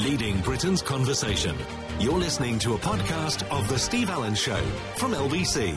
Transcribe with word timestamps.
leading 0.00 0.40
Britain's 0.40 0.80
conversation. 0.80 1.56
You're 1.98 2.18
listening 2.18 2.58
to 2.60 2.74
a 2.74 2.78
podcast 2.78 3.46
of 3.50 3.68
The 3.68 3.78
Steve 3.78 4.08
Allen 4.08 4.34
Show 4.34 4.60
from 4.96 5.12
LBC. 5.12 5.76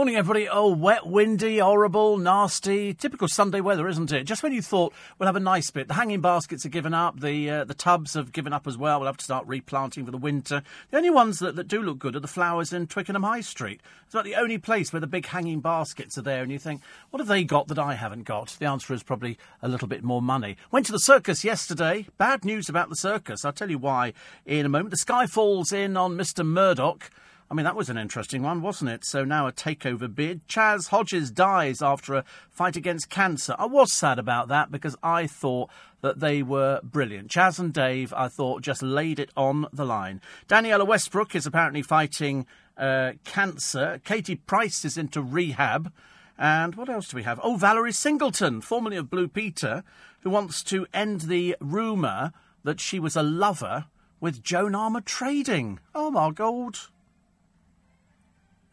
Morning, 0.00 0.16
everybody. 0.16 0.48
Oh, 0.48 0.72
wet, 0.72 1.06
windy, 1.06 1.58
horrible, 1.58 2.16
nasty. 2.16 2.94
Typical 2.94 3.28
Sunday 3.28 3.60
weather, 3.60 3.86
isn't 3.86 4.10
it? 4.10 4.24
Just 4.24 4.42
when 4.42 4.50
you 4.50 4.62
thought 4.62 4.94
we'll 5.18 5.26
have 5.26 5.36
a 5.36 5.40
nice 5.40 5.70
bit. 5.70 5.88
The 5.88 5.94
hanging 5.94 6.22
baskets 6.22 6.64
are 6.64 6.70
given 6.70 6.94
up. 6.94 7.20
The 7.20 7.50
uh, 7.50 7.64
the 7.64 7.74
tubs 7.74 8.14
have 8.14 8.32
given 8.32 8.54
up 8.54 8.66
as 8.66 8.78
well. 8.78 8.98
We'll 8.98 9.08
have 9.08 9.18
to 9.18 9.24
start 9.24 9.46
replanting 9.46 10.06
for 10.06 10.10
the 10.10 10.16
winter. 10.16 10.62
The 10.90 10.96
only 10.96 11.10
ones 11.10 11.38
that, 11.40 11.54
that 11.56 11.68
do 11.68 11.82
look 11.82 11.98
good 11.98 12.16
are 12.16 12.20
the 12.20 12.26
flowers 12.26 12.72
in 12.72 12.86
Twickenham 12.86 13.24
High 13.24 13.42
Street. 13.42 13.82
It's 14.06 14.14
about 14.14 14.24
the 14.24 14.36
only 14.36 14.56
place 14.56 14.90
where 14.90 15.00
the 15.00 15.06
big 15.06 15.26
hanging 15.26 15.60
baskets 15.60 16.16
are 16.16 16.22
there, 16.22 16.42
and 16.42 16.50
you 16.50 16.58
think, 16.58 16.80
what 17.10 17.20
have 17.20 17.28
they 17.28 17.44
got 17.44 17.68
that 17.68 17.78
I 17.78 17.92
haven't 17.92 18.22
got? 18.22 18.56
The 18.58 18.64
answer 18.64 18.94
is 18.94 19.02
probably 19.02 19.36
a 19.60 19.68
little 19.68 19.86
bit 19.86 20.02
more 20.02 20.22
money. 20.22 20.56
Went 20.70 20.86
to 20.86 20.92
the 20.92 20.98
circus 20.98 21.44
yesterday. 21.44 22.06
Bad 22.16 22.42
news 22.42 22.70
about 22.70 22.88
the 22.88 22.96
circus. 22.96 23.44
I'll 23.44 23.52
tell 23.52 23.70
you 23.70 23.76
why 23.76 24.14
in 24.46 24.64
a 24.64 24.70
moment. 24.70 24.92
The 24.92 24.96
sky 24.96 25.26
falls 25.26 25.74
in 25.74 25.98
on 25.98 26.16
Mr. 26.16 26.42
Murdoch. 26.42 27.10
I 27.50 27.54
mean, 27.56 27.64
that 27.64 27.74
was 27.74 27.90
an 27.90 27.98
interesting 27.98 28.42
one, 28.42 28.62
wasn't 28.62 28.90
it? 28.90 29.04
So 29.04 29.24
now 29.24 29.48
a 29.48 29.52
takeover 29.52 30.14
bid. 30.14 30.46
Chas 30.46 30.86
Hodges 30.88 31.32
dies 31.32 31.82
after 31.82 32.14
a 32.14 32.24
fight 32.48 32.76
against 32.76 33.10
cancer. 33.10 33.56
I 33.58 33.66
was 33.66 33.92
sad 33.92 34.20
about 34.20 34.46
that 34.48 34.70
because 34.70 34.94
I 35.02 35.26
thought 35.26 35.68
that 36.00 36.20
they 36.20 36.44
were 36.44 36.80
brilliant. 36.84 37.28
Chas 37.28 37.58
and 37.58 37.72
Dave, 37.72 38.14
I 38.16 38.28
thought, 38.28 38.62
just 38.62 38.84
laid 38.84 39.18
it 39.18 39.30
on 39.36 39.66
the 39.72 39.84
line. 39.84 40.20
Danniella 40.48 40.86
Westbrook 40.86 41.34
is 41.34 41.44
apparently 41.44 41.82
fighting 41.82 42.46
uh, 42.78 43.12
cancer. 43.24 44.00
Katie 44.04 44.36
Price 44.36 44.84
is 44.84 44.96
into 44.96 45.20
rehab. 45.20 45.92
And 46.38 46.76
what 46.76 46.88
else 46.88 47.08
do 47.08 47.16
we 47.16 47.24
have? 47.24 47.40
Oh, 47.42 47.56
Valerie 47.56 47.92
Singleton, 47.92 48.60
formerly 48.60 48.96
of 48.96 49.10
Blue 49.10 49.26
Peter, 49.26 49.82
who 50.20 50.30
wants 50.30 50.62
to 50.64 50.86
end 50.94 51.22
the 51.22 51.56
rumour 51.60 52.32
that 52.62 52.78
she 52.78 53.00
was 53.00 53.16
a 53.16 53.24
lover 53.24 53.86
with 54.20 54.42
Joan 54.44 54.72
Armatrading. 54.72 55.78
Oh, 55.96 56.12
my 56.12 56.30
God. 56.30 56.78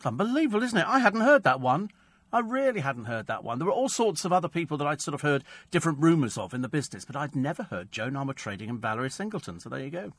Unbelievable, 0.08 0.64
isn't 0.64 0.78
it? 0.78 0.88
I 0.88 1.00
hadn't 1.00 1.22
heard 1.22 1.44
that 1.44 1.60
one. 1.60 1.90
I 2.32 2.40
really 2.40 2.82
hadn't 2.82 3.06
heard 3.06 3.28
that 3.28 3.44
one. 3.44 3.58
There 3.58 3.66
were 3.66 3.72
all 3.72 3.88
sorts 3.88 4.26
of 4.26 4.34
other 4.34 4.50
people 4.50 4.78
that 4.78 4.88
I'd 4.88 5.02
sort 5.02 5.16
of 5.16 5.22
heard 5.22 5.46
different 5.72 6.00
rumours 6.00 6.38
of 6.38 6.54
in 6.54 6.62
the 6.62 6.68
business, 6.68 7.06
but 7.06 7.16
I'd 7.16 7.36
never 7.36 7.64
heard 7.64 7.92
Joan 7.92 8.14
Armatrading 8.14 8.70
and 8.70 8.82
Valerie 8.82 9.10
Singleton. 9.10 9.60
So 9.60 9.70
there 9.70 9.80
you 9.80 9.90
go. 9.90 10.14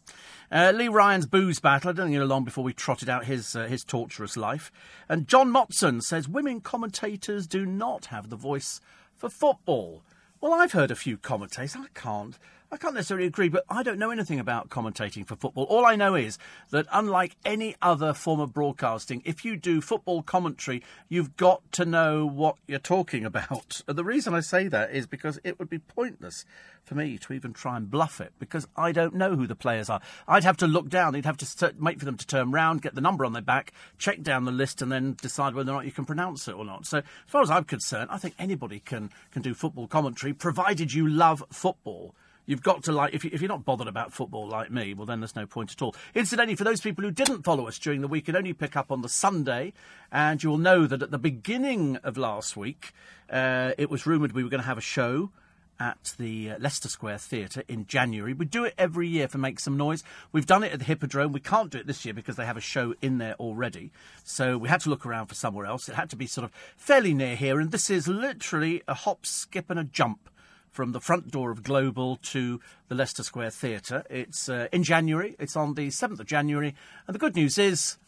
Uh, 0.50 0.72
Lee 0.75 0.89
Ryan's 0.89 1.27
booze 1.27 1.59
battle. 1.61 1.91
I 1.91 1.92
don't 1.92 2.06
think 2.06 2.16
it'll 2.16 2.28
long 2.28 2.44
before 2.44 2.64
we 2.64 2.72
trotted 2.72 3.11
out 3.11 3.27
his 3.27 3.55
uh, 3.55 3.66
his 3.66 3.84
torturous 3.84 4.36
life. 4.39 4.72
And 5.09 5.28
John 5.28 5.50
Motson 5.50 6.03
says 6.03 6.28
women 6.28 6.61
commentators 6.61 7.47
do 7.47 7.66
not 7.66 8.06
have 8.06 8.31
the 8.31 8.36
voice 8.36 8.81
for 9.16 9.28
football. 9.28 10.03
Well, 10.41 10.55
I've 10.55 10.72
heard 10.72 10.91
a 10.91 10.97
few 10.97 11.19
commentators. 11.19 11.77
I 11.77 11.89
can't. 11.94 12.39
I 12.70 12.77
can't 12.77 12.94
necessarily 12.94 13.27
agree, 13.27 13.48
but 13.48 13.64
I 13.70 13.83
don't 13.83 13.98
know 13.98 14.11
anything 14.11 14.38
about 14.38 14.69
commentating 14.69 15.27
for 15.27 15.36
football. 15.36 15.64
All 15.64 15.86
I 15.86 15.97
know 15.97 16.14
is 16.14 16.36
that, 16.69 16.86
unlike 16.92 17.34
any 17.42 17.75
other 17.80 18.12
form 18.12 18.41
of 18.41 18.52
broadcasting, 18.52 19.22
if 19.25 19.42
you 19.42 19.56
do 19.56 19.80
football 19.80 20.22
commentary, 20.22 20.83
you've 21.08 21.34
got 21.38 21.62
to 21.72 21.86
know 21.86 22.27
what 22.27 22.56
you're 22.66 22.78
talking 22.78 23.25
about. 23.25 23.83
The 23.98 24.05
reason 24.05 24.33
I 24.33 24.41
say 24.41 24.69
that 24.69 24.92
is 24.92 25.08
because 25.08 25.41
it 25.42 25.58
would 25.58 25.69
be 25.69 25.80
pointless 25.80 26.44
for 26.84 26.94
me 26.94 27.19
to 27.19 27.33
even 27.33 27.52
try 27.52 27.77
and 27.77 27.91
bluff 27.91 28.20
it 28.20 28.33
because 28.38 28.69
I 28.77 28.92
don't 28.92 29.14
know 29.14 29.34
who 29.34 29.47
the 29.47 29.56
players 29.56 29.91
are. 29.91 30.00
I'd 30.28 30.44
have 30.44 30.58
to 30.58 30.69
look 30.69 30.88
down, 30.88 31.14
you'd 31.14 31.25
have 31.25 31.38
to 31.38 31.75
wait 31.80 31.98
for 31.98 32.05
them 32.05 32.16
to 32.16 32.27
turn 32.27 32.53
round, 32.53 32.82
get 32.82 32.94
the 32.94 33.00
number 33.00 33.25
on 33.25 33.32
their 33.32 33.42
back, 33.42 33.72
check 33.97 34.22
down 34.22 34.44
the 34.44 34.53
list, 34.53 34.82
and 34.82 34.92
then 34.92 35.16
decide 35.20 35.55
whether 35.55 35.72
or 35.72 35.75
not 35.75 35.86
you 35.86 35.91
can 35.91 36.05
pronounce 36.05 36.47
it 36.47 36.55
or 36.55 36.64
not. 36.64 36.86
So, 36.86 36.98
as 36.98 37.05
far 37.27 37.42
as 37.42 37.50
I'm 37.50 37.64
concerned, 37.64 38.10
I 38.12 38.19
think 38.19 38.34
anybody 38.38 38.78
can, 38.78 39.10
can 39.32 39.42
do 39.42 39.55
football 39.55 39.88
commentary 39.88 40.32
provided 40.32 40.92
you 40.92 41.08
love 41.08 41.42
football. 41.50 42.14
You've 42.48 42.62
got 42.62 42.82
to 42.84 42.92
like, 42.92 43.12
if, 43.12 43.27
you, 43.27 43.30
if 43.30 43.42
you're 43.42 43.48
not 43.48 43.66
bothered 43.66 43.88
about 43.88 44.10
football 44.10 44.48
like 44.48 44.70
me, 44.70 44.94
well, 44.94 45.04
then 45.04 45.20
there's 45.20 45.36
no 45.36 45.44
point 45.44 45.70
at 45.70 45.82
all. 45.82 45.94
Incidentally, 46.14 46.56
for 46.56 46.64
those 46.64 46.80
people 46.80 47.04
who 47.04 47.10
didn't 47.10 47.42
follow 47.42 47.68
us 47.68 47.78
during 47.78 48.00
the 48.00 48.09
week, 48.09 48.26
and 48.26 48.38
only 48.38 48.54
pick 48.54 48.75
up 48.75 48.91
on 48.91 49.03
the 49.03 49.09
Sunday, 49.09 49.75
and 50.10 50.42
you'll 50.42 50.56
know 50.56 50.86
that 50.86 51.03
at 51.03 51.10
the 51.10 51.19
beginning 51.19 51.97
of 51.97 52.16
last 52.16 52.56
week, 52.56 52.94
uh, 53.28 53.72
it 53.76 53.91
was 53.91 54.06
rumoured 54.06 54.32
we 54.32 54.42
were 54.42 54.48
going 54.48 54.62
to 54.62 54.66
have 54.66 54.78
a 54.78 54.81
show 54.81 55.31
at 55.78 56.14
the 56.19 56.53
uh, 56.53 56.59
Leicester 56.59 56.88
Square 56.88 57.19
Theatre 57.19 57.64
in 57.69 57.86
January. 57.86 58.32
We 58.32 58.47
do 58.47 58.65
it 58.65 58.72
every 58.78 59.09
year 59.09 59.28
for 59.28 59.36
Make 59.36 59.60
Some 59.60 59.76
Noise. 59.76 60.03
We've 60.32 60.47
done 60.47 60.65
it 60.65 60.72
at 60.72 60.78
the 60.78 60.86
Hippodrome. 60.86 61.32
We 61.32 61.41
can't 61.41 61.70
do 61.70 61.76
it 61.76 61.86
this 61.86 62.06
year 62.06 62.15
because 62.15 62.36
they 62.36 62.47
have 62.47 62.56
a 62.56 62.62
show 62.62 62.94
in 63.03 63.19
there 63.19 63.34
already. 63.34 63.92
So 64.25 64.56
we 64.56 64.70
had 64.70 64.80
to 64.80 64.91
look 64.91 65.04
around 65.04 65.26
for 65.26 65.34
somewhere 65.34 65.66
else. 65.66 65.86
It 65.86 65.97
had 65.97 66.09
to 66.10 66.16
be 66.16 66.26
sort 66.26 66.47
of 66.47 66.53
fairly 66.78 67.12
near 67.12 67.36
here, 67.36 67.60
and 67.60 67.72
this 67.72 67.91
is 67.91 68.09
literally 68.09 68.82
a 68.88 68.94
hop, 68.94 69.26
skip, 69.26 69.69
and 69.69 69.78
a 69.78 69.84
jump 69.84 70.30
from 70.78 70.93
the 70.93 71.00
front 71.00 71.28
door 71.33 71.50
of 71.50 71.65
Global 71.65 72.15
to 72.22 72.61
the 72.87 72.94
Leicester 72.94 73.25
Square 73.25 73.50
Theatre. 73.50 74.05
It's 74.09 74.49
uh, 74.49 74.69
in 74.71 74.84
January. 74.84 75.34
It's 75.37 75.56
on 75.56 75.75
the 75.75 75.89
7th 75.89 76.21
of 76.21 76.27
January. 76.27 76.72
And 77.05 77.15
the 77.16 77.19
good 77.19 77.34
news 77.34 77.59
is 77.59 77.99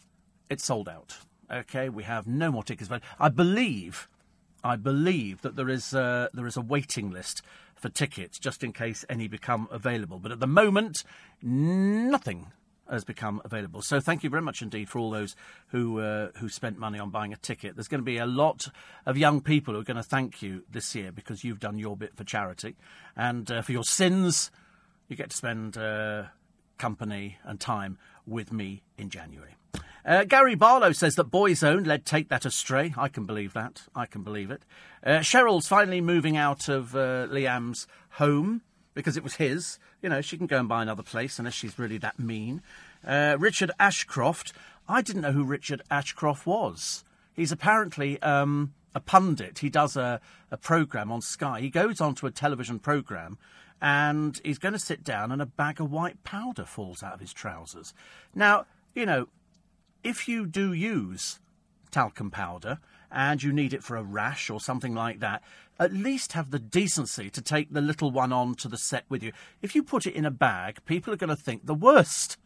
it's 0.49 0.63
sold 0.63 0.87
out. 0.87 1.17
Okay, 1.51 1.89
we 1.89 2.03
have 2.03 2.27
no 2.27 2.49
more 2.49 2.63
tickets. 2.63 2.87
But 2.87 3.03
I 3.19 3.27
believe, 3.27 4.07
I 4.63 4.77
believe 4.77 5.41
that 5.41 5.57
there 5.57 5.67
is, 5.67 5.93
uh, 5.93 6.29
there 6.33 6.47
is 6.47 6.55
a 6.55 6.61
waiting 6.61 7.11
list 7.11 7.41
for 7.75 7.89
tickets 7.89 8.39
just 8.39 8.63
in 8.63 8.71
case 8.71 9.03
any 9.09 9.27
become 9.27 9.67
available. 9.69 10.17
But 10.17 10.31
at 10.31 10.39
the 10.39 10.47
moment, 10.47 11.03
nothing 11.41 12.53
has 12.91 13.03
become 13.03 13.41
available. 13.45 13.81
So 13.81 13.99
thank 13.99 14.23
you 14.23 14.29
very 14.29 14.41
much 14.41 14.61
indeed 14.61 14.89
for 14.89 14.99
all 14.99 15.09
those 15.09 15.35
who 15.67 15.99
uh, 15.99 16.29
who 16.37 16.49
spent 16.49 16.77
money 16.77 16.99
on 16.99 17.09
buying 17.09 17.33
a 17.33 17.37
ticket. 17.37 17.75
There's 17.75 17.87
going 17.87 18.01
to 18.01 18.05
be 18.05 18.17
a 18.17 18.25
lot 18.25 18.67
of 19.05 19.17
young 19.17 19.41
people 19.41 19.73
who 19.73 19.79
are 19.79 19.85
going 19.85 19.97
to 19.97 20.03
thank 20.03 20.41
you 20.41 20.63
this 20.69 20.93
year 20.93 21.11
because 21.11 21.43
you've 21.43 21.59
done 21.59 21.77
your 21.77 21.95
bit 21.95 22.15
for 22.15 22.23
charity, 22.23 22.75
and 23.15 23.49
uh, 23.49 23.61
for 23.61 23.71
your 23.71 23.83
sins, 23.83 24.51
you 25.07 25.15
get 25.15 25.29
to 25.29 25.37
spend 25.37 25.77
uh, 25.77 26.23
company 26.77 27.37
and 27.43 27.59
time 27.59 27.97
with 28.25 28.51
me 28.51 28.83
in 28.97 29.09
January. 29.09 29.55
Uh, 30.03 30.23
Gary 30.23 30.55
Barlow 30.55 30.91
says 30.93 31.15
that 31.15 31.29
Boyzone 31.29 31.85
led 31.85 32.05
Take 32.05 32.29
That 32.29 32.45
Astray. 32.45 32.93
I 32.97 33.07
can 33.07 33.25
believe 33.25 33.53
that. 33.53 33.83
I 33.95 34.07
can 34.07 34.23
believe 34.23 34.49
it. 34.49 34.63
Uh, 35.05 35.19
Cheryl's 35.19 35.67
finally 35.67 36.01
moving 36.01 36.37
out 36.37 36.67
of 36.67 36.95
uh, 36.95 37.27
Liam's 37.27 37.85
home 38.11 38.63
because 38.93 39.17
it 39.17 39.23
was 39.23 39.35
his. 39.35 39.79
You 40.01 40.09
know, 40.09 40.21
she 40.21 40.37
can 40.37 40.47
go 40.47 40.59
and 40.59 40.69
buy 40.69 40.81
another 40.81 41.03
place 41.03 41.39
unless 41.39 41.53
she's 41.53 41.79
really 41.79 41.97
that 41.99 42.19
mean. 42.19 42.61
Uh, 43.05 43.35
Richard 43.39 43.71
Ashcroft. 43.79 44.53
I 44.87 45.01
didn't 45.01 45.21
know 45.21 45.31
who 45.31 45.43
Richard 45.43 45.81
Ashcroft 45.89 46.45
was. 46.45 47.03
He's 47.33 47.51
apparently 47.51 48.21
um, 48.21 48.73
a 48.93 48.99
pundit. 48.99 49.59
He 49.59 49.69
does 49.69 49.95
a, 49.95 50.19
a 50.49 50.57
program 50.57 51.11
on 51.11 51.21
Sky. 51.21 51.61
He 51.61 51.69
goes 51.69 52.01
onto 52.01 52.25
a 52.27 52.31
television 52.31 52.79
program 52.79 53.37
and 53.81 54.39
he's 54.43 54.59
going 54.59 54.73
to 54.73 54.79
sit 54.79 55.03
down 55.03 55.31
and 55.31 55.41
a 55.41 55.45
bag 55.45 55.81
of 55.81 55.91
white 55.91 56.23
powder 56.23 56.65
falls 56.65 57.01
out 57.01 57.15
of 57.15 57.19
his 57.19 57.33
trousers. 57.33 57.93
Now, 58.35 58.65
you 58.93 59.05
know, 59.05 59.27
if 60.03 60.27
you 60.27 60.45
do 60.45 60.73
use 60.73 61.39
talcum 61.89 62.31
powder 62.31 62.79
and 63.11 63.41
you 63.41 63.51
need 63.51 63.73
it 63.73 63.83
for 63.83 63.95
a 63.95 64.03
rash 64.03 64.49
or 64.49 64.59
something 64.59 64.95
like 64.95 65.19
that, 65.19 65.43
at 65.79 65.93
least 65.93 66.33
have 66.33 66.51
the 66.51 66.59
decency 66.59 67.29
to 67.29 67.41
take 67.41 67.71
the 67.71 67.81
little 67.81 68.11
one 68.11 68.31
on 68.31 68.55
to 68.55 68.67
the 68.67 68.77
set 68.77 69.05
with 69.09 69.23
you. 69.23 69.31
If 69.61 69.75
you 69.75 69.83
put 69.83 70.05
it 70.05 70.15
in 70.15 70.25
a 70.25 70.31
bag, 70.31 70.79
people 70.85 71.13
are 71.13 71.17
going 71.17 71.29
to 71.29 71.35
think 71.35 71.65
the 71.65 71.73
worst, 71.73 72.37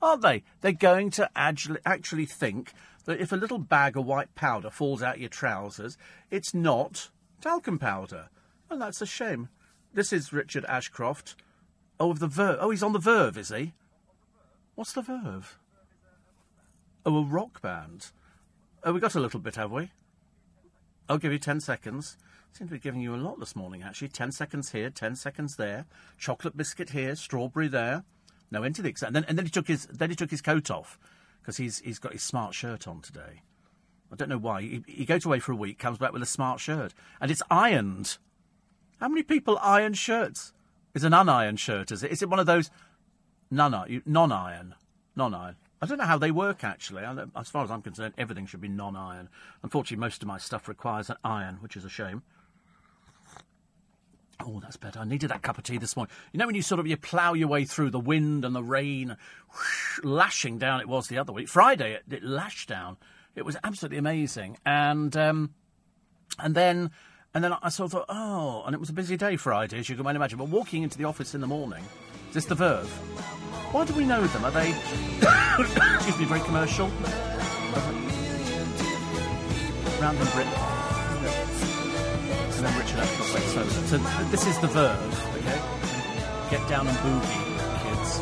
aren't 0.00 0.22
they? 0.22 0.44
They're 0.60 0.72
going 0.72 1.10
to 1.12 1.30
actually, 1.34 2.26
think 2.26 2.72
that 3.04 3.20
if 3.20 3.32
a 3.32 3.36
little 3.36 3.58
bag 3.58 3.96
of 3.96 4.06
white 4.06 4.34
powder 4.34 4.70
falls 4.70 5.02
out 5.02 5.20
your 5.20 5.28
trousers, 5.28 5.96
it's 6.30 6.54
not 6.54 7.10
talcum 7.40 7.78
powder. 7.78 8.28
And 8.70 8.80
that's 8.80 9.00
a 9.00 9.06
shame. 9.06 9.48
This 9.94 10.12
is 10.12 10.32
Richard 10.32 10.64
Ashcroft. 10.68 11.36
Oh, 11.98 12.10
of 12.10 12.18
the 12.18 12.26
Verve. 12.26 12.58
Oh, 12.60 12.70
he's 12.70 12.82
on 12.82 12.92
the 12.92 12.98
Verve, 12.98 13.38
is 13.38 13.48
he? 13.48 13.72
What's 14.74 14.92
the 14.92 15.02
Verve? 15.02 15.58
Oh, 17.04 17.16
a 17.16 17.22
rock 17.22 17.62
band. 17.62 18.10
Oh, 18.84 18.92
we 18.92 19.00
got 19.00 19.14
a 19.14 19.20
little 19.20 19.40
bit, 19.40 19.56
have 19.56 19.72
we? 19.72 19.90
I'll 21.08 21.18
give 21.18 21.32
you 21.32 21.38
ten 21.38 21.60
seconds. 21.60 22.16
Seem 22.52 22.68
to 22.68 22.74
be 22.74 22.80
giving 22.80 23.00
you 23.00 23.14
a 23.14 23.16
lot 23.16 23.38
this 23.38 23.54
morning, 23.54 23.82
actually. 23.82 24.08
Ten 24.08 24.32
seconds 24.32 24.72
here, 24.72 24.90
ten 24.90 25.14
seconds 25.14 25.56
there. 25.56 25.86
Chocolate 26.18 26.56
biscuit 26.56 26.90
here, 26.90 27.14
strawberry 27.14 27.68
there. 27.68 28.04
No 28.50 28.62
into 28.62 28.82
the 28.82 28.88
exam. 28.88 29.08
And 29.08 29.16
then, 29.16 29.24
and 29.28 29.38
then 29.38 29.44
he 29.44 29.50
took 29.50 29.68
his 29.68 29.86
then 29.86 30.10
he 30.10 30.16
took 30.16 30.30
his 30.30 30.40
coat 30.40 30.70
off 30.70 30.98
because 31.40 31.58
he's 31.58 31.80
he's 31.80 31.98
got 31.98 32.12
his 32.12 32.22
smart 32.22 32.54
shirt 32.54 32.88
on 32.88 33.00
today. 33.02 33.42
I 34.10 34.16
don't 34.16 34.28
know 34.28 34.38
why. 34.38 34.62
He, 34.62 34.84
he 34.86 35.04
goes 35.04 35.24
away 35.24 35.40
for 35.40 35.52
a 35.52 35.56
week, 35.56 35.78
comes 35.78 35.98
back 35.98 36.12
with 36.12 36.22
a 36.22 36.26
smart 36.26 36.60
shirt, 36.60 36.94
and 37.20 37.30
it's 37.30 37.42
ironed. 37.50 38.18
How 39.00 39.08
many 39.08 39.22
people 39.22 39.58
iron 39.60 39.94
shirts? 39.94 40.52
It's 40.94 41.04
an 41.04 41.12
unironed 41.12 41.58
shirt, 41.58 41.92
is 41.92 42.02
it? 42.02 42.10
Is 42.10 42.22
it 42.22 42.30
one 42.30 42.38
of 42.38 42.46
those 42.46 42.70
non-iron? 43.50 44.02
Non-iron. 44.06 44.74
Non-iron. 45.14 45.56
I 45.80 45.86
don't 45.86 45.98
know 45.98 46.04
how 46.04 46.18
they 46.18 46.30
work 46.30 46.64
actually. 46.64 47.04
As 47.36 47.48
far 47.48 47.64
as 47.64 47.70
I'm 47.70 47.82
concerned, 47.82 48.14
everything 48.16 48.46
should 48.46 48.60
be 48.60 48.68
non-iron. 48.68 49.28
Unfortunately, 49.62 50.00
most 50.00 50.22
of 50.22 50.28
my 50.28 50.38
stuff 50.38 50.68
requires 50.68 51.10
an 51.10 51.16
iron, 51.22 51.56
which 51.60 51.76
is 51.76 51.84
a 51.84 51.88
shame. 51.90 52.22
Oh, 54.40 54.60
that's 54.60 54.76
better. 54.76 55.00
I 55.00 55.04
needed 55.04 55.30
that 55.30 55.42
cup 55.42 55.58
of 55.58 55.64
tea 55.64 55.78
this 55.78 55.96
morning. 55.96 56.14
You 56.32 56.38
know 56.38 56.46
when 56.46 56.54
you 56.54 56.62
sort 56.62 56.78
of 56.78 56.86
you 56.86 56.96
plough 56.96 57.34
your 57.34 57.48
way 57.48 57.64
through 57.64 57.90
the 57.90 58.00
wind 58.00 58.44
and 58.44 58.54
the 58.54 58.62
rain, 58.62 59.16
whoosh, 59.52 60.00
lashing 60.02 60.58
down. 60.58 60.80
It 60.80 60.88
was 60.88 61.08
the 61.08 61.18
other 61.18 61.32
week. 61.32 61.48
Friday 61.48 61.94
it, 61.94 62.04
it 62.10 62.22
lashed 62.22 62.68
down. 62.68 62.96
It 63.34 63.44
was 63.44 63.56
absolutely 63.64 63.98
amazing. 63.98 64.58
And 64.64 65.16
um, 65.16 65.54
and 66.38 66.54
then 66.54 66.90
And 67.34 67.44
then 67.44 67.52
I 67.52 67.68
sort 67.68 67.92
of 67.92 67.92
thought, 67.92 68.06
oh, 68.08 68.62
and 68.64 68.74
it 68.74 68.80
was 68.80 68.88
a 68.88 68.94
busy 68.94 69.18
day 69.18 69.36
Friday, 69.36 69.78
as 69.78 69.90
you 69.90 69.96
can 69.96 70.06
imagine. 70.06 70.38
But 70.38 70.48
walking 70.48 70.82
into 70.82 70.96
the 70.96 71.04
office 71.04 71.34
in 71.34 71.42
the 71.42 71.46
morning, 71.46 71.84
this 72.36 72.44
the 72.44 72.54
Verve? 72.54 72.86
Why 73.72 73.86
do 73.86 73.94
we 73.94 74.04
know 74.04 74.26
them? 74.26 74.44
Are 74.44 74.50
they, 74.50 74.68
excuse 75.94 76.18
me, 76.18 76.26
very 76.26 76.40
commercial? 76.40 76.88
Round 80.02 80.18
in 80.18 80.26
Britain. 80.36 80.52
And 82.52 82.60
then 82.60 82.78
Richard 82.78 82.98
Ashcroft 83.00 83.32
went 83.32 83.46
so. 83.46 83.96
This 84.30 84.46
is 84.46 84.58
the 84.60 84.66
Verve, 84.66 85.00
okay? 85.38 85.60
Get 86.50 86.68
down 86.68 86.86
and 86.86 86.98
boogie, 86.98 87.42
kids. 87.82 88.20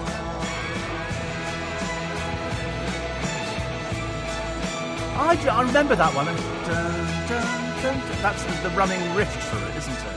I 5.18 5.34
I 5.50 5.62
remember 5.62 5.96
that 5.96 6.14
one. 6.14 6.28
and. 6.28 6.38
That's 8.22 8.44
the, 8.44 8.68
the 8.68 8.74
running 8.76 9.14
riff 9.16 9.28
for 9.28 9.58
it, 9.58 9.76
isn't 9.76 9.92
it? 9.92 10.14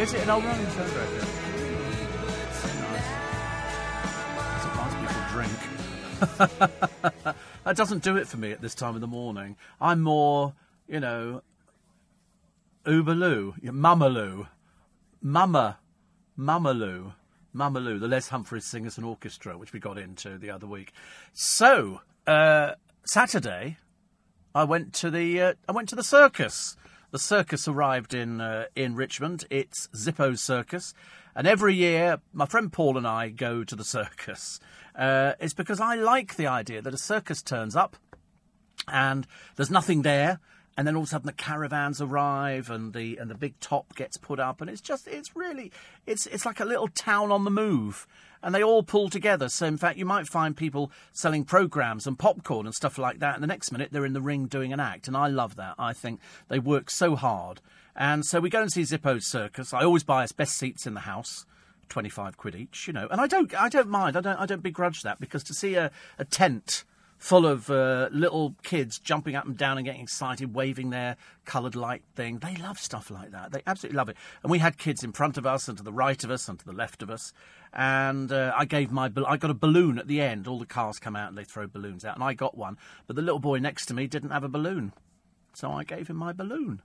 Is 0.00 0.14
it 0.14 0.22
an 0.22 0.30
old 0.30 0.44
running? 0.44 0.66
Yeah. 0.66 1.41
Drink. 5.32 5.52
that 6.20 7.74
doesn't 7.74 8.02
do 8.02 8.16
it 8.16 8.28
for 8.28 8.36
me 8.36 8.52
at 8.52 8.60
this 8.60 8.74
time 8.74 8.94
of 8.94 9.00
the 9.00 9.06
morning. 9.06 9.56
I'm 9.80 10.02
more, 10.02 10.52
you 10.86 11.00
know, 11.00 11.40
Uberloo, 12.84 13.54
yeah, 13.62 13.70
Mummaloo, 13.70 14.48
Mama, 15.22 15.78
Mummaloo, 16.38 17.14
Mummaloo, 17.56 17.98
the 17.98 18.08
Les 18.08 18.28
Humphries 18.28 18.66
Singers 18.66 18.98
and 18.98 19.06
Orchestra, 19.06 19.56
which 19.56 19.72
we 19.72 19.80
got 19.80 19.96
into 19.96 20.36
the 20.36 20.50
other 20.50 20.66
week. 20.66 20.92
So, 21.32 22.02
uh, 22.26 22.72
Saturday, 23.06 23.78
I 24.54 24.64
went 24.64 24.92
to 24.96 25.10
the 25.10 25.40
uh, 25.40 25.54
I 25.66 25.72
went 25.72 25.88
to 25.88 25.96
the 25.96 26.04
circus. 26.04 26.76
The 27.12 27.18
circus 27.18 27.68
arrived 27.68 28.14
in 28.14 28.40
uh, 28.40 28.64
in 28.74 28.96
Richmond. 28.96 29.44
It's 29.50 29.88
Zippo's 29.94 30.40
Circus, 30.40 30.94
and 31.36 31.46
every 31.46 31.74
year 31.74 32.20
my 32.32 32.46
friend 32.46 32.72
Paul 32.72 32.96
and 32.96 33.06
I 33.06 33.28
go 33.28 33.64
to 33.64 33.76
the 33.76 33.84
circus. 33.84 34.58
Uh, 34.96 35.34
it's 35.38 35.52
because 35.52 35.78
I 35.78 35.94
like 35.94 36.36
the 36.36 36.46
idea 36.46 36.80
that 36.80 36.94
a 36.94 36.98
circus 36.98 37.42
turns 37.42 37.76
up 37.76 37.96
and 38.88 39.26
there's 39.56 39.70
nothing 39.70 40.02
there. 40.02 40.40
And 40.74 40.86
then 40.86 40.96
all 40.96 41.02
of 41.02 41.08
a 41.08 41.10
sudden 41.10 41.26
the 41.26 41.34
caravans 41.34 42.00
arrive 42.00 42.70
and 42.70 42.94
the 42.94 43.18
and 43.18 43.30
the 43.30 43.34
big 43.34 43.60
top 43.60 43.94
gets 43.94 44.16
put 44.16 44.40
up 44.40 44.62
and 44.62 44.70
it's 44.70 44.80
just 44.80 45.06
it's 45.06 45.36
really 45.36 45.70
it's 46.06 46.26
it's 46.26 46.46
like 46.46 46.60
a 46.60 46.64
little 46.64 46.88
town 46.88 47.30
on 47.30 47.44
the 47.44 47.50
move 47.50 48.06
and 48.42 48.54
they 48.54 48.62
all 48.62 48.82
pull 48.82 49.08
together. 49.08 49.48
So 49.48 49.66
in 49.66 49.76
fact 49.76 49.98
you 49.98 50.06
might 50.06 50.26
find 50.26 50.56
people 50.56 50.90
selling 51.12 51.44
programs 51.44 52.06
and 52.06 52.18
popcorn 52.18 52.66
and 52.66 52.74
stuff 52.74 52.98
like 52.98 53.18
that 53.20 53.34
and 53.34 53.42
the 53.42 53.48
next 53.48 53.72
minute 53.72 53.90
they're 53.92 54.06
in 54.06 54.12
the 54.12 54.20
ring 54.20 54.46
doing 54.46 54.72
an 54.72 54.80
act 54.80 55.08
and 55.08 55.16
I 55.16 55.28
love 55.28 55.56
that. 55.56 55.74
I 55.78 55.92
think 55.92 56.20
they 56.48 56.58
work 56.58 56.90
so 56.90 57.16
hard. 57.16 57.60
And 57.94 58.24
so 58.24 58.40
we 58.40 58.50
go 58.50 58.62
and 58.62 58.72
see 58.72 58.82
Zippo's 58.82 59.26
circus. 59.26 59.74
I 59.74 59.82
always 59.84 60.02
buy 60.02 60.24
us 60.24 60.32
best 60.32 60.56
seats 60.56 60.86
in 60.86 60.94
the 60.94 61.00
house. 61.00 61.44
25 61.88 62.38
quid 62.38 62.54
each, 62.54 62.86
you 62.86 62.92
know. 62.92 63.06
And 63.10 63.20
I 63.20 63.26
don't 63.26 63.54
I 63.54 63.68
don't 63.68 63.88
mind. 63.88 64.16
I 64.16 64.22
don't 64.22 64.38
I 64.38 64.46
don't 64.46 64.62
begrudge 64.62 65.02
that 65.02 65.20
because 65.20 65.44
to 65.44 65.54
see 65.54 65.74
a, 65.74 65.90
a 66.18 66.24
tent 66.24 66.84
full 67.22 67.46
of 67.46 67.70
uh, 67.70 68.08
little 68.10 68.56
kids 68.64 68.98
jumping 68.98 69.36
up 69.36 69.44
and 69.46 69.56
down 69.56 69.78
and 69.78 69.84
getting 69.84 70.00
excited, 70.00 70.56
waving 70.56 70.90
their 70.90 71.16
coloured 71.44 71.76
light 71.76 72.02
thing. 72.16 72.38
They 72.38 72.56
love 72.56 72.80
stuff 72.80 73.12
like 73.12 73.30
that. 73.30 73.52
They 73.52 73.62
absolutely 73.64 73.96
love 73.96 74.08
it. 74.08 74.16
And 74.42 74.50
we 74.50 74.58
had 74.58 74.76
kids 74.76 75.04
in 75.04 75.12
front 75.12 75.38
of 75.38 75.46
us 75.46 75.68
and 75.68 75.78
to 75.78 75.84
the 75.84 75.92
right 75.92 76.24
of 76.24 76.32
us 76.32 76.48
and 76.48 76.58
to 76.58 76.64
the 76.64 76.72
left 76.72 77.00
of 77.00 77.10
us. 77.10 77.32
And 77.72 78.30
uh, 78.30 78.52
I 78.56 78.64
gave 78.64 78.90
my 78.92 79.10
I 79.26 79.36
got 79.36 79.50
a 79.50 79.54
balloon 79.54 79.98
at 79.98 80.06
the 80.06 80.20
end. 80.20 80.46
All 80.46 80.58
the 80.58 80.66
cars 80.66 80.98
come 80.98 81.16
out 81.16 81.28
and 81.28 81.38
they 81.38 81.44
throw 81.44 81.66
balloons 81.66 82.04
out, 82.04 82.16
and 82.16 82.24
I 82.24 82.34
got 82.34 82.56
one. 82.56 82.76
But 83.06 83.16
the 83.16 83.22
little 83.22 83.40
boy 83.40 83.58
next 83.58 83.86
to 83.86 83.94
me 83.94 84.06
didn't 84.06 84.30
have 84.30 84.44
a 84.44 84.48
balloon, 84.48 84.92
so 85.54 85.72
I 85.72 85.84
gave 85.84 86.08
him 86.08 86.16
my 86.16 86.32
balloon 86.32 86.82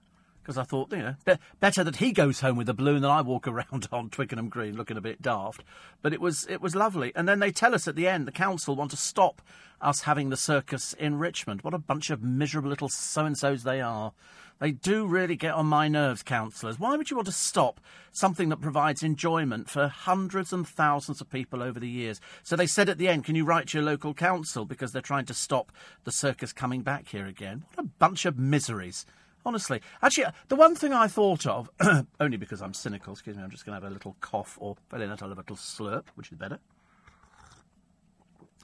because 0.48 0.56
I 0.56 0.62
thought, 0.64 0.90
you 0.92 0.98
know, 1.00 1.14
be- 1.26 1.36
better 1.60 1.84
that 1.84 1.96
he 1.96 2.10
goes 2.10 2.40
home 2.40 2.56
with 2.56 2.70
a 2.70 2.74
balloon 2.74 3.02
than 3.02 3.10
I 3.10 3.20
walk 3.20 3.46
around 3.46 3.86
on 3.92 4.08
Twickenham 4.08 4.48
Green 4.48 4.78
looking 4.78 4.96
a 4.96 5.02
bit 5.02 5.20
daft. 5.20 5.62
But 6.00 6.14
it 6.14 6.22
was 6.22 6.46
it 6.48 6.62
was 6.62 6.74
lovely. 6.74 7.12
And 7.14 7.28
then 7.28 7.38
they 7.38 7.52
tell 7.52 7.74
us 7.74 7.86
at 7.86 7.96
the 7.96 8.08
end 8.08 8.26
the 8.26 8.32
council 8.32 8.74
want 8.74 8.90
to 8.92 8.96
stop 8.96 9.42
us 9.82 10.02
having 10.02 10.30
the 10.30 10.38
circus 10.38 10.94
in 10.94 11.18
Richmond. 11.18 11.60
What 11.60 11.74
a 11.74 11.78
bunch 11.78 12.08
of 12.08 12.22
miserable 12.22 12.70
little 12.70 12.88
so 12.88 13.26
and 13.26 13.36
so's 13.36 13.62
they 13.62 13.82
are. 13.82 14.12
They 14.60 14.72
do 14.72 15.06
really 15.06 15.36
get 15.36 15.54
on 15.54 15.66
my 15.66 15.86
nerves, 15.86 16.22
councillors. 16.22 16.80
Why 16.80 16.96
would 16.96 17.10
you 17.10 17.16
want 17.16 17.26
to 17.26 17.32
stop 17.32 17.80
something 18.10 18.48
that 18.48 18.60
provides 18.60 19.02
enjoyment 19.04 19.70
for 19.70 19.86
hundreds 19.86 20.52
and 20.52 20.66
thousands 20.66 21.20
of 21.20 21.30
people 21.30 21.62
over 21.62 21.78
the 21.78 21.88
years? 21.88 22.20
So 22.42 22.56
they 22.56 22.66
said 22.66 22.88
at 22.88 22.98
the 22.98 23.08
end, 23.08 23.24
can 23.24 23.36
you 23.36 23.44
write 23.44 23.68
to 23.68 23.78
your 23.78 23.84
local 23.84 24.14
council 24.14 24.64
because 24.64 24.92
they're 24.92 25.00
trying 25.00 25.26
to 25.26 25.34
stop 25.34 25.70
the 26.04 26.10
circus 26.10 26.52
coming 26.52 26.82
back 26.82 27.08
here 27.08 27.26
again? 27.26 27.64
What 27.74 27.86
a 27.86 27.88
bunch 27.98 28.24
of 28.24 28.36
miseries. 28.38 29.06
Honestly, 29.46 29.80
actually, 30.02 30.24
uh, 30.24 30.32
the 30.48 30.56
one 30.56 30.74
thing 30.74 30.92
I 30.92 31.06
thought 31.06 31.46
of, 31.46 31.70
only 32.20 32.36
because 32.36 32.60
I'm 32.60 32.74
cynical, 32.74 33.12
excuse 33.12 33.36
me, 33.36 33.42
I'm 33.42 33.50
just 33.50 33.64
going 33.64 33.78
to 33.78 33.82
have 33.82 33.90
a 33.90 33.94
little 33.94 34.16
cough 34.20 34.58
or 34.60 34.76
very 34.90 35.06
not 35.06 35.22
a 35.22 35.26
little 35.26 35.56
slurp, 35.56 36.04
which 36.16 36.32
is 36.32 36.38
better. 36.38 36.58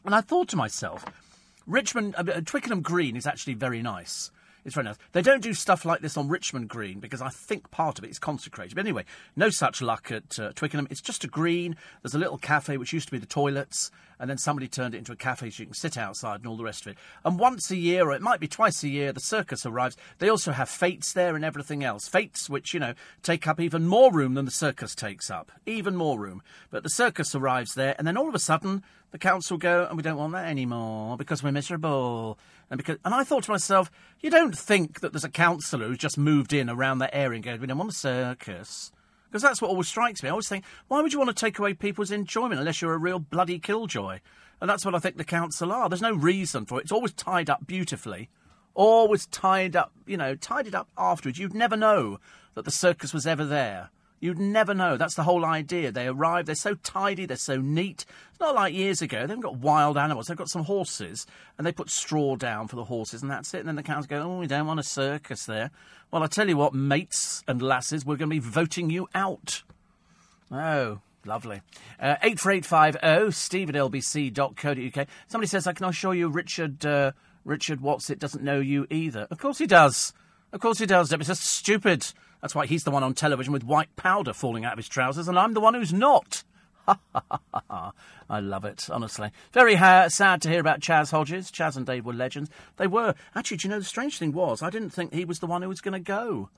And 0.05 0.15
I 0.15 0.21
thought 0.21 0.49
to 0.49 0.57
myself, 0.57 1.05
Richmond, 1.67 2.17
uh, 2.19 2.41
Twickenham 2.45 2.83
Green 2.83 3.17
is 3.17 3.27
actually 3.27 3.55
very 3.55 3.81
nice. 3.81 4.31
It's 4.65 4.75
very 4.75 4.85
nice. 4.85 4.97
They 5.13 5.21
don't 5.21 5.43
do 5.43 5.53
stuff 5.53 5.85
like 5.85 6.01
this 6.01 6.17
on 6.17 6.29
Richmond 6.29 6.69
Green 6.69 6.99
because 6.99 7.21
I 7.21 7.29
think 7.29 7.71
part 7.71 7.99
of 7.99 8.05
it 8.05 8.11
is 8.11 8.19
consecrated. 8.19 8.75
But 8.75 8.87
anyway, 8.87 9.05
no 9.37 9.51
such 9.51 9.83
luck 9.83 10.11
at 10.11 10.39
uh, 10.39 10.53
Twickenham. 10.55 10.89
It's 10.91 11.03
just 11.03 11.23
a 11.23 11.29
green. 11.29 11.77
There's 12.03 12.15
a 12.15 12.19
little 12.19 12.39
cafe 12.39 12.79
which 12.79 12.93
used 12.93 13.09
to 13.09 13.13
be 13.13 13.19
the 13.19 13.27
toilets, 13.27 13.91
and 14.19 14.31
then 14.31 14.39
somebody 14.39 14.67
turned 14.67 14.95
it 14.95 14.99
into 14.99 15.13
a 15.13 15.17
cafe 15.17 15.51
so 15.51 15.63
you 15.63 15.67
can 15.67 15.75
sit 15.75 15.99
outside 15.99 16.41
and 16.41 16.47
all 16.47 16.57
the 16.57 16.65
rest 16.65 16.87
of 16.87 16.93
it. 16.93 16.99
And 17.27 17.39
once 17.39 17.71
a 17.71 17.77
year, 17.77 18.09
or 18.09 18.15
it 18.15 18.23
might 18.23 18.41
be 18.41 18.49
twice 18.49 18.83
a 18.83 18.89
year, 18.89 19.13
the 19.13 19.21
circus 19.21 19.67
arrives. 19.67 19.99
They 20.19 20.31
also 20.31 20.53
have 20.53 20.71
fetes 20.71 21.13
there 21.13 21.37
and 21.37 21.45
everything 21.45 21.85
else. 21.85 22.09
Fetes 22.09 22.49
which, 22.49 22.73
you 22.73 22.81
know, 22.81 22.95
take 23.23 23.47
up 23.47 23.61
even 23.61 23.87
more 23.87 24.11
room 24.11 24.33
than 24.33 24.47
the 24.47 24.51
circus 24.51 24.95
takes 24.95 25.31
up. 25.31 25.53
Even 25.67 25.95
more 25.95 26.19
room. 26.19 26.43
But 26.71 26.85
the 26.85 26.91
circus 26.91 27.35
arrives 27.35 27.75
there, 27.75 27.95
and 27.99 28.07
then 28.07 28.17
all 28.17 28.29
of 28.29 28.35
a 28.35 28.39
sudden, 28.39 28.83
the 29.11 29.19
council 29.19 29.59
go, 29.59 29.87
and 29.87 29.97
we 29.97 30.03
don't 30.03 30.17
want 30.17 30.33
that 30.33 30.49
anymore 30.49 31.17
because 31.17 31.43
we're 31.43 31.53
miserable. 31.53 32.39
And 32.71 32.79
because, 32.79 32.99
and 33.05 33.15
I 33.15 33.25
thought 33.25 33.45
to 33.45 33.51
myself, 33.51 33.91
you 34.21 34.31
don't 34.31 34.57
think 34.57 35.01
that 35.01 35.13
there's 35.13 35.25
a 35.25 35.31
councillor 35.31 35.87
who's 35.87 35.99
just 35.99 36.19
moved 36.19 36.53
in 36.53 36.71
around 36.71 36.99
that 36.99 37.15
area 37.15 37.37
and 37.37 37.45
goes, 37.45 37.59
we 37.59 37.67
don't 37.67 37.79
want 37.79 37.91
a 37.91 37.95
circus. 37.95 38.91
Because 39.29 39.43
that's 39.43 39.61
what 39.61 39.71
always 39.71 39.89
strikes 39.89 40.23
me. 40.23 40.29
I 40.29 40.31
always 40.31 40.49
think, 40.49 40.65
why 40.89 41.03
would 41.03 41.13
you 41.13 41.19
want 41.19 41.37
to 41.37 41.41
take 41.45 41.59
away 41.59 41.75
people's 41.75 42.11
enjoyment 42.11 42.61
unless 42.61 42.81
you're 42.81 42.95
a 42.95 42.99
real 42.99 43.19
bloody 43.19 43.59
killjoy? 43.59 44.21
And 44.61 44.71
that's 44.71 44.85
what 44.85 44.95
I 44.95 44.99
think 44.99 45.17
the 45.17 45.25
council 45.25 45.73
are. 45.73 45.89
There's 45.89 46.01
no 46.01 46.15
reason 46.15 46.67
for 46.67 46.79
it. 46.79 46.85
It's 46.85 46.93
always 46.93 47.13
tied 47.13 47.51
up 47.51 47.67
beautifully. 47.67 48.31
Always 48.75 49.27
tied 49.27 49.77
up, 49.77 49.93
you 50.07 50.17
know, 50.17 50.35
tied 50.37 50.67
it 50.67 50.75
up 50.75 50.89
afterwards. 50.97 51.39
You'd 51.39 51.55
never 51.55 51.77
know 51.77 52.19
that 52.55 52.65
the 52.65 52.71
circus 52.71 53.13
was 53.13 53.27
ever 53.27 53.45
there. 53.45 53.91
You'd 54.25 54.39
never 54.39 54.73
know. 54.73 54.97
That's 54.97 55.17
the 55.17 55.25
whole 55.25 55.45
idea. 55.45 55.93
They 55.93 56.07
arrive, 56.07 56.47
they're 56.47 56.55
so 56.55 56.77
tidy, 56.77 57.27
they're 57.27 57.37
so 57.37 57.61
neat. 57.61 58.07
It's 58.31 58.41
not 58.41 58.55
like 58.55 58.73
years 58.73 59.03
ago. 59.03 59.19
They 59.19 59.35
haven't 59.35 59.41
got 59.41 59.59
wild 59.59 59.99
animals. 59.99 60.29
They've 60.29 60.37
got 60.37 60.49
some 60.49 60.65
horses, 60.65 61.27
and 61.59 61.67
they 61.67 61.73
put 61.73 61.91
straw 61.91 62.35
down 62.35 62.69
for 62.69 62.77
the 62.77 62.85
horses, 62.85 63.21
and 63.21 63.31
that's 63.31 63.53
it. 63.53 63.59
And 63.59 63.69
then 63.69 63.77
the 63.77 63.83
cows 63.83 64.07
go, 64.07 64.23
oh, 64.23 64.39
we 64.39 64.47
don't 64.47 64.67
want 64.67 64.81
a 64.81 64.83
circus 64.83 65.45
there. 65.45 65.71
Well, 66.11 66.23
I 66.23 66.27
tell 66.29 66.49
you 66.49 66.57
what, 66.57 66.73
mates 66.73 67.45
and 67.47 67.61
lasses, 67.61 68.07
we're 68.07 68.17
going 68.17 68.31
to 68.31 68.35
be 68.35 68.39
voting 68.39 68.89
you 68.89 69.09
out. 69.15 69.63
Oh, 70.51 71.01
lovely. 71.27 71.61
Uh, 72.01 72.17
84850 72.23 73.31
steve 73.31 73.69
at 73.69 73.75
lbc.co.uk. 73.75 75.07
Somebody 75.27 75.49
says, 75.49 75.67
I 75.67 75.75
can 75.75 75.85
assure 75.85 76.15
you 76.15 76.31
Richard, 76.31 76.87
uh, 76.87 77.13
Richard 77.45 77.81
Watsit 77.81 78.21
doesn't 78.21 78.43
know 78.43 78.61
you 78.61 78.87
either. 78.89 79.27
Of 79.31 79.37
course 79.37 79.59
he 79.59 79.67
does. 79.67 80.15
Of 80.51 80.61
course 80.61 80.79
he 80.79 80.87
does. 80.87 81.13
It's 81.13 81.27
just 81.27 81.45
stupid. 81.45 82.07
That's 82.45 82.55
why 82.55 82.67
he's 82.67 82.85
the 82.85 82.91
one 82.91 83.03
on 83.03 83.15
television 83.15 83.55
with 83.55 83.65
white 83.65 83.97
powder 83.97 84.35
falling 84.35 84.67
out 84.67 84.75
of 84.75 84.79
his 84.79 84.87
trousers, 84.87 85.29
and 85.29 85.39
I'm 85.39 85.55
the 85.55 85.61
one 85.61 85.73
who's 85.73 85.95
not. 85.95 86.45
I 86.87 88.39
love 88.39 88.67
it, 88.67 88.87
honestly. 88.91 89.31
Very 89.53 89.77
ha- 89.77 90.09
sad 90.09 90.43
to 90.43 90.51
hear 90.51 90.61
about 90.61 90.83
Chas 90.83 91.11
Hodges. 91.11 91.51
Chas 91.51 91.75
and 91.75 91.87
Dave 91.87 92.05
were 92.05 92.13
legends. 92.13 92.51
They 92.77 92.87
were. 92.87 93.15
Actually, 93.35 93.57
do 93.57 93.69
you 93.69 93.73
know, 93.73 93.79
the 93.79 93.85
strange 93.87 94.19
thing 94.19 94.33
was, 94.33 94.61
I 94.63 94.69
didn't 94.69 94.91
think 94.91 95.15
he 95.15 95.25
was 95.25 95.39
the 95.39 95.47
one 95.47 95.63
who 95.63 95.71
was 95.71 95.81
going 95.81 95.95
to 95.95 95.99
go. 95.99 96.51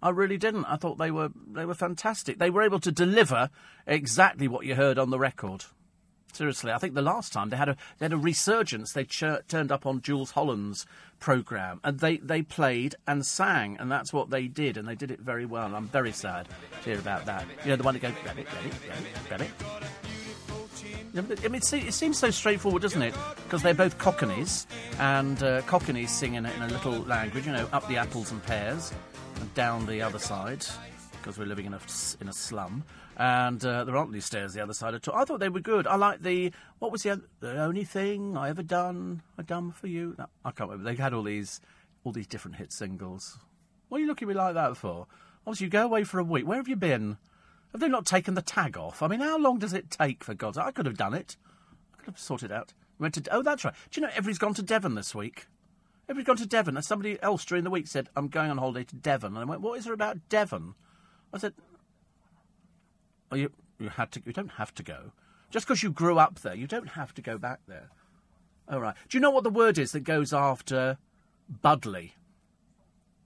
I 0.00 0.10
really 0.10 0.38
didn't. 0.38 0.66
I 0.66 0.76
thought 0.76 0.98
they 0.98 1.10
were 1.10 1.30
they 1.50 1.64
were 1.64 1.74
fantastic. 1.74 2.38
They 2.38 2.48
were 2.48 2.62
able 2.62 2.78
to 2.78 2.92
deliver 2.92 3.50
exactly 3.84 4.46
what 4.46 4.64
you 4.64 4.76
heard 4.76 4.96
on 4.96 5.10
the 5.10 5.18
record. 5.18 5.64
Seriously, 6.32 6.72
I 6.72 6.78
think 6.78 6.94
the 6.94 7.02
last 7.02 7.32
time 7.32 7.50
they 7.50 7.56
had 7.56 7.68
a 7.68 7.76
they 7.98 8.06
had 8.06 8.12
a 8.12 8.18
resurgence. 8.18 8.92
They 8.92 9.04
ch- 9.04 9.24
turned 9.48 9.70
up 9.70 9.84
on 9.86 10.00
Jools 10.00 10.30
Holland's 10.32 10.86
program 11.20 11.78
and 11.84 12.00
they, 12.00 12.16
they 12.16 12.42
played 12.42 12.96
and 13.06 13.24
sang, 13.24 13.76
and 13.78 13.90
that's 13.92 14.12
what 14.12 14.30
they 14.30 14.48
did, 14.48 14.76
and 14.76 14.88
they 14.88 14.94
did 14.96 15.10
it 15.10 15.20
very 15.20 15.46
well. 15.46 15.74
I'm 15.74 15.86
very 15.88 16.10
sad 16.12 16.48
to 16.82 16.90
hear 16.90 16.98
about 16.98 17.26
that. 17.26 17.46
You 17.64 17.70
know, 17.70 17.76
the 17.76 17.82
one 17.84 17.94
that 17.94 18.00
goes 18.00 18.12
rabbit, 18.26 18.46
rabbit, 18.52 18.74
rabbit, 19.30 19.30
rabbit. 19.30 19.50
I 21.14 21.48
mean, 21.48 21.56
it 21.56 21.64
se- 21.64 21.86
it 21.86 21.92
seems 21.92 22.18
so 22.18 22.30
straightforward, 22.30 22.80
doesn't 22.82 23.02
it? 23.02 23.14
Because 23.44 23.62
they're 23.62 23.74
both 23.74 23.98
Cockneys, 23.98 24.66
and 24.98 25.40
uh, 25.42 25.60
Cockneys 25.62 26.10
sing 26.10 26.34
in 26.34 26.46
a, 26.46 26.50
in 26.52 26.62
a 26.62 26.68
little 26.68 27.00
language, 27.00 27.46
you 27.46 27.52
know, 27.52 27.68
up 27.72 27.86
the 27.86 27.98
apples 27.98 28.30
and 28.32 28.42
pears, 28.44 28.92
and 29.38 29.54
down 29.54 29.84
the 29.84 30.00
other 30.00 30.18
side, 30.18 30.64
because 31.12 31.38
we're 31.38 31.44
living 31.44 31.66
in 31.66 31.74
a, 31.74 31.80
in 32.22 32.28
a 32.28 32.32
slum. 32.32 32.82
And 33.22 33.64
uh, 33.64 33.84
there 33.84 33.96
aren't 33.96 34.10
any 34.10 34.18
stairs 34.18 34.52
the 34.52 34.64
other 34.64 34.72
side 34.72 34.94
at 34.94 35.06
all. 35.06 35.14
I 35.14 35.24
thought 35.24 35.38
they 35.38 35.48
were 35.48 35.60
good. 35.60 35.86
I 35.86 35.94
like 35.94 36.22
the 36.22 36.50
what 36.80 36.90
was 36.90 37.04
the 37.04 37.22
the 37.38 37.56
only 37.62 37.84
thing 37.84 38.36
I 38.36 38.48
ever 38.48 38.64
done 38.64 39.22
I 39.38 39.42
done 39.42 39.70
for 39.70 39.86
you. 39.86 40.16
No, 40.18 40.26
I 40.44 40.50
can't 40.50 40.68
remember. 40.68 40.90
They 40.90 41.00
had 41.00 41.14
all 41.14 41.22
these 41.22 41.60
all 42.02 42.10
these 42.10 42.26
different 42.26 42.56
hit 42.56 42.72
singles. 42.72 43.38
What 43.88 43.98
are 43.98 44.00
you 44.00 44.08
looking 44.08 44.26
at 44.26 44.30
me 44.30 44.34
like 44.34 44.54
that 44.54 44.76
for? 44.76 45.06
Obviously, 45.46 45.66
you 45.66 45.70
go 45.70 45.84
away 45.84 46.02
for 46.02 46.18
a 46.18 46.24
week. 46.24 46.48
Where 46.48 46.56
have 46.56 46.66
you 46.66 46.74
been? 46.74 47.16
Have 47.70 47.80
they 47.80 47.86
not 47.86 48.06
taken 48.06 48.34
the 48.34 48.42
tag 48.42 48.76
off? 48.76 49.02
I 49.04 49.06
mean, 49.06 49.20
how 49.20 49.38
long 49.38 49.60
does 49.60 49.72
it 49.72 49.88
take, 49.88 50.24
for 50.24 50.34
God's? 50.34 50.58
I 50.58 50.72
could 50.72 50.86
have 50.86 50.98
done 50.98 51.14
it. 51.14 51.36
I 51.94 51.98
could 51.98 52.14
have 52.14 52.18
sorted 52.18 52.50
out. 52.50 52.72
Went 52.98 53.14
to. 53.14 53.22
Oh, 53.30 53.42
that's 53.42 53.64
right. 53.64 53.74
Do 53.92 54.00
you 54.00 54.04
know 54.04 54.12
everybody's 54.16 54.38
gone 54.38 54.54
to 54.54 54.62
Devon 54.64 54.96
this 54.96 55.14
week? 55.14 55.46
Everybody's 56.08 56.26
gone 56.26 56.36
to 56.38 56.46
Devon. 56.46 56.82
Somebody 56.82 57.22
else 57.22 57.44
during 57.44 57.62
the 57.62 57.70
week 57.70 57.86
said, 57.86 58.08
I'm 58.16 58.26
going 58.26 58.50
on 58.50 58.58
holiday 58.58 58.82
to 58.82 58.96
Devon. 58.96 59.36
And 59.36 59.38
I 59.38 59.44
went, 59.44 59.60
What 59.60 59.78
is 59.78 59.84
there 59.84 59.94
about 59.94 60.28
Devon? 60.28 60.74
I 61.32 61.38
said, 61.38 61.54
you, 63.36 63.50
you 63.78 63.88
had 63.88 64.12
to. 64.12 64.22
You 64.24 64.32
don't 64.32 64.52
have 64.52 64.74
to 64.74 64.82
go. 64.82 65.12
Just 65.50 65.66
because 65.66 65.82
you 65.82 65.90
grew 65.90 66.18
up 66.18 66.40
there, 66.40 66.54
you 66.54 66.66
don't 66.66 66.90
have 66.90 67.12
to 67.14 67.22
go 67.22 67.38
back 67.38 67.60
there. 67.66 67.90
All 68.68 68.80
right. 68.80 68.94
Do 69.08 69.18
you 69.18 69.20
know 69.20 69.30
what 69.30 69.44
the 69.44 69.50
word 69.50 69.78
is 69.78 69.92
that 69.92 70.00
goes 70.00 70.32
after 70.32 70.98
Budleigh? 71.62 72.12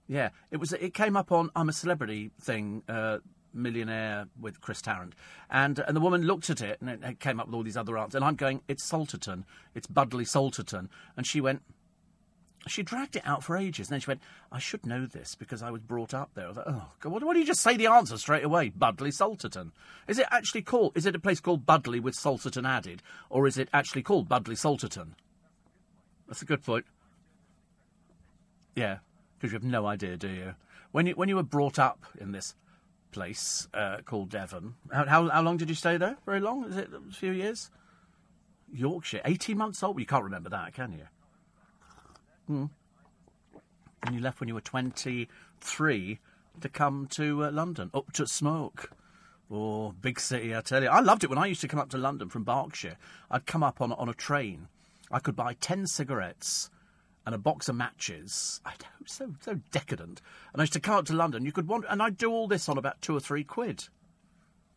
Yeah, 0.07 0.29
it 0.51 0.57
was. 0.57 0.73
It 0.73 0.93
came 0.93 1.15
up 1.17 1.31
on 1.31 1.49
I'm 1.55 1.69
a 1.69 1.73
Celebrity 1.73 2.31
thing, 2.41 2.83
uh, 2.87 3.19
Millionaire 3.53 4.27
with 4.39 4.61
Chris 4.61 4.81
Tarrant, 4.81 5.13
and 5.49 5.79
and 5.79 5.95
the 5.95 6.01
woman 6.01 6.23
looked 6.23 6.49
at 6.49 6.61
it 6.61 6.79
and 6.81 6.89
it, 6.89 6.99
it 7.03 7.19
came 7.19 7.39
up 7.39 7.47
with 7.47 7.55
all 7.55 7.63
these 7.63 7.77
other 7.77 7.97
answers. 7.97 8.15
And 8.15 8.25
I'm 8.25 8.35
going, 8.35 8.61
it's 8.67 8.89
Salterton, 8.89 9.43
it's 9.75 9.87
Budleigh 9.87 10.25
Salterton, 10.25 10.89
and 11.15 11.25
she 11.25 11.41
went. 11.41 11.61
She 12.67 12.83
dragged 12.83 13.15
it 13.15 13.25
out 13.25 13.43
for 13.43 13.57
ages, 13.57 13.87
and 13.87 13.93
then 13.93 13.99
she 13.99 14.07
went, 14.07 14.21
"I 14.51 14.59
should 14.59 14.85
know 14.85 15.05
this 15.05 15.35
because 15.35 15.61
I 15.63 15.71
was 15.71 15.81
brought 15.81 16.13
up 16.13 16.31
there." 16.33 16.45
I 16.45 16.47
was 16.49 16.57
like, 16.57 16.67
"Oh 16.67 16.91
God, 16.99 17.11
why 17.13 17.19
don't 17.19 17.37
you 17.37 17.45
just 17.45 17.61
say 17.61 17.75
the 17.77 17.87
answer 17.87 18.17
straight 18.17 18.43
away? 18.43 18.69
Budleigh 18.69 19.11
Salterton. 19.11 19.71
Is 20.07 20.19
it 20.19 20.27
actually 20.31 20.61
called? 20.61 20.95
Is 20.95 21.05
it 21.05 21.15
a 21.15 21.19
place 21.19 21.39
called 21.39 21.65
Budleigh 21.65 22.01
with 22.01 22.15
Salterton 22.15 22.67
added, 22.67 23.01
or 23.29 23.47
is 23.47 23.57
it 23.57 23.69
actually 23.73 24.03
called 24.03 24.29
Budleigh 24.29 24.55
Salterton?" 24.55 25.13
That's 26.27 26.41
a 26.41 26.45
good 26.45 26.63
point. 26.63 26.85
Yeah, 28.75 28.99
because 29.37 29.51
you 29.51 29.55
have 29.55 29.63
no 29.63 29.85
idea, 29.87 30.17
do 30.17 30.27
you? 30.27 30.55
When 30.91 31.07
you 31.07 31.13
when 31.13 31.29
you 31.29 31.35
were 31.35 31.43
brought 31.43 31.79
up 31.79 32.05
in 32.19 32.31
this 32.31 32.55
place 33.11 33.67
uh, 33.73 33.97
called 34.05 34.29
Devon, 34.29 34.75
how, 34.91 35.05
how, 35.05 35.29
how 35.29 35.41
long 35.41 35.57
did 35.57 35.69
you 35.69 35.75
stay 35.75 35.97
there? 35.97 36.17
Very 36.25 36.39
long? 36.39 36.65
Is 36.65 36.77
it 36.77 36.89
a 36.93 37.13
few 37.13 37.31
years? 37.31 37.71
Yorkshire, 38.71 39.21
eighteen 39.25 39.57
months 39.57 39.81
old. 39.81 39.95
Well, 39.95 40.01
you 40.01 40.05
can't 40.05 40.23
remember 40.23 40.49
that, 40.49 40.73
can 40.73 40.91
you? 40.91 41.07
Hmm. 42.47 42.65
And 44.03 44.15
you 44.15 44.21
left 44.21 44.39
when 44.39 44.47
you 44.47 44.55
were 44.55 44.61
twenty-three 44.61 46.19
to 46.61 46.69
come 46.69 47.07
to 47.11 47.45
uh, 47.45 47.51
London, 47.51 47.91
up 47.93 48.11
to 48.13 48.25
smoke. 48.25 48.91
Oh, 49.49 49.93
big 50.01 50.19
city, 50.19 50.55
I 50.55 50.61
tell 50.61 50.83
you. 50.83 50.89
I 50.89 50.99
loved 50.99 51.23
it 51.23 51.29
when 51.29 51.39
I 51.39 51.45
used 51.45 51.61
to 51.61 51.67
come 51.67 51.79
up 51.79 51.89
to 51.91 51.97
London 51.97 52.29
from 52.29 52.43
Berkshire. 52.43 52.97
I'd 53.31 53.45
come 53.45 53.63
up 53.63 53.79
on, 53.79 53.93
on 53.93 54.09
a 54.09 54.13
train. 54.13 54.67
I 55.09 55.19
could 55.19 55.37
buy 55.37 55.53
10 55.53 55.87
cigarettes 55.87 56.69
and 57.25 57.33
a 57.33 57.37
box 57.37 57.69
of 57.69 57.75
matches. 57.75 58.59
I 58.65 58.71
know, 58.71 59.05
so 59.05 59.33
so 59.41 59.59
decadent. 59.71 60.21
And 60.51 60.61
I 60.61 60.63
used 60.63 60.73
to 60.73 60.79
come 60.79 60.95
up 60.95 61.05
to 61.05 61.13
London. 61.13 61.45
You 61.45 61.51
could 61.51 61.67
wander, 61.67 61.87
and 61.89 62.01
I'd 62.01 62.17
do 62.17 62.31
all 62.31 62.47
this 62.47 62.67
on 62.67 62.77
about 62.77 63.01
two 63.01 63.15
or 63.15 63.19
three 63.19 63.43
quid. 63.43 63.87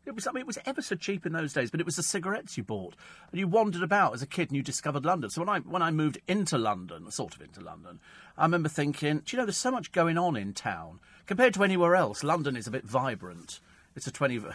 It 0.06 0.14
was, 0.14 0.26
I 0.26 0.32
mean, 0.32 0.40
it 0.40 0.46
was 0.46 0.58
ever 0.64 0.80
so 0.80 0.96
cheap 0.96 1.26
in 1.26 1.32
those 1.32 1.52
days, 1.52 1.70
but 1.70 1.78
it 1.78 1.86
was 1.86 1.96
the 1.96 2.02
cigarettes 2.02 2.56
you 2.56 2.64
bought, 2.64 2.94
and 3.30 3.38
you 3.38 3.46
wandered 3.46 3.82
about 3.82 4.14
as 4.14 4.22
a 4.22 4.26
kid, 4.26 4.48
and 4.48 4.56
you 4.56 4.62
discovered 4.62 5.04
London. 5.04 5.28
So 5.30 5.42
when 5.42 5.48
I 5.48 5.58
when 5.60 5.82
I 5.82 5.90
moved 5.90 6.18
into 6.26 6.56
London, 6.56 7.10
sort 7.10 7.34
of 7.34 7.42
into 7.42 7.60
London, 7.60 8.00
I 8.36 8.44
remember 8.44 8.68
thinking, 8.68 9.18
do 9.18 9.36
you 9.36 9.38
know, 9.38 9.44
there's 9.44 9.56
so 9.56 9.70
much 9.70 9.92
going 9.92 10.16
on 10.16 10.36
in 10.36 10.54
town 10.54 11.00
compared 11.26 11.54
to 11.54 11.64
anywhere 11.64 11.94
else. 11.96 12.24
London 12.24 12.56
is 12.56 12.66
a 12.66 12.70
bit 12.70 12.84
vibrant. 12.84 13.60
It's 13.94 14.06
a 14.06 14.12
twenty. 14.12 14.40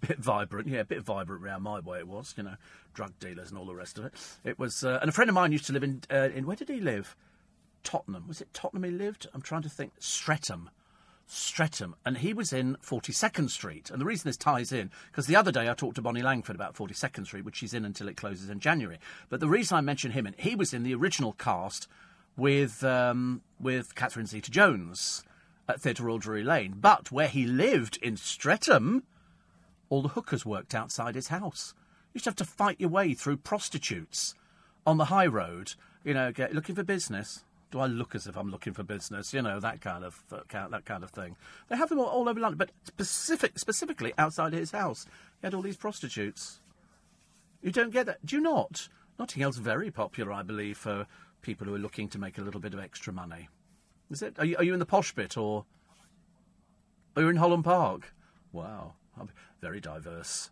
bit 0.00 0.18
vibrant, 0.18 0.68
yeah, 0.68 0.80
a 0.80 0.84
bit 0.84 1.02
vibrant 1.02 1.44
around 1.44 1.62
my 1.62 1.80
way. 1.80 1.98
It 1.98 2.08
was, 2.08 2.34
you 2.36 2.42
know, 2.42 2.54
drug 2.94 3.12
dealers 3.18 3.50
and 3.50 3.58
all 3.58 3.66
the 3.66 3.74
rest 3.74 3.98
of 3.98 4.04
it. 4.04 4.14
It 4.44 4.58
was, 4.58 4.82
uh, 4.82 4.98
and 5.00 5.08
a 5.08 5.12
friend 5.12 5.28
of 5.28 5.34
mine 5.34 5.52
used 5.52 5.66
to 5.66 5.72
live 5.72 5.82
in, 5.82 6.02
uh, 6.10 6.30
in 6.34 6.46
where 6.46 6.56
did 6.56 6.68
he 6.68 6.80
live? 6.80 7.16
Tottenham. 7.82 8.26
Was 8.28 8.40
it 8.40 8.52
Tottenham 8.52 8.84
he 8.84 8.90
lived? 8.90 9.26
I'm 9.34 9.42
trying 9.42 9.62
to 9.62 9.68
think. 9.68 9.92
Streatham. 9.98 10.70
Streatham, 11.30 11.94
and 12.04 12.18
he 12.18 12.34
was 12.34 12.52
in 12.52 12.76
42nd 12.82 13.50
Street. 13.50 13.88
And 13.88 14.00
the 14.00 14.04
reason 14.04 14.28
this 14.28 14.36
ties 14.36 14.72
in, 14.72 14.90
because 15.10 15.26
the 15.26 15.36
other 15.36 15.52
day 15.52 15.68
I 15.68 15.74
talked 15.74 15.94
to 15.94 16.02
Bonnie 16.02 16.22
Langford 16.22 16.56
about 16.56 16.74
42nd 16.74 17.26
Street, 17.26 17.44
which 17.44 17.56
she's 17.56 17.72
in 17.72 17.84
until 17.84 18.08
it 18.08 18.16
closes 18.16 18.50
in 18.50 18.58
January. 18.58 18.98
But 19.28 19.38
the 19.38 19.48
reason 19.48 19.76
I 19.76 19.80
mention 19.80 20.10
him, 20.10 20.26
and 20.26 20.34
he 20.36 20.56
was 20.56 20.74
in 20.74 20.82
the 20.82 20.94
original 20.94 21.32
cast 21.32 21.86
with 22.36 22.82
um, 22.82 23.42
with 23.60 23.94
Catherine 23.94 24.26
Zeta-Jones 24.26 25.22
at 25.68 25.80
Theatre 25.80 26.04
Royal 26.04 26.18
Drury 26.18 26.42
Lane. 26.42 26.74
But 26.80 27.12
where 27.12 27.28
he 27.28 27.46
lived 27.46 27.98
in 28.02 28.16
Streatham, 28.16 29.04
all 29.88 30.02
the 30.02 30.08
hookers 30.08 30.44
worked 30.44 30.74
outside 30.74 31.14
his 31.14 31.28
house. 31.28 31.74
You 32.12 32.18
used 32.18 32.24
to 32.24 32.30
have 32.30 32.36
to 32.36 32.44
fight 32.44 32.80
your 32.80 32.90
way 32.90 33.14
through 33.14 33.36
prostitutes 33.36 34.34
on 34.84 34.96
the 34.96 35.06
high 35.06 35.26
road, 35.26 35.74
you 36.02 36.12
know, 36.12 36.32
get, 36.32 36.54
looking 36.54 36.74
for 36.74 36.82
business. 36.82 37.44
Do 37.70 37.78
I 37.78 37.86
look 37.86 38.14
as 38.14 38.26
if 38.26 38.36
I'm 38.36 38.50
looking 38.50 38.72
for 38.72 38.82
business? 38.82 39.32
You 39.32 39.42
know, 39.42 39.60
that 39.60 39.80
kind 39.80 40.04
of 40.04 40.22
uh, 40.32 40.68
that 40.68 40.84
kind 40.84 41.04
of 41.04 41.10
thing. 41.10 41.36
They 41.68 41.76
have 41.76 41.88
them 41.88 42.00
all, 42.00 42.06
all 42.06 42.28
over 42.28 42.40
London, 42.40 42.58
but 42.58 42.72
specific, 42.84 43.58
specifically 43.58 44.12
outside 44.18 44.52
his 44.52 44.72
house, 44.72 45.06
he 45.40 45.46
had 45.46 45.54
all 45.54 45.62
these 45.62 45.76
prostitutes. 45.76 46.60
You 47.62 47.70
don't 47.70 47.92
get 47.92 48.06
that, 48.06 48.24
do 48.24 48.36
you 48.36 48.42
not? 48.42 48.88
Notting 49.18 49.40
Hill's 49.40 49.58
very 49.58 49.90
popular, 49.90 50.32
I 50.32 50.42
believe, 50.42 50.78
for 50.78 51.06
people 51.42 51.66
who 51.66 51.74
are 51.74 51.78
looking 51.78 52.08
to 52.08 52.18
make 52.18 52.38
a 52.38 52.42
little 52.42 52.60
bit 52.60 52.74
of 52.74 52.80
extra 52.80 53.12
money. 53.12 53.48
Is 54.10 54.22
it? 54.22 54.38
Are 54.38 54.44
you, 54.44 54.56
are 54.56 54.64
you 54.64 54.72
in 54.72 54.78
the 54.80 54.86
posh 54.86 55.14
bit, 55.14 55.36
or 55.36 55.64
are 57.14 57.22
you 57.22 57.28
in 57.28 57.36
Holland 57.36 57.64
Park? 57.64 58.12
Wow, 58.52 58.94
very 59.60 59.80
diverse. 59.80 60.50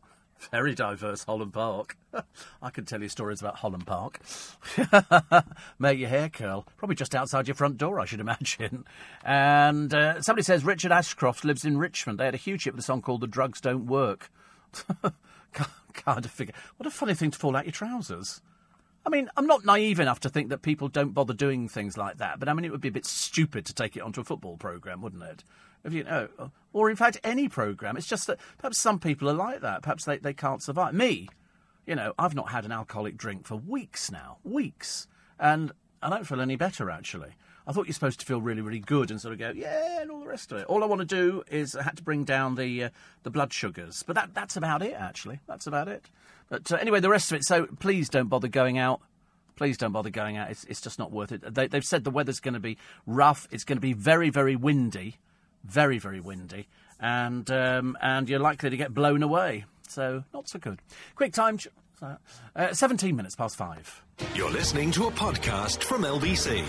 Very 0.50 0.74
diverse 0.74 1.24
Holland 1.24 1.52
Park. 1.52 1.96
I 2.62 2.70
can 2.70 2.84
tell 2.84 3.02
you 3.02 3.08
stories 3.08 3.40
about 3.40 3.56
Holland 3.56 3.86
Park. 3.86 4.20
Make 5.78 5.98
your 5.98 6.08
hair 6.08 6.28
curl. 6.28 6.66
Probably 6.76 6.96
just 6.96 7.14
outside 7.14 7.48
your 7.48 7.54
front 7.54 7.76
door, 7.76 8.00
I 8.00 8.04
should 8.04 8.20
imagine. 8.20 8.84
And 9.24 9.92
uh, 9.92 10.22
somebody 10.22 10.44
says 10.44 10.64
Richard 10.64 10.92
Ashcroft 10.92 11.44
lives 11.44 11.64
in 11.64 11.78
Richmond. 11.78 12.18
They 12.18 12.24
had 12.24 12.34
a 12.34 12.38
huge 12.38 12.64
hit 12.64 12.74
with 12.74 12.80
a 12.80 12.86
song 12.86 13.02
called 13.02 13.20
The 13.20 13.26
Drugs 13.26 13.60
Don't 13.60 13.86
Work. 13.86 14.30
kind 15.92 16.24
of 16.24 16.30
figure. 16.30 16.54
What 16.76 16.86
a 16.86 16.90
funny 16.90 17.14
thing 17.14 17.30
to 17.30 17.38
fall 17.38 17.56
out 17.56 17.64
your 17.64 17.72
trousers. 17.72 18.40
I 19.04 19.10
mean, 19.10 19.28
I'm 19.36 19.46
not 19.46 19.64
naive 19.64 20.00
enough 20.00 20.20
to 20.20 20.28
think 20.28 20.50
that 20.50 20.62
people 20.62 20.88
don't 20.88 21.14
bother 21.14 21.34
doing 21.34 21.68
things 21.68 21.96
like 21.96 22.18
that, 22.18 22.38
but 22.38 22.48
I 22.48 22.52
mean, 22.52 22.64
it 22.64 22.70
would 22.70 22.80
be 22.80 22.88
a 22.88 22.92
bit 22.92 23.06
stupid 23.06 23.64
to 23.66 23.74
take 23.74 23.96
it 23.96 24.02
onto 24.02 24.20
a 24.20 24.24
football 24.24 24.56
programme, 24.56 25.00
wouldn't 25.00 25.22
it? 25.22 25.44
You 25.88 26.04
know, 26.04 26.28
or 26.72 26.90
in 26.90 26.96
fact, 26.96 27.18
any 27.24 27.48
programme. 27.48 27.96
It's 27.96 28.06
just 28.06 28.26
that 28.26 28.38
perhaps 28.58 28.80
some 28.80 28.98
people 28.98 29.28
are 29.28 29.34
like 29.34 29.60
that. 29.60 29.82
Perhaps 29.82 30.04
they, 30.04 30.18
they 30.18 30.34
can't 30.34 30.62
survive. 30.62 30.94
Me, 30.94 31.28
you 31.86 31.94
know, 31.94 32.12
I've 32.18 32.34
not 32.34 32.50
had 32.50 32.64
an 32.64 32.72
alcoholic 32.72 33.16
drink 33.16 33.46
for 33.46 33.56
weeks 33.56 34.10
now. 34.10 34.38
Weeks. 34.44 35.06
And 35.38 35.72
I 36.02 36.10
don't 36.10 36.26
feel 36.26 36.40
any 36.40 36.56
better, 36.56 36.90
actually. 36.90 37.34
I 37.66 37.72
thought 37.72 37.86
you're 37.86 37.94
supposed 37.94 38.20
to 38.20 38.26
feel 38.26 38.40
really, 38.40 38.62
really 38.62 38.78
good 38.78 39.10
and 39.10 39.20
sort 39.20 39.34
of 39.34 39.38
go, 39.38 39.52
yeah, 39.54 40.00
and 40.00 40.10
all 40.10 40.20
the 40.20 40.26
rest 40.26 40.52
of 40.52 40.58
it. 40.58 40.66
All 40.66 40.82
I 40.82 40.86
want 40.86 41.00
to 41.00 41.04
do 41.04 41.42
is 41.50 41.76
I 41.76 41.82
had 41.82 41.98
to 41.98 42.02
bring 42.02 42.24
down 42.24 42.54
the 42.54 42.84
uh, 42.84 42.88
the 43.24 43.30
blood 43.30 43.52
sugars, 43.52 44.02
but 44.06 44.14
that 44.14 44.32
that's 44.32 44.56
about 44.56 44.80
it. 44.82 44.94
Actually, 44.94 45.40
that's 45.46 45.66
about 45.66 45.86
it. 45.86 46.06
But 46.48 46.72
uh, 46.72 46.76
anyway, 46.76 47.00
the 47.00 47.10
rest 47.10 47.30
of 47.30 47.36
it. 47.36 47.44
So 47.44 47.66
please 47.78 48.08
don't 48.08 48.28
bother 48.28 48.48
going 48.48 48.78
out. 48.78 49.02
Please 49.56 49.76
don't 49.76 49.92
bother 49.92 50.08
going 50.08 50.38
out. 50.38 50.50
It's 50.50 50.64
it's 50.64 50.80
just 50.80 50.98
not 50.98 51.12
worth 51.12 51.30
it. 51.30 51.42
They, 51.54 51.66
they've 51.66 51.84
said 51.84 52.04
the 52.04 52.10
weather's 52.10 52.40
going 52.40 52.54
to 52.54 52.60
be 52.60 52.78
rough. 53.06 53.46
It's 53.50 53.64
going 53.64 53.76
to 53.76 53.82
be 53.82 53.92
very, 53.92 54.30
very 54.30 54.56
windy, 54.56 55.18
very, 55.64 55.98
very 55.98 56.20
windy, 56.20 56.68
and 57.00 57.50
um, 57.50 57.96
and 58.00 58.28
you're 58.28 58.38
likely 58.38 58.70
to 58.70 58.76
get 58.76 58.94
blown 58.94 59.22
away. 59.22 59.64
So 59.88 60.24
not 60.32 60.48
so 60.48 60.58
good. 60.58 60.80
Quick 61.14 61.32
time. 61.32 61.58
Uh, 62.00 62.72
17 62.72 63.16
minutes 63.16 63.34
past 63.34 63.56
five. 63.56 64.04
You're 64.34 64.50
listening 64.52 64.92
to 64.92 65.08
a 65.08 65.10
podcast 65.10 65.82
from 65.82 66.02
LBC. 66.02 66.64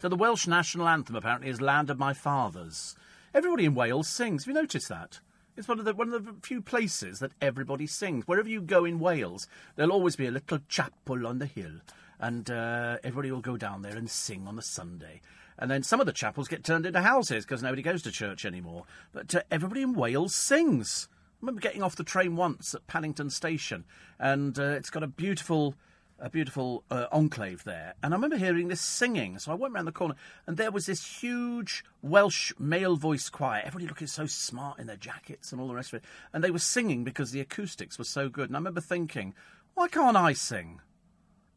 So 0.00 0.08
the 0.08 0.16
Welsh 0.16 0.46
national 0.46 0.88
anthem 0.88 1.16
apparently 1.16 1.50
is 1.50 1.60
"Land 1.60 1.90
of 1.90 1.98
My 1.98 2.14
Fathers." 2.14 2.96
Everybody 3.34 3.66
in 3.66 3.74
Wales 3.74 4.08
sings. 4.08 4.44
Have 4.44 4.48
you 4.48 4.60
noticed 4.60 4.88
that? 4.88 5.20
It's 5.56 5.68
one 5.68 5.78
of 5.78 5.84
the 5.84 5.94
one 5.94 6.12
of 6.12 6.24
the 6.24 6.34
few 6.42 6.62
places 6.62 7.18
that 7.18 7.32
everybody 7.42 7.86
sings. 7.86 8.26
Wherever 8.26 8.48
you 8.48 8.62
go 8.62 8.84
in 8.86 8.98
Wales, 8.98 9.46
there'll 9.76 9.92
always 9.92 10.16
be 10.16 10.26
a 10.26 10.30
little 10.30 10.60
chapel 10.68 11.26
on 11.26 11.38
the 11.38 11.46
hill, 11.46 11.80
and 12.18 12.50
uh, 12.50 12.96
everybody 13.04 13.30
will 13.30 13.42
go 13.42 13.58
down 13.58 13.82
there 13.82 13.96
and 13.96 14.08
sing 14.10 14.46
on 14.48 14.56
the 14.56 14.62
Sunday. 14.62 15.20
And 15.60 15.70
then 15.70 15.82
some 15.82 16.00
of 16.00 16.06
the 16.06 16.12
chapels 16.12 16.48
get 16.48 16.64
turned 16.64 16.86
into 16.86 17.02
houses 17.02 17.44
because 17.44 17.62
nobody 17.62 17.82
goes 17.82 18.02
to 18.02 18.10
church 18.10 18.46
anymore. 18.46 18.84
But 19.12 19.34
uh, 19.34 19.42
everybody 19.50 19.82
in 19.82 19.92
Wales 19.92 20.34
sings. 20.34 21.06
I 21.12 21.36
remember 21.42 21.60
getting 21.60 21.82
off 21.82 21.96
the 21.96 22.02
train 22.02 22.34
once 22.34 22.74
at 22.74 22.86
Paddington 22.86 23.30
Station, 23.30 23.84
and 24.18 24.58
uh, 24.58 24.62
it's 24.62 24.90
got 24.90 25.02
a 25.02 25.06
beautiful 25.06 25.74
a 26.22 26.28
beautiful 26.28 26.84
uh, 26.90 27.06
enclave 27.12 27.64
there. 27.64 27.94
And 28.02 28.12
I 28.12 28.16
remember 28.16 28.36
hearing 28.36 28.68
this 28.68 28.82
singing. 28.82 29.38
So 29.38 29.52
I 29.52 29.54
went 29.54 29.72
round 29.72 29.86
the 29.86 29.92
corner, 29.92 30.16
and 30.46 30.56
there 30.56 30.70
was 30.70 30.86
this 30.86 31.22
huge 31.22 31.82
Welsh 32.02 32.52
male 32.58 32.96
voice 32.96 33.30
choir. 33.30 33.62
Everybody 33.64 33.88
looking 33.88 34.06
so 34.06 34.26
smart 34.26 34.78
in 34.78 34.86
their 34.86 34.96
jackets 34.96 35.50
and 35.50 35.60
all 35.60 35.68
the 35.68 35.74
rest 35.74 35.92
of 35.92 35.98
it. 35.98 36.04
And 36.32 36.44
they 36.44 36.50
were 36.50 36.58
singing 36.58 37.04
because 37.04 37.30
the 37.30 37.40
acoustics 37.40 37.98
were 37.98 38.04
so 38.04 38.28
good. 38.28 38.50
And 38.50 38.56
I 38.56 38.58
remember 38.58 38.82
thinking, 38.82 39.34
why 39.74 39.88
can't 39.88 40.16
I 40.16 40.34
sing? 40.34 40.80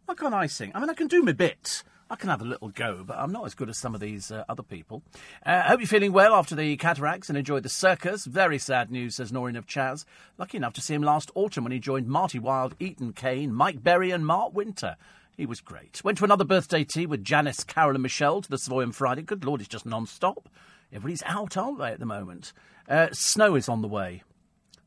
Why 0.05 0.15
can't 0.15 0.33
I 0.33 0.47
sing? 0.47 0.71
I 0.73 0.79
mean, 0.79 0.89
I 0.89 0.93
can 0.93 1.07
do 1.07 1.23
my 1.23 1.33
bit. 1.33 1.83
I 2.09 2.15
can 2.15 2.29
have 2.29 2.41
a 2.41 2.45
little 2.45 2.69
go, 2.69 3.03
but 3.05 3.17
I'm 3.17 3.31
not 3.31 3.45
as 3.45 3.55
good 3.55 3.69
as 3.69 3.77
some 3.77 3.95
of 3.95 4.01
these 4.01 4.31
uh, 4.31 4.43
other 4.49 4.63
people. 4.63 5.03
I 5.45 5.55
uh, 5.55 5.63
hope 5.63 5.79
you're 5.79 5.87
feeling 5.87 6.13
well 6.13 6.33
after 6.35 6.55
the 6.55 6.75
cataracts 6.77 7.29
and 7.29 7.37
enjoyed 7.37 7.63
the 7.63 7.69
circus. 7.69 8.25
Very 8.25 8.59
sad 8.59 8.91
news, 8.91 9.15
says 9.15 9.31
Noreen 9.31 9.55
of 9.55 9.67
Chas. 9.67 10.05
Lucky 10.37 10.57
enough 10.57 10.73
to 10.73 10.81
see 10.81 10.93
him 10.93 11.01
last 11.01 11.31
autumn 11.33 11.63
when 11.63 11.71
he 11.71 11.79
joined 11.79 12.07
Marty 12.07 12.39
Wilde, 12.39 12.75
Eden 12.79 13.13
Kane, 13.13 13.53
Mike 13.53 13.83
Berry, 13.83 14.11
and 14.11 14.25
Mark 14.25 14.53
Wynter. 14.53 14.95
He 15.35 15.45
was 15.45 15.61
great. 15.61 16.03
Went 16.03 16.19
to 16.19 16.25
another 16.25 16.43
birthday 16.43 16.83
tea 16.83 17.05
with 17.05 17.23
Janice, 17.23 17.63
Carol, 17.63 17.95
and 17.95 18.03
Michelle 18.03 18.41
to 18.41 18.49
the 18.49 18.57
Savoy 18.57 18.83
on 18.83 18.91
Friday. 18.91 19.23
Good 19.23 19.45
Lord, 19.45 19.61
it's 19.61 19.69
just 19.69 19.85
non 19.85 20.05
stop. 20.05 20.49
Everybody's 20.91 21.23
out, 21.25 21.57
aren't 21.57 21.79
they, 21.79 21.91
at 21.91 21.99
the 21.99 22.05
moment? 22.05 22.53
Uh, 22.87 23.07
snow 23.11 23.55
is 23.55 23.67
on 23.67 23.81
the 23.81 23.87
way. 23.87 24.21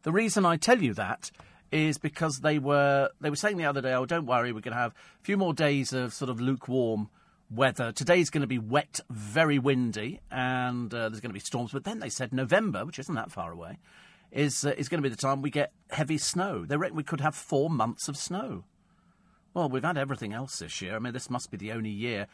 The 0.02 0.12
reason 0.12 0.46
I 0.46 0.56
tell 0.56 0.80
you 0.80 0.94
that 0.94 1.32
is 1.72 1.98
because 1.98 2.40
they 2.40 2.58
were 2.58 3.10
they 3.20 3.30
were 3.30 3.36
saying 3.36 3.56
the 3.56 3.64
other 3.64 3.80
day, 3.80 3.92
oh, 3.92 4.06
don't 4.06 4.26
worry, 4.26 4.52
we're 4.52 4.60
going 4.60 4.74
to 4.74 4.80
have 4.80 4.92
a 4.92 5.24
few 5.24 5.36
more 5.36 5.54
days 5.54 5.92
of 5.92 6.14
sort 6.14 6.30
of 6.30 6.40
lukewarm 6.40 7.08
weather. 7.50 7.92
Today's 7.92 8.30
going 8.30 8.42
to 8.42 8.46
be 8.46 8.58
wet, 8.58 9.00
very 9.10 9.58
windy, 9.58 10.20
and 10.30 10.92
uh, 10.92 11.08
there's 11.08 11.20
going 11.20 11.30
to 11.30 11.34
be 11.34 11.40
storms. 11.40 11.72
But 11.72 11.84
then 11.84 12.00
they 12.00 12.08
said 12.08 12.32
November, 12.32 12.84
which 12.84 12.98
isn't 12.98 13.14
that 13.14 13.30
far 13.30 13.52
away, 13.52 13.78
is 14.30 14.64
uh, 14.64 14.74
is 14.76 14.88
going 14.88 15.02
to 15.02 15.08
be 15.08 15.14
the 15.14 15.20
time 15.20 15.42
we 15.42 15.50
get 15.50 15.72
heavy 15.90 16.18
snow. 16.18 16.64
They 16.64 16.76
reckon 16.76 16.96
we 16.96 17.02
could 17.02 17.20
have 17.20 17.34
four 17.34 17.70
months 17.70 18.08
of 18.08 18.16
snow. 18.16 18.64
Well, 19.54 19.68
we've 19.68 19.82
had 19.82 19.96
everything 19.96 20.32
else 20.32 20.58
this 20.58 20.82
year. 20.82 20.96
I 20.96 20.98
mean, 20.98 21.14
this 21.14 21.30
must 21.30 21.50
be 21.50 21.56
the 21.56 21.72
only 21.72 21.90
year. 21.90 22.26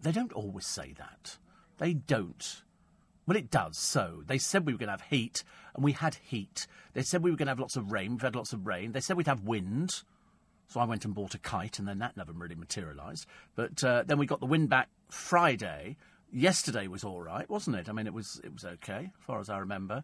They 0.00 0.12
don't 0.12 0.32
always 0.32 0.66
say 0.66 0.94
that. 0.96 1.36
They 1.78 1.92
don't. 1.92 2.62
Well, 3.26 3.36
it 3.36 3.50
does. 3.50 3.76
So 3.76 4.22
they 4.26 4.38
said 4.38 4.66
we 4.66 4.72
were 4.72 4.78
going 4.78 4.88
to 4.88 4.92
have 4.92 5.10
heat, 5.10 5.44
and 5.74 5.84
we 5.84 5.92
had 5.92 6.16
heat. 6.16 6.66
They 6.92 7.02
said 7.02 7.22
we 7.22 7.30
were 7.30 7.36
going 7.36 7.46
to 7.46 7.50
have 7.50 7.60
lots 7.60 7.76
of 7.76 7.92
rain. 7.92 8.12
We've 8.12 8.22
had 8.22 8.36
lots 8.36 8.52
of 8.52 8.66
rain. 8.66 8.92
They 8.92 9.00
said 9.00 9.16
we'd 9.16 9.26
have 9.26 9.44
wind. 9.44 10.02
So 10.68 10.80
I 10.80 10.84
went 10.84 11.04
and 11.04 11.14
bought 11.14 11.34
a 11.34 11.38
kite, 11.38 11.78
and 11.78 11.86
then 11.86 11.98
that 11.98 12.16
never 12.16 12.32
really 12.32 12.54
materialised. 12.54 13.26
But 13.54 13.84
uh, 13.84 14.04
then 14.06 14.18
we 14.18 14.26
got 14.26 14.40
the 14.40 14.46
wind 14.46 14.68
back 14.70 14.88
Friday. 15.10 15.96
Yesterday 16.32 16.88
was 16.88 17.04
all 17.04 17.20
right, 17.20 17.48
wasn't 17.48 17.76
it? 17.76 17.88
I 17.88 17.92
mean, 17.92 18.06
it 18.06 18.14
was 18.14 18.40
it 18.42 18.52
was 18.52 18.64
okay, 18.64 19.12
as 19.18 19.24
far 19.24 19.40
as 19.40 19.50
I 19.50 19.58
remember. 19.58 20.02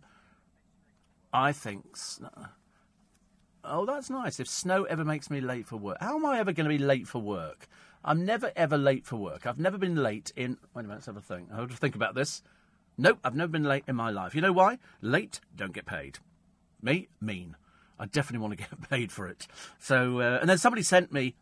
I 1.32 1.52
think. 1.52 1.96
Oh, 3.64 3.86
that's 3.86 4.10
nice. 4.10 4.40
If 4.40 4.48
snow 4.48 4.84
ever 4.84 5.04
makes 5.04 5.30
me 5.30 5.40
late 5.40 5.66
for 5.66 5.76
work, 5.76 5.98
how 6.00 6.16
am 6.16 6.26
I 6.26 6.38
ever 6.38 6.52
going 6.52 6.68
to 6.68 6.76
be 6.76 6.78
late 6.78 7.06
for 7.06 7.20
work? 7.20 7.66
I'm 8.04 8.24
never 8.24 8.52
ever 8.56 8.78
late 8.78 9.06
for 9.06 9.16
work. 9.16 9.46
I've 9.46 9.58
never 9.58 9.78
been 9.78 9.96
late 9.96 10.32
in. 10.36 10.56
Wait 10.74 10.80
a 10.80 10.82
minute, 10.82 10.94
let's 10.96 11.06
have 11.06 11.16
a 11.16 11.20
think. 11.20 11.48
I 11.52 11.56
have 11.56 11.70
to 11.70 11.76
think 11.76 11.94
about 11.94 12.14
this. 12.14 12.42
Nope, 13.00 13.18
I've 13.24 13.34
never 13.34 13.50
been 13.50 13.64
late 13.64 13.84
in 13.88 13.96
my 13.96 14.10
life. 14.10 14.34
You 14.34 14.42
know 14.42 14.52
why? 14.52 14.78
Late, 15.00 15.40
don't 15.56 15.72
get 15.72 15.86
paid. 15.86 16.18
Me, 16.82 17.08
mean. 17.20 17.56
I 17.98 18.06
definitely 18.06 18.46
want 18.46 18.58
to 18.58 18.68
get 18.68 18.90
paid 18.90 19.10
for 19.10 19.26
it. 19.26 19.46
So, 19.78 20.20
uh, 20.20 20.38
and 20.40 20.48
then 20.48 20.58
somebody 20.58 20.82
sent 20.82 21.12
me 21.12 21.34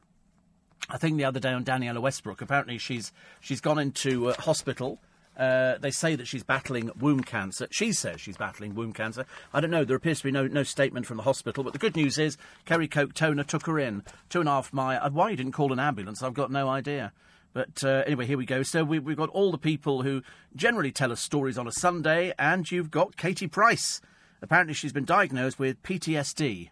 I 0.89 0.97
think 0.97 1.17
the 1.17 1.25
other 1.25 1.41
day 1.41 1.53
on 1.53 1.65
Danniella 1.65 2.01
Westbrook. 2.01 2.41
Apparently, 2.41 2.79
she's 2.79 3.13
she's 3.41 3.61
gone 3.61 3.79
into 3.79 4.31
uh, 4.31 4.35
hospital. 4.41 5.01
Uh, 5.37 5.79
they 5.79 5.91
say 5.91 6.17
that 6.17 6.27
she's 6.27 6.43
battling 6.43 6.91
womb 6.99 7.23
cancer. 7.23 7.69
She 7.71 7.93
says 7.93 8.21
she's 8.21 8.37
battling 8.37 8.75
womb 8.75 8.93
cancer. 8.93 9.25
I 9.53 9.61
don't 9.61 9.71
know. 9.71 9.85
There 9.85 9.97
appears 9.97 10.19
to 10.19 10.25
be 10.25 10.33
no, 10.33 10.47
no 10.47 10.65
statement 10.65 11.07
from 11.07 11.17
the 11.17 11.23
hospital. 11.23 11.63
But 11.63 11.73
the 11.73 11.79
good 11.79 11.95
news 11.95 12.19
is 12.19 12.37
Kerry 12.65 12.89
Katona 12.89 13.47
took 13.47 13.67
her 13.67 13.79
in. 13.79 14.03
Two 14.31 14.41
and 14.41 14.49
a 14.49 14.53
half 14.53 14.73
mile. 14.73 15.01
Uh, 15.03 15.11
why 15.11 15.31
you 15.31 15.37
didn't 15.37 15.53
call 15.53 15.73
an 15.73 15.79
ambulance, 15.79 16.23
I've 16.23 16.35
got 16.35 16.51
no 16.51 16.69
idea. 16.69 17.13
But 17.59 17.83
uh, 17.83 18.05
anyway, 18.07 18.25
here 18.25 18.39
we 18.39 18.47
go. 18.47 18.63
So 18.63 18.85
we, 18.85 19.01
we've 19.01 19.17
got 19.17 19.31
all 19.31 19.51
the 19.51 19.59
people 19.59 20.03
who 20.03 20.23
generally 20.55 20.93
tell 20.93 21.11
us 21.11 21.21
stories 21.21 21.59
on 21.59 21.67
a 21.67 21.73
Sunday, 21.73 22.33
and 22.39 22.71
you've 22.71 22.89
got 22.89 23.17
Katie 23.17 23.49
Price. 23.49 24.01
Apparently, 24.41 24.75
she's 24.75 24.93
been 24.93 25.05
diagnosed 25.05 25.59
with 25.59 25.83
PTSD 25.83 26.71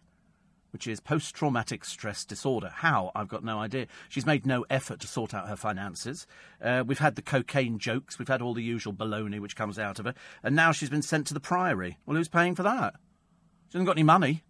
which 0.71 0.87
is 0.87 1.01
post 1.01 1.35
traumatic 1.35 1.85
stress 1.85 2.25
disorder. 2.25 2.69
How? 2.69 3.11
I've 3.17 3.29
got 3.29 3.43
no 3.43 3.59
idea. 3.59 3.87
She's 4.11 4.27
made 4.27 4.45
no 4.45 4.67
effort 4.69 5.01
to 5.01 5.07
sort 5.07 5.33
out 5.33 5.49
her 5.49 5.57
finances. 5.57 6.27
Uh, 6.63 6.85
we've 6.87 6.99
had 6.99 7.17
the 7.17 7.23
cocaine 7.23 7.79
jokes, 7.79 8.19
we've 8.19 8.29
had 8.29 8.43
all 8.43 8.53
the 8.53 8.63
usual 8.63 8.93
baloney 8.93 9.41
which 9.41 9.57
comes 9.57 9.79
out 9.79 9.99
of 9.99 10.05
her, 10.05 10.15
and 10.43 10.55
now 10.55 10.73
she's 10.73 10.91
been 10.91 11.01
sent 11.01 11.27
to 11.29 11.35
the 11.35 11.41
Priory. 11.41 11.99
Well, 12.05 12.17
who's 12.17 12.29
paying 12.29 12.55
for 12.55 12.63
that? 12.63 12.95
She 13.71 13.79
hasn't 13.79 13.87
got 13.87 13.97
any 13.97 14.03
money. 14.03 14.45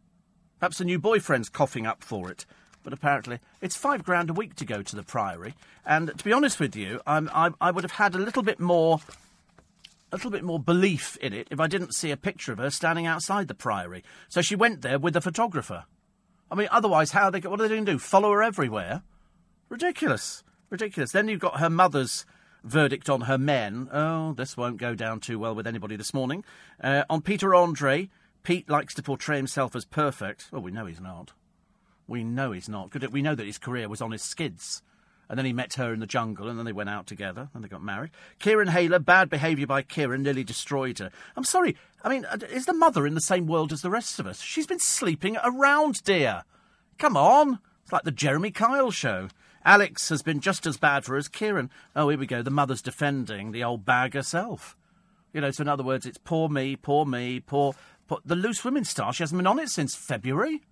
Perhaps 0.59 0.79
the 0.79 0.85
new 0.85 0.99
boyfriend's 0.99 1.49
coughing 1.49 1.87
up 1.87 2.03
for 2.03 2.31
it. 2.31 2.45
But 2.87 2.93
apparently, 2.93 3.41
it's 3.61 3.75
five 3.75 4.05
grand 4.05 4.31
a 4.31 4.33
week 4.33 4.55
to 4.55 4.65
go 4.65 4.81
to 4.81 4.95
the 4.95 5.03
Priory. 5.03 5.57
And 5.85 6.17
to 6.17 6.25
be 6.25 6.33
honest 6.33 6.61
with 6.61 6.77
you, 6.77 7.01
I, 7.05 7.51
I 7.61 7.73
would 7.73 7.83
have 7.83 7.91
had 7.91 8.15
a 8.15 8.19
little 8.19 8.45
bit 8.45 8.61
more 8.61 9.01
a 10.13 10.17
little 10.17 10.31
bit 10.31 10.45
more 10.45 10.61
belief 10.61 11.17
in 11.17 11.33
it 11.33 11.49
if 11.51 11.59
I 11.59 11.67
didn't 11.67 11.97
see 11.97 12.13
a 12.13 12.17
picture 12.17 12.53
of 12.53 12.59
her 12.59 12.71
standing 12.71 13.05
outside 13.05 13.49
the 13.49 13.55
Priory. 13.55 14.05
So 14.29 14.41
she 14.41 14.55
went 14.55 14.83
there 14.83 15.01
with 15.01 15.17
a 15.17 15.21
photographer. 15.21 15.85
I 16.49 16.55
mean, 16.55 16.69
otherwise, 16.71 17.11
how 17.11 17.29
they? 17.29 17.41
What 17.41 17.61
are 17.61 17.65
they 17.65 17.75
going 17.75 17.87
to 17.87 17.93
do? 17.95 17.99
Follow 17.99 18.31
her 18.31 18.41
everywhere? 18.41 19.03
Ridiculous, 19.69 20.45
ridiculous. 20.71 21.11
Then 21.11 21.27
you've 21.27 21.41
got 21.41 21.59
her 21.59 21.69
mother's 21.69 22.25
verdict 22.63 23.11
on 23.11 23.23
her 23.23 23.37
men. 23.37 23.89
Oh, 23.93 24.33
this 24.35 24.57
won't 24.57 24.77
go 24.77 24.95
down 24.95 25.19
too 25.19 25.41
well 25.41 25.57
with 25.57 25.67
anybody 25.67 25.97
this 25.97 26.15
morning. 26.15 26.45
Uh, 26.81 27.03
on 27.11 27.21
Peter 27.21 27.53
Andre, 27.53 28.11
Pete 28.45 28.71
likes 28.71 28.95
to 28.95 29.03
portray 29.03 29.39
himself 29.39 29.75
as 29.75 29.85
perfect. 29.85 30.51
Well, 30.53 30.63
we 30.63 30.71
know 30.71 30.87
he's 30.87 31.01
not. 31.01 31.33
We 32.07 32.25
know 32.25 32.53
he's 32.53 32.69
not. 32.69 32.95
We 33.11 33.23
know 33.23 33.35
that 33.35 33.47
his 33.47 33.59
career 33.59 33.89
was 33.89 34.01
on 34.01 34.13
his 34.13 34.23
skids. 34.23 34.83
And 35.29 35.37
then 35.37 35.47
he 35.47 35.53
met 35.53 35.75
her 35.75 35.93
in 35.93 35.99
the 35.99 36.07
jungle, 36.07 36.49
and 36.49 36.57
then 36.57 36.67
they 36.67 36.73
went 36.73 36.89
out 36.89 37.09
together, 37.09 37.49
and 37.53 37.65
they 37.65 37.69
got 37.69 37.83
married. 37.83 38.13
Kieran 38.39 38.69
Hayler, 38.69 39.05
bad 39.05 39.29
behaviour 39.29 39.67
by 39.67 39.83
Kieran, 39.83 40.23
nearly 40.23 40.45
destroyed 40.45 41.01
her. 41.01 41.11
I'm 41.37 41.45
sorry. 41.45 41.77
I 42.05 42.09
mean, 42.09 42.25
uh, 42.27 42.39
is 42.49 42.67
the 42.67 42.73
mother 42.73 43.07
in 43.07 43.15
the 43.15 43.21
same 43.21 43.47
world 43.49 43.73
as 43.73 43.83
the 43.83 43.91
rest 43.91 44.21
of 44.21 44.27
us? 44.27 44.41
She's 44.41 44.69
been 44.69 44.79
sleeping 44.79 45.37
around, 45.43 46.05
dear. 46.05 46.45
Come 46.99 47.17
on. 47.17 47.59
It's 47.83 47.93
like 47.93 48.05
the 48.05 48.13
Jeremy 48.13 48.53
Kyle 48.53 48.93
show. 48.93 49.29
Alex 49.65 50.09
has 50.11 50.23
been 50.23 50.39
just 50.39 50.65
as 50.65 50.77
bad 50.77 51.05
for 51.05 51.17
us. 51.17 51.27
Kieran, 51.27 51.71
oh, 51.97 52.09
here 52.09 52.19
we 52.19 52.27
go. 52.27 52.41
The 52.41 52.51
mother's 52.51 52.83
defending 52.83 53.51
the 53.51 53.65
old 53.65 53.85
bag 53.85 54.15
herself. 54.15 54.77
You 55.33 55.41
know, 55.41 55.51
so 55.51 55.63
in 55.63 55.69
other 55.69 55.83
words, 55.83 56.07
it's 56.07 56.19
poor 56.19 56.49
me, 56.49 56.77
poor 56.77 57.05
me, 57.05 57.41
poor. 57.41 57.75
poor 58.07 58.21
the 58.25 58.37
Loose 58.37 58.65
Women 58.65 58.85
star, 58.85 59.13
she 59.13 59.25
hasn't 59.25 59.39
been 59.39 59.47
on 59.47 59.59
it 59.59 59.71
since 59.71 59.97
February. 59.97 60.63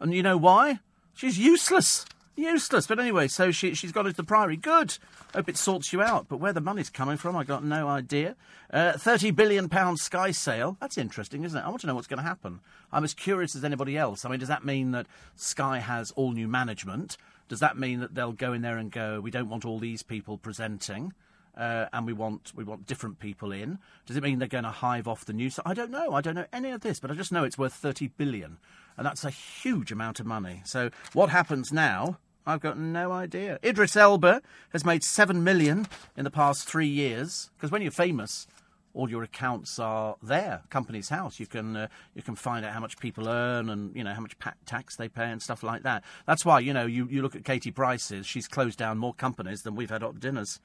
And 0.00 0.14
you 0.14 0.22
know 0.22 0.36
why? 0.36 0.80
She's 1.14 1.38
useless. 1.38 2.06
Useless. 2.36 2.86
But 2.86 3.00
anyway, 3.00 3.26
so 3.26 3.50
she, 3.50 3.74
she's 3.74 3.90
got 3.90 4.06
into 4.06 4.16
the 4.16 4.24
Priory. 4.24 4.56
Good. 4.56 4.96
Hope 5.34 5.48
it 5.48 5.56
sorts 5.56 5.92
you 5.92 6.00
out. 6.00 6.28
But 6.28 6.36
where 6.36 6.52
the 6.52 6.60
money's 6.60 6.88
coming 6.88 7.16
from, 7.16 7.36
I 7.36 7.42
got 7.42 7.64
no 7.64 7.88
idea. 7.88 8.36
Uh, 8.72 8.92
£30 8.92 9.34
billion 9.34 9.68
Sky 9.96 10.30
sale. 10.30 10.76
That's 10.80 10.96
interesting, 10.96 11.42
isn't 11.42 11.58
it? 11.58 11.62
I 11.62 11.68
want 11.68 11.80
to 11.80 11.88
know 11.88 11.96
what's 11.96 12.06
going 12.06 12.18
to 12.18 12.28
happen. 12.28 12.60
I'm 12.92 13.02
as 13.02 13.12
curious 13.12 13.56
as 13.56 13.64
anybody 13.64 13.98
else. 13.98 14.24
I 14.24 14.28
mean, 14.28 14.38
does 14.38 14.48
that 14.48 14.64
mean 14.64 14.92
that 14.92 15.06
Sky 15.34 15.80
has 15.80 16.12
all 16.12 16.30
new 16.30 16.46
management? 16.46 17.16
Does 17.48 17.60
that 17.60 17.76
mean 17.76 18.00
that 18.00 18.14
they'll 18.14 18.32
go 18.32 18.52
in 18.52 18.62
there 18.62 18.76
and 18.76 18.92
go, 18.92 19.20
we 19.20 19.30
don't 19.30 19.48
want 19.48 19.64
all 19.64 19.78
these 19.78 20.02
people 20.02 20.38
presenting? 20.38 21.14
Uh, 21.56 21.86
and 21.92 22.06
we 22.06 22.12
want 22.12 22.52
we 22.54 22.62
want 22.62 22.86
different 22.86 23.18
people 23.18 23.50
in. 23.50 23.80
Does 24.06 24.16
it 24.16 24.22
mean 24.22 24.38
they're 24.38 24.46
going 24.46 24.62
to 24.62 24.70
hive 24.70 25.08
off 25.08 25.24
the 25.24 25.32
news? 25.32 25.58
I 25.66 25.74
don't 25.74 25.90
know. 25.90 26.12
I 26.12 26.20
don't 26.20 26.36
know 26.36 26.46
any 26.52 26.70
of 26.70 26.82
this, 26.82 27.00
but 27.00 27.10
I 27.10 27.14
just 27.14 27.32
know 27.32 27.42
it's 27.42 27.58
worth 27.58 27.72
thirty 27.72 28.06
billion, 28.06 28.58
and 28.98 29.06
that's 29.06 29.24
a 29.24 29.30
huge 29.30 29.90
amount 29.92 30.20
of 30.20 30.26
money. 30.26 30.60
So 30.64 30.90
what 31.14 31.30
happens 31.30 31.72
now? 31.72 32.18
I've 32.44 32.60
got 32.60 32.78
no 32.78 33.12
idea. 33.12 33.58
Idris 33.62 33.96
Elba 33.96 34.42
has 34.72 34.84
made 34.84 35.04
seven 35.04 35.44
million 35.44 35.86
in 36.16 36.24
the 36.24 36.30
past 36.30 36.66
three 36.66 36.88
years. 36.88 37.50
Because 37.56 37.70
when 37.70 37.82
you're 37.82 37.90
famous, 37.90 38.46
all 38.94 39.08
your 39.08 39.22
accounts 39.22 39.78
are 39.78 40.16
there, 40.22 40.62
Companies 40.70 41.10
House. 41.10 41.38
You 41.38 41.46
can 41.46 41.76
uh, 41.76 41.88
you 42.14 42.22
can 42.22 42.34
find 42.34 42.64
out 42.64 42.72
how 42.72 42.80
much 42.80 42.98
people 42.98 43.28
earn 43.28 43.68
and 43.68 43.94
you 43.94 44.02
know 44.02 44.14
how 44.14 44.20
much 44.20 44.36
tax 44.66 44.96
they 44.96 45.08
pay 45.08 45.30
and 45.30 45.42
stuff 45.42 45.62
like 45.62 45.82
that. 45.82 46.02
That's 46.26 46.44
why 46.44 46.60
you 46.60 46.72
know 46.72 46.86
you, 46.86 47.06
you 47.08 47.22
look 47.22 47.36
at 47.36 47.44
Katie 47.44 47.70
Price's. 47.70 48.26
She's 48.26 48.48
closed 48.48 48.78
down 48.78 48.98
more 48.98 49.14
companies 49.14 49.62
than 49.62 49.76
we've 49.76 49.90
had 49.90 50.02
hot 50.02 50.18
dinners. 50.18 50.58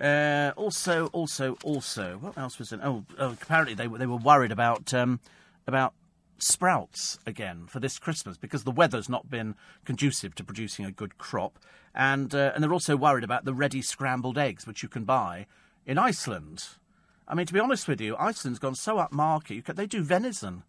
Uh, 0.00 0.52
also, 0.56 1.08
also, 1.08 1.58
also, 1.62 2.16
what 2.20 2.38
else 2.38 2.58
was 2.58 2.72
it? 2.72 2.80
Oh, 2.82 3.04
oh 3.18 3.32
apparently 3.32 3.74
they 3.74 3.86
they 3.86 4.06
were 4.06 4.16
worried 4.16 4.52
about 4.52 4.94
um, 4.94 5.20
about 5.66 5.92
sprouts 6.42 7.18
again 7.26 7.66
for 7.66 7.80
this 7.80 7.98
Christmas 7.98 8.36
because 8.36 8.64
the 8.64 8.70
weather's 8.70 9.08
not 9.08 9.30
been 9.30 9.54
conducive 9.84 10.34
to 10.36 10.44
producing 10.44 10.84
a 10.84 10.90
good 10.90 11.18
crop, 11.18 11.58
and 11.94 12.34
uh, 12.34 12.52
and 12.54 12.62
they're 12.62 12.72
also 12.72 12.96
worried 12.96 13.24
about 13.24 13.44
the 13.44 13.54
ready 13.54 13.82
scrambled 13.82 14.38
eggs 14.38 14.66
which 14.66 14.82
you 14.82 14.88
can 14.88 15.04
buy 15.04 15.46
in 15.86 15.98
Iceland. 15.98 16.68
I 17.26 17.34
mean, 17.34 17.46
to 17.46 17.52
be 17.52 17.60
honest 17.60 17.86
with 17.86 18.00
you, 18.00 18.16
Iceland's 18.16 18.58
gone 18.58 18.74
so 18.74 18.96
upmarket. 18.96 19.64
Can, 19.64 19.76
they 19.76 19.86
do 19.86 20.02
venison. 20.02 20.64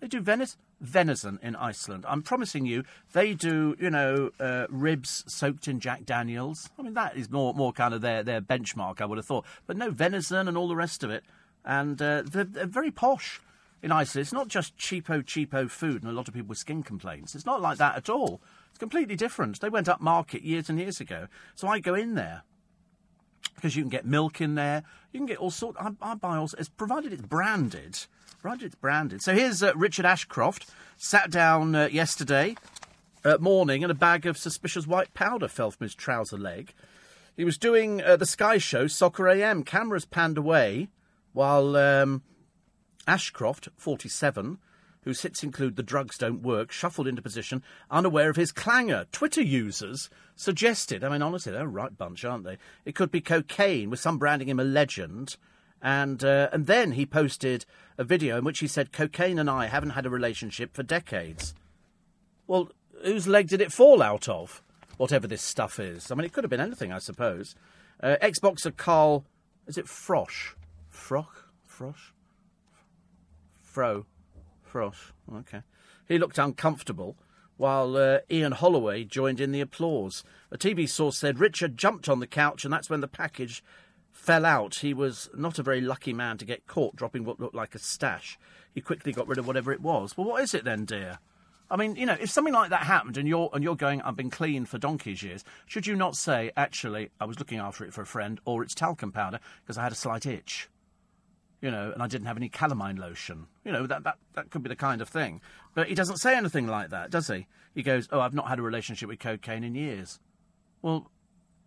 They 0.00 0.08
do 0.08 0.20
venison 0.20 0.58
venison 0.84 1.38
in 1.42 1.56
Iceland. 1.56 2.04
I'm 2.06 2.22
promising 2.22 2.66
you, 2.66 2.84
they 3.12 3.34
do, 3.34 3.74
you 3.78 3.90
know, 3.90 4.30
uh, 4.38 4.66
ribs 4.68 5.24
soaked 5.26 5.66
in 5.66 5.80
Jack 5.80 6.04
Daniels. 6.04 6.70
I 6.78 6.82
mean, 6.82 6.94
that 6.94 7.16
is 7.16 7.30
more, 7.30 7.54
more 7.54 7.72
kind 7.72 7.94
of 7.94 8.00
their, 8.00 8.22
their 8.22 8.40
benchmark, 8.40 9.00
I 9.00 9.06
would 9.06 9.18
have 9.18 9.26
thought. 9.26 9.46
But 9.66 9.76
no, 9.76 9.90
venison 9.90 10.46
and 10.48 10.56
all 10.56 10.68
the 10.68 10.76
rest 10.76 11.02
of 11.02 11.10
it. 11.10 11.24
And 11.64 12.00
uh, 12.00 12.22
they're, 12.26 12.44
they're, 12.44 12.66
very 12.66 12.90
posh 12.90 13.40
in 13.84 13.92
Iceland. 13.92 14.22
It's 14.22 14.32
not 14.32 14.48
just 14.48 14.76
cheapo, 14.78 15.22
cheapo 15.22 15.70
food 15.70 16.02
and 16.02 16.10
a 16.10 16.14
lot 16.14 16.26
of 16.26 16.34
people 16.34 16.48
with 16.48 16.58
skin 16.58 16.82
complaints. 16.82 17.34
It's 17.34 17.44
not 17.44 17.60
like 17.60 17.76
that 17.78 17.96
at 17.96 18.08
all. 18.08 18.40
It's 18.70 18.78
completely 18.78 19.14
different. 19.14 19.60
They 19.60 19.68
went 19.68 19.88
up 19.88 20.00
market 20.00 20.42
years 20.42 20.70
and 20.70 20.78
years 20.78 21.00
ago. 21.00 21.28
So 21.54 21.68
I 21.68 21.78
go 21.78 21.94
in 21.94 22.14
there 22.14 22.42
because 23.54 23.76
you 23.76 23.82
can 23.82 23.90
get 23.90 24.06
milk 24.06 24.40
in 24.40 24.54
there. 24.54 24.82
You 25.12 25.20
can 25.20 25.26
get 25.26 25.36
all 25.38 25.50
sorts. 25.50 25.78
I, 25.78 25.90
I 26.00 26.14
buy 26.14 26.38
all 26.38 26.48
sorts, 26.48 26.70
provided 26.70 27.12
it's 27.12 27.22
branded. 27.22 27.98
Provided 28.40 28.64
it's 28.64 28.74
branded. 28.74 29.22
So 29.22 29.34
here's 29.34 29.62
uh, 29.62 29.74
Richard 29.76 30.06
Ashcroft. 30.06 30.66
Sat 30.96 31.30
down 31.30 31.74
uh, 31.74 31.88
yesterday 31.92 32.56
uh, 33.22 33.36
morning 33.38 33.84
and 33.84 33.90
a 33.90 33.94
bag 33.94 34.26
of 34.26 34.38
suspicious 34.38 34.86
white 34.86 35.12
powder 35.12 35.46
fell 35.46 35.70
from 35.70 35.84
his 35.84 35.94
trouser 35.94 36.38
leg. 36.38 36.72
He 37.36 37.44
was 37.44 37.58
doing 37.58 38.02
uh, 38.02 38.16
the 38.16 38.26
Sky 38.26 38.58
Show, 38.58 38.86
Soccer 38.86 39.28
AM. 39.28 39.62
Cameras 39.62 40.04
panned 40.04 40.38
away 40.38 40.88
while 41.32 41.76
um, 41.76 42.22
Ashcroft, 43.06 43.68
47, 43.76 44.58
whose 45.02 45.22
hits 45.22 45.42
include 45.42 45.76
The 45.76 45.82
Drugs 45.82 46.18
Don't 46.18 46.42
Work, 46.42 46.72
shuffled 46.72 47.06
into 47.06 47.22
position, 47.22 47.62
unaware 47.90 48.30
of 48.30 48.36
his 48.36 48.52
clangor. 48.52 49.06
Twitter 49.12 49.42
users 49.42 50.08
suggested, 50.34 51.04
I 51.04 51.10
mean, 51.10 51.22
honestly, 51.22 51.52
they're 51.52 51.64
a 51.64 51.68
right 51.68 51.96
bunch, 51.96 52.24
aren't 52.24 52.44
they? 52.44 52.58
It 52.84 52.94
could 52.94 53.10
be 53.10 53.20
cocaine, 53.20 53.90
with 53.90 54.00
some 54.00 54.18
branding 54.18 54.48
him 54.48 54.58
a 54.58 54.64
legend. 54.64 55.36
And, 55.82 56.24
uh, 56.24 56.48
and 56.52 56.66
then 56.66 56.92
he 56.92 57.04
posted 57.04 57.66
a 57.98 58.04
video 58.04 58.38
in 58.38 58.44
which 58.44 58.60
he 58.60 58.66
said, 58.66 58.92
Cocaine 58.92 59.38
and 59.38 59.50
I 59.50 59.66
haven't 59.66 59.90
had 59.90 60.06
a 60.06 60.10
relationship 60.10 60.74
for 60.74 60.82
decades. 60.82 61.54
Well, 62.46 62.70
whose 63.02 63.28
leg 63.28 63.48
did 63.48 63.60
it 63.60 63.72
fall 63.72 64.02
out 64.02 64.28
of? 64.28 64.62
Whatever 64.96 65.26
this 65.26 65.42
stuff 65.42 65.78
is. 65.78 66.10
I 66.10 66.14
mean, 66.14 66.24
it 66.24 66.32
could 66.32 66.44
have 66.44 66.50
been 66.50 66.60
anything, 66.60 66.92
I 66.92 66.98
suppose. 66.98 67.54
Uh, 68.02 68.16
Xboxer 68.22 68.74
Carl, 68.74 69.26
is 69.66 69.76
it 69.76 69.86
Frosh? 69.86 70.54
Froch? 70.90 71.48
Frosh? 71.68 72.13
Fro. 73.74 74.06
Frosh. 74.72 75.10
Okay. 75.34 75.62
He 76.06 76.16
looked 76.16 76.38
uncomfortable, 76.38 77.16
while 77.56 77.96
uh, 77.96 78.18
Ian 78.30 78.52
Holloway 78.52 79.02
joined 79.02 79.40
in 79.40 79.50
the 79.50 79.60
applause. 79.60 80.22
A 80.52 80.56
TV 80.56 80.88
source 80.88 81.18
said 81.18 81.40
Richard 81.40 81.76
jumped 81.76 82.08
on 82.08 82.20
the 82.20 82.28
couch, 82.28 82.64
and 82.64 82.72
that's 82.72 82.88
when 82.88 83.00
the 83.00 83.08
package 83.08 83.64
fell 84.12 84.46
out. 84.46 84.76
He 84.76 84.94
was 84.94 85.28
not 85.34 85.58
a 85.58 85.64
very 85.64 85.80
lucky 85.80 86.12
man 86.12 86.38
to 86.38 86.44
get 86.44 86.68
caught 86.68 86.94
dropping 86.94 87.24
what 87.24 87.40
looked 87.40 87.56
like 87.56 87.74
a 87.74 87.80
stash. 87.80 88.38
He 88.72 88.80
quickly 88.80 89.12
got 89.12 89.26
rid 89.26 89.38
of 89.38 89.46
whatever 89.48 89.72
it 89.72 89.80
was. 89.80 90.16
Well, 90.16 90.28
what 90.28 90.44
is 90.44 90.54
it 90.54 90.62
then, 90.62 90.84
dear? 90.84 91.18
I 91.68 91.76
mean, 91.76 91.96
you 91.96 92.06
know, 92.06 92.16
if 92.20 92.30
something 92.30 92.54
like 92.54 92.70
that 92.70 92.84
happened 92.84 93.16
and 93.16 93.26
you're 93.26 93.50
and 93.52 93.64
you're 93.64 93.74
going, 93.74 94.02
I've 94.02 94.14
been 94.14 94.30
clean 94.30 94.66
for 94.66 94.78
donkey's 94.78 95.24
years, 95.24 95.42
should 95.66 95.88
you 95.88 95.96
not 95.96 96.14
say, 96.14 96.52
actually, 96.56 97.10
I 97.20 97.24
was 97.24 97.40
looking 97.40 97.58
after 97.58 97.84
it 97.84 97.92
for 97.92 98.02
a 98.02 98.06
friend, 98.06 98.40
or 98.44 98.62
it's 98.62 98.72
talcum 98.72 99.10
powder 99.10 99.40
because 99.64 99.78
I 99.78 99.82
had 99.82 99.90
a 99.90 99.96
slight 99.96 100.26
itch, 100.26 100.68
you 101.64 101.70
know, 101.70 101.92
and 101.92 102.02
I 102.02 102.06
didn't 102.08 102.26
have 102.26 102.36
any 102.36 102.50
calamine 102.50 102.98
lotion, 102.98 103.46
you 103.64 103.72
know, 103.72 103.86
that 103.86 104.04
that 104.04 104.18
that 104.34 104.50
could 104.50 104.62
be 104.62 104.68
the 104.68 104.76
kind 104.76 105.00
of 105.00 105.08
thing. 105.08 105.40
But 105.72 105.88
he 105.88 105.94
doesn't 105.94 106.18
say 106.18 106.36
anything 106.36 106.66
like 106.66 106.90
that, 106.90 107.10
does 107.10 107.28
he? 107.28 107.46
He 107.74 107.82
goes, 107.82 108.06
oh, 108.12 108.20
I've 108.20 108.34
not 108.34 108.48
had 108.48 108.58
a 108.58 108.62
relationship 108.62 109.08
with 109.08 109.18
cocaine 109.18 109.64
in 109.64 109.74
years. 109.74 110.20
Well, 110.82 111.10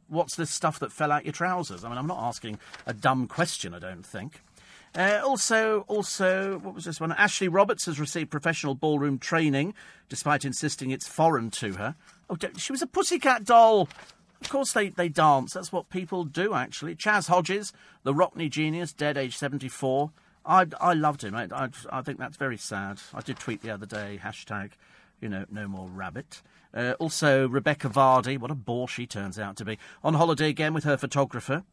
what's 0.08 0.36
this 0.36 0.52
stuff 0.52 0.78
that 0.80 0.92
fell 0.92 1.12
out 1.12 1.26
your 1.26 1.34
trousers? 1.34 1.84
I 1.84 1.90
mean, 1.90 1.98
I'm 1.98 2.06
not 2.06 2.22
asking 2.22 2.60
a 2.86 2.94
dumb 2.94 3.28
question, 3.28 3.74
I 3.74 3.80
don't 3.80 4.06
think. 4.06 4.44
Uh, 4.96 5.20
also, 5.26 5.82
also, 5.88 6.60
what 6.60 6.76
was 6.76 6.86
this 6.86 7.02
one? 7.02 7.12
Ashley 7.14 7.48
Roberts 7.48 7.88
has 7.88 8.00
received 8.00 8.30
professional 8.30 8.76
ballroom 8.76 9.18
training, 9.18 9.74
despite 10.10 10.46
insisting 10.46 10.92
it's 10.92 11.08
foreign 11.08 11.50
to 11.52 11.74
her. 11.74 11.96
Oh, 12.30 12.38
she 12.56 12.72
was 12.72 12.84
a 12.84 12.88
pussycat 12.88 13.46
doll. 13.46 13.90
Of 14.42 14.50
course, 14.50 14.72
they, 14.74 14.90
they 14.90 15.10
dance. 15.10 15.54
That's 15.54 15.72
what 15.72 15.90
people 15.90 16.24
do, 16.24 16.54
actually. 16.54 16.96
Chas 16.96 17.28
Hodges, 17.28 17.74
the 18.04 18.14
Rockney 18.14 18.50
genius, 18.50 18.94
dead 18.94 19.18
age 19.18 19.36
74. 19.38 20.12
I, 20.46 20.66
I 20.80 20.94
loved 20.94 21.24
him. 21.24 21.36
I, 21.36 21.48
I, 21.52 21.70
I 21.92 22.02
think 22.02 22.20
that's 22.20 22.38
very 22.38 22.58
sad. 22.58 23.00
I 23.14 23.22
did 23.22 23.40
tweet 23.40 23.62
the 23.62 23.72
other 23.72 23.86
day, 23.86 24.20
hashtag, 24.24 24.72
you 25.20 25.28
know, 25.28 25.46
no 25.52 25.68
more 25.68 25.88
rabbit. 25.88 26.42
Uh, 26.74 26.94
also, 27.00 27.48
Rebecca 27.48 27.90
Vardy, 27.90 28.38
what 28.38 28.52
a 28.52 28.56
bore 28.56 28.88
she 28.88 29.06
turns 29.08 29.40
out 29.40 29.58
to 29.58 29.66
be, 29.66 29.80
on 30.04 30.14
holiday 30.14 30.50
again 30.50 30.74
with 30.74 30.84
her 30.84 30.98
photographer. 30.98 31.64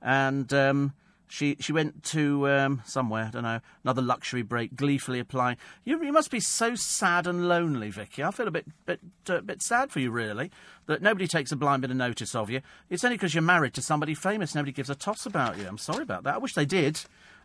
And 0.00 0.52
um, 0.52 0.92
she 1.32 1.56
she 1.60 1.72
went 1.72 2.02
to 2.04 2.46
um, 2.46 2.82
somewhere, 2.84 3.24
I 3.24 3.30
don't 3.30 3.42
know, 3.42 3.60
another 3.84 4.02
luxury 4.02 4.42
break, 4.42 4.76
gleefully 4.76 5.18
applying. 5.18 5.56
You, 5.82 6.04
you 6.04 6.12
must 6.12 6.30
be 6.30 6.40
so 6.40 6.74
sad 6.74 7.26
and 7.26 7.48
lonely, 7.48 7.88
Vicky. 7.88 8.22
I 8.22 8.30
feel 8.32 8.48
a 8.48 8.50
bit 8.50 8.66
bit 8.84 9.00
uh, 9.30 9.40
bit 9.40 9.62
sad 9.62 9.90
for 9.90 9.98
you, 9.98 10.10
really, 10.10 10.50
that 10.86 11.00
nobody 11.00 11.26
takes 11.26 11.50
a 11.50 11.56
blind 11.56 11.80
bit 11.80 11.90
of 11.90 11.96
notice 11.96 12.34
of 12.34 12.50
you. 12.50 12.60
It's 12.90 13.02
only 13.02 13.16
because 13.16 13.34
you're 13.34 13.40
married 13.40 13.72
to 13.74 13.82
somebody 13.82 14.14
famous. 14.14 14.54
Nobody 14.54 14.72
gives 14.72 14.90
a 14.90 14.94
toss 14.94 15.24
about 15.24 15.56
you. 15.56 15.66
I'm 15.66 15.78
sorry 15.78 16.02
about 16.02 16.24
that. 16.24 16.34
I 16.34 16.38
wish 16.38 16.52
they 16.52 16.66
did. 16.66 17.00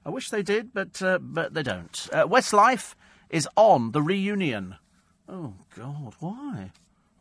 I 0.06 0.10
wish 0.10 0.32
they 0.32 0.43
did, 0.43 0.73
but 0.73 1.02
uh, 1.02 1.19
but 1.21 1.54
they 1.54 1.63
don't. 1.63 2.10
Uh, 2.12 2.28
Westlife 2.28 2.93
is 3.30 3.47
on 3.56 3.93
the 3.93 4.02
reunion. 4.02 4.76
Oh 5.30 5.54
God, 5.73 6.13
why? 6.19 6.71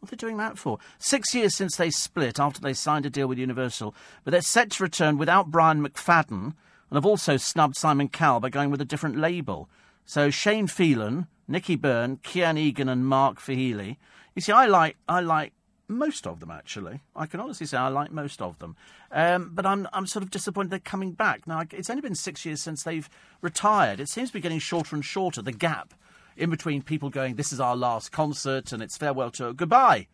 Are 0.06 0.10
they 0.10 0.16
doing 0.16 0.36
that 0.36 0.56
for? 0.56 0.78
Six 0.98 1.34
years 1.34 1.56
since 1.56 1.76
they 1.76 1.90
split 1.90 2.38
after 2.38 2.60
they 2.60 2.74
signed 2.74 3.06
a 3.06 3.10
deal 3.10 3.26
with 3.26 3.38
Universal, 3.38 3.94
but 4.22 4.30
they're 4.30 4.40
set 4.40 4.70
to 4.72 4.82
return 4.84 5.18
without 5.18 5.50
Brian 5.50 5.84
McFadden 5.84 6.54
and 6.90 6.94
have 6.94 7.06
also 7.06 7.36
snubbed 7.36 7.76
Simon 7.76 8.08
Cowell 8.08 8.38
by 8.38 8.48
going 8.48 8.70
with 8.70 8.80
a 8.80 8.84
different 8.84 9.18
label. 9.18 9.68
So 10.04 10.30
Shane 10.30 10.68
Filan, 10.68 11.26
Nicky 11.48 11.74
Byrne, 11.74 12.18
Kian 12.18 12.56
Egan, 12.56 12.88
and 12.88 13.04
Mark 13.04 13.40
Feehily. 13.40 13.96
You 14.36 14.42
see, 14.42 14.52
I 14.52 14.66
like 14.66 14.96
I 15.08 15.20
like 15.20 15.52
most 15.88 16.24
of 16.24 16.38
them 16.38 16.52
actually. 16.52 17.00
I 17.16 17.26
can 17.26 17.40
honestly 17.40 17.66
say 17.66 17.76
I 17.76 17.88
like 17.88 18.12
most 18.12 18.40
of 18.40 18.58
them, 18.60 18.76
um, 19.10 19.50
but 19.52 19.66
I'm 19.66 19.88
I'm 19.92 20.06
sort 20.06 20.22
of 20.22 20.30
disappointed 20.30 20.70
they're 20.70 20.78
coming 20.78 21.12
back. 21.12 21.48
Now 21.48 21.64
it's 21.72 21.90
only 21.90 22.02
been 22.02 22.14
six 22.14 22.46
years 22.46 22.62
since 22.62 22.84
they've 22.84 23.10
retired. 23.40 23.98
It 23.98 24.08
seems 24.08 24.28
to 24.28 24.34
be 24.34 24.40
getting 24.40 24.60
shorter 24.60 24.94
and 24.94 25.04
shorter. 25.04 25.42
The 25.42 25.50
gap 25.50 25.94
in 26.36 26.50
between 26.50 26.82
people 26.82 27.10
going, 27.10 27.34
this 27.34 27.52
is 27.52 27.60
our 27.60 27.76
last 27.76 28.12
concert 28.12 28.72
and 28.72 28.82
it's 28.82 28.96
farewell 28.96 29.30
to 29.32 29.52
goodbye. 29.52 30.06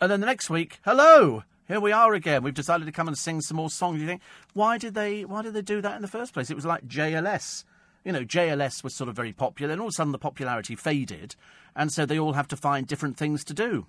And 0.00 0.10
then 0.10 0.20
the 0.20 0.26
next 0.26 0.50
week, 0.50 0.80
hello, 0.84 1.44
here 1.68 1.80
we 1.80 1.92
are 1.92 2.14
again. 2.14 2.42
We've 2.42 2.52
decided 2.52 2.84
to 2.86 2.92
come 2.92 3.08
and 3.08 3.16
sing 3.16 3.40
some 3.40 3.56
more 3.56 3.70
songs. 3.70 4.00
You 4.00 4.06
think, 4.06 4.22
why 4.52 4.78
did 4.78 4.94
they, 4.94 5.24
why 5.24 5.42
did 5.42 5.54
they 5.54 5.62
do 5.62 5.80
that 5.80 5.96
in 5.96 6.02
the 6.02 6.08
first 6.08 6.34
place? 6.34 6.50
It 6.50 6.56
was 6.56 6.66
like 6.66 6.86
JLS. 6.86 7.64
You 8.04 8.12
know, 8.12 8.24
JLS 8.24 8.84
was 8.84 8.94
sort 8.94 9.08
of 9.08 9.16
very 9.16 9.32
popular, 9.32 9.72
and 9.72 9.80
all 9.80 9.86
of 9.86 9.92
a 9.92 9.94
sudden 9.94 10.12
the 10.12 10.18
popularity 10.18 10.76
faded, 10.76 11.36
and 11.74 11.90
so 11.90 12.04
they 12.04 12.18
all 12.18 12.34
have 12.34 12.48
to 12.48 12.56
find 12.56 12.86
different 12.86 13.16
things 13.16 13.44
to 13.44 13.54
do. 13.54 13.86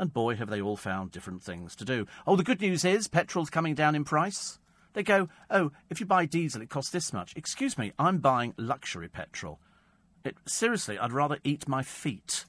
And 0.00 0.12
boy, 0.12 0.34
have 0.34 0.50
they 0.50 0.60
all 0.60 0.76
found 0.76 1.12
different 1.12 1.44
things 1.44 1.76
to 1.76 1.84
do. 1.84 2.06
Oh, 2.26 2.34
the 2.34 2.42
good 2.42 2.60
news 2.60 2.84
is 2.84 3.06
petrol's 3.06 3.50
coming 3.50 3.76
down 3.76 3.94
in 3.94 4.02
price. 4.02 4.58
They 4.94 5.04
go, 5.04 5.28
oh, 5.48 5.70
if 5.90 6.00
you 6.00 6.06
buy 6.06 6.26
diesel, 6.26 6.60
it 6.60 6.70
costs 6.70 6.90
this 6.90 7.12
much. 7.12 7.34
Excuse 7.36 7.78
me, 7.78 7.92
I'm 8.00 8.18
buying 8.18 8.54
luxury 8.56 9.08
petrol. 9.08 9.60
It, 10.24 10.36
seriously, 10.46 10.98
I'd 10.98 11.12
rather 11.12 11.38
eat 11.44 11.68
my 11.68 11.82
feet 11.82 12.44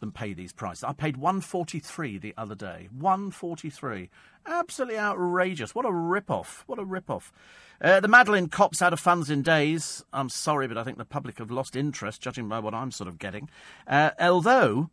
than 0.00 0.10
pay 0.12 0.32
these 0.32 0.52
prices. 0.52 0.84
I 0.84 0.92
paid 0.92 1.16
143 1.16 2.18
the 2.18 2.34
other 2.36 2.54
day. 2.54 2.88
143. 2.96 4.08
Absolutely 4.46 4.98
outrageous. 4.98 5.74
What 5.74 5.84
a 5.84 5.92
rip-off. 5.92 6.64
What 6.66 6.78
a 6.78 6.84
rip-off. 6.84 7.32
Uh, 7.80 8.00
the 8.00 8.08
Madeleine 8.08 8.48
cops 8.48 8.82
out 8.82 8.92
of 8.92 9.00
funds 9.00 9.30
in 9.30 9.42
days. 9.42 10.04
I'm 10.12 10.28
sorry, 10.28 10.66
but 10.66 10.78
I 10.78 10.84
think 10.84 10.98
the 10.98 11.04
public 11.04 11.38
have 11.38 11.50
lost 11.50 11.76
interest, 11.76 12.22
judging 12.22 12.48
by 12.48 12.58
what 12.58 12.74
I'm 12.74 12.90
sort 12.90 13.08
of 13.08 13.18
getting. 13.18 13.48
Uh, 13.86 14.10
although 14.18 14.90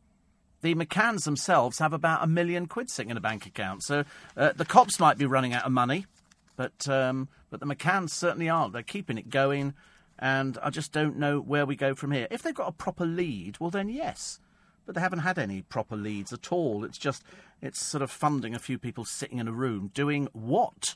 the 0.61 0.75
McCanns 0.75 1.23
themselves 1.23 1.79
have 1.79 1.93
about 1.93 2.23
a 2.23 2.27
million 2.27 2.65
quid 2.67 2.89
sitting 2.89 3.11
in 3.11 3.17
a 3.17 3.21
bank 3.21 3.45
account. 3.45 3.83
So 3.83 4.03
uh, 4.35 4.53
the 4.55 4.65
cops 4.65 4.99
might 4.99 5.17
be 5.17 5.25
running 5.25 5.53
out 5.53 5.65
of 5.65 5.71
money, 5.71 6.05
but 6.55 6.87
um, 6.89 7.29
but 7.49 7.59
the 7.59 7.65
McCanns 7.65 8.09
certainly 8.09 8.49
aren't. 8.49 8.73
They're 8.73 8.83
keeping 8.83 9.17
it 9.17 9.29
going 9.29 9.73
and 10.19 10.57
I 10.61 10.69
just 10.69 10.91
don't 10.91 11.17
know 11.17 11.39
where 11.39 11.65
we 11.65 11.75
go 11.75 11.95
from 11.95 12.11
here. 12.11 12.27
If 12.31 12.41
they've 12.41 12.53
got 12.53 12.69
a 12.69 12.73
proper 12.73 13.05
lead, 13.05 13.57
well, 13.59 13.69
then 13.69 13.89
yes. 13.89 14.39
But 14.85 14.95
they 14.95 15.01
haven't 15.01 15.19
had 15.19 15.37
any 15.37 15.63
proper 15.63 15.95
leads 15.95 16.31
at 16.31 16.51
all. 16.51 16.83
It's 16.83 16.97
just, 16.97 17.23
it's 17.61 17.83
sort 17.83 18.01
of 18.01 18.09
funding 18.09 18.55
a 18.55 18.59
few 18.59 18.77
people 18.77 19.05
sitting 19.05 19.39
in 19.39 19.47
a 19.47 19.51
room 19.51 19.91
doing 19.93 20.27
what? 20.31 20.95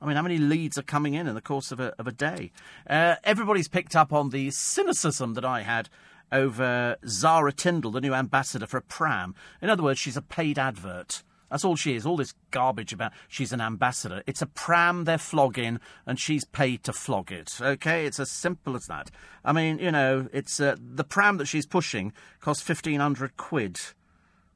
I 0.00 0.06
mean, 0.06 0.16
how 0.16 0.22
many 0.22 0.38
leads 0.38 0.78
are 0.78 0.82
coming 0.82 1.14
in 1.14 1.26
in 1.26 1.34
the 1.34 1.40
course 1.40 1.72
of 1.72 1.80
a, 1.80 1.94
of 1.98 2.06
a 2.06 2.12
day? 2.12 2.52
Uh, 2.88 3.16
everybody's 3.24 3.68
picked 3.68 3.96
up 3.96 4.12
on 4.12 4.30
the 4.30 4.50
cynicism 4.50 5.34
that 5.34 5.44
I 5.44 5.62
had 5.62 5.88
over 6.30 6.96
Zara 7.06 7.52
Tindall, 7.52 7.92
the 7.92 8.00
new 8.00 8.14
ambassador 8.14 8.66
for 8.66 8.78
a 8.78 8.82
pram. 8.82 9.34
In 9.62 9.70
other 9.70 9.82
words, 9.82 9.98
she's 9.98 10.16
a 10.16 10.22
paid 10.22 10.58
advert. 10.58 11.22
That's 11.50 11.64
all 11.64 11.76
she 11.76 11.94
is. 11.94 12.04
All 12.04 12.16
this 12.16 12.34
garbage 12.50 12.92
about 12.92 13.12
she's 13.28 13.52
an 13.52 13.60
ambassador. 13.60 14.22
It's 14.26 14.42
a 14.42 14.46
pram 14.46 15.04
they're 15.04 15.18
flogging, 15.18 15.80
and 16.06 16.18
she's 16.18 16.44
paid 16.44 16.82
to 16.84 16.92
flog 16.92 17.30
it. 17.30 17.58
Okay, 17.60 18.06
it's 18.06 18.18
as 18.18 18.30
simple 18.30 18.76
as 18.76 18.86
that. 18.86 19.10
I 19.44 19.52
mean, 19.52 19.78
you 19.78 19.92
know, 19.92 20.28
it's 20.32 20.60
uh, 20.60 20.76
the 20.78 21.04
pram 21.04 21.36
that 21.38 21.46
she's 21.46 21.66
pushing 21.66 22.12
costs 22.40 22.62
fifteen 22.62 23.00
hundred 23.00 23.36
quid. 23.36 23.78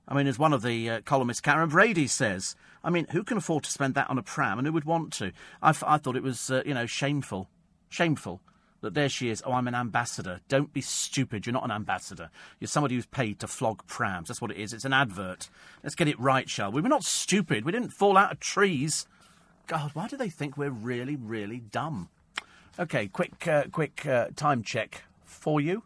I 0.09 0.15
mean, 0.15 0.27
as 0.27 0.39
one 0.39 0.53
of 0.53 0.63
the 0.63 0.91
uh, 0.91 1.01
columnists, 1.03 1.43
Karren 1.43 1.71
Brady 1.71 2.07
says. 2.07 2.57
I 2.83 2.89
mean, 2.89 3.07
who 3.11 3.25
can 3.25 3.37
afford 3.37 3.65
to 3.65 3.71
spend 3.71 3.95
that 3.95 4.09
on 4.09 4.17
a 4.17 4.23
pram, 4.23 4.59
and 4.59 4.67
who 4.67 4.73
would 4.73 4.87
want 4.87 5.13
to? 5.15 5.33
I, 5.63 5.75
I 5.87 5.99
thought 5.99 6.17
it 6.17 6.23
was, 6.23 6.51
uh, 6.51 6.63
you 6.65 6.73
know, 6.73 6.87
shameful, 6.87 7.51
shameful 7.91 8.41
that 8.81 8.95
there 8.95 9.09
she 9.09 9.31
is. 9.31 9.43
Oh, 9.45 9.53
I'm 9.53 9.69
an 9.69 9.75
ambassador. 9.75 10.41
Don't 10.49 10.73
be 10.73 10.81
stupid. 10.81 11.47
You're 11.47 11.53
not 11.53 11.65
an 11.65 11.71
ambassador. 11.71 12.31
You're 12.59 12.69
somebody 12.69 12.95
who's 12.95 13.07
paid 13.07 13.39
to 13.41 13.47
flog 13.47 13.87
prams. 13.87 14.29
That's 14.29 14.41
what 14.41 14.51
it 14.51 14.57
is. 14.57 14.73
It's 14.73 14.85
an 14.85 14.93
advert. 14.93 15.49
Let's 15.83 15.95
get 15.95 16.09
it 16.09 16.19
right, 16.19 16.49
shall 16.49 16.73
we? 16.73 16.81
We're 16.81 16.89
not 16.89 17.05
stupid. 17.05 17.65
We 17.65 17.73
didn't 17.73 17.91
fall 17.91 18.17
out 18.17 18.33
of 18.33 18.41
trees. 18.41 19.07
God, 19.67 19.91
why 19.95 20.09
do 20.09 20.17
they 20.17 20.29
think 20.31 20.57
we're 20.57 20.71
really, 20.71 21.17
really 21.17 21.59
dumb? 21.59 22.09
Okay, 22.79 23.09
quick, 23.09 23.47
uh, 23.47 23.65
quick 23.71 24.07
uh, 24.07 24.29
time 24.37 24.63
check 24.63 25.03
for 25.25 25.61
you, 25.61 25.83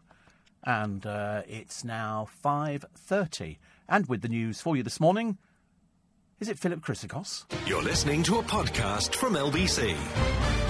and 0.63 1.05
uh, 1.05 1.41
it's 1.47 1.83
now 1.83 2.27
five 2.41 2.85
thirty. 2.95 3.59
And 3.87 4.07
with 4.07 4.21
the 4.21 4.27
news 4.29 4.61
for 4.61 4.75
you 4.75 4.83
this 4.83 4.99
morning, 4.99 5.37
is 6.39 6.49
it 6.49 6.57
Philip 6.57 6.81
Chrysikos? 6.81 7.45
You're 7.67 7.83
listening 7.83 8.23
to 8.23 8.39
a 8.39 8.43
podcast 8.43 9.15
from 9.15 9.33
LBC. 9.33 10.64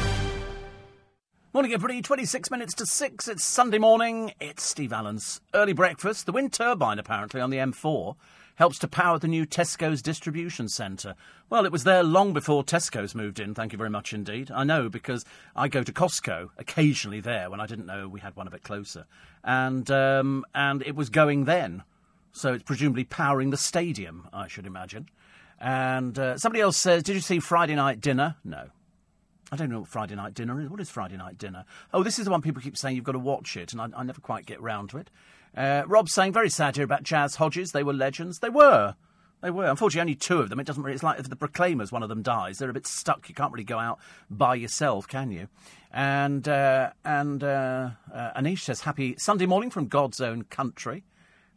Morning, 1.56 1.72
everybody. 1.72 2.02
26 2.02 2.52
minutes 2.52 2.74
to 2.74 2.86
6. 2.86 3.30
It's 3.30 3.42
Sunday 3.42 3.78
morning. 3.78 4.34
It's 4.42 4.62
Steve 4.62 4.92
Allen's 4.92 5.40
early 5.54 5.72
breakfast. 5.72 6.26
The 6.26 6.34
wind 6.34 6.52
turbine, 6.52 7.00
apparently, 7.00 7.40
on 7.40 7.50
the 7.50 7.60
M4 7.60 8.18
helps 8.56 8.78
to 8.80 8.90
power 8.90 9.20
the 9.20 9.30
new 9.30 9.46
Tesco's 9.46 10.02
distribution 10.02 10.68
centre. 10.68 11.16
Well, 11.50 11.64
it 11.66 11.72
was 11.72 11.86
there 11.86 12.04
long 12.04 12.34
before 12.34 12.66
Tesco's 12.66 13.16
moved 13.16 13.40
in, 13.40 13.56
thank 13.56 13.72
you 13.72 13.78
very 13.78 13.90
much 13.90 14.12
indeed. 14.12 14.52
I 14.52 14.66
know 14.66 14.90
because 14.90 15.24
I 15.56 15.70
go 15.70 15.82
to 15.82 15.94
Costco 15.94 16.50
occasionally 16.58 17.22
there 17.22 17.50
when 17.50 17.62
I 17.62 17.68
didn't 17.68 17.86
know 17.86 18.10
we 18.10 18.20
had 18.20 18.36
one 18.36 18.48
a 18.48 18.52
bit 18.52 18.64
closer. 18.64 19.06
And, 19.42 19.90
um, 19.90 20.44
and 20.54 20.82
it 20.82 20.98
was 20.98 21.10
going 21.10 21.46
then. 21.46 21.84
So 22.34 22.52
it's 22.52 22.64
presumably 22.64 23.06
powering 23.06 23.52
the 23.52 23.58
stadium, 23.58 24.28
I 24.34 24.50
should 24.50 24.68
imagine. 24.68 25.08
And 25.62 26.20
uh, 26.20 26.38
somebody 26.38 26.60
else 26.60 26.76
says, 26.76 27.02
Did 27.02 27.16
you 27.16 27.22
see 27.22 27.40
Friday 27.40 27.76
night 27.76 28.02
dinner? 28.02 28.36
No. 28.44 28.72
I 29.56 29.58
don't 29.58 29.70
know 29.70 29.80
what 29.80 29.88
Friday 29.88 30.16
night 30.16 30.34
dinner 30.34 30.60
is. 30.60 30.70
What 30.70 30.82
is 30.82 30.90
Friday 30.90 31.16
night 31.16 31.38
dinner? 31.38 31.64
Oh, 31.94 32.04
this 32.04 32.20
is 32.20 32.26
the 32.26 32.32
one 32.32 32.42
people 32.42 32.62
keep 32.62 32.78
saying 32.78 32.98
you've 32.98 33.06
got 33.06 33.14
to 33.14 33.20
watch 33.20 33.56
it, 33.56 33.72
and 33.72 33.82
I, 33.82 33.88
I 33.96 34.04
never 34.04 34.20
quite 34.20 34.46
get 34.46 34.62
round 34.62 34.90
to 34.90 34.98
it. 34.98 35.10
Uh, 35.56 35.84
Rob 35.88 36.10
saying, 36.10 36.34
very 36.34 36.50
sad 36.50 36.76
here 36.76 36.84
about 36.84 37.06
Chas 37.06 37.36
Hodges. 37.36 37.72
They 37.72 37.82
were 37.82 37.94
legends. 37.94 38.40
They 38.40 38.50
were. 38.50 38.96
They 39.42 39.52
were. 39.52 39.68
Unfortunately, 39.68 40.02
only 40.02 40.16
two 40.16 40.40
of 40.40 40.50
them. 40.50 40.60
It 40.60 40.68
doesn't 40.68 40.84
really. 40.84 40.96
It's 40.96 41.04
like 41.04 41.20
if 41.20 41.30
the 41.30 41.38
Proclaimers, 41.38 41.90
one 41.90 42.04
of 42.04 42.10
them 42.10 42.22
dies, 42.22 42.58
they're 42.58 42.70
a 42.70 42.74
bit 42.74 42.86
stuck. 42.86 43.30
You 43.30 43.36
can't 43.36 43.54
really 43.54 43.64
go 43.64 43.80
out 43.80 43.98
by 44.30 44.56
yourself, 44.56 45.08
can 45.08 45.32
you? 45.32 45.48
And 45.94 46.46
uh, 46.50 46.90
and 47.06 47.42
uh, 47.42 47.92
uh 48.14 48.34
Anish 48.34 48.60
says, 48.60 48.82
"Happy 48.82 49.16
Sunday 49.18 49.46
morning 49.46 49.70
from 49.70 49.88
God's 49.88 50.20
own 50.20 50.44
country." 50.44 51.06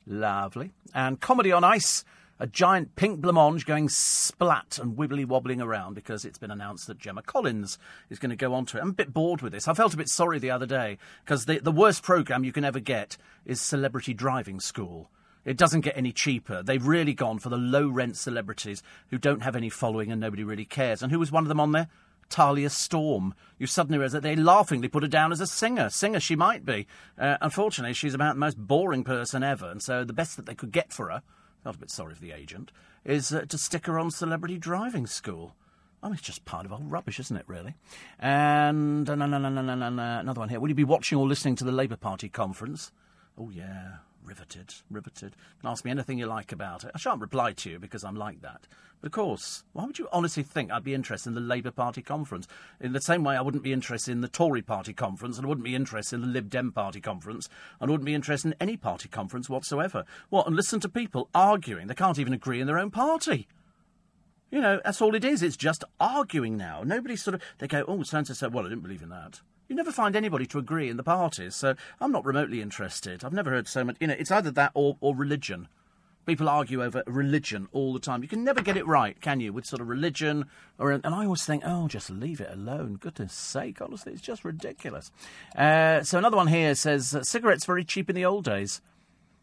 Lovely. 0.07 0.71
And 0.95 1.21
comedy 1.21 1.51
on 1.51 1.65
ice 1.65 2.05
a 2.41 2.47
giant 2.47 2.95
pink 2.97 3.21
blancmange 3.21 3.67
going 3.67 3.89
splat 3.89 4.79
and 4.81 4.97
wibbly 4.97 5.27
wobbling 5.27 5.61
around 5.61 5.95
because 5.95 6.25
it's 6.25 6.39
been 6.39 6.51
announced 6.51 6.87
that 6.87 6.99
Gemma 6.99 7.23
Collins 7.23 7.79
is 8.11 8.19
going 8.19 8.31
to 8.31 8.37
go 8.37 8.55
on 8.55 8.65
to 8.67 8.79
it. 8.79 8.81
I'm 8.81 8.91
a 8.91 8.93
bit 8.93 9.13
bored 9.13 9.43
with 9.43 9.53
this. 9.53 9.67
I 9.67 9.75
felt 9.75 9.95
a 9.95 9.97
bit 9.99 10.09
sorry 10.09 10.39
the 10.39 10.51
other 10.51 10.67
day 10.67 10.99
because 11.25 11.47
the, 11.47 11.59
the 11.59 11.73
worst 11.73 12.03
programme 12.03 12.45
you 12.45 12.53
can 12.53 12.65
ever 12.65 12.81
get 12.81 13.17
is 13.45 13.61
Celebrity 13.61 14.15
Driving 14.15 14.61
School. 14.61 15.11
It 15.45 15.57
doesn't 15.57 15.81
get 15.81 15.97
any 15.97 16.13
cheaper. 16.13 16.63
They've 16.63 16.87
really 16.87 17.15
gone 17.15 17.39
for 17.39 17.49
the 17.49 17.57
low 17.57 17.89
rent 17.89 18.17
celebrities 18.17 18.83
who 19.09 19.19
don't 19.19 19.43
have 19.43 19.57
any 19.57 19.71
following 19.71 20.13
and 20.13 20.21
nobody 20.21 20.45
really 20.45 20.65
cares. 20.65 21.03
And 21.03 21.11
who 21.11 21.19
was 21.19 21.33
one 21.33 21.45
of 21.45 21.49
them 21.49 21.61
on 21.61 21.73
there? 21.73 21.89
Talia 22.29 22.69
Storm. 22.69 23.35
You 23.59 23.67
suddenly 23.67 23.99
realise 23.99 24.13
that 24.13 24.23
they 24.23 24.37
laughingly 24.37 24.89
put 24.89 25.03
her 25.03 25.09
down 25.09 25.33
as 25.33 25.41
a 25.41 25.47
singer. 25.47 25.89
Singer 25.89 26.21
she 26.21 26.37
might 26.37 26.65
be. 26.65 26.87
Uh, 27.19 27.39
unfortunately, 27.41 27.95
she's 27.95 28.15
about 28.15 28.35
the 28.35 28.41
most 28.41 28.59
boring 28.59 29.03
person 29.03 29.43
ever, 29.43 29.71
and 29.71 29.83
so 29.83 30.05
the 30.05 30.13
best 30.13 30.37
that 30.37 30.45
they 30.45 30.55
could 30.55 30.71
get 30.71 30.93
for 30.93 31.09
her 31.09 31.23
felt 31.69 31.77
a 31.77 31.81
bit 31.81 31.91
sorry 31.91 32.15
for 32.15 32.23
the 32.23 32.33
agent, 32.33 32.73
is 33.05 33.31
uh, 33.31 33.43
to 33.47 33.59
stick 33.59 33.85
her 33.85 33.99
on 33.99 34.11
celebrity 34.11 34.57
driving 34.57 35.07
school. 35.07 35.55
I 36.03 36.07
mean, 36.07 36.15
it's 36.15 36.23
just 36.23 36.47
part 36.47 36.65
of 36.65 36.73
old 36.73 36.91
rubbish, 36.91 37.21
isn't 37.21 37.37
it, 37.37 37.45
really? 37.47 37.75
And 38.19 39.09
uh, 39.11 39.15
no, 39.15 39.27
no, 39.27 39.37
no, 39.37 39.51
no, 39.51 39.61
no, 39.61 39.75
no, 39.75 40.19
another 40.19 40.41
one 40.41 40.49
here. 40.49 40.61
Will 40.61 40.71
you 40.71 40.75
be 40.75 40.85
watching 40.85 41.19
or 41.19 41.27
listening 41.27 41.57
to 41.57 41.65
the 41.65 41.73
Labour 41.73 41.97
Party 41.97 42.31
conference? 42.31 42.91
Oh, 43.37 43.51
yeah 43.51 43.97
riveted, 44.29 44.75
riveted. 44.91 45.33
You 45.35 45.61
can 45.63 45.71
ask 45.71 45.85
me 45.85 45.91
anything 45.91 46.19
you 46.19 46.27
like 46.27 46.53
about 46.53 46.85
it. 46.85 46.91
I 46.95 46.99
shan't 46.99 47.21
reply 47.21 47.53
to 47.53 47.71
you 47.71 47.79
because 47.79 48.05
I'm 48.05 48.15
like 48.15 48.43
that. 48.43 48.69
But 49.01 49.07
of 49.07 49.13
course, 49.13 49.65
why 49.73 49.85
would 49.85 49.99
you 49.99 50.09
honestly 50.13 50.43
think 50.43 50.71
I'd 50.71 50.85
be 50.85 50.95
interested 50.95 51.31
in 51.31 51.35
the 51.35 51.41
Labour 51.41 51.71
Party 51.71 52.03
conference? 52.03 52.47
In 52.81 52.93
the 52.93 53.01
same 53.01 53.25
way, 53.25 53.37
I 53.37 53.41
wouldn't 53.41 53.63
be 53.63 53.73
interested 53.73 54.13
in 54.13 54.21
the 54.21 54.29
Tory 54.29 54.61
Party 54.61 54.93
conference, 54.93 55.39
and 55.39 55.47
I 55.47 55.49
wouldn't 55.49 55.65
be 55.65 55.75
interested 55.75 56.17
in 56.17 56.23
the 56.23 56.29
Lib 56.29 56.51
Dem 56.51 56.73
Party 56.73 57.01
conference, 57.01 57.49
and 57.81 57.89
I 57.89 57.93
wouldn't 57.93 58.07
be 58.07 58.15
interested 58.15 58.49
in 58.49 58.57
any 58.61 58.77
party 58.77 59.09
conference 59.09 59.49
whatsoever. 59.49 60.05
What? 60.29 60.47
And 60.47 60.55
listen 60.55 60.81
to 60.81 60.89
people 60.89 61.31
arguing. 61.35 61.87
They 61.87 61.95
can't 61.95 62.19
even 62.19 62.35
agree 62.35 62.61
in 62.61 62.67
their 62.67 62.79
own 62.79 62.91
party. 62.91 63.49
You 64.51 64.61
know, 64.61 64.81
that's 64.85 65.01
all 65.01 65.15
it 65.15 65.25
is. 65.25 65.43
It's 65.43 65.57
just 65.57 65.85
arguing 66.01 66.57
now. 66.57 66.83
Nobody 66.83 67.17
sort 67.17 67.35
of, 67.35 67.43
they 67.59 67.67
go, 67.67 67.85
oh, 67.87 68.03
so 68.03 68.19
and 68.19 68.27
so 68.27 68.35
said, 68.35 68.53
well, 68.53 68.67
I 68.67 68.69
didn't 68.69 68.83
believe 68.83 69.03
in 69.03 69.11
that. 69.11 69.41
You 69.69 69.77
never 69.77 69.93
find 69.93 70.17
anybody 70.17 70.47
to 70.47 70.59
agree 70.59 70.89
in 70.89 70.97
the 70.97 71.03
parties, 71.03 71.55
so 71.55 71.75
I'm 72.01 72.11
not 72.11 72.25
remotely 72.25 72.63
interested. 72.63 73.23
I've 73.23 73.35
never 73.35 73.51
heard 73.51 73.69
so 73.69 73.85
much. 73.85 73.97
You 74.01 74.07
know, 74.07 74.17
it's 74.19 74.31
either 74.31 74.51
that 74.53 74.73
or, 74.75 74.97
or 75.01 75.15
religion. 75.15 75.69
People 76.25 76.49
argue 76.49 76.83
over 76.83 77.03
religion 77.07 77.69
all 77.73 77.93
the 77.93 77.99
time. 77.99 78.23
You 78.23 78.29
can 78.29 78.45
never 78.45 78.61
get 78.61 78.77
it 78.77 78.87
right, 78.87 79.19
can 79.21 79.41
you? 79.41 79.53
With 79.53 79.65
sort 79.65 79.81
of 79.81 79.89
religion, 79.89 80.47
or 80.79 80.91
and 80.91 81.07
I 81.07 81.25
always 81.25 81.45
think, 81.45 81.63
oh, 81.67 81.89
just 81.89 82.11
leave 82.11 82.41
it 82.41 82.51
alone. 82.53 82.97
Goodness 82.97 83.33
sake, 83.33 83.81
honestly, 83.81 84.13
it's 84.13 84.21
just 84.21 84.45
ridiculous. 84.45 85.11
Uh, 85.57 86.03
so 86.03 86.19
another 86.19 86.37
one 86.37 86.49
here 86.49 86.75
says 86.75 87.15
uh, 87.15 87.23
cigarettes 87.23 87.65
very 87.65 87.85
cheap 87.85 88.11
in 88.11 88.17
the 88.17 88.27
old 88.27 88.45
days. 88.45 88.83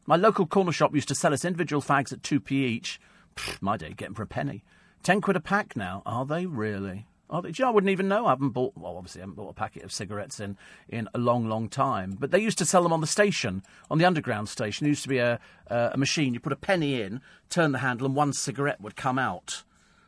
My 0.05 0.15
local 0.15 0.45
corner 0.45 0.71
shop 0.71 0.93
used 0.93 1.07
to 1.07 1.15
sell 1.15 1.33
us 1.33 1.43
individual 1.43 1.81
fags 1.81 2.13
at 2.13 2.21
two 2.21 2.39
p 2.39 2.65
each. 2.65 2.99
Pfft, 3.35 3.61
my 3.61 3.77
day, 3.77 3.93
getting 3.93 4.13
for 4.13 4.23
a 4.23 4.27
penny. 4.27 4.63
Ten 5.01 5.21
quid 5.21 5.37
a 5.37 5.39
pack 5.39 5.75
now. 5.75 6.03
Are 6.05 6.25
they 6.25 6.45
really? 6.45 7.07
Oh, 7.29 7.43
you 7.43 7.53
know, 7.59 7.67
I 7.67 7.71
wouldn't 7.71 7.89
even 7.89 8.07
know. 8.07 8.27
I 8.27 8.29
haven't 8.29 8.49
bought, 8.49 8.73
well, 8.75 8.97
obviously, 8.97 9.21
I 9.21 9.23
haven't 9.23 9.35
bought 9.35 9.49
a 9.49 9.53
packet 9.53 9.83
of 9.83 9.91
cigarettes 9.91 10.39
in, 10.39 10.57
in 10.87 11.09
a 11.13 11.17
long, 11.17 11.47
long 11.49 11.69
time. 11.69 12.15
But 12.19 12.31
they 12.31 12.39
used 12.39 12.57
to 12.59 12.65
sell 12.65 12.83
them 12.83 12.93
on 12.93 13.01
the 13.01 13.07
station, 13.07 13.63
on 13.89 13.97
the 13.97 14.05
underground 14.05 14.47
station. 14.49 14.85
There 14.85 14.89
used 14.89 15.03
to 15.03 15.09
be 15.09 15.17
a, 15.17 15.39
uh, 15.69 15.89
a 15.93 15.97
machine. 15.97 16.33
You 16.33 16.39
put 16.39 16.53
a 16.53 16.57
penny 16.57 17.01
in, 17.01 17.21
turn 17.49 17.71
the 17.71 17.79
handle, 17.79 18.05
and 18.05 18.15
one 18.15 18.31
cigarette 18.33 18.79
would 18.79 18.95
come 18.95 19.17
out. 19.17 19.63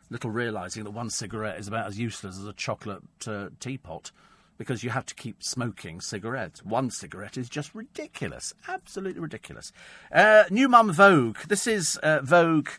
Little 0.10 0.30
realising 0.30 0.84
that 0.84 0.91
one 0.91 1.10
cigarette 1.10 1.60
is 1.60 1.67
about 1.67 1.88
as 1.88 1.99
useless 1.99 2.38
as 2.38 2.45
a 2.45 2.53
chocolate 2.53 3.03
uh, 3.25 3.49
teapot 3.60 4.12
because 4.58 4.84
you 4.84 4.89
have 4.91 5.06
to 5.08 5.15
keep 5.15 5.43
smoking 5.43 6.01
cigarettes. 6.01 6.63
One 6.63 6.89
cigarette 6.89 7.38
is 7.38 7.49
just 7.49 7.75
ridiculous. 7.75 8.53
Absolutely 8.67 9.21
ridiculous. 9.21 9.71
Uh, 10.12 10.45
new 10.49 10.69
Mum 10.69 10.93
Vogue. 10.93 11.38
This 11.47 11.67
is 11.67 11.97
uh, 11.97 12.21
Vogue. 12.21 12.69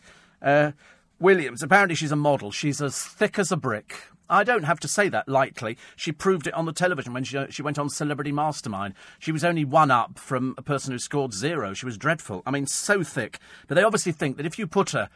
Uh, 0.41 0.71
Williams. 1.19 1.61
Apparently, 1.61 1.95
she's 1.95 2.11
a 2.11 2.15
model. 2.15 2.51
She's 2.51 2.81
as 2.81 3.03
thick 3.03 3.37
as 3.37 3.51
a 3.51 3.57
brick. 3.57 3.95
I 4.29 4.43
don't 4.43 4.63
have 4.63 4.79
to 4.81 4.87
say 4.87 5.09
that 5.09 5.27
lightly. 5.27 5.77
She 5.95 6.11
proved 6.11 6.47
it 6.47 6.53
on 6.53 6.65
the 6.65 6.73
television 6.73 7.13
when 7.13 7.23
she, 7.23 7.37
she 7.49 7.61
went 7.61 7.79
on 7.79 7.89
Celebrity 7.89 8.31
Mastermind. 8.31 8.93
She 9.17 9.31
was 9.31 9.43
only 9.43 9.65
one 9.65 9.91
up 9.91 10.19
from 10.19 10.53
a 10.57 10.61
person 10.61 10.91
who 10.91 10.99
scored 10.99 11.33
zero. 11.33 11.73
She 11.73 11.85
was 11.85 11.97
dreadful. 11.97 12.43
I 12.45 12.51
mean, 12.51 12.67
so 12.67 13.03
thick. 13.03 13.39
But 13.67 13.75
they 13.75 13.83
obviously 13.83 14.11
think 14.11 14.37
that 14.37 14.45
if 14.45 14.59
you 14.59 14.67
put 14.67 14.91
her 14.91 15.09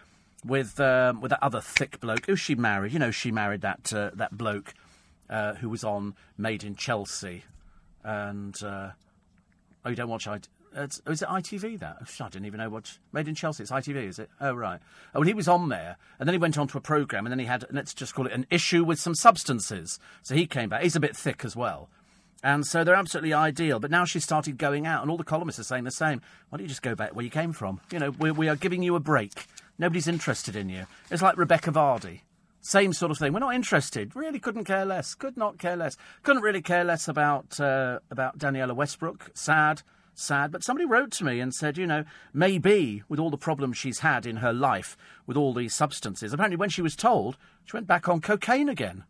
with 0.45 0.79
um, 0.79 1.21
with 1.21 1.29
that 1.29 1.43
other 1.43 1.61
thick 1.61 1.99
bloke, 1.99 2.25
who 2.25 2.35
she 2.35 2.55
married, 2.55 2.93
you 2.93 2.99
know, 2.99 3.11
she 3.11 3.31
married 3.31 3.61
that 3.61 3.93
uh, 3.93 4.11
that 4.15 4.37
bloke 4.37 4.73
uh, 5.29 5.53
who 5.55 5.69
was 5.69 5.83
on 5.83 6.15
Made 6.37 6.63
in 6.63 6.75
Chelsea, 6.75 7.43
and 8.03 8.61
uh, 8.63 8.89
oh, 9.85 9.89
you 9.89 9.95
don't 9.95 10.09
watch 10.09 10.27
I. 10.27 10.39
It's, 10.75 11.01
is 11.07 11.21
it 11.21 11.27
ITV 11.27 11.79
that? 11.79 11.97
Oh, 12.01 12.25
I 12.25 12.29
didn't 12.29 12.45
even 12.45 12.59
know 12.59 12.69
what. 12.69 12.97
Made 13.11 13.27
in 13.27 13.35
Chelsea, 13.35 13.63
it's 13.63 13.71
ITV, 13.71 14.07
is 14.07 14.19
it? 14.19 14.29
Oh, 14.41 14.53
right. 14.53 14.79
Oh, 15.13 15.19
well, 15.19 15.27
he 15.27 15.33
was 15.33 15.47
on 15.47 15.69
there, 15.69 15.97
and 16.19 16.27
then 16.27 16.33
he 16.33 16.39
went 16.39 16.57
on 16.57 16.67
to 16.69 16.77
a 16.77 16.81
programme, 16.81 17.25
and 17.25 17.31
then 17.31 17.39
he 17.39 17.45
had, 17.45 17.65
let's 17.71 17.93
just 17.93 18.15
call 18.15 18.25
it 18.25 18.33
an 18.33 18.45
issue 18.49 18.83
with 18.83 18.99
some 18.99 19.15
substances. 19.15 19.99
So 20.21 20.35
he 20.35 20.45
came 20.45 20.69
back. 20.69 20.83
He's 20.83 20.95
a 20.95 20.99
bit 20.99 21.15
thick 21.15 21.45
as 21.45 21.55
well. 21.55 21.89
And 22.43 22.65
so 22.65 22.83
they're 22.83 22.95
absolutely 22.95 23.33
ideal. 23.33 23.79
But 23.79 23.91
now 23.91 24.03
she's 24.03 24.23
started 24.23 24.57
going 24.57 24.85
out, 24.85 25.01
and 25.01 25.09
all 25.09 25.17
the 25.17 25.23
columnists 25.23 25.59
are 25.59 25.63
saying 25.63 25.85
the 25.85 25.91
same. 25.91 26.21
Why 26.49 26.57
don't 26.57 26.65
you 26.65 26.69
just 26.69 26.81
go 26.81 26.95
back 26.95 27.15
where 27.15 27.23
you 27.23 27.31
came 27.31 27.53
from? 27.53 27.79
You 27.91 27.99
know, 27.99 28.09
we, 28.11 28.31
we 28.31 28.49
are 28.49 28.55
giving 28.55 28.83
you 28.83 28.95
a 28.95 28.99
break. 28.99 29.45
Nobody's 29.79 30.07
interested 30.07 30.55
in 30.55 30.69
you. 30.69 30.85
It's 31.09 31.21
like 31.21 31.37
Rebecca 31.37 31.71
Vardy. 31.71 32.21
Same 32.61 32.93
sort 32.93 33.11
of 33.11 33.17
thing. 33.17 33.33
We're 33.33 33.39
not 33.39 33.55
interested. 33.55 34.15
Really 34.15 34.39
couldn't 34.39 34.63
care 34.63 34.85
less. 34.85 35.15
Could 35.15 35.35
not 35.35 35.57
care 35.57 35.75
less. 35.75 35.97
Couldn't 36.21 36.43
really 36.43 36.61
care 36.61 36.85
less 36.85 37.09
about 37.09 37.59
uh, 37.59 37.99
about 38.09 38.37
Danniella 38.37 38.73
Westbrook. 38.73 39.31
Sad 39.33 39.81
sad. 40.13 40.51
But 40.51 40.63
somebody 40.63 40.85
wrote 40.85 41.11
to 41.13 41.25
me 41.25 41.39
and 41.39 41.53
said, 41.53 41.77
you 41.77 41.87
know, 41.87 42.03
maybe 42.33 43.03
with 43.07 43.19
all 43.19 43.29
the 43.29 43.37
problems 43.37 43.77
she's 43.77 43.99
had 43.99 44.25
in 44.25 44.37
her 44.37 44.53
life 44.53 44.97
with 45.25 45.37
all 45.37 45.53
these 45.53 45.73
substances, 45.73 46.33
apparently 46.33 46.57
when 46.57 46.69
she 46.69 46.81
was 46.81 46.95
told, 46.95 47.37
she 47.65 47.75
went 47.75 47.87
back 47.87 48.07
on 48.07 48.21
cocaine 48.21 48.69
again. 48.69 49.03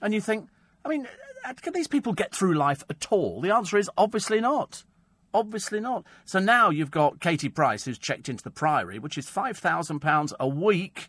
And 0.00 0.14
you 0.14 0.20
think, 0.20 0.48
I 0.84 0.88
mean, 0.88 1.06
uh, 1.44 1.54
can 1.54 1.72
these 1.72 1.88
people 1.88 2.12
get 2.12 2.34
through 2.34 2.54
life 2.54 2.82
at 2.88 3.08
all? 3.10 3.40
The 3.40 3.54
answer 3.54 3.76
is 3.76 3.90
obviously 3.96 4.40
not. 4.40 4.84
Obviously 5.32 5.80
not. 5.80 6.04
So 6.24 6.38
now 6.38 6.70
you've 6.70 6.90
got 6.90 7.20
Katie 7.20 7.48
Price, 7.48 7.84
who's 7.84 7.98
checked 7.98 8.28
into 8.28 8.42
the 8.42 8.50
Priory, 8.50 8.98
which 8.98 9.16
is 9.16 9.26
£5,000 9.26 10.32
a 10.40 10.48
week. 10.48 11.08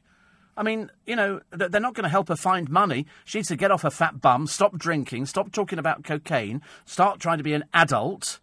I 0.56 0.64
mean, 0.64 0.92
you 1.08 1.16
know, 1.16 1.40
they're 1.52 1.82
not 1.82 1.96
going 1.96 2.04
to 2.04 2.10
help 2.10 2.28
her 2.28 2.36
find 2.36 2.70
money. 2.70 3.08
She 3.26 3.40
needs 3.40 3.48
to 3.48 3.56
get 3.56 3.72
off 3.72 3.82
her 3.82 3.90
fat 3.90 4.22
bum, 4.22 4.48
stop 4.48 4.78
drinking, 4.78 5.26
stop 5.26 5.52
talking 5.52 5.80
about 5.80 6.04
cocaine, 6.04 6.62
start 6.86 7.20
trying 7.20 7.38
to 7.40 7.44
be 7.44 7.54
an 7.54 7.64
adult 7.74 8.40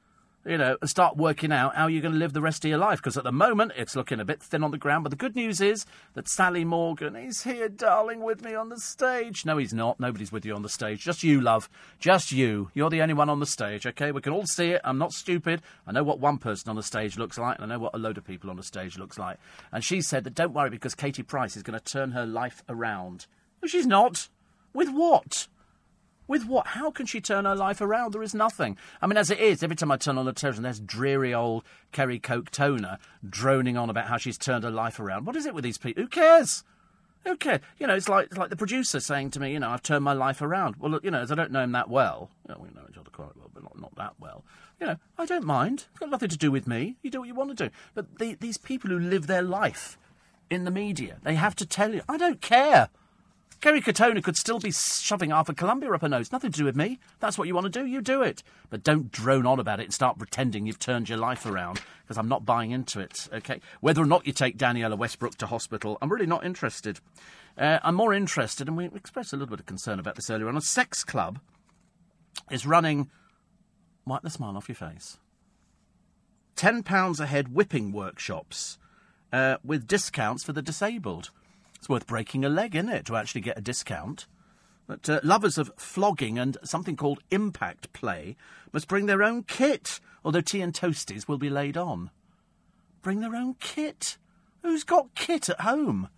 you 0.49 0.57
know, 0.57 0.77
and 0.81 0.89
start 0.89 1.17
working 1.17 1.53
out 1.53 1.77
how 1.77 1.87
you're 1.87 2.03
going 2.03 2.15
to 2.15 2.19
live 2.19 2.33
the 2.33 2.41
rest 2.41 2.65
of 2.65 2.69
your 2.69 2.79
life. 2.79 2.99
Because 2.99 3.17
at 3.17 3.25
the 3.25 3.33
moment, 3.33 3.73
it's 3.77 3.95
looking 3.95 4.19
a 4.19 4.25
bit 4.25 4.43
thin 4.43 4.65
on 4.65 4.71
the 4.71 4.79
ground. 4.79 5.05
But 5.05 5.11
the 5.11 5.17
good 5.17 5.37
news 5.37 5.61
is 5.61 5.85
that 6.15 6.29
Sally 6.29 6.65
Morgan 6.65 7.15
is 7.15 7.43
here, 7.43 7.69
darling, 7.69 8.23
with 8.23 8.43
me 8.43 8.55
on 8.55 8.71
the 8.71 8.81
stage. 8.81 9.45
No, 9.45 9.59
he's 9.59 9.75
not. 9.75 10.01
Nobody's 10.01 10.33
with 10.33 10.47
you 10.47 10.55
on 10.55 10.63
the 10.63 10.69
stage. 10.69 11.05
Just 11.05 11.23
you, 11.23 11.41
love. 11.41 11.69
Just 11.99 12.33
you. 12.33 12.71
You're 12.73 12.91
the 12.91 13.03
only 13.03 13.15
one 13.15 13.29
on 13.29 13.41
the 13.41 13.47
stage, 13.47 13.87
okay? 13.87 14.11
We 14.11 14.23
can 14.23 14.33
all 14.33 14.47
see 14.47 14.71
it. 14.71 14.81
I'm 14.85 14.99
not 14.99 15.13
stupid. 15.13 15.61
I 15.87 15.93
know 15.93 16.03
what 16.03 16.21
one 16.21 16.39
person 16.39 16.71
on 16.71 16.77
the 16.77 16.83
stage 16.83 17.19
looks 17.19 17.39
like, 17.39 17.59
and 17.59 17.65
I 17.65 17.75
know 17.75 17.81
what 17.81 17.95
a 17.95 17.99
load 17.99 18.17
of 18.19 18.25
people 18.25 18.51
on 18.51 18.57
the 18.57 18.63
stage 18.63 18.99
looks 18.99 19.19
like. 19.19 19.39
And 19.71 19.85
she 19.85 20.01
said 20.01 20.25
that 20.25 20.35
don't 20.35 20.55
worry 20.55 20.71
because 20.71 20.95
Katie 20.95 21.23
Price 21.23 21.57
is 21.57 21.63
going 21.63 21.79
to 21.79 21.85
turn 21.85 22.13
her 22.13 22.27
life 22.27 22.63
around. 22.69 23.27
She's 23.67 23.87
not. 23.87 24.29
With 24.73 24.91
what? 24.91 25.49
With 26.29 26.45
what? 26.45 26.69
How 26.69 26.91
can 26.91 27.07
she 27.07 27.21
turn 27.21 27.47
her 27.47 27.57
life 27.57 27.81
around? 27.81 28.13
There 28.13 28.23
is 28.23 28.35
nothing. 28.35 28.77
I 29.01 29.07
mean, 29.07 29.17
as 29.17 29.31
it 29.31 29.41
is, 29.41 29.63
every 29.63 29.75
time 29.75 29.91
I 29.91 29.97
turn 29.97 30.19
on 30.19 30.27
the 30.27 30.33
television, 30.35 30.63
there's 30.63 30.79
dreary 30.79 31.33
old 31.33 31.65
Kerry 31.91 32.21
Katona 32.21 32.99
droning 33.29 33.79
on 33.79 33.89
about 33.89 34.07
how 34.07 34.19
she's 34.19 34.37
turned 34.37 34.63
her 34.63 34.71
life 34.71 35.01
around. 35.01 35.25
What 35.25 35.37
is 35.37 35.47
it 35.47 35.55
with 35.55 35.65
these 35.65 35.79
people? 35.79 36.03
Who 36.03 36.09
cares? 36.09 36.65
Who 37.25 37.37
cares? 37.37 37.61
You 37.79 37.87
know, 37.87 37.95
it's 37.95 38.09
like 38.09 38.27
it's 38.27 38.37
like 38.37 38.51
the 38.51 38.57
producer 38.57 39.01
saying 39.01 39.31
to 39.33 39.41
me, 39.41 39.53
you 39.53 39.59
know, 39.59 39.71
I've 39.71 39.83
turned 39.83 40.05
my 40.05 40.13
life 40.13 40.43
around. 40.43 40.77
Well, 40.77 41.01
you 41.03 41.11
know, 41.11 41.21
as 41.21 41.33
I 41.33 41.35
don't 41.35 41.51
know 41.51 41.63
him 41.63 41.73
that 41.73 41.89
well, 41.89 42.31
you 42.47 42.55
know, 42.55 42.61
we 42.61 42.69
know 42.69 42.87
each 42.91 42.99
other 42.99 43.11
quite 43.11 43.35
well, 43.35 43.51
but 43.53 43.63
not, 43.63 43.81
not 43.81 43.97
that 43.97 44.13
well. 44.21 44.45
You 44.81 44.87
know, 44.87 44.97
I 45.17 45.25
don't 45.25 45.45
mind. 45.45 45.87
It's 45.91 45.99
got 45.99 46.11
nothing 46.11 46.29
to 46.29 46.39
do 46.39 46.53
with 46.53 46.67
me. 46.67 46.97
You 47.03 47.11
do 47.11 47.21
what 47.21 47.29
you 47.29 47.35
want 47.35 47.57
to 47.57 47.69
do. 47.69 47.75
But 47.95 48.19
the, 48.19 48.35
these 48.35 48.59
people 48.59 48.91
who 48.91 48.99
live 48.99 49.27
their 49.27 49.43
life 49.43 49.99
in 50.51 50.65
the 50.65 50.71
media. 50.71 51.19
They 51.23 51.35
have 51.35 51.57
to 51.57 51.67
tell 51.67 51.95
you. 51.95 52.03
I 52.09 52.17
don't 52.17 52.41
care. 52.41 52.89
Kerry 53.61 53.81
Katona 53.81 54.23
could 54.23 54.37
still 54.37 54.61
be 54.61 54.71
shoving 54.71 55.31
half 55.31 55.49
a 55.49 55.55
Colombia 55.55 55.93
up 55.93 56.03
her 56.03 56.09
nose. 56.09 56.31
Nothing 56.31 56.53
to 56.53 56.59
do 56.59 56.65
with 56.65 56.77
me. 56.77 57.01
That's 57.19 57.37
what 57.37 57.49
you 57.49 57.55
want 57.55 57.65
to 57.65 57.81
do, 57.81 57.85
you 57.85 58.01
do 58.01 58.23
it. 58.23 58.45
But 58.71 58.85
don't 58.85 59.11
drone 59.11 59.47
on 59.47 59.59
about 59.59 59.81
it 59.81 59.85
and 59.85 59.95
start 59.95 60.17
pretending 60.17 60.67
you've 60.67 60.79
turned 60.79 61.09
your 61.09 61.19
life 61.19 61.45
around, 61.45 61.81
because 62.03 62.19
I'm 62.19 62.29
not 62.29 62.45
buying 62.45 62.71
into 62.71 63.01
it, 63.01 63.29
okay? 63.33 63.61
Whether 63.81 64.01
or 64.01 64.07
not 64.07 64.29
you 64.29 64.33
take 64.33 64.59
Danniella 64.59 64.97
Westbrook 64.97 65.35
to 65.39 65.47
hospital, 65.47 65.99
I'm 66.01 66.13
really 66.13 66.27
not 66.27 66.47
interested. 66.47 67.01
Uh, 67.57 67.81
I'm 67.83 67.97
more 67.97 68.15
interested, 68.15 68.69
and 68.69 68.77
we 68.77 68.85
expressed 68.85 69.33
a 69.33 69.37
little 69.37 69.51
bit 69.51 69.61
of 69.61 69.67
concern 69.67 69.99
about 69.99 70.15
this 70.15 70.31
earlier 70.31 70.49
on, 70.49 70.57
a 70.57 70.61
sex 70.61 71.03
club 71.03 71.41
is 72.53 72.65
running. 72.65 73.11
Wipe 74.07 74.23
the 74.23 74.31
smile 74.31 74.57
off 74.57 74.69
your 74.69 74.77
face. 74.77 75.19
£10 76.57 77.21
a 77.21 77.27
head 77.27 77.53
whipping 77.53 77.93
workshops 77.93 78.79
uh, 79.33 79.57
with 79.65 79.89
discounts 79.89 80.45
for 80.45 80.53
the 80.53 80.63
disabled. 80.63 81.31
It's 81.79 81.89
worth 81.89 82.07
breaking 82.07 82.45
a 82.45 82.49
leg, 82.49 82.75
isn't 82.75 82.89
it, 82.89 83.07
to 83.07 83.17
actually 83.17 83.41
get 83.41 83.59
a 83.59 83.63
discount? 83.63 84.27
But 84.87 85.09
uh, 85.09 85.21
lovers 85.23 85.59
of 85.59 85.71
flogging 85.77 86.39
and 86.39 86.57
something 86.65 86.97
called 86.97 87.21
impact 87.31 87.93
play 87.93 88.37
must 88.73 88.89
bring 88.89 89.07
their 89.07 89.23
own 89.23 89.43
kit, 89.43 90.01
although 90.25 90.41
tea 90.41 90.63
and 90.63 90.73
toasties 90.73 91.29
will 91.29 91.39
be 91.39 91.51
laid 91.51 91.77
on. 91.77 92.11
Bring 93.03 93.21
their 93.21 93.37
own 93.37 93.55
kit? 93.61 94.17
Who's 94.63 94.85
got 94.85 95.15
kit 95.15 95.49
at 95.49 95.61
home? 95.61 96.09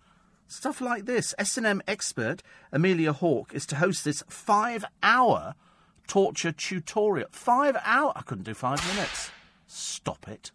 Stuff 0.47 0.81
like 0.81 1.05
this. 1.05 1.33
S&M 1.37 1.81
expert 1.87 2.41
Amelia 2.71 3.13
Hawke 3.13 3.53
is 3.53 3.65
to 3.67 3.75
host 3.75 4.03
this 4.03 4.23
five-hour 4.27 5.55
torture 6.07 6.51
tutorial. 6.51 7.29
Five 7.31 7.77
hour? 7.85 8.11
I 8.15 8.21
couldn't 8.21 8.43
do 8.43 8.53
five 8.53 8.85
minutes. 8.93 9.31
Stop 9.67 10.27
it. 10.27 10.51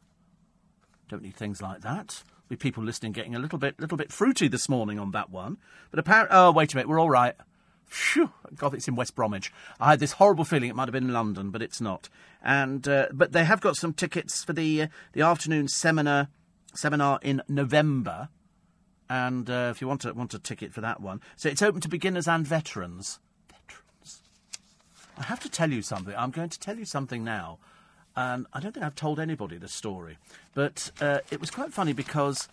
Don't 1.08 1.22
need 1.22 1.36
things 1.36 1.62
like 1.62 1.80
that. 1.82 2.22
Be 2.48 2.56
people 2.56 2.84
listening 2.84 3.12
getting 3.12 3.34
a 3.34 3.38
little 3.38 3.58
bit, 3.58 3.78
little 3.80 3.98
bit 3.98 4.12
fruity 4.12 4.46
this 4.46 4.68
morning 4.68 4.98
on 4.98 5.10
that 5.10 5.30
one. 5.30 5.56
But 5.90 5.98
apparently, 5.98 6.36
oh 6.36 6.52
wait 6.52 6.72
a 6.72 6.76
minute, 6.76 6.88
we're 6.88 7.00
all 7.00 7.10
right. 7.10 7.34
Phew, 7.86 8.32
God, 8.56 8.74
it's 8.74 8.88
in 8.88 8.96
West 8.96 9.14
Bromwich. 9.14 9.52
I 9.80 9.90
had 9.90 10.00
this 10.00 10.12
horrible 10.12 10.44
feeling 10.44 10.68
it 10.68 10.76
might 10.76 10.88
have 10.88 10.92
been 10.92 11.04
in 11.04 11.12
London, 11.12 11.50
but 11.50 11.62
it's 11.62 11.80
not. 11.80 12.08
And 12.42 12.86
uh, 12.86 13.06
but 13.12 13.32
they 13.32 13.44
have 13.44 13.60
got 13.60 13.76
some 13.76 13.92
tickets 13.92 14.44
for 14.44 14.52
the 14.52 14.82
uh, 14.82 14.86
the 15.12 15.22
afternoon 15.22 15.68
seminar 15.68 16.28
seminar 16.74 17.18
in 17.22 17.42
November. 17.48 18.28
And 19.08 19.48
uh, 19.48 19.68
if 19.70 19.80
you 19.80 19.86
want 19.86 20.00
to 20.02 20.12
want 20.12 20.34
a 20.34 20.38
ticket 20.38 20.72
for 20.72 20.80
that 20.80 21.00
one, 21.00 21.20
so 21.36 21.48
it's 21.48 21.62
open 21.62 21.80
to 21.80 21.88
beginners 21.88 22.26
and 22.26 22.46
veterans. 22.46 23.20
Veterans. 23.48 24.22
I 25.18 25.22
have 25.24 25.40
to 25.40 25.48
tell 25.48 25.70
you 25.70 25.82
something. 25.82 26.14
I'm 26.16 26.32
going 26.32 26.48
to 26.48 26.58
tell 26.58 26.76
you 26.76 26.84
something 26.84 27.22
now. 27.24 27.58
And 28.16 28.46
I 28.52 28.60
don't 28.60 28.72
think 28.72 28.84
I've 28.84 28.94
told 28.94 29.20
anybody 29.20 29.58
the 29.58 29.68
story, 29.68 30.16
but 30.54 30.90
uh, 31.00 31.18
it 31.30 31.38
was 31.38 31.50
quite 31.50 31.72
funny 31.72 31.92
because 31.92 32.48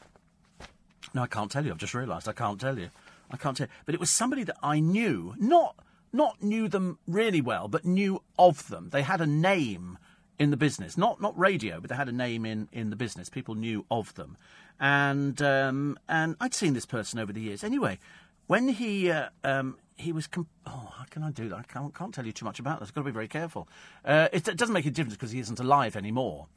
no, 1.13 1.23
I 1.23 1.27
can't 1.27 1.51
tell 1.51 1.65
you. 1.65 1.71
I've 1.71 1.77
just 1.77 1.93
realised 1.93 2.27
I 2.27 2.33
can't 2.33 2.59
tell 2.59 2.77
you. 2.77 2.89
I 3.31 3.37
can't 3.37 3.55
tell 3.55 3.67
you. 3.67 3.73
But 3.85 3.95
it 3.95 3.99
was 3.99 4.09
somebody 4.09 4.43
that 4.43 4.57
I 4.61 4.79
knew, 4.79 5.35
not 5.39 5.75
not 6.11 6.43
knew 6.43 6.67
them 6.67 6.99
really 7.07 7.41
well, 7.41 7.67
but 7.67 7.85
knew 7.85 8.21
of 8.37 8.67
them. 8.67 8.89
They 8.91 9.01
had 9.01 9.21
a 9.21 9.25
name 9.25 9.97
in 10.37 10.51
the 10.51 10.57
business, 10.57 10.97
not 10.97 11.21
not 11.21 11.37
radio, 11.37 11.79
but 11.79 11.89
they 11.89 11.95
had 11.95 12.09
a 12.09 12.13
name 12.13 12.45
in, 12.45 12.67
in 12.71 12.89
the 12.89 12.95
business. 12.95 13.29
People 13.29 13.55
knew 13.55 13.85
of 13.89 14.13
them, 14.15 14.37
and 14.79 15.41
um, 15.41 15.97
and 16.09 16.35
I'd 16.39 16.53
seen 16.53 16.73
this 16.73 16.85
person 16.85 17.19
over 17.19 17.31
the 17.31 17.41
years. 17.41 17.63
Anyway, 17.63 17.99
when 18.47 18.69
he 18.69 19.11
uh, 19.11 19.29
um, 19.43 19.77
he 19.95 20.11
was. 20.11 20.27
Comp- 20.27 20.49
oh, 20.65 20.91
how 20.97 21.05
can 21.09 21.23
I 21.23 21.31
do 21.31 21.49
that? 21.49 21.55
I 21.55 21.63
can't, 21.63 21.93
can't 21.93 22.13
tell 22.13 22.25
you 22.25 22.31
too 22.31 22.45
much 22.45 22.59
about 22.59 22.79
this. 22.79 22.89
I've 22.89 22.95
got 22.95 23.01
to 23.01 23.05
be 23.05 23.11
very 23.11 23.27
careful. 23.27 23.67
Uh, 24.03 24.27
it, 24.31 24.47
it, 24.47 24.57
doesn't 24.57 24.73
make 24.73 24.85
a 24.85 24.91
difference 24.91 25.15
because 25.15 25.31
he 25.31 25.39
isn't 25.39 25.59
alive 25.59 25.95
anymore. 25.95 26.47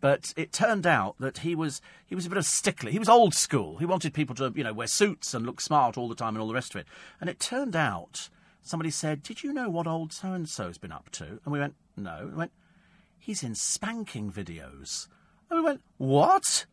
But 0.00 0.32
it 0.36 0.52
turned 0.52 0.86
out 0.86 1.16
that 1.18 1.38
he 1.38 1.54
was 1.54 1.80
he 2.06 2.14
was 2.14 2.26
a 2.26 2.28
bit 2.28 2.38
of 2.38 2.44
a 2.44 2.46
stickler. 2.46 2.90
He 2.90 2.98
was 2.98 3.08
old 3.08 3.34
school. 3.34 3.78
He 3.78 3.84
wanted 3.84 4.14
people 4.14 4.34
to 4.36 4.52
you 4.54 4.64
know 4.64 4.72
wear 4.72 4.86
suits 4.86 5.34
and 5.34 5.44
look 5.44 5.60
smart 5.60 5.98
all 5.98 6.08
the 6.08 6.14
time 6.14 6.34
and 6.34 6.38
all 6.38 6.48
the 6.48 6.54
rest 6.54 6.74
of 6.74 6.80
it. 6.80 6.86
And 7.20 7.28
it 7.28 7.40
turned 7.40 7.74
out 7.74 8.28
somebody 8.62 8.90
said, 8.90 9.22
"Did 9.22 9.42
you 9.42 9.52
know 9.52 9.68
what 9.68 9.86
old 9.86 10.12
so 10.12 10.32
and 10.32 10.48
so's 10.48 10.78
been 10.78 10.92
up 10.92 11.10
to?" 11.12 11.40
And 11.44 11.52
we 11.52 11.58
went, 11.58 11.74
"No." 11.96 12.28
We 12.30 12.36
went, 12.36 12.52
"He's 13.18 13.42
in 13.42 13.54
spanking 13.56 14.30
videos." 14.30 15.08
And 15.50 15.58
we 15.60 15.64
went, 15.64 15.82
"What?" 15.96 16.66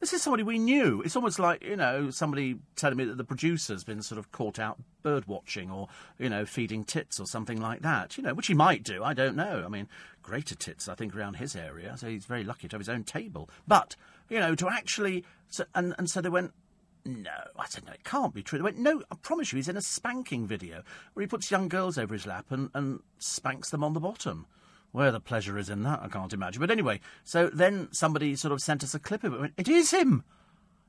This 0.00 0.14
is 0.14 0.22
somebody 0.22 0.42
we 0.42 0.58
knew. 0.58 1.02
It's 1.02 1.14
almost 1.14 1.38
like, 1.38 1.62
you 1.62 1.76
know, 1.76 2.08
somebody 2.08 2.56
telling 2.74 2.96
me 2.96 3.04
that 3.04 3.18
the 3.18 3.24
producer's 3.24 3.84
been 3.84 4.00
sort 4.00 4.18
of 4.18 4.32
caught 4.32 4.58
out 4.58 4.78
bird 5.02 5.26
watching 5.26 5.70
or, 5.70 5.88
you 6.18 6.30
know, 6.30 6.46
feeding 6.46 6.84
tits 6.84 7.20
or 7.20 7.26
something 7.26 7.60
like 7.60 7.82
that, 7.82 8.16
you 8.16 8.22
know, 8.22 8.32
which 8.32 8.46
he 8.46 8.54
might 8.54 8.82
do. 8.82 9.04
I 9.04 9.12
don't 9.12 9.36
know. 9.36 9.62
I 9.64 9.68
mean, 9.68 9.88
greater 10.22 10.54
tits, 10.54 10.88
I 10.88 10.94
think, 10.94 11.14
around 11.14 11.34
his 11.34 11.54
area, 11.54 11.96
so 11.98 12.08
he's 12.08 12.24
very 12.24 12.44
lucky 12.44 12.66
to 12.68 12.74
have 12.74 12.80
his 12.80 12.88
own 12.88 13.04
table. 13.04 13.50
But, 13.68 13.94
you 14.30 14.38
know, 14.38 14.54
to 14.54 14.68
actually. 14.70 15.24
So, 15.50 15.64
and, 15.74 15.94
and 15.98 16.08
so 16.08 16.22
they 16.22 16.30
went, 16.30 16.52
no. 17.04 17.30
I 17.58 17.66
said, 17.66 17.84
no, 17.84 17.92
it 17.92 18.04
can't 18.04 18.32
be 18.32 18.42
true. 18.42 18.58
They 18.58 18.62
went, 18.62 18.78
no, 18.78 19.02
I 19.10 19.16
promise 19.16 19.52
you, 19.52 19.56
he's 19.56 19.68
in 19.68 19.76
a 19.76 19.82
spanking 19.82 20.46
video 20.46 20.82
where 21.12 21.22
he 21.22 21.26
puts 21.26 21.50
young 21.50 21.68
girls 21.68 21.98
over 21.98 22.14
his 22.14 22.26
lap 22.26 22.46
and, 22.48 22.70
and 22.72 23.00
spanks 23.18 23.68
them 23.68 23.84
on 23.84 23.92
the 23.92 24.00
bottom. 24.00 24.46
Where 24.92 25.12
the 25.12 25.20
pleasure 25.20 25.56
is 25.56 25.70
in 25.70 25.82
that, 25.84 26.00
I 26.02 26.08
can't 26.08 26.32
imagine. 26.32 26.60
But 26.60 26.70
anyway, 26.70 27.00
so 27.22 27.48
then 27.52 27.88
somebody 27.92 28.34
sort 28.34 28.52
of 28.52 28.60
sent 28.60 28.82
us 28.82 28.94
a 28.94 28.98
clip 28.98 29.22
of 29.22 29.44
it. 29.44 29.52
It 29.56 29.68
is 29.68 29.92
him. 29.92 30.24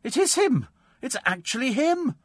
It 0.04 0.18
is 0.18 0.36
him. 0.36 0.68
It's 1.02 1.18
actually 1.26 1.74
him 1.74 2.16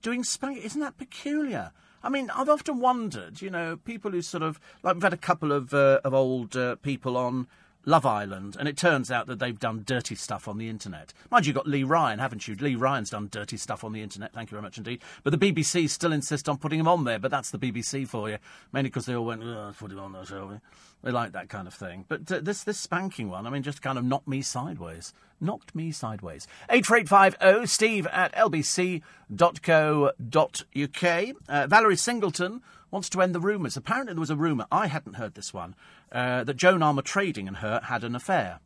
doing 0.00 0.24
spank. 0.24 0.64
Isn't 0.64 0.80
that 0.80 0.96
peculiar? 0.96 1.72
I 2.02 2.08
mean, 2.08 2.30
I've 2.30 2.48
often 2.48 2.80
wondered, 2.80 3.40
you 3.40 3.50
know, 3.50 3.76
people 3.76 4.10
who 4.10 4.22
sort 4.22 4.42
of 4.42 4.58
like 4.82 4.94
we've 4.94 5.02
had 5.02 5.12
a 5.12 5.18
couple 5.18 5.52
of 5.52 5.72
uh, 5.72 6.00
of 6.02 6.14
old 6.14 6.56
uh, 6.56 6.76
people 6.76 7.16
on 7.16 7.46
Love 7.84 8.06
Island, 8.06 8.56
and 8.58 8.68
it 8.68 8.76
turns 8.76 9.10
out 9.10 9.26
that 9.26 9.40
they've 9.40 9.58
done 9.58 9.82
dirty 9.84 10.14
stuff 10.14 10.46
on 10.46 10.56
the 10.56 10.68
internet. 10.68 11.12
Mind 11.30 11.44
you, 11.44 11.50
you've 11.50 11.56
got 11.56 11.66
Lee 11.66 11.82
Ryan, 11.82 12.20
haven't 12.20 12.46
you? 12.46 12.54
Lee 12.54 12.76
Ryan's 12.76 13.10
done 13.10 13.28
dirty 13.28 13.56
stuff 13.56 13.82
on 13.82 13.92
the 13.92 14.02
internet. 14.02 14.32
Thank 14.32 14.50
you 14.50 14.54
very 14.54 14.62
much 14.62 14.78
indeed. 14.78 15.02
But 15.24 15.36
the 15.36 15.52
BBC 15.52 15.90
still 15.90 16.12
insist 16.12 16.48
on 16.48 16.58
putting 16.58 16.78
him 16.78 16.86
on 16.86 17.02
there. 17.02 17.18
But 17.18 17.32
that's 17.32 17.50
the 17.50 17.58
BBC 17.58 18.06
for 18.06 18.30
you, 18.30 18.38
mainly 18.72 18.88
because 18.88 19.06
they 19.06 19.14
all 19.14 19.24
went, 19.24 19.42
oh, 19.42 19.72
"Put 19.76 19.90
him 19.90 19.98
on 19.98 20.12
there, 20.12 20.24
shall 20.24 20.46
we?" 20.46 20.56
They 21.02 21.10
like 21.10 21.32
that 21.32 21.48
kind 21.48 21.66
of 21.66 21.74
thing. 21.74 22.04
But 22.08 22.30
uh, 22.30 22.38
this 22.40 22.62
this 22.62 22.78
spanking 22.78 23.28
one, 23.28 23.46
I 23.46 23.50
mean, 23.50 23.64
just 23.64 23.82
kind 23.82 23.98
of 23.98 24.04
knocked 24.04 24.28
me 24.28 24.42
sideways. 24.42 25.12
Knocked 25.40 25.74
me 25.74 25.90
sideways. 25.90 26.46
Eight 26.70 26.86
four 26.86 26.98
eight 26.98 27.08
five 27.08 27.36
zero 27.42 27.64
Steve 27.64 28.06
at 28.06 28.32
lbc.co.uk. 28.34 29.02
Uh, 31.48 31.66
Valerie 31.66 31.96
Singleton 31.96 32.62
wants 32.92 33.08
to 33.08 33.20
end 33.20 33.34
the 33.34 33.40
rumours. 33.40 33.76
Apparently, 33.76 34.12
there 34.14 34.20
was 34.20 34.30
a 34.30 34.36
rumour, 34.36 34.66
I 34.70 34.86
hadn't 34.86 35.14
heard 35.14 35.34
this 35.34 35.52
one, 35.52 35.74
uh, 36.12 36.44
that 36.44 36.56
Joan 36.56 36.80
Armatrading 36.80 37.48
and 37.48 37.56
her 37.56 37.80
had 37.84 38.04
an 38.04 38.14
affair. 38.14 38.60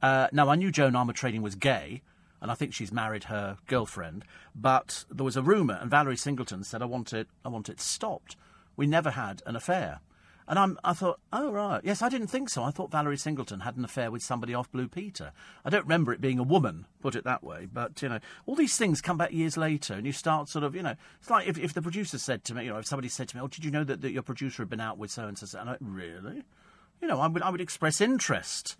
Uh, 0.00 0.28
now, 0.32 0.48
I 0.48 0.54
knew 0.54 0.70
Joan 0.70 0.92
Armatrading 0.92 1.42
was 1.42 1.56
gay, 1.56 2.02
and 2.40 2.50
I 2.50 2.54
think 2.54 2.72
she's 2.72 2.92
married 2.92 3.24
her 3.24 3.58
girlfriend, 3.66 4.24
but 4.54 5.04
there 5.10 5.24
was 5.24 5.36
a 5.36 5.42
rumour, 5.42 5.78
and 5.82 5.90
Valerie 5.90 6.16
Singleton 6.16 6.62
said, 6.62 6.80
I 6.80 6.86
want 6.86 7.12
it, 7.12 7.26
I 7.44 7.48
want 7.48 7.68
it 7.68 7.80
stopped. 7.80 8.36
We 8.76 8.86
never 8.86 9.10
had 9.10 9.42
an 9.44 9.56
affair. 9.56 10.00
And 10.48 10.58
I'm, 10.58 10.78
I 10.82 10.94
thought, 10.94 11.20
oh, 11.30 11.52
right. 11.52 11.82
Yes, 11.84 12.00
I 12.00 12.08
didn't 12.08 12.28
think 12.28 12.48
so. 12.48 12.62
I 12.62 12.70
thought 12.70 12.90
Valerie 12.90 13.18
Singleton 13.18 13.60
had 13.60 13.76
an 13.76 13.84
affair 13.84 14.10
with 14.10 14.22
somebody 14.22 14.54
off 14.54 14.72
Blue 14.72 14.88
Peter. 14.88 15.32
I 15.62 15.68
don't 15.68 15.82
remember 15.82 16.10
it 16.10 16.22
being 16.22 16.38
a 16.38 16.42
woman, 16.42 16.86
put 17.02 17.14
it 17.14 17.24
that 17.24 17.44
way. 17.44 17.68
But, 17.70 18.00
you 18.00 18.08
know, 18.08 18.18
all 18.46 18.54
these 18.54 18.76
things 18.76 19.02
come 19.02 19.18
back 19.18 19.30
years 19.30 19.58
later 19.58 19.92
and 19.92 20.06
you 20.06 20.12
start 20.12 20.48
sort 20.48 20.64
of, 20.64 20.74
you 20.74 20.82
know, 20.82 20.94
it's 21.20 21.28
like 21.28 21.46
if, 21.46 21.58
if 21.58 21.74
the 21.74 21.82
producer 21.82 22.16
said 22.16 22.44
to 22.44 22.54
me, 22.54 22.64
you 22.64 22.70
know, 22.70 22.78
if 22.78 22.86
somebody 22.86 23.08
said 23.08 23.28
to 23.28 23.36
me, 23.36 23.42
oh, 23.42 23.48
did 23.48 23.62
you 23.62 23.70
know 23.70 23.84
that, 23.84 24.00
that 24.00 24.12
your 24.12 24.22
producer 24.22 24.62
had 24.62 24.70
been 24.70 24.80
out 24.80 24.96
with 24.96 25.10
so 25.10 25.26
and 25.26 25.36
so? 25.36 25.58
And 25.58 25.68
I 25.68 25.72
went, 25.72 25.82
really? 25.82 26.42
You 27.02 27.08
know, 27.08 27.20
I 27.20 27.26
would, 27.26 27.42
I 27.42 27.50
would 27.50 27.60
express 27.60 28.00
interest. 28.00 28.78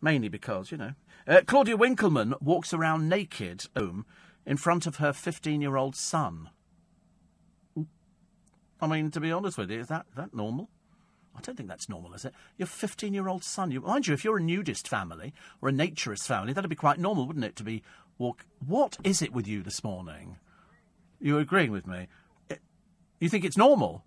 Mainly 0.00 0.28
because, 0.28 0.72
you 0.72 0.78
know. 0.78 0.94
Uh, 1.28 1.42
Claudia 1.46 1.76
Winkleman 1.76 2.34
walks 2.40 2.72
around 2.72 3.10
naked 3.10 3.66
home 3.76 4.06
in 4.46 4.56
front 4.56 4.86
of 4.86 4.96
her 4.96 5.12
15 5.12 5.60
year 5.60 5.76
old 5.76 5.94
son. 5.94 6.48
I 8.80 8.86
mean, 8.86 9.10
to 9.10 9.20
be 9.20 9.30
honest 9.30 9.58
with 9.58 9.70
you, 9.70 9.80
is 9.80 9.88
that, 9.88 10.06
that 10.16 10.32
normal? 10.32 10.70
I 11.36 11.40
don't 11.40 11.56
think 11.56 11.68
that's 11.68 11.88
normal, 11.88 12.14
is 12.14 12.24
it? 12.24 12.34
Your 12.56 12.66
15 12.66 13.14
year 13.14 13.28
old 13.28 13.44
son. 13.44 13.70
You, 13.70 13.80
mind 13.80 14.06
you, 14.06 14.14
if 14.14 14.24
you're 14.24 14.38
a 14.38 14.42
nudist 14.42 14.88
family 14.88 15.32
or 15.62 15.68
a 15.68 15.72
naturist 15.72 16.26
family, 16.26 16.52
that'd 16.52 16.68
be 16.68 16.76
quite 16.76 16.98
normal, 16.98 17.26
wouldn't 17.26 17.44
it, 17.44 17.56
to 17.56 17.64
be 17.64 17.82
walk. 18.18 18.44
What 18.64 18.98
is 19.04 19.22
it 19.22 19.32
with 19.32 19.46
you 19.46 19.62
this 19.62 19.84
morning? 19.84 20.36
You're 21.20 21.40
agreeing 21.40 21.70
with 21.70 21.86
me? 21.86 22.08
It, 22.48 22.60
you 23.20 23.28
think 23.28 23.44
it's 23.44 23.56
normal? 23.56 24.04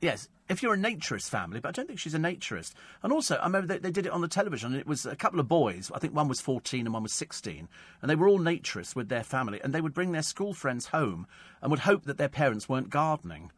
Yes, 0.00 0.28
if 0.48 0.62
you're 0.62 0.74
a 0.74 0.78
naturist 0.78 1.28
family, 1.28 1.60
but 1.60 1.68
I 1.68 1.72
don't 1.72 1.86
think 1.86 1.98
she's 1.98 2.14
a 2.14 2.18
naturist. 2.18 2.72
And 3.02 3.12
also, 3.12 3.36
I 3.36 3.46
remember 3.46 3.66
they, 3.66 3.78
they, 3.78 3.90
did 3.90 4.06
it 4.06 4.12
on 4.12 4.20
the 4.20 4.28
television, 4.28 4.72
and 4.72 4.80
it 4.80 4.86
was 4.86 5.06
a 5.06 5.16
couple 5.16 5.40
of 5.40 5.48
boys. 5.48 5.90
I 5.94 5.98
think 5.98 6.14
one 6.14 6.28
was 6.28 6.40
14 6.40 6.86
and 6.86 6.94
one 6.94 7.02
was 7.02 7.12
16. 7.12 7.68
And 8.00 8.10
they 8.10 8.14
were 8.14 8.28
all 8.28 8.38
naturists 8.38 8.94
with 8.94 9.08
their 9.08 9.24
family, 9.24 9.60
and 9.62 9.74
they 9.74 9.80
would 9.80 9.94
bring 9.94 10.12
their 10.12 10.22
school 10.22 10.54
friends 10.54 10.86
home 10.86 11.26
and 11.60 11.70
would 11.70 11.80
hope 11.80 12.04
that 12.04 12.18
their 12.18 12.28
parents 12.28 12.68
weren't 12.68 12.90
gardening 12.90 13.50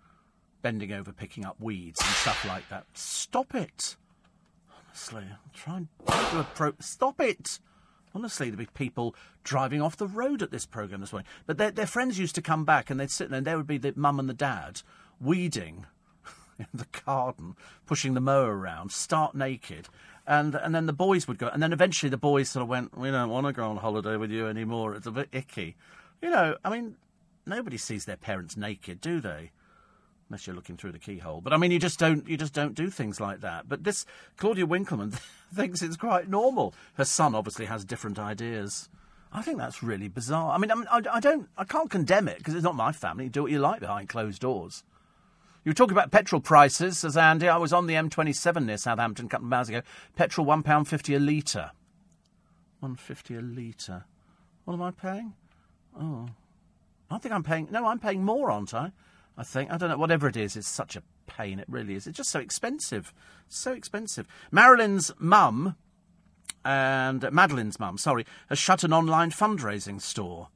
bending 0.63 0.93
over 0.93 1.13
picking 1.13 1.45
up 1.45 1.57
weeds 1.61 2.01
and 2.01 2.11
stuff 2.11 2.45
like 2.45 2.69
that. 2.69 2.85
Stop 2.95 3.55
it. 3.55 3.97
Honestly, 4.89 5.25
I'm 5.31 5.51
trying 5.55 5.89
to 6.07 6.41
approach. 6.41 6.77
Stop 6.81 7.21
it. 7.21 7.61
Honestly, 8.15 8.51
there'd 8.51 8.59
be 8.59 8.67
people 8.67 9.15
driving 9.45 9.81
off 9.81 9.97
the 9.97 10.07
road 10.07 10.43
at 10.43 10.51
this 10.51 10.67
programme 10.67 11.01
this 11.01 11.13
morning. 11.13 11.29
But 11.47 11.59
their, 11.59 11.71
their 11.71 11.87
friends 11.87 12.19
used 12.19 12.35
to 12.35 12.43
come 12.43 12.65
back 12.65 12.91
and 12.91 12.99
they'd 12.99 13.11
sit 13.11 13.31
there 13.31 13.39
and 13.39 13.47
there 13.47 13.57
would 13.57 13.67
be 13.67 13.79
the 13.79 13.93
mum 13.97 14.19
and 14.19 14.29
the 14.29 14.35
dad 14.35 14.83
weeding 15.21 15.87
in 16.59 16.67
the 16.75 16.87
garden, 17.05 17.55
pushing 17.87 18.15
the 18.15 18.21
mower 18.21 18.57
around, 18.57 18.91
stark 18.93 19.35
naked. 19.35 19.89
And 20.27 20.55
and 20.55 20.75
then 20.75 20.87
the 20.87 20.93
boys 20.93 21.27
would 21.27 21.39
go, 21.39 21.49
and 21.49 21.63
then 21.63 21.73
eventually 21.73 22.11
the 22.11 22.19
boys 22.19 22.51
sort 22.51 22.63
of 22.63 22.69
went, 22.69 22.97
"We 22.99 23.11
don't 23.11 23.31
want 23.31 23.47
to 23.47 23.53
go 23.55 23.71
on 23.71 23.79
holiday 23.79 24.17
with 24.17 24.31
you 24.31 24.47
anymore. 24.47 24.95
It's 24.95 25.07
a 25.07 25.11
bit 25.11 25.31
icky." 25.33 25.75
You 26.21 26.29
know, 26.29 26.57
I 26.63 26.69
mean, 26.69 26.97
nobody 27.47 27.79
sees 27.79 28.05
their 28.05 28.19
parents 28.19 28.55
naked, 28.55 29.01
do 29.01 29.21
they? 29.21 29.53
Unless 30.29 30.47
you're 30.47 30.57
looking 30.57 30.77
through 30.77 30.93
the 30.93 30.99
keyhole. 30.99 31.41
But 31.41 31.53
I 31.53 31.57
mean, 31.57 31.71
you 31.71 31.79
just 31.79 31.99
don't 31.99 32.29
you 32.29 32.37
just 32.37 32.53
don't 32.53 32.75
do 32.75 32.91
things 32.91 33.21
like 33.21 33.41
that. 33.41 33.69
But 33.69 33.85
this 33.85 34.05
Claudia 34.37 34.67
Winkleman 34.67 35.13
thinks 35.55 35.81
it's 35.83 35.97
quite 35.97 36.29
normal. 36.29 36.75
Her 36.95 37.05
son 37.05 37.35
obviously 37.35 37.67
has 37.67 37.85
different 37.85 38.19
ideas. 38.19 38.89
I 39.33 39.43
think 39.43 39.59
that's 39.59 39.83
really 39.83 40.09
bizarre. 40.09 40.53
I 40.53 40.59
mean, 40.59 40.71
I, 40.71 41.03
I, 41.13 41.21
don't, 41.21 41.49
I 41.59 41.65
can't 41.65 41.91
condemn 41.91 42.29
it 42.29 42.39
because 42.39 42.55
it's 42.55 42.65
not 42.65 42.75
my 42.75 42.93
family. 42.93 43.25
You 43.25 43.31
do 43.31 43.43
what 43.43 43.53
you 43.53 43.59
like 43.59 43.81
behind 43.81 44.09
closed 44.09 44.41
doors. 44.41 44.85
You 45.65 45.71
were 45.71 45.75
talking 45.75 45.97
about 45.97 46.11
petrol 46.11 46.41
prices, 46.41 46.99
says 46.99 47.17
Andy. 47.17 47.47
I 47.49 47.59
was 47.59 47.73
on 47.73 47.87
the 47.87 47.95
M27 47.95 48.65
near 48.65 48.79
Southampton 48.79 49.27
a 49.27 49.29
couple 49.29 49.49
of 49.49 49.53
hours 49.53 49.69
ago. 49.69 49.83
Petrol 50.17 50.47
one 50.47 50.63
pound 50.63 50.89
fifty 50.89 51.15
a 51.15 51.19
litre. 51.19 51.73
One 52.81 52.97
fifty 52.97 53.35
a 53.35 53.43
litre. 53.43 54.05
What 54.65 54.75
am 54.75 54.83
I 54.83 54.93
paying? 54.93 55.35
Oh, 55.99 56.29
I 57.11 57.19
think 57.19 57.35
I'm 57.35 57.43
paying. 57.43 57.69
No, 57.71 57.87
I'm 57.87 57.99
paying 57.99 58.25
more, 58.25 58.51
aren't 58.51 58.73
I? 58.73 58.93
I 59.39 59.45
think 59.45 59.71
I 59.71 59.79
don't 59.79 59.89
know. 59.89 59.97
Whatever 59.97 60.27
it 60.27 60.37
is, 60.37 60.57
it's 60.57 60.69
such 60.69 60.97
a 60.97 61.03
pain. 61.29 61.61
It 61.61 61.69
really 61.69 61.95
is. 61.95 62.09
It's 62.09 62.17
just 62.17 62.31
so 62.31 62.41
expensive. 62.41 63.15
So 63.47 63.73
expensive. 63.73 64.27
Marilyn's 64.51 65.13
mum 65.19 65.77
and 66.65 67.21
Madeleine's 67.23 67.79
mum, 67.79 67.99
sorry, 67.99 68.27
has 68.49 68.59
shut 68.59 68.83
an 68.83 68.93
online 68.93 69.31
fundraising 69.31 70.03
store. 70.03 70.49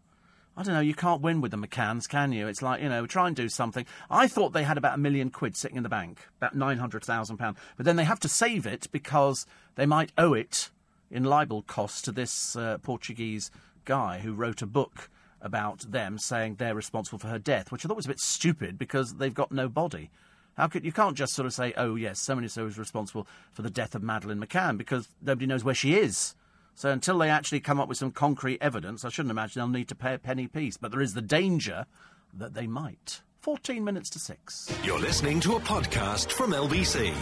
I 0.56 0.64
don't 0.64 0.74
know, 0.74 0.80
you 0.80 0.94
can't 0.94 1.22
win 1.22 1.40
with 1.40 1.52
the 1.52 1.56
McCanns, 1.56 2.06
can 2.06 2.32
you? 2.32 2.46
It's 2.46 2.60
like, 2.60 2.82
you 2.82 2.88
know, 2.88 3.06
try 3.06 3.26
and 3.26 3.34
do 3.34 3.48
something. 3.48 3.86
I 4.10 4.28
thought 4.28 4.52
they 4.52 4.64
had 4.64 4.76
about 4.76 4.96
a 4.96 5.00
million 5.00 5.30
quid 5.30 5.56
sitting 5.56 5.78
in 5.78 5.82
the 5.82 5.88
bank, 5.88 6.28
about 6.36 6.54
£900,000. 6.54 7.56
But 7.76 7.86
then 7.86 7.96
they 7.96 8.04
have 8.04 8.20
to 8.20 8.28
save 8.28 8.66
it 8.66 8.88
because 8.92 9.46
they 9.76 9.86
might 9.86 10.12
owe 10.18 10.34
it 10.34 10.68
in 11.10 11.24
libel 11.24 11.62
costs 11.62 12.02
to 12.02 12.12
this 12.12 12.54
uh, 12.56 12.76
Portuguese 12.82 13.50
guy 13.86 14.18
who 14.18 14.34
wrote 14.34 14.60
a 14.60 14.66
book 14.66 15.08
about 15.42 15.80
them 15.90 16.18
saying 16.18 16.54
they're 16.54 16.74
responsible 16.74 17.18
for 17.18 17.28
her 17.28 17.38
death, 17.38 17.70
which 17.70 17.84
I 17.84 17.88
thought 17.88 17.96
was 17.96 18.06
a 18.06 18.10
bit 18.10 18.20
stupid 18.20 18.78
because 18.78 19.14
they've 19.14 19.34
got 19.34 19.52
no 19.52 19.68
body. 19.68 20.10
How 20.56 20.68
could 20.68 20.84
you 20.84 20.92
can't 20.92 21.16
just 21.16 21.34
sort 21.34 21.46
of 21.46 21.52
say, 21.52 21.72
"Oh 21.76 21.94
yes, 21.94 22.20
so 22.20 22.36
and 22.36 22.50
so 22.50 22.66
is 22.66 22.78
responsible 22.78 23.26
for 23.52 23.62
the 23.62 23.70
death 23.70 23.94
of 23.94 24.02
Madeleine 24.02 24.40
McCann," 24.40 24.76
because 24.76 25.08
nobody 25.20 25.46
knows 25.46 25.64
where 25.64 25.74
she 25.74 25.94
is. 25.94 26.34
So 26.74 26.90
until 26.90 27.18
they 27.18 27.28
actually 27.28 27.60
come 27.60 27.80
up 27.80 27.88
with 27.88 27.98
some 27.98 28.12
concrete 28.12 28.58
evidence, 28.60 29.04
I 29.04 29.08
shouldn't 29.08 29.30
imagine 29.30 29.60
they'll 29.60 29.68
need 29.68 29.88
to 29.88 29.94
pay 29.94 30.14
a 30.14 30.18
penny 30.18 30.46
piece. 30.46 30.76
But 30.76 30.90
there 30.90 31.00
is 31.00 31.14
the 31.14 31.22
danger 31.22 31.86
that 32.32 32.54
they 32.54 32.66
might. 32.66 33.20
14 33.40 33.82
minutes 33.82 34.08
to 34.10 34.18
6. 34.18 34.72
You're 34.84 35.00
listening 35.00 35.40
to 35.40 35.56
a 35.56 35.60
podcast 35.60 36.30
from 36.32 36.52
LBC. 36.52 37.12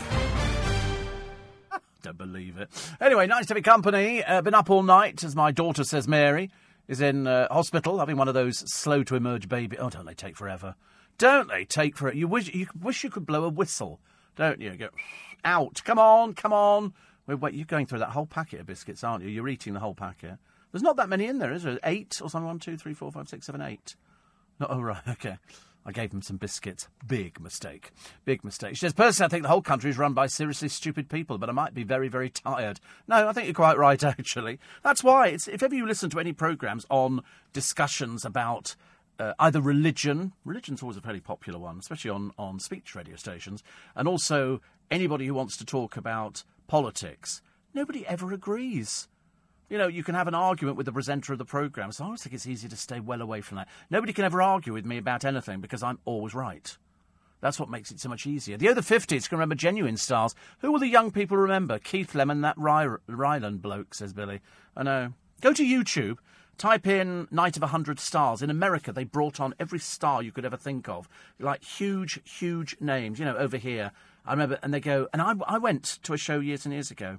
Don't 2.03 2.19
believe 2.19 2.59
it. 2.59 2.69
Anyway, 3.01 3.27
nice 3.27 3.47
to 3.47 3.55
be 3.55 3.63
company. 3.63 4.23
Uh, 4.23 4.43
been 4.43 4.55
up 4.55 4.71
all 4.71 4.83
night, 4.83 5.25
as 5.25 5.35
my 5.35 5.51
daughter 5.51 5.83
says, 5.83 6.07
Mary 6.07 6.51
is 6.89 7.01
in 7.01 7.27
uh, 7.27 7.49
hospital 7.51 7.99
having 7.99 8.17
one 8.17 8.29
of 8.29 8.35
those 8.35 8.59
slow 8.73 9.03
to 9.05 9.17
emerge 9.17 9.49
baby. 9.49 9.79
Oh, 9.79 9.91
don't 9.91 10.07
they 10.07 10.15
take 10.15 10.37
forever? 10.37 10.75
Don't 11.19 11.49
they 11.49 11.65
take 11.65 11.97
forever? 11.97 12.17
You 12.17 12.29
wish 12.29 12.53
you 12.55 12.67
wish 12.81 13.05
you 13.05 13.11
could 13.11 13.27
blow 13.27 13.45
a 13.45 13.49
whistle, 13.49 14.01
don't 14.37 14.61
you? 14.61 14.77
Go 14.77 14.89
out. 15.45 15.83
Come 15.85 15.99
on, 15.99 16.35
come 16.35 16.53
on. 16.53 16.93
Wait, 17.27 17.41
wait, 17.41 17.55
you're 17.55 17.65
going 17.65 17.87
through 17.87 18.01
that 18.01 18.11
whole 18.11 18.27
packet 18.27 18.61
of 18.61 18.67
biscuits, 18.67 19.05
aren't 19.05 19.23
you? 19.23 19.31
You're 19.31 19.49
eating 19.49 19.75
the 19.75 19.81
whole 19.81 19.95
packet. 19.95 20.39
There's 20.73 20.83
not 20.83 20.97
that 20.97 21.09
many 21.09 21.27
in 21.27 21.39
there, 21.39 21.53
is 21.53 21.65
there? 21.65 21.79
Eight 21.85 22.21
or 22.23 22.31
something? 22.31 22.47
One, 22.47 22.59
two, 22.59 22.77
three, 22.77 22.95
four, 22.95 23.11
five, 23.11 23.29
six, 23.29 23.47
seven, 23.47 23.61
eight. 23.61 23.97
No, 24.59 24.67
oh, 24.71 24.81
right, 24.81 25.03
okay. 25.09 25.39
I 25.85 25.93
gave 25.93 26.13
him 26.13 26.23
some 26.23 26.37
biscuits. 26.37 26.89
Big 27.07 27.41
mistake. 27.41 27.91
Big 28.25 28.45
mistake. 28.45 28.77
She 28.77 28.81
says, 28.81 28.93
personally, 28.93 29.27
I 29.27 29.29
think 29.31 29.43
the 29.45 29.49
whole 29.49 29.63
country 29.63 29.91
is 29.91 29.99
run 29.99 30.13
by 30.13 30.27
seriously 30.27 30.69
stupid 30.69 31.09
people, 31.09 31.39
but 31.39 31.49
I 31.49 31.53
might 31.53 31.75
be 31.75 31.85
very, 31.85 32.09
very 32.09 32.29
tired. 32.29 32.81
No, 33.09 33.29
I 33.29 33.33
think 33.33 33.47
you're 33.47 33.55
quite 33.55 33.79
right, 33.79 34.03
actually. 34.05 34.59
That's 34.83 35.03
why, 35.03 35.29
if 35.29 35.63
ever 35.63 35.75
you 35.75 35.87
listen 35.87 36.11
to 36.11 36.21
any 36.21 36.33
programmes 36.33 36.85
on 36.91 37.23
discussions 37.53 38.25
about 38.25 38.77
uh, 39.19 39.33
either 39.39 39.61
religion, 39.61 40.33
religion's 40.45 40.83
always 40.83 40.97
a 40.97 41.03
fairly 41.03 41.21
popular 41.21 41.59
one, 41.59 41.79
especially 41.79 42.11
on, 42.11 42.33
on 42.39 42.59
speech 42.59 42.95
radio 42.95 43.17
stations, 43.17 43.63
and 43.95 44.07
also 44.07 44.61
anybody 44.91 45.27
who 45.27 45.35
wants 45.35 45.57
to 45.57 45.65
talk 45.65 45.97
about 45.97 46.45
politics, 46.67 47.43
nobody 47.75 48.07
ever 48.07 48.33
agrees. 48.33 49.09
You 49.71 49.79
know, 49.79 49.87
you 49.87 50.03
can 50.03 50.17
have 50.17 50.27
an 50.27 50.35
argument 50.35 50.77
with 50.77 50.87
the 50.87 50.93
presenter 50.93 51.33
of 51.33 51.39
the 51.39 51.45
programme, 51.45 51.93
so 51.93 52.03
I 52.03 52.07
always 52.07 52.23
think 52.23 52.35
it's 52.35 52.47
easy 52.47 52.67
to 52.69 52.77
stay 52.77 52.99
well 52.99 53.23
away 53.23 53.41
from 53.41 53.57
that. 53.57 53.69
Nobody 53.89 54.13
can 54.13 54.25
ever 54.25 54.43
argue 54.43 54.73
with 54.73 54.85
me 54.85 54.99
about 54.99 55.25
anything 55.25 55.61
because 55.61 55.85
I'm 55.85 56.01
always 56.05 56.35
right. 56.35 56.77
That's 57.41 57.61
what 57.61 57.71
makes 57.71 57.93
it 57.93 58.01
so 58.01 58.09
much 58.09 58.27
easier. 58.27 58.57
The 58.57 58.69
over 58.69 58.81
50s 58.81 59.29
can 59.29 59.39
remember 59.39 59.55
genuine 59.55 59.97
stars. 59.97 60.35
Who 60.59 60.73
will 60.73 60.81
the 60.81 60.89
young 60.89 61.13
people 61.13 61.37
remember? 61.37 61.79
Keith 61.79 62.17
Lemon, 62.17 62.41
that 62.41 62.59
Ry- 62.59 62.97
Rylan 63.09 63.63
bloke, 63.63 63.95
says 63.95 64.13
Billy. 64.13 64.41
I 64.77 64.83
know. 64.83 65.13
Go 65.41 65.53
to 65.53 65.63
YouTube, 65.63 66.19
type 66.59 66.89
in 66.89 67.29
Night 67.31 67.57
of 67.57 67.63
a 67.63 67.69
Hundred 67.69 68.01
Stars. 68.01 68.43
In 68.43 68.51
America, 68.51 68.93
they 68.93 69.05
brought 69.05 69.39
on 69.39 69.55
every 69.61 69.79
star 69.79 70.21
you 70.21 70.33
could 70.33 70.45
ever 70.45 70.57
think 70.57 70.89
of. 70.89 71.09
Like 71.39 71.63
huge, 71.63 72.21
huge 72.25 72.77
names. 72.81 73.21
You 73.21 73.25
know, 73.25 73.37
over 73.37 73.57
here. 73.57 73.93
I 74.27 74.33
remember, 74.33 74.59
and 74.65 74.75
they 74.75 74.81
go, 74.81 75.09
and 75.13 75.23
I, 75.23 75.35
I 75.47 75.59
went 75.59 76.01
to 76.03 76.13
a 76.13 76.19
show 76.19 76.41
years 76.41 76.67
and 76.67 76.75
years 76.75 76.91
ago, 76.91 77.19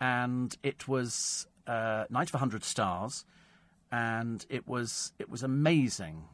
and 0.00 0.54
it 0.62 0.86
was 0.86 1.46
uh, 1.66 2.04
Night 2.10 2.28
of 2.28 2.34
a 2.34 2.38
Hundred 2.38 2.64
Stars, 2.64 3.24
and 3.90 4.44
it 4.48 4.66
was 4.66 5.12
it 5.18 5.28
was 5.28 5.42
amazing. 5.42 6.24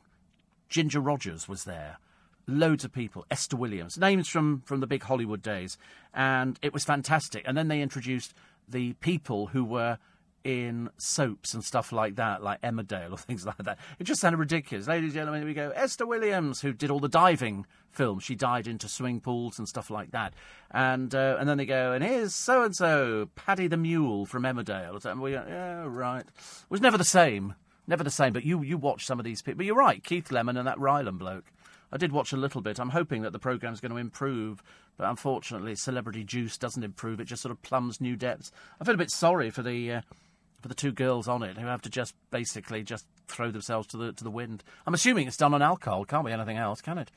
Ginger 0.69 1.01
Rogers 1.01 1.49
was 1.49 1.65
there, 1.65 1.99
loads 2.47 2.85
of 2.85 2.93
people, 2.93 3.27
Esther 3.31 3.57
Williams, 3.57 3.99
names 3.99 4.29
from 4.29 4.63
from 4.65 4.81
the 4.81 4.87
big 4.87 5.03
Hollywood 5.03 5.43
days, 5.43 5.77
and 6.15 6.59
it 6.63 6.73
was 6.73 6.85
fantastic. 6.85 7.43
And 7.47 7.57
then 7.57 7.69
they 7.69 7.83
introduced 7.83 8.35
the 8.69 8.95
people 8.95 9.49
who 9.49 9.65
were 9.65 9.99
in 10.45 10.91
soaps 10.97 11.55
and 11.55 11.65
stuff 11.65 11.93
like 11.93 12.17
that, 12.17 12.43
like 12.43 12.61
Emmerdale 12.63 13.13
or 13.13 13.17
things 13.19 13.47
like 13.47 13.59
that. 13.59 13.79
It 13.99 14.05
just 14.05 14.21
sounded 14.21 14.39
ridiculous. 14.39 14.89
Ladies 14.89 15.09
and 15.09 15.15
gentlemen, 15.15 15.43
here 15.43 15.49
we 15.49 15.55
go. 15.55 15.71
Esther 15.75 16.07
Williams, 16.07 16.61
who 16.61 16.73
did 16.73 16.91
all 16.91 17.01
the 17.01 17.09
diving 17.09 17.67
films. 17.91 18.25
She 18.25 18.35
died 18.35 18.67
into 18.67 18.89
swimming 18.89 19.21
pools 19.21 19.59
and 19.59 19.69
stuff 19.69 19.91
like 19.91 20.13
that. 20.13 20.35
And 20.71 21.15
uh, 21.15 21.37
and 21.39 21.49
then 21.49 21.59
they 21.59 21.67
go, 21.67 21.93
and 21.93 22.03
here's 22.03 22.35
so 22.35 22.65
and 22.65 22.75
so, 22.75 23.29
Paddy 23.35 23.67
the 23.67 23.77
Mule 23.77 24.27
from 24.27 24.43
Emmerdale. 24.45 25.05
And 25.05 25.21
we 25.21 25.33
go, 25.33 25.45
yeah, 25.47 25.85
right. 25.87 26.25
It 26.27 26.71
was 26.71 26.81
never 26.81 26.99
the 26.99 27.05
same. 27.05 27.55
Never 27.87 28.05
the 28.05 28.11
same. 28.11 28.33
But 28.33 28.45
you, 28.45 28.63
you 28.63 28.79
watch 28.79 29.07
some 29.07 29.19
of 29.19 29.25
these 29.25 29.43
people. 29.43 29.59
But 29.59 29.67
you're 29.67 29.77
right, 29.77 30.03
Keith 30.03 30.31
Lemon 30.31 30.57
and 30.57 30.67
that 30.67 30.79
Rylan 30.79 31.19
bloke. 31.19 31.53
I 31.93 31.99
did 31.99 32.11
watch 32.11 32.33
a 32.33 32.39
little 32.39 32.63
bit. 32.63 32.79
I'm 32.79 32.89
hoping 32.89 33.23
that 33.23 33.33
the 33.33 33.39
programme's 33.39 33.81
going 33.81 33.93
to 33.93 33.99
improve, 33.99 34.63
but 34.97 35.09
unfortunately, 35.09 35.75
Celebrity 35.75 36.25
Juice 36.25 36.57
doesn't 36.57 36.83
improve. 36.83 37.21
It 37.21 37.27
just 37.27 37.43
sort 37.43 37.53
of 37.53 37.61
plumbs 37.61 38.01
new 38.01 38.17
depths. 38.17 38.51
I 38.81 38.85
feel 38.85 38.95
a 38.95 38.99
bit 38.99 39.11
sorry 39.11 39.51
for 39.51 39.63
the 39.63 39.93
uh, 39.93 40.01
for 40.63 40.69
the 40.69 40.75
two 40.75 40.93
girls 40.93 41.29
on 41.29 41.43
it 41.43 41.59
who 41.59 41.67
have 41.67 41.83
to 41.83 41.91
just 41.91 42.15
basically 42.31 42.83
just 42.83 43.05
throw 43.27 43.51
themselves 43.51 43.89
to 43.89 43.97
the 43.97 44.13
to 44.13 44.25
the 44.25 44.31
wind. 44.31 44.63
I'm 44.87 44.95
assuming 44.95 45.27
it's 45.27 45.37
done 45.37 45.53
on 45.53 45.61
alcohol. 45.61 46.05
Can't 46.05 46.25
be 46.25 46.33
anything 46.33 46.57
else, 46.57 46.81
can 46.81 46.99
it? 46.99 47.11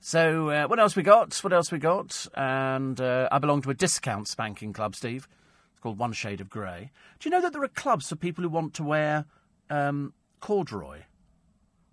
So 0.00 0.50
uh, 0.50 0.66
what 0.66 0.78
else 0.78 0.96
we 0.96 1.02
got? 1.02 1.34
What 1.42 1.52
else 1.52 1.72
we 1.72 1.78
got? 1.78 2.26
And 2.34 3.00
uh, 3.00 3.28
I 3.32 3.38
belong 3.38 3.62
to 3.62 3.70
a 3.70 3.74
discount 3.74 4.28
spanking 4.28 4.72
club, 4.72 4.94
Steve. 4.94 5.26
It's 5.72 5.80
called 5.80 5.98
One 5.98 6.12
Shade 6.12 6.40
of 6.40 6.48
Grey. 6.50 6.90
Do 7.18 7.28
you 7.28 7.30
know 7.30 7.42
that 7.42 7.52
there 7.52 7.62
are 7.62 7.68
clubs 7.68 8.08
for 8.08 8.16
people 8.16 8.42
who 8.42 8.50
want 8.50 8.74
to 8.74 8.82
wear 8.82 9.24
um, 9.68 10.12
corduroy? 10.40 11.00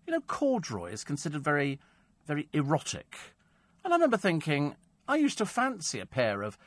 You 0.06 0.14
know, 0.14 0.22
corduroy 0.22 0.92
is 0.92 1.04
considered 1.04 1.44
very, 1.44 1.80
very 2.26 2.48
erotic. 2.54 3.18
And 3.84 3.94
I 3.94 3.98
remember 3.98 4.18
thinking, 4.18 4.76
I 5.08 5.18
used 5.18 5.38
to 5.38 5.46
fancy 5.46 6.00
a 6.00 6.06
pair 6.06 6.44
of 6.44 6.58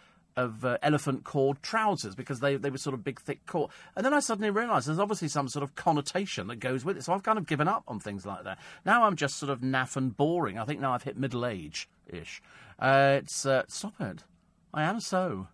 of 0.41 0.65
uh, 0.65 0.79
elephant 0.83 1.25
cord 1.25 1.63
trousers 1.63 2.15
because 2.15 2.41
they, 2.41 2.57
they 2.57 2.71
were 2.71 2.79
sort 2.79 2.95
of 2.95 3.05
big, 3.05 3.21
thick 3.21 3.47
cord. 3.47 3.71
And 3.97 4.05
then 4.05 4.15
I 4.15 4.21
suddenly 4.21 4.51
realised 4.51 4.89
there's 4.89 4.99
obviously 4.99 5.29
some 5.29 5.49
sort 5.49 5.63
of 5.63 5.75
connotation 5.75 6.47
that 6.49 6.57
goes 6.57 6.85
with 6.85 6.97
it. 6.97 7.05
So 7.05 7.13
I've 7.13 7.23
kind 7.23 7.39
of 7.39 7.47
given 7.47 7.69
up 7.69 7.85
on 7.87 8.01
things 8.01 8.27
like 8.27 8.45
that. 8.45 8.59
Now 8.85 9.05
I'm 9.05 9.17
just 9.17 9.37
sort 9.37 9.51
of 9.51 9.61
naff 9.61 9.97
and 9.97 10.17
boring. 10.17 10.59
I 10.59 10.65
think 10.65 10.81
now 10.81 10.93
I've 10.93 11.05
hit 11.05 11.17
middle 11.17 11.47
age 11.47 11.89
ish. 12.07 12.43
Uh, 12.79 13.19
it's 13.23 13.47
uh, 13.47 13.65
stop 13.69 13.95
it. 14.01 14.25
I 14.73 14.83
am 14.85 15.01
so 15.01 15.49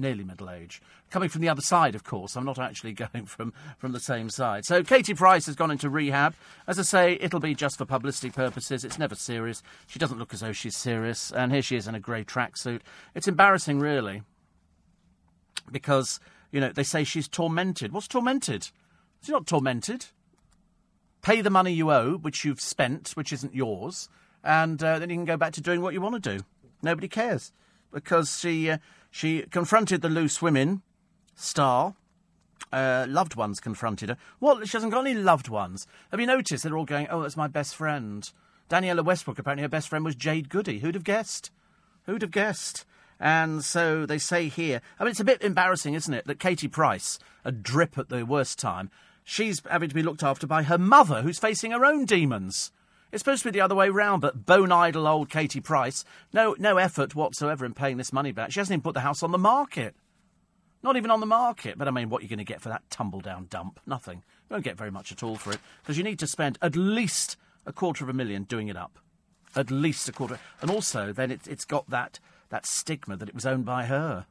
nearly 0.00 0.24
middle 0.24 0.50
age. 0.50 0.80
Coming 1.10 1.28
from 1.28 1.40
the 1.40 1.48
other 1.48 1.62
side, 1.62 1.94
of 1.94 2.04
course. 2.04 2.36
I'm 2.36 2.44
not 2.44 2.58
actually 2.58 2.92
going 3.14 3.26
from, 3.26 3.52
from 3.78 3.92
the 3.92 4.00
same 4.00 4.30
side. 4.30 4.64
So 4.64 4.82
Katie 4.82 5.14
Price 5.14 5.46
has 5.46 5.56
gone 5.56 5.70
into 5.70 5.90
rehab. 5.90 6.34
As 6.66 6.78
I 6.78 6.82
say, 6.82 7.18
it'll 7.20 7.40
be 7.40 7.54
just 7.54 7.78
for 7.78 7.84
publicity 7.84 8.30
purposes. 8.30 8.84
It's 8.84 8.98
never 8.98 9.14
serious. 9.14 9.62
She 9.86 9.98
doesn't 9.98 10.18
look 10.18 10.34
as 10.34 10.40
though 10.40 10.52
she's 10.52 10.76
serious. 10.76 11.30
And 11.30 11.52
here 11.52 11.62
she 11.62 11.76
is 11.76 11.86
in 11.86 11.94
a 11.94 12.00
grey 12.00 12.24
tracksuit. 12.24 12.80
It's 13.14 13.28
embarrassing, 13.28 13.78
really. 13.78 14.22
Because, 15.70 16.20
you 16.50 16.60
know, 16.60 16.72
they 16.72 16.82
say 16.82 17.04
she's 17.04 17.28
tormented. 17.28 17.92
What's 17.92 18.08
tormented? 18.08 18.68
She's 19.20 19.30
not 19.30 19.46
tormented. 19.46 20.06
Pay 21.22 21.42
the 21.42 21.50
money 21.50 21.72
you 21.72 21.92
owe, 21.92 22.16
which 22.16 22.44
you've 22.44 22.60
spent, 22.60 23.10
which 23.10 23.32
isn't 23.32 23.54
yours, 23.54 24.08
and 24.42 24.82
uh, 24.82 24.98
then 24.98 25.10
you 25.10 25.16
can 25.16 25.26
go 25.26 25.36
back 25.36 25.52
to 25.52 25.60
doing 25.60 25.82
what 25.82 25.92
you 25.92 26.00
want 26.00 26.22
to 26.22 26.38
do. 26.38 26.44
Nobody 26.82 27.08
cares. 27.08 27.52
Because 27.92 28.38
she. 28.38 28.70
Uh, 28.70 28.78
she 29.10 29.42
confronted 29.42 30.02
the 30.02 30.08
loose 30.08 30.40
women 30.40 30.82
star. 31.34 31.94
Uh, 32.72 33.04
loved 33.08 33.34
ones 33.34 33.58
confronted 33.58 34.10
her. 34.10 34.16
What? 34.38 34.68
She 34.68 34.76
hasn't 34.76 34.92
got 34.92 35.06
any 35.06 35.14
loved 35.14 35.48
ones. 35.48 35.86
Have 36.10 36.20
you 36.20 36.26
noticed? 36.26 36.62
They're 36.62 36.76
all 36.76 36.84
going, 36.84 37.08
oh, 37.10 37.22
that's 37.22 37.36
my 37.36 37.48
best 37.48 37.74
friend. 37.74 38.30
Danniella 38.68 39.04
Westbrook, 39.04 39.38
apparently 39.38 39.62
her 39.62 39.68
best 39.68 39.88
friend 39.88 40.04
was 40.04 40.14
Jade 40.14 40.48
Goody. 40.48 40.78
Who'd 40.78 40.94
have 40.94 41.02
guessed? 41.02 41.50
Who'd 42.06 42.22
have 42.22 42.30
guessed? 42.30 42.84
And 43.18 43.64
so 43.64 44.06
they 44.06 44.18
say 44.18 44.48
here, 44.48 44.80
I 44.98 45.04
mean, 45.04 45.10
it's 45.10 45.20
a 45.20 45.24
bit 45.24 45.42
embarrassing, 45.42 45.94
isn't 45.94 46.14
it, 46.14 46.26
that 46.26 46.38
Katie 46.38 46.68
Price, 46.68 47.18
a 47.44 47.52
drip 47.52 47.98
at 47.98 48.08
the 48.08 48.24
worst 48.24 48.58
time, 48.58 48.90
she's 49.24 49.60
having 49.68 49.88
to 49.88 49.94
be 49.94 50.02
looked 50.02 50.22
after 50.22 50.46
by 50.46 50.62
her 50.62 50.78
mother, 50.78 51.22
who's 51.22 51.38
facing 51.38 51.72
her 51.72 51.84
own 51.84 52.04
demons. 52.04 52.70
It's 53.12 53.20
supposed 53.20 53.42
to 53.42 53.48
be 53.48 53.58
the 53.58 53.64
other 53.64 53.74
way 53.74 53.88
round, 53.88 54.22
but 54.22 54.46
bone 54.46 54.70
idle 54.70 55.08
old 55.08 55.30
Katie 55.30 55.60
Price, 55.60 56.04
no, 56.32 56.54
no 56.58 56.76
effort 56.76 57.14
whatsoever 57.14 57.64
in 57.64 57.74
paying 57.74 57.96
this 57.96 58.12
money 58.12 58.32
back. 58.32 58.52
She 58.52 58.60
hasn't 58.60 58.74
even 58.74 58.82
put 58.82 58.94
the 58.94 59.00
house 59.00 59.22
on 59.22 59.32
the 59.32 59.38
market. 59.38 59.94
Not 60.82 60.96
even 60.96 61.10
on 61.10 61.20
the 61.20 61.26
market. 61.26 61.76
But 61.76 61.88
I 61.88 61.90
mean, 61.90 62.08
what 62.08 62.20
are 62.20 62.22
you 62.22 62.28
going 62.28 62.38
to 62.38 62.44
get 62.44 62.60
for 62.60 62.68
that 62.68 62.88
tumble 62.88 63.20
down 63.20 63.46
dump? 63.50 63.80
Nothing. 63.86 64.18
You 64.48 64.54
won't 64.54 64.64
get 64.64 64.78
very 64.78 64.90
much 64.90 65.12
at 65.12 65.22
all 65.22 65.36
for 65.36 65.52
it, 65.52 65.58
because 65.82 65.98
you 65.98 66.04
need 66.04 66.18
to 66.20 66.26
spend 66.26 66.58
at 66.62 66.76
least 66.76 67.36
a 67.66 67.72
quarter 67.72 68.04
of 68.04 68.08
a 68.08 68.14
million 68.14 68.44
doing 68.44 68.68
it 68.68 68.76
up. 68.76 68.98
At 69.56 69.70
least 69.70 70.08
a 70.08 70.12
quarter. 70.12 70.38
And 70.62 70.70
also, 70.70 71.12
then 71.12 71.30
it, 71.30 71.46
it's 71.48 71.64
got 71.64 71.90
that, 71.90 72.20
that 72.50 72.64
stigma 72.64 73.16
that 73.16 73.28
it 73.28 73.34
was 73.34 73.44
owned 73.44 73.64
by 73.64 73.86
her. 73.86 74.26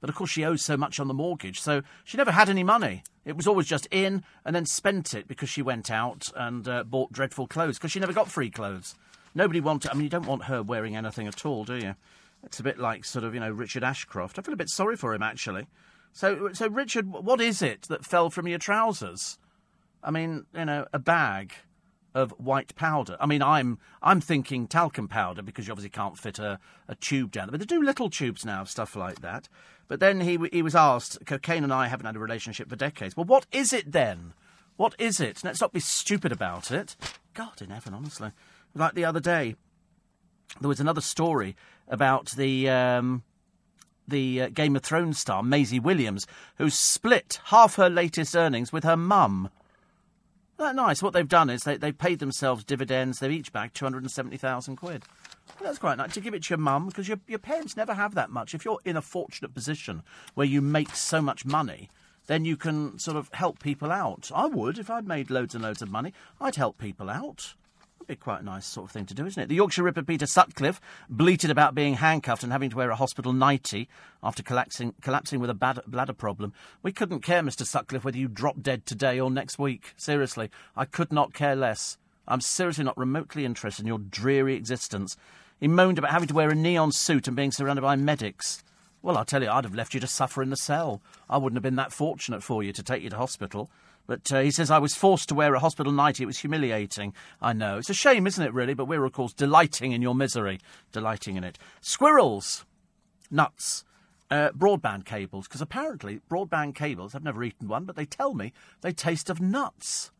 But 0.00 0.10
of 0.10 0.16
course, 0.16 0.30
she 0.30 0.44
owes 0.44 0.64
so 0.64 0.76
much 0.76 0.98
on 0.98 1.08
the 1.08 1.14
mortgage, 1.14 1.60
so 1.60 1.82
she 2.04 2.16
never 2.16 2.32
had 2.32 2.48
any 2.48 2.64
money. 2.64 3.02
It 3.24 3.36
was 3.36 3.46
always 3.46 3.66
just 3.66 3.86
in 3.90 4.24
and 4.44 4.56
then 4.56 4.64
spent 4.64 5.14
it 5.14 5.28
because 5.28 5.48
she 5.48 5.62
went 5.62 5.90
out 5.90 6.30
and 6.34 6.66
uh, 6.66 6.84
bought 6.84 7.12
dreadful 7.12 7.46
clothes 7.46 7.78
because 7.78 7.92
she 7.92 8.00
never 8.00 8.12
got 8.12 8.30
free 8.30 8.50
clothes. 8.50 8.94
Nobody 9.34 9.60
wanted. 9.60 9.90
I 9.90 9.94
mean, 9.94 10.04
you 10.04 10.08
don't 10.08 10.26
want 10.26 10.44
her 10.44 10.62
wearing 10.62 10.96
anything 10.96 11.26
at 11.26 11.44
all, 11.44 11.64
do 11.64 11.76
you? 11.76 11.94
It's 12.42 12.58
a 12.58 12.62
bit 12.62 12.78
like 12.78 13.04
sort 13.04 13.24
of 13.24 13.34
you 13.34 13.40
know 13.40 13.50
Richard 13.50 13.84
Ashcroft. 13.84 14.38
I 14.38 14.42
feel 14.42 14.54
a 14.54 14.56
bit 14.56 14.70
sorry 14.70 14.96
for 14.96 15.14
him 15.14 15.22
actually. 15.22 15.66
So, 16.12 16.52
so 16.52 16.68
Richard, 16.68 17.08
what 17.08 17.40
is 17.40 17.62
it 17.62 17.82
that 17.82 18.04
fell 18.04 18.30
from 18.30 18.48
your 18.48 18.58
trousers? 18.58 19.38
I 20.02 20.10
mean, 20.10 20.46
you 20.54 20.64
know, 20.64 20.86
a 20.92 20.98
bag 20.98 21.52
of 22.14 22.32
white 22.32 22.74
powder. 22.74 23.16
I 23.20 23.26
mean, 23.26 23.42
I'm 23.42 23.78
I'm 24.02 24.20
thinking 24.20 24.66
talcum 24.66 25.08
powder 25.08 25.42
because 25.42 25.66
you 25.66 25.72
obviously 25.72 25.90
can't 25.90 26.18
fit 26.18 26.38
a, 26.38 26.58
a 26.88 26.94
tube 26.94 27.30
down 27.30 27.46
there. 27.46 27.52
But 27.52 27.60
they 27.60 27.66
do 27.66 27.82
little 27.82 28.10
tubes 28.10 28.44
now, 28.44 28.64
stuff 28.64 28.96
like 28.96 29.20
that. 29.20 29.48
But 29.88 30.00
then 30.00 30.20
he 30.20 30.38
he 30.52 30.62
was 30.62 30.74
asked, 30.74 31.18
cocaine 31.26 31.64
and 31.64 31.72
I 31.72 31.88
haven't 31.88 32.06
had 32.06 32.16
a 32.16 32.20
relationship 32.20 32.68
for 32.68 32.76
decades. 32.76 33.16
Well, 33.16 33.26
what 33.26 33.46
is 33.52 33.72
it 33.72 33.92
then? 33.92 34.34
What 34.76 34.94
is 34.98 35.20
it? 35.20 35.44
Let's 35.44 35.60
not 35.60 35.72
be 35.72 35.80
stupid 35.80 36.32
about 36.32 36.70
it. 36.70 36.96
God 37.34 37.60
in 37.60 37.70
heaven, 37.70 37.94
honestly. 37.94 38.30
Like 38.74 38.94
the 38.94 39.04
other 39.04 39.20
day, 39.20 39.56
there 40.60 40.68
was 40.68 40.80
another 40.80 41.00
story 41.00 41.56
about 41.88 42.30
the. 42.32 42.68
Um, 42.68 43.22
the 44.08 44.42
uh, 44.42 44.48
Game 44.48 44.74
of 44.74 44.82
Thrones 44.82 45.20
star 45.20 45.40
Maisie 45.40 45.78
Williams, 45.78 46.26
who 46.58 46.68
split 46.68 47.40
half 47.44 47.76
her 47.76 47.88
latest 47.88 48.34
earnings 48.34 48.72
with 48.72 48.82
her 48.82 48.96
mum. 48.96 49.50
That 50.60 50.76
nice. 50.76 51.02
What 51.02 51.14
they've 51.14 51.26
done 51.26 51.48
is 51.48 51.62
they, 51.62 51.78
they've 51.78 51.96
paid 51.96 52.18
themselves 52.18 52.64
dividends. 52.64 53.18
They've 53.18 53.32
each 53.32 53.50
bagged 53.50 53.74
270,000 53.76 54.76
quid. 54.76 55.04
That's 55.62 55.78
quite 55.78 55.96
nice 55.96 56.12
to 56.12 56.20
give 56.20 56.34
it 56.34 56.42
to 56.42 56.50
your 56.50 56.58
mum 56.58 56.86
because 56.86 57.08
your, 57.08 57.18
your 57.26 57.38
parents 57.38 57.78
never 57.78 57.94
have 57.94 58.14
that 58.14 58.28
much. 58.28 58.54
If 58.54 58.66
you're 58.66 58.78
in 58.84 58.94
a 58.94 59.00
fortunate 59.00 59.54
position 59.54 60.02
where 60.34 60.46
you 60.46 60.60
make 60.60 60.94
so 60.94 61.22
much 61.22 61.46
money, 61.46 61.88
then 62.26 62.44
you 62.44 62.58
can 62.58 62.98
sort 62.98 63.16
of 63.16 63.30
help 63.32 63.58
people 63.60 63.90
out. 63.90 64.30
I 64.34 64.48
would 64.48 64.78
if 64.78 64.90
I'd 64.90 65.08
made 65.08 65.30
loads 65.30 65.54
and 65.54 65.64
loads 65.64 65.80
of 65.80 65.90
money. 65.90 66.12
I'd 66.38 66.56
help 66.56 66.76
people 66.76 67.08
out 67.08 67.54
be 68.10 68.16
quite 68.16 68.40
a 68.40 68.44
nice 68.44 68.66
sort 68.66 68.86
of 68.86 68.90
thing 68.90 69.06
to 69.06 69.14
do, 69.14 69.24
isn't 69.24 69.40
it? 69.40 69.48
The 69.48 69.54
Yorkshire 69.54 69.84
Ripper 69.84 70.02
Peter 70.02 70.26
Sutcliffe 70.26 70.80
bleated 71.08 71.48
about 71.48 71.76
being 71.76 71.94
handcuffed 71.94 72.42
and 72.42 72.50
having 72.50 72.70
to 72.70 72.76
wear 72.76 72.90
a 72.90 72.96
hospital 72.96 73.32
nightie 73.32 73.88
after 74.20 74.42
collapsing, 74.42 74.94
collapsing 75.00 75.38
with 75.38 75.48
a 75.48 75.54
bad, 75.54 75.80
bladder 75.86 76.12
problem. 76.12 76.52
We 76.82 76.90
couldn't 76.90 77.20
care, 77.20 77.40
Mr. 77.40 77.64
Sutcliffe, 77.64 78.04
whether 78.04 78.18
you 78.18 78.26
drop 78.26 78.62
dead 78.62 78.84
today 78.84 79.20
or 79.20 79.30
next 79.30 79.60
week. 79.60 79.94
Seriously, 79.96 80.50
I 80.76 80.86
could 80.86 81.12
not 81.12 81.34
care 81.34 81.54
less. 81.54 81.98
I'm 82.26 82.40
seriously 82.40 82.82
not 82.82 82.98
remotely 82.98 83.44
interested 83.44 83.82
in 83.82 83.88
your 83.88 83.98
dreary 84.00 84.56
existence. 84.56 85.16
He 85.60 85.68
moaned 85.68 85.98
about 85.98 86.10
having 86.10 86.28
to 86.28 86.34
wear 86.34 86.50
a 86.50 86.54
neon 86.56 86.90
suit 86.90 87.28
and 87.28 87.36
being 87.36 87.52
surrounded 87.52 87.82
by 87.82 87.94
medics. 87.94 88.64
Well, 89.02 89.16
I'll 89.16 89.24
tell 89.24 89.42
you, 89.42 89.50
I'd 89.50 89.64
have 89.64 89.74
left 89.74 89.94
you 89.94 90.00
to 90.00 90.08
suffer 90.08 90.42
in 90.42 90.50
the 90.50 90.56
cell. 90.56 91.00
I 91.28 91.38
wouldn't 91.38 91.56
have 91.56 91.62
been 91.62 91.76
that 91.76 91.92
fortunate 91.92 92.42
for 92.42 92.64
you 92.64 92.72
to 92.72 92.82
take 92.82 93.04
you 93.04 93.10
to 93.10 93.16
hospital. 93.16 93.70
But 94.10 94.32
uh, 94.32 94.40
he 94.40 94.50
says, 94.50 94.72
I 94.72 94.78
was 94.78 94.96
forced 94.96 95.28
to 95.28 95.36
wear 95.36 95.54
a 95.54 95.60
hospital 95.60 95.92
nightie. 95.92 96.24
It 96.24 96.26
was 96.26 96.40
humiliating. 96.40 97.14
I 97.40 97.52
know. 97.52 97.78
It's 97.78 97.90
a 97.90 97.94
shame, 97.94 98.26
isn't 98.26 98.44
it, 98.44 98.52
really? 98.52 98.74
But 98.74 98.86
we're, 98.86 99.04
of 99.04 99.12
course, 99.12 99.32
delighting 99.32 99.92
in 99.92 100.02
your 100.02 100.16
misery. 100.16 100.58
Delighting 100.90 101.36
in 101.36 101.44
it. 101.44 101.60
Squirrels. 101.80 102.66
Nuts. 103.30 103.84
Uh, 104.28 104.50
broadband 104.50 105.04
cables. 105.04 105.46
Because 105.46 105.60
apparently, 105.60 106.22
broadband 106.28 106.74
cables, 106.74 107.14
I've 107.14 107.22
never 107.22 107.44
eaten 107.44 107.68
one, 107.68 107.84
but 107.84 107.94
they 107.94 108.04
tell 108.04 108.34
me 108.34 108.52
they 108.80 108.90
taste 108.90 109.30
of 109.30 109.40
nuts. 109.40 110.10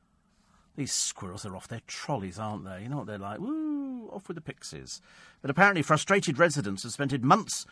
These 0.76 0.92
squirrels 0.92 1.44
are 1.44 1.56
off 1.56 1.66
their 1.66 1.82
trolleys, 1.88 2.38
aren't 2.38 2.64
they? 2.64 2.84
You 2.84 2.90
know 2.90 2.98
what 2.98 3.08
they're 3.08 3.18
like? 3.18 3.40
Woo, 3.40 4.08
off 4.12 4.28
with 4.28 4.36
the 4.36 4.40
pixies. 4.40 5.02
But 5.42 5.50
apparently, 5.50 5.82
frustrated 5.82 6.38
residents 6.38 6.84
have 6.84 6.92
spent 6.92 7.20
months 7.24 7.66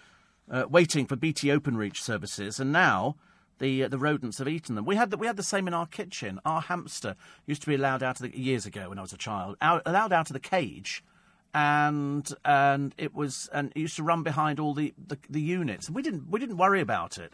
uh, 0.51 0.65
waiting 0.69 1.07
for 1.07 1.15
BT 1.15 1.47
Openreach 1.47 1.99
services, 1.99 2.59
and 2.59 2.73
now 2.73 3.15
the 3.59 3.85
uh, 3.85 3.89
the 3.89 3.99
rodents 3.99 4.39
have 4.39 4.49
eaten 4.49 4.75
them. 4.75 4.85
We 4.85 4.97
had 4.97 5.11
the, 5.11 5.17
we 5.17 5.27
had 5.27 5.37
the 5.37 5.43
same 5.43 5.67
in 5.69 5.75
our 5.75 5.87
kitchen. 5.87 6.41
Our 6.45 6.61
hamster 6.61 7.17
used 7.47 7.63
to 7.63 7.69
be 7.69 7.75
allowed 7.75 8.03
out 8.03 8.21
of 8.21 8.31
the 8.31 8.39
years 8.39 8.67
ago 8.67 8.89
when 8.89 8.99
I 8.99 9.03
was 9.03 9.13
a 9.13 9.19
child, 9.19 9.57
out, 9.61 9.83
allowed 9.87 10.13
out 10.13 10.31
of 10.31 10.35
the 10.35 10.41
cage, 10.41 11.03
and 11.55 12.29
and 12.45 12.95
it 12.99 13.15
was 13.15 13.49
and 13.53 13.73
it 13.75 13.81
used 13.81 13.97
to 13.97 14.03
run 14.03 14.23
behind 14.23 14.61
all 14.61 14.75
the, 14.75 14.95
the, 15.07 15.19
the 15.29 15.41
units. 15.41 15.91
We 15.91 16.03
didn't 16.03 16.31
we 16.31 16.41
didn't 16.41 16.57
worry 16.57 16.81
about 16.81 17.19
it. 17.19 17.33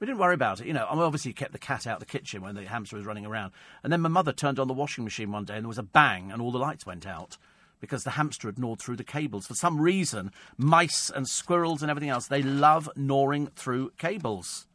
We 0.00 0.06
didn't 0.06 0.18
worry 0.18 0.34
about 0.34 0.60
it. 0.60 0.66
You 0.66 0.72
know, 0.72 0.84
I 0.84 0.96
obviously 0.96 1.32
kept 1.32 1.52
the 1.52 1.58
cat 1.58 1.86
out 1.86 1.94
of 1.94 2.00
the 2.00 2.06
kitchen 2.06 2.42
when 2.42 2.56
the 2.56 2.64
hamster 2.64 2.96
was 2.96 3.06
running 3.06 3.24
around. 3.24 3.52
And 3.84 3.92
then 3.92 4.00
my 4.00 4.08
mother 4.08 4.32
turned 4.32 4.58
on 4.58 4.66
the 4.66 4.74
washing 4.74 5.04
machine 5.04 5.30
one 5.30 5.44
day 5.44 5.54
and 5.54 5.62
there 5.62 5.68
was 5.68 5.78
a 5.78 5.84
bang 5.84 6.32
and 6.32 6.42
all 6.42 6.50
the 6.50 6.58
lights 6.58 6.84
went 6.84 7.06
out 7.06 7.38
because 7.78 8.02
the 8.02 8.10
hamster 8.10 8.48
had 8.48 8.58
gnawed 8.58 8.80
through 8.80 8.96
the 8.96 9.04
cables. 9.04 9.46
For 9.46 9.54
some 9.54 9.80
reason, 9.80 10.32
mice 10.56 11.08
and 11.08 11.28
squirrels 11.28 11.82
and 11.82 11.90
everything 11.90 12.08
else, 12.08 12.26
they 12.26 12.42
love 12.42 12.90
gnawing 12.96 13.46
through 13.54 13.92
cables 13.96 14.66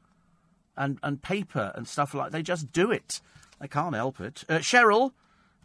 and, 0.78 1.00
and 1.04 1.22
paper 1.22 1.72
and 1.76 1.88
stuff 1.88 2.14
like 2.14 2.32
They 2.32 2.44
just 2.44 2.72
do 2.72 2.92
it. 2.92 3.20
They 3.60 3.68
can't 3.68 3.96
help 3.96 4.20
it. 4.22 4.44
Uh, 4.48 4.60
Cheryl 4.60 5.12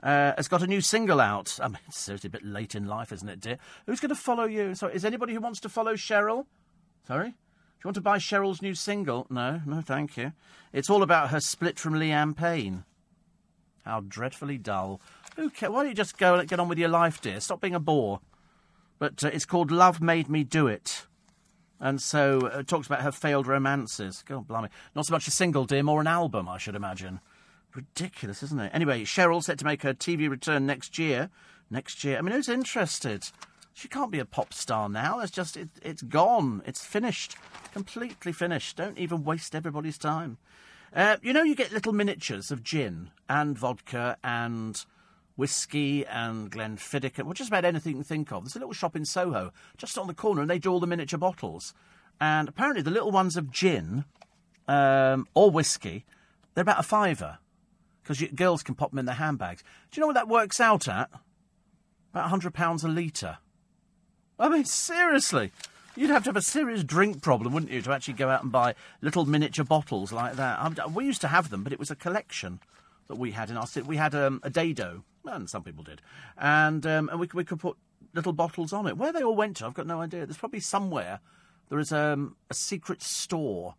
uh, 0.02 0.32
has 0.36 0.48
got 0.48 0.62
a 0.62 0.66
new 0.66 0.80
single 0.80 1.20
out. 1.20 1.58
I 1.62 1.68
mean, 1.68 1.78
it's 1.88 1.98
seriously 1.98 2.28
a 2.28 2.30
bit 2.30 2.44
late 2.44 2.74
in 2.74 2.86
life, 2.86 3.12
isn't 3.12 3.28
it, 3.28 3.40
dear? 3.40 3.58
Who's 3.86 4.00
going 4.00 4.08
to 4.08 4.14
follow 4.14 4.44
you? 4.44 4.74
Sorry, 4.74 4.94
is 4.94 5.04
anybody 5.04 5.34
who 5.34 5.40
wants 5.40 5.60
to 5.60 5.68
follow 5.68 5.94
Cheryl? 5.94 6.46
Sorry? 7.06 7.30
Do 7.30 7.34
you 7.84 7.88
want 7.88 7.96
to 7.96 8.00
buy 8.00 8.18
Cheryl's 8.18 8.62
new 8.62 8.74
single? 8.74 9.26
No, 9.28 9.60
no, 9.66 9.80
thank 9.80 10.16
you. 10.16 10.32
It's 10.72 10.88
all 10.88 11.02
about 11.02 11.30
her 11.30 11.40
split 11.40 11.78
from 11.78 11.94
Liam 11.94 12.36
Payne. 12.36 12.84
How 13.84 14.00
dreadfully 14.00 14.58
dull. 14.58 15.00
Who 15.36 15.50
cares? 15.50 15.72
Why 15.72 15.80
don't 15.80 15.88
you 15.88 15.94
just 15.94 16.16
go 16.16 16.36
and 16.36 16.48
get 16.48 16.60
on 16.60 16.68
with 16.68 16.78
your 16.78 16.88
life, 16.88 17.20
dear? 17.20 17.40
Stop 17.40 17.60
being 17.60 17.74
a 17.74 17.80
bore. 17.80 18.20
But 19.00 19.24
uh, 19.24 19.30
it's 19.32 19.44
called 19.44 19.72
Love 19.72 20.00
Made 20.00 20.28
Me 20.28 20.44
Do 20.44 20.68
It. 20.68 21.06
And 21.82 22.00
so 22.00 22.46
uh, 22.46 22.62
talks 22.62 22.86
about 22.86 23.02
her 23.02 23.10
failed 23.10 23.48
romances. 23.48 24.22
God 24.24 24.46
blimey. 24.46 24.68
Not 24.94 25.04
so 25.06 25.12
much 25.12 25.26
a 25.26 25.32
single, 25.32 25.64
dear, 25.64 25.82
more 25.82 26.00
an 26.00 26.06
album, 26.06 26.48
I 26.48 26.56
should 26.56 26.76
imagine. 26.76 27.18
Ridiculous, 27.74 28.40
isn't 28.44 28.60
it? 28.60 28.70
Anyway, 28.72 29.02
Cheryl 29.02 29.42
set 29.42 29.58
to 29.58 29.64
make 29.64 29.82
her 29.82 29.92
TV 29.92 30.30
return 30.30 30.64
next 30.64 30.96
year. 30.96 31.28
Next 31.70 32.04
year. 32.04 32.18
I 32.18 32.20
mean, 32.20 32.34
who's 32.34 32.48
interested? 32.48 33.24
She 33.74 33.88
can't 33.88 34.12
be 34.12 34.20
a 34.20 34.24
pop 34.24 34.54
star 34.54 34.88
now. 34.88 35.18
It's 35.18 35.32
just, 35.32 35.56
it, 35.56 35.70
it's 35.82 36.02
gone. 36.02 36.62
It's 36.66 36.84
finished. 36.84 37.34
Completely 37.72 38.30
finished. 38.30 38.76
Don't 38.76 38.96
even 38.96 39.24
waste 39.24 39.52
everybody's 39.52 39.98
time. 39.98 40.38
Uh, 40.94 41.16
you 41.20 41.32
know, 41.32 41.42
you 41.42 41.56
get 41.56 41.72
little 41.72 41.92
miniatures 41.92 42.52
of 42.52 42.62
gin 42.62 43.10
and 43.28 43.58
vodka 43.58 44.18
and 44.22 44.84
whiskey 45.36 46.04
and 46.06 46.50
Glenfiddich, 46.50 47.22
well, 47.22 47.32
just 47.32 47.48
about 47.48 47.64
anything 47.64 47.92
you 47.92 47.96
can 47.98 48.04
think 48.04 48.32
of. 48.32 48.44
There's 48.44 48.56
a 48.56 48.58
little 48.58 48.74
shop 48.74 48.96
in 48.96 49.04
Soho, 49.04 49.52
just 49.76 49.98
on 49.98 50.06
the 50.06 50.14
corner, 50.14 50.42
and 50.42 50.50
they 50.50 50.58
do 50.58 50.70
all 50.70 50.80
the 50.80 50.86
miniature 50.86 51.18
bottles. 51.18 51.74
And 52.20 52.48
apparently, 52.48 52.82
the 52.82 52.90
little 52.90 53.10
ones 53.10 53.36
of 53.36 53.50
gin 53.50 54.04
um, 54.68 55.26
or 55.34 55.50
whiskey, 55.50 56.04
they're 56.54 56.62
about 56.62 56.80
a 56.80 56.84
fiver 56.84 57.38
because 58.02 58.22
girls 58.34 58.62
can 58.62 58.74
pop 58.74 58.90
them 58.90 58.98
in 58.98 59.06
their 59.06 59.14
handbags. 59.14 59.62
Do 59.90 59.98
you 59.98 60.00
know 60.00 60.08
what 60.08 60.14
that 60.14 60.28
works 60.28 60.60
out 60.60 60.88
at? 60.88 61.08
About 62.12 62.30
£100 62.30 62.84
a 62.84 62.88
litre. 62.88 63.38
I 64.38 64.48
mean, 64.48 64.64
seriously. 64.64 65.52
You'd 65.94 66.10
have 66.10 66.24
to 66.24 66.30
have 66.30 66.36
a 66.36 66.42
serious 66.42 66.82
drink 66.84 67.22
problem, 67.22 67.52
wouldn't 67.52 67.70
you, 67.70 67.82
to 67.82 67.92
actually 67.92 68.14
go 68.14 68.28
out 68.28 68.42
and 68.42 68.50
buy 68.50 68.74
little 69.02 69.26
miniature 69.26 69.64
bottles 69.64 70.10
like 70.10 70.36
that? 70.36 70.92
we 70.92 71.04
used 71.04 71.20
to 71.20 71.28
have 71.28 71.50
them, 71.50 71.62
but 71.62 71.72
it 71.72 71.78
was 71.78 71.90
a 71.90 71.96
collection 71.96 72.60
that 73.12 73.18
we 73.18 73.30
had 73.30 73.50
in 73.50 73.58
our 73.58 73.66
city. 73.66 73.86
We 73.86 73.98
had 73.98 74.14
um, 74.14 74.40
a 74.42 74.48
dado, 74.48 75.04
and 75.26 75.48
some 75.48 75.62
people 75.62 75.84
did, 75.84 76.00
and 76.38 76.84
um, 76.86 77.10
and 77.10 77.20
we, 77.20 77.28
we 77.34 77.44
could 77.44 77.60
put 77.60 77.76
little 78.14 78.32
bottles 78.32 78.72
on 78.72 78.86
it. 78.86 78.96
Where 78.96 79.12
they 79.12 79.22
all 79.22 79.36
went 79.36 79.58
to, 79.58 79.66
I've 79.66 79.74
got 79.74 79.86
no 79.86 80.00
idea. 80.00 80.24
There's 80.24 80.38
probably 80.38 80.60
somewhere 80.60 81.20
there 81.68 81.78
is 81.78 81.92
um, 81.92 82.36
a 82.50 82.54
secret 82.54 83.02
store 83.02 83.74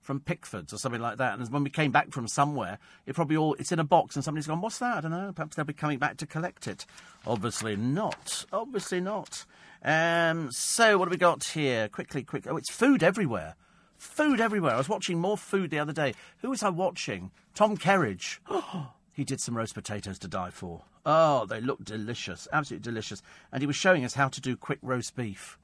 from 0.00 0.20
Pickford's 0.20 0.72
or 0.72 0.78
something 0.78 1.00
like 1.00 1.18
that. 1.18 1.38
And 1.38 1.50
when 1.50 1.64
we 1.64 1.70
came 1.70 1.92
back 1.92 2.12
from 2.12 2.26
somewhere, 2.26 2.78
it 3.06 3.14
probably 3.14 3.36
all 3.36 3.54
it's 3.54 3.72
in 3.72 3.78
a 3.78 3.84
box, 3.84 4.16
and 4.16 4.24
somebody's 4.24 4.46
gone, 4.46 4.62
"What's 4.62 4.78
that?" 4.78 4.96
I 4.96 5.00
don't 5.02 5.10
know. 5.10 5.32
Perhaps 5.34 5.56
they'll 5.56 5.66
be 5.66 5.74
coming 5.74 5.98
back 5.98 6.16
to 6.18 6.26
collect 6.26 6.66
it. 6.66 6.86
Obviously 7.26 7.76
not. 7.76 8.46
Obviously 8.54 9.00
not. 9.02 9.44
Um, 9.84 10.50
so 10.50 10.96
what 10.96 11.08
have 11.08 11.12
we 11.12 11.18
got 11.18 11.44
here? 11.44 11.88
Quickly, 11.88 12.22
quick. 12.22 12.46
Oh, 12.48 12.56
it's 12.56 12.70
food 12.70 13.02
everywhere. 13.02 13.54
Food 14.02 14.40
everywhere. 14.40 14.74
I 14.74 14.78
was 14.78 14.88
watching 14.88 15.20
more 15.20 15.38
food 15.38 15.70
the 15.70 15.78
other 15.78 15.92
day. 15.92 16.12
Who 16.38 16.50
was 16.50 16.64
I 16.64 16.70
watching? 16.70 17.30
Tom 17.54 17.76
Kerridge. 17.76 18.40
he 19.12 19.22
did 19.22 19.40
some 19.40 19.56
roast 19.56 19.74
potatoes 19.74 20.18
to 20.18 20.28
die 20.28 20.50
for. 20.50 20.82
Oh, 21.06 21.46
they 21.46 21.60
looked 21.60 21.84
delicious. 21.84 22.48
Absolutely 22.52 22.82
delicious. 22.82 23.22
And 23.52 23.62
he 23.62 23.66
was 23.66 23.76
showing 23.76 24.04
us 24.04 24.14
how 24.14 24.26
to 24.26 24.40
do 24.40 24.56
quick 24.56 24.80
roast 24.82 25.14
beef. 25.14 25.56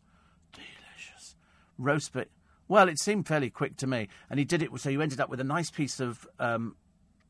Delicious. 0.53 1.35
roast 1.79 2.13
beef. 2.13 2.27
Well, 2.69 2.89
it 2.89 3.01
seemed 3.01 3.27
fairly 3.27 3.51
quick 3.51 3.77
to 3.79 3.89
me, 3.89 4.09
and 4.31 4.39
he 4.39 4.45
did 4.45 4.63
it 4.63 4.71
so 4.79 4.89
you 4.89 5.03
ended 5.03 5.21
up 5.21 5.29
with 5.29 5.41
a 5.41 5.45
nice 5.45 5.73
piece 5.73 5.99
of 5.99 6.27
um, 6.39 6.77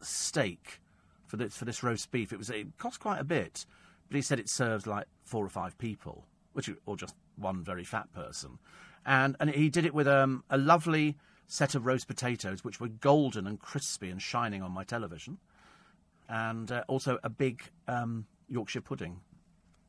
steak 0.02 0.78
for 1.26 1.38
this 1.38 1.56
for 1.56 1.64
this 1.64 1.82
roast 1.82 2.10
beef. 2.10 2.34
It 2.34 2.38
was 2.38 2.50
it 2.50 2.76
cost 2.76 3.00
quite 3.00 3.18
a 3.18 3.24
bit, 3.24 3.64
but 4.10 4.16
he 4.16 4.22
said 4.22 4.38
it 4.38 4.50
serves 4.50 4.86
like 4.86 5.06
four 5.24 5.42
or 5.42 5.48
five 5.48 5.78
people, 5.78 6.26
which 6.52 6.68
or 6.84 6.98
just 6.98 7.14
one 7.36 7.64
very 7.64 7.84
fat 7.84 8.12
person, 8.12 8.58
and 9.08 9.36
and 9.40 9.50
he 9.50 9.70
did 9.70 9.86
it 9.86 9.94
with 9.94 10.06
um, 10.06 10.44
a 10.50 10.58
lovely 10.58 11.16
set 11.48 11.74
of 11.74 11.86
roast 11.86 12.06
potatoes, 12.06 12.62
which 12.62 12.78
were 12.78 12.88
golden 12.88 13.46
and 13.46 13.58
crispy 13.58 14.10
and 14.10 14.20
shining 14.20 14.62
on 14.62 14.70
my 14.70 14.84
television, 14.84 15.38
and 16.28 16.70
uh, 16.70 16.84
also 16.86 17.18
a 17.24 17.30
big 17.30 17.62
um, 17.88 18.26
Yorkshire 18.48 18.82
pudding. 18.82 19.20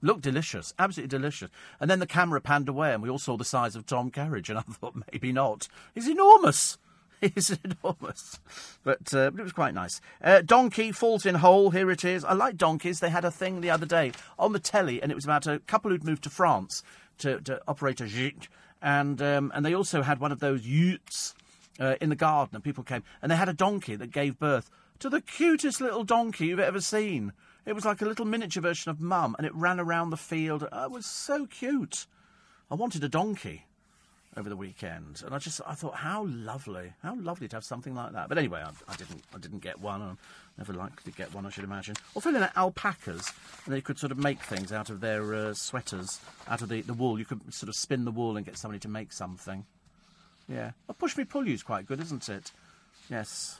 Looked 0.01 0.21
delicious, 0.21 0.73
absolutely 0.79 1.09
delicious. 1.09 1.49
And 1.81 1.91
then 1.91 1.99
the 1.99 2.07
camera 2.07 2.39
panned 2.39 2.69
away, 2.69 2.93
and 2.93 3.03
we 3.03 3.09
all 3.09 3.19
saw 3.19 3.35
the 3.35 3.43
size 3.43 3.75
of 3.75 3.85
Tom 3.85 4.09
Kerridge, 4.09 4.49
and 4.49 4.57
I 4.57 4.61
thought 4.71 4.95
maybe 5.11 5.33
not. 5.33 5.67
He's 5.93 6.07
enormous. 6.07 6.77
He's 7.21 7.57
enormous. 7.65 8.39
But, 8.85 9.13
uh, 9.13 9.31
but 9.31 9.41
it 9.41 9.43
was 9.43 9.51
quite 9.51 9.73
nice. 9.73 9.99
Uh, 10.23 10.41
donkey 10.41 10.93
falls 10.93 11.25
in 11.25 11.35
hole. 11.35 11.71
Here 11.71 11.91
it 11.91 12.05
is. 12.05 12.23
I 12.23 12.31
like 12.31 12.55
donkeys. 12.55 13.01
They 13.01 13.09
had 13.09 13.25
a 13.25 13.31
thing 13.31 13.59
the 13.59 13.69
other 13.69 13.85
day 13.85 14.13
on 14.37 14.53
the 14.53 14.59
telly, 14.59 15.03
and 15.03 15.11
it 15.11 15.15
was 15.15 15.25
about 15.25 15.45
a 15.45 15.59
couple 15.59 15.91
who'd 15.91 16.05
moved 16.05 16.23
to 16.23 16.29
France 16.29 16.81
to, 17.17 17.41
to 17.41 17.61
operate 17.67 17.99
a 17.99 18.05
gîte. 18.05 18.47
And, 18.81 19.21
um, 19.21 19.51
and 19.53 19.65
they 19.65 19.73
also 19.73 20.01
had 20.01 20.19
one 20.19 20.31
of 20.31 20.39
those 20.39 20.65
utes 20.65 21.35
uh, 21.79 21.95
in 22.01 22.09
the 22.09 22.15
garden, 22.15 22.55
and 22.55 22.63
people 22.63 22.83
came. 22.83 23.03
And 23.21 23.31
they 23.31 23.35
had 23.35 23.49
a 23.49 23.53
donkey 23.53 23.95
that 23.95 24.11
gave 24.11 24.39
birth 24.39 24.69
to 24.99 25.09
the 25.09 25.21
cutest 25.21 25.81
little 25.81 26.03
donkey 26.03 26.47
you've 26.47 26.59
ever 26.59 26.81
seen. 26.81 27.33
It 27.65 27.73
was 27.73 27.85
like 27.85 28.01
a 28.01 28.05
little 28.05 28.25
miniature 28.25 28.61
version 28.61 28.89
of 28.89 28.99
Mum, 28.99 29.35
and 29.37 29.45
it 29.45 29.53
ran 29.55 29.79
around 29.79 30.09
the 30.09 30.17
field. 30.17 30.67
Oh, 30.71 30.85
it 30.85 30.91
was 30.91 31.05
so 31.05 31.45
cute. 31.45 32.07
I 32.71 32.75
wanted 32.75 33.03
a 33.03 33.09
donkey 33.09 33.65
over 34.37 34.47
the 34.47 34.55
weekend, 34.55 35.23
and 35.25 35.33
I 35.33 35.39
just 35.39 35.59
I 35.65 35.73
thought 35.73 35.95
how 35.95 36.25
lovely, 36.25 36.93
how 37.01 37.15
lovely 37.15 37.47
to 37.47 37.55
have 37.55 37.63
something 37.63 37.95
like 37.95 38.13
that. 38.13 38.29
But 38.29 38.37
anyway, 38.37 38.61
I, 38.63 38.69
I 38.91 38.95
didn't 38.95 39.23
I 39.33 39.37
didn't 39.39 39.59
get 39.59 39.79
one. 39.79 40.01
I 40.01 40.11
never 40.57 40.73
likely 40.73 41.11
to 41.11 41.17
get 41.17 41.33
one, 41.33 41.45
I 41.45 41.49
should 41.49 41.63
imagine. 41.63 41.95
Or 42.13 42.21
filling 42.21 42.41
out 42.41 42.55
alpacas, 42.55 43.31
and 43.65 43.73
they 43.73 43.81
could 43.81 43.97
sort 43.97 44.11
of 44.11 44.17
make 44.17 44.41
things 44.41 44.71
out 44.71 44.89
of 44.89 44.99
their 45.01 45.33
uh, 45.33 45.53
sweaters, 45.53 46.19
out 46.47 46.61
of 46.61 46.69
the, 46.69 46.81
the 46.81 46.93
wool. 46.93 47.17
You 47.17 47.25
could 47.25 47.53
sort 47.53 47.69
of 47.69 47.75
spin 47.75 48.05
the 48.05 48.11
wool 48.11 48.37
and 48.37 48.45
get 48.45 48.57
somebody 48.57 48.79
to 48.79 48.87
make 48.87 49.11
something. 49.11 49.65
Yeah, 50.47 50.71
well, 50.87 50.95
push 50.97 51.17
me 51.17 51.25
pull 51.25 51.47
you's 51.47 51.63
quite 51.63 51.85
good, 51.85 51.99
isn't 51.99 52.27
it? 52.29 52.51
Yes. 53.09 53.59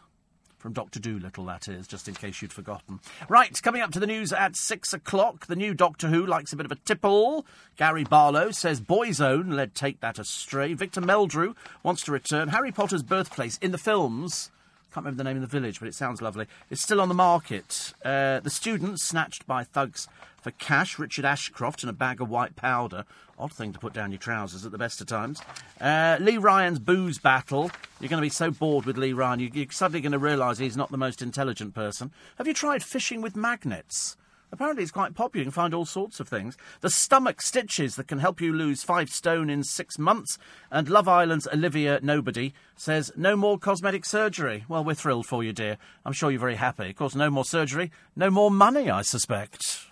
From 0.60 0.74
Doctor 0.74 1.00
Dolittle, 1.00 1.46
that 1.46 1.70
is, 1.70 1.88
just 1.88 2.10
in 2.10 2.16
case 2.16 2.42
you'd 2.42 2.52
forgotten. 2.52 3.00
Right, 3.30 3.58
coming 3.64 3.82
up 3.82 3.92
to 3.92 4.00
the 4.00 4.06
news 4.06 4.34
at 4.34 4.58
six 4.58 4.92
o'clock. 4.92 5.48
The 5.48 5.56
new 5.56 5.74
Doctor 5.74 6.10
Who 6.10 6.26
likes 6.26 6.52
a 6.52 6.58
bit 6.58 6.66
of 6.66 6.72
a 6.74 6.76
tipple. 6.76 7.46
Gary 7.78 8.04
Barlow 8.04 8.52
says 8.52 8.82
Boyzone 8.82 9.54
led 9.54 9.74
Take 9.74 10.02
That 10.02 10.20
Astray. 10.20 10.74
Victor 10.74 11.00
Meldrew 11.00 11.56
wants 11.82 12.04
to 12.04 12.12
return. 12.12 12.50
Harry 12.50 12.74
Potter's 12.74 13.04
birthplace 13.04 13.58
in 13.62 13.72
the 13.72 13.78
films. 13.78 14.52
Can't 14.94 15.06
remember 15.06 15.24
the 15.24 15.30
name 15.30 15.38
of 15.38 15.42
the 15.42 15.60
village, 15.60 15.80
but 15.80 15.88
it 15.88 15.94
sounds 15.94 16.22
lovely. 16.22 16.48
It's 16.70 16.82
still 16.82 17.00
on 17.00 17.10
the 17.10 17.16
market. 17.16 17.94
Uh, 18.04 18.40
the 18.40 18.50
students 18.50 19.04
snatched 19.04 19.46
by 19.46 19.64
thugs 19.64 20.08
for 20.42 20.52
cash, 20.52 20.98
Richard 20.98 21.26
Ashcroft 21.26 21.84
and 21.84 21.90
a 21.90 21.94
bag 21.94 22.22
of 22.22 22.30
white 22.30 22.56
powder. 22.56 23.06
Odd 23.38 23.54
thing 23.54 23.72
to 23.74 23.80
put 23.80 23.94
down 23.94 24.12
your 24.12 24.20
trousers 24.20 24.66
at 24.66 24.72
the 24.72 24.78
best 24.78 25.00
of 25.00 25.08
times. 25.08 25.42
Uh, 25.80 26.18
Lee 26.20 26.38
Ryan's 26.38 26.80
booze 26.80 27.20
battle. 27.20 27.72
You're 28.00 28.10
going 28.10 28.22
to 28.22 28.26
be 28.26 28.30
so 28.30 28.52
bored 28.52 28.86
with 28.86 28.98
Lee 28.98 29.14
Ryan, 29.14 29.40
you, 29.40 29.64
are 29.64 29.72
suddenly 29.72 30.02
going 30.02 30.14
to 30.14 30.20
realise 30.20 30.58
he's 30.58 30.78
not 30.78 30.92
the 30.92 30.98
most 30.98 31.22
intelligent 31.22 31.76
person. 31.76 32.12
Have 32.38 32.48
you 32.48 32.54
tried 32.54 32.84
fishing 32.84 33.22
with 33.22 33.36
magnets? 33.36 34.18
Apparently, 34.52 34.82
it's 34.82 34.92
quite 34.92 35.14
popular. 35.14 35.42
You 35.42 35.46
can 35.46 35.52
find 35.52 35.74
all 35.74 35.86
sorts 35.86 36.20
of 36.20 36.28
things. 36.28 36.58
The 36.82 36.90
stomach 36.90 37.42
stitches 37.42 37.96
that 37.96 38.08
can 38.08 38.20
help 38.20 38.42
you 38.42 38.52
lose 38.52 38.84
five 38.84 39.10
stone 39.10 39.50
in 39.50 39.64
six 39.64 40.00
months. 40.00 40.40
And 40.72 40.90
Love 40.90 41.08
Island's 41.08 41.48
Olivia 41.48 42.00
Nobody 42.02 42.54
says, 42.76 43.12
no 43.16 43.36
more 43.36 43.60
cosmetic 43.60 44.06
surgery. 44.06 44.66
Well, 44.68 44.84
we're 44.84 44.96
thrilled 44.96 45.28
for 45.28 45.44
you, 45.44 45.54
dear. 45.54 45.78
I'm 46.04 46.14
sure 46.14 46.32
you're 46.32 46.40
very 46.40 46.56
happy. 46.56 46.90
Of 46.90 46.96
course, 46.96 47.16
no 47.16 47.30
more 47.30 47.46
surgery, 47.46 47.92
no 48.16 48.32
more 48.32 48.50
money, 48.50 48.90
I 48.90 49.04
suspect. 49.04 49.86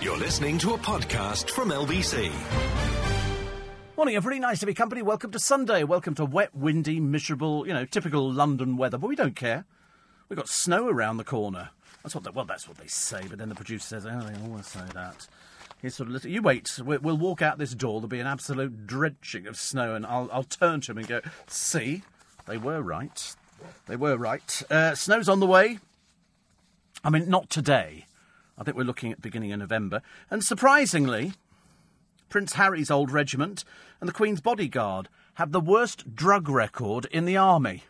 You're 0.00 0.18
listening 0.18 0.58
to 0.58 0.74
a 0.74 0.78
podcast 0.78 1.50
from 1.50 1.70
LBC. 1.70 2.30
Morning, 3.96 4.16
everybody. 4.16 4.40
Nice 4.40 4.60
to 4.60 4.66
be 4.66 4.74
company. 4.74 5.02
Welcome 5.02 5.32
to 5.32 5.38
Sunday. 5.38 5.82
Welcome 5.82 6.14
to 6.16 6.24
wet, 6.24 6.54
windy, 6.54 7.00
miserable, 7.00 7.66
you 7.66 7.72
know, 7.72 7.84
typical 7.84 8.30
London 8.30 8.76
weather. 8.76 8.98
But 8.98 9.08
we 9.08 9.16
don't 9.16 9.36
care. 9.36 9.64
We've 10.28 10.36
got 10.36 10.48
snow 10.48 10.88
around 10.88 11.16
the 11.16 11.24
corner. 11.24 11.70
That's 12.04 12.14
what 12.14 12.22
they, 12.22 12.30
well, 12.30 12.44
that's 12.44 12.68
what 12.68 12.76
they 12.76 12.86
say. 12.86 13.22
But 13.28 13.38
then 13.38 13.48
the 13.48 13.54
producer 13.56 13.86
says, 13.86 14.06
"Oh, 14.06 14.20
they 14.20 14.40
always 14.46 14.66
say 14.66 14.82
that." 14.92 15.26
He's 15.82 15.96
sort 15.96 16.10
of, 16.10 16.24
you 16.24 16.40
wait. 16.40 16.78
We'll 16.78 17.18
walk 17.18 17.42
out 17.42 17.58
this 17.58 17.74
door. 17.74 18.00
There'll 18.00 18.08
be 18.08 18.20
an 18.20 18.26
absolute 18.26 18.86
drenching 18.86 19.46
of 19.46 19.56
snow, 19.56 19.94
and 19.94 20.06
I'll, 20.06 20.28
I'll 20.32 20.44
turn 20.44 20.80
to 20.82 20.92
him 20.92 20.98
and 20.98 21.08
go, 21.08 21.20
"See, 21.48 22.02
they 22.46 22.58
were 22.58 22.82
right. 22.82 23.34
They 23.86 23.96
were 23.96 24.16
right. 24.16 24.62
Uh, 24.70 24.94
snow's 24.94 25.28
on 25.28 25.40
the 25.40 25.46
way. 25.46 25.78
I 27.02 27.10
mean, 27.10 27.28
not 27.28 27.50
today. 27.50 28.06
I 28.56 28.64
think 28.64 28.76
we're 28.76 28.84
looking 28.84 29.10
at 29.10 29.18
the 29.18 29.22
beginning 29.22 29.52
of 29.52 29.58
November. 29.58 30.00
And 30.30 30.44
surprisingly, 30.44 31.32
Prince 32.28 32.54
Harry's 32.54 32.90
old 32.90 33.10
regiment 33.10 33.64
and 34.00 34.08
the 34.08 34.12
Queen's 34.14 34.40
bodyguard 34.40 35.08
have 35.34 35.52
the 35.52 35.60
worst 35.60 36.14
drug 36.14 36.48
record 36.48 37.06
in 37.06 37.24
the 37.24 37.36
army. 37.36 37.82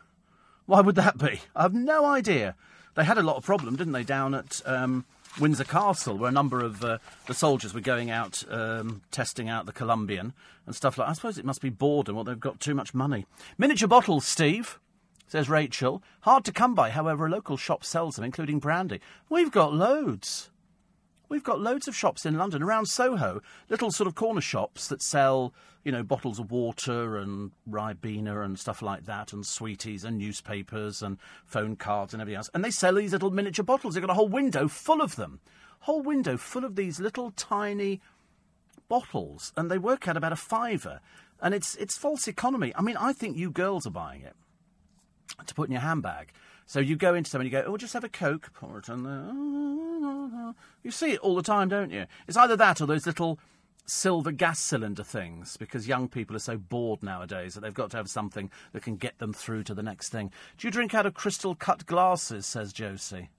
Why 0.66 0.80
would 0.80 0.94
that 0.94 1.18
be? 1.18 1.42
I 1.54 1.62
have 1.62 1.74
no 1.74 2.04
idea. 2.04 2.54
They 2.94 3.04
had 3.04 3.18
a 3.18 3.22
lot 3.22 3.36
of 3.36 3.44
problem, 3.44 3.76
didn't 3.76 3.92
they, 3.92 4.04
down 4.04 4.34
at 4.34 4.60
um, 4.66 5.04
Windsor 5.40 5.64
Castle, 5.64 6.16
where 6.16 6.28
a 6.28 6.32
number 6.32 6.60
of 6.60 6.84
uh, 6.84 6.98
the 7.26 7.34
soldiers 7.34 7.74
were 7.74 7.80
going 7.80 8.10
out 8.10 8.44
um, 8.48 9.02
testing 9.10 9.48
out 9.48 9.66
the 9.66 9.72
Colombian 9.72 10.32
and 10.66 10.74
stuff 10.74 10.96
like. 10.96 11.06
that. 11.06 11.10
I 11.10 11.14
suppose 11.14 11.38
it 11.38 11.44
must 11.44 11.60
be 11.60 11.70
boredom, 11.70 12.16
or 12.16 12.24
they've 12.24 12.38
got 12.38 12.60
too 12.60 12.74
much 12.74 12.94
money. 12.94 13.26
Miniature 13.58 13.88
bottles, 13.88 14.26
Steve. 14.26 14.78
Says 15.26 15.48
Rachel. 15.48 16.02
Hard 16.20 16.44
to 16.44 16.52
come 16.52 16.74
by, 16.74 16.90
however, 16.90 17.26
a 17.26 17.30
local 17.30 17.56
shop 17.56 17.84
sells 17.84 18.16
them, 18.16 18.24
including 18.24 18.60
brandy. 18.60 19.00
We've 19.28 19.50
got 19.50 19.72
loads. 19.72 20.50
We've 21.28 21.42
got 21.42 21.60
loads 21.60 21.88
of 21.88 21.96
shops 21.96 22.24
in 22.24 22.38
London 22.38 22.62
around 22.62 22.86
Soho, 22.86 23.40
little 23.68 23.90
sort 23.90 24.06
of 24.06 24.14
corner 24.14 24.42
shops 24.42 24.86
that 24.88 25.02
sell, 25.02 25.52
you 25.84 25.92
know, 25.92 26.02
bottles 26.02 26.38
of 26.38 26.50
water 26.50 27.18
and 27.18 27.52
Ribena 27.70 28.44
and 28.44 28.58
stuff 28.58 28.82
like 28.82 29.04
that, 29.04 29.32
and 29.32 29.46
sweeties 29.46 30.04
and 30.04 30.18
newspapers 30.18 31.02
and 31.02 31.18
phone 31.44 31.76
cards 31.76 32.14
and 32.14 32.20
everything 32.20 32.38
else. 32.38 32.50
And 32.54 32.64
they 32.64 32.70
sell 32.70 32.94
these 32.94 33.12
little 33.12 33.30
miniature 33.30 33.64
bottles. 33.64 33.94
They've 33.94 34.02
got 34.02 34.10
a 34.10 34.14
whole 34.14 34.28
window 34.28 34.66
full 34.66 35.02
of 35.02 35.16
them, 35.16 35.40
whole 35.80 36.02
window 36.02 36.36
full 36.36 36.64
of 36.64 36.74
these 36.74 36.98
little 37.00 37.30
tiny 37.32 38.00
bottles, 38.88 39.52
and 39.56 39.70
they 39.70 39.78
work 39.78 40.08
out 40.08 40.16
about 40.16 40.32
a 40.32 40.36
fiver. 40.36 41.00
And 41.40 41.54
it's 41.54 41.74
it's 41.76 41.98
false 41.98 42.26
economy. 42.26 42.72
I 42.74 42.82
mean, 42.82 42.96
I 42.96 43.12
think 43.12 43.36
you 43.36 43.50
girls 43.50 43.86
are 43.86 43.90
buying 43.90 44.22
it 44.22 44.34
to 45.46 45.54
put 45.54 45.68
in 45.68 45.72
your 45.72 45.82
handbag. 45.82 46.32
So 46.66 46.80
you 46.80 46.96
go 46.96 47.14
into 47.14 47.28
someone, 47.28 47.44
you 47.44 47.52
go, 47.52 47.64
oh, 47.66 47.76
just 47.76 47.92
have 47.92 48.04
a 48.04 48.08
Coke, 48.08 48.50
pour 48.54 48.78
it 48.78 48.88
in 48.88 49.02
there. 49.02 50.54
You 50.82 50.90
see 50.90 51.12
it 51.12 51.20
all 51.20 51.34
the 51.34 51.42
time, 51.42 51.68
don't 51.68 51.90
you? 51.90 52.06
It's 52.26 52.38
either 52.38 52.56
that 52.56 52.80
or 52.80 52.86
those 52.86 53.06
little 53.06 53.38
silver 53.86 54.32
gas 54.32 54.58
cylinder 54.58 55.04
things, 55.04 55.56
because 55.56 55.88
young 55.88 56.08
people 56.08 56.34
are 56.34 56.40
so 56.40 56.56
bored 56.56 57.02
nowadays 57.02 57.54
that 57.54 57.60
they've 57.60 57.74
got 57.74 57.90
to 57.90 57.96
have 57.96 58.08
something 58.08 58.50
that 58.72 58.82
can 58.82 58.96
get 58.96 59.18
them 59.18 59.32
through 59.32 59.62
to 59.64 59.74
the 59.74 59.82
next 59.82 60.08
thing. 60.08 60.30
Do 60.56 60.66
you 60.66 60.70
drink 60.70 60.94
out 60.94 61.06
of 61.06 61.14
crystal 61.14 61.54
cut 61.54 61.86
glasses, 61.86 62.46
says 62.46 62.72
Josie. 62.72 63.30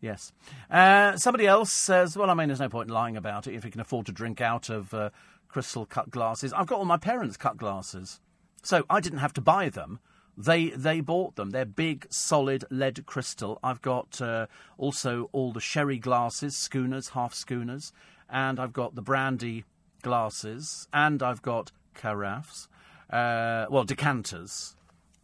Yes. 0.00 0.32
Uh, 0.70 1.16
somebody 1.16 1.46
else 1.46 1.72
says, 1.72 2.16
well, 2.16 2.28
I 2.28 2.34
mean, 2.34 2.48
there's 2.48 2.60
no 2.60 2.68
point 2.68 2.88
in 2.88 2.94
lying 2.94 3.16
about 3.16 3.46
it 3.46 3.54
if 3.54 3.64
you 3.64 3.70
can 3.70 3.80
afford 3.80 4.06
to 4.06 4.12
drink 4.12 4.40
out 4.40 4.68
of 4.68 4.92
uh, 4.92 5.10
crystal 5.48 5.86
cut 5.86 6.10
glasses. 6.10 6.52
I've 6.52 6.66
got 6.66 6.78
all 6.78 6.84
my 6.84 6.98
parents' 6.98 7.38
cut 7.38 7.56
glasses. 7.56 8.20
So 8.62 8.84
I 8.90 9.00
didn't 9.00 9.20
have 9.20 9.32
to 9.34 9.40
buy 9.40 9.68
them. 9.70 10.00
They 10.36 10.70
they 10.70 11.00
bought 11.00 11.36
them. 11.36 11.50
They're 11.50 11.64
big, 11.64 12.06
solid 12.10 12.64
lead 12.70 13.06
crystal. 13.06 13.60
I've 13.62 13.80
got 13.80 14.20
uh, 14.20 14.46
also 14.76 15.30
all 15.32 15.52
the 15.52 15.60
sherry 15.60 15.98
glasses, 15.98 16.56
schooners, 16.56 17.10
half 17.10 17.34
schooners, 17.34 17.92
and 18.28 18.58
I've 18.58 18.72
got 18.72 18.94
the 18.94 19.02
brandy 19.02 19.64
glasses, 20.02 20.88
and 20.92 21.22
I've 21.22 21.42
got 21.42 21.72
carafes, 21.94 22.68
uh, 23.10 23.66
well 23.70 23.84
decanters, 23.84 24.76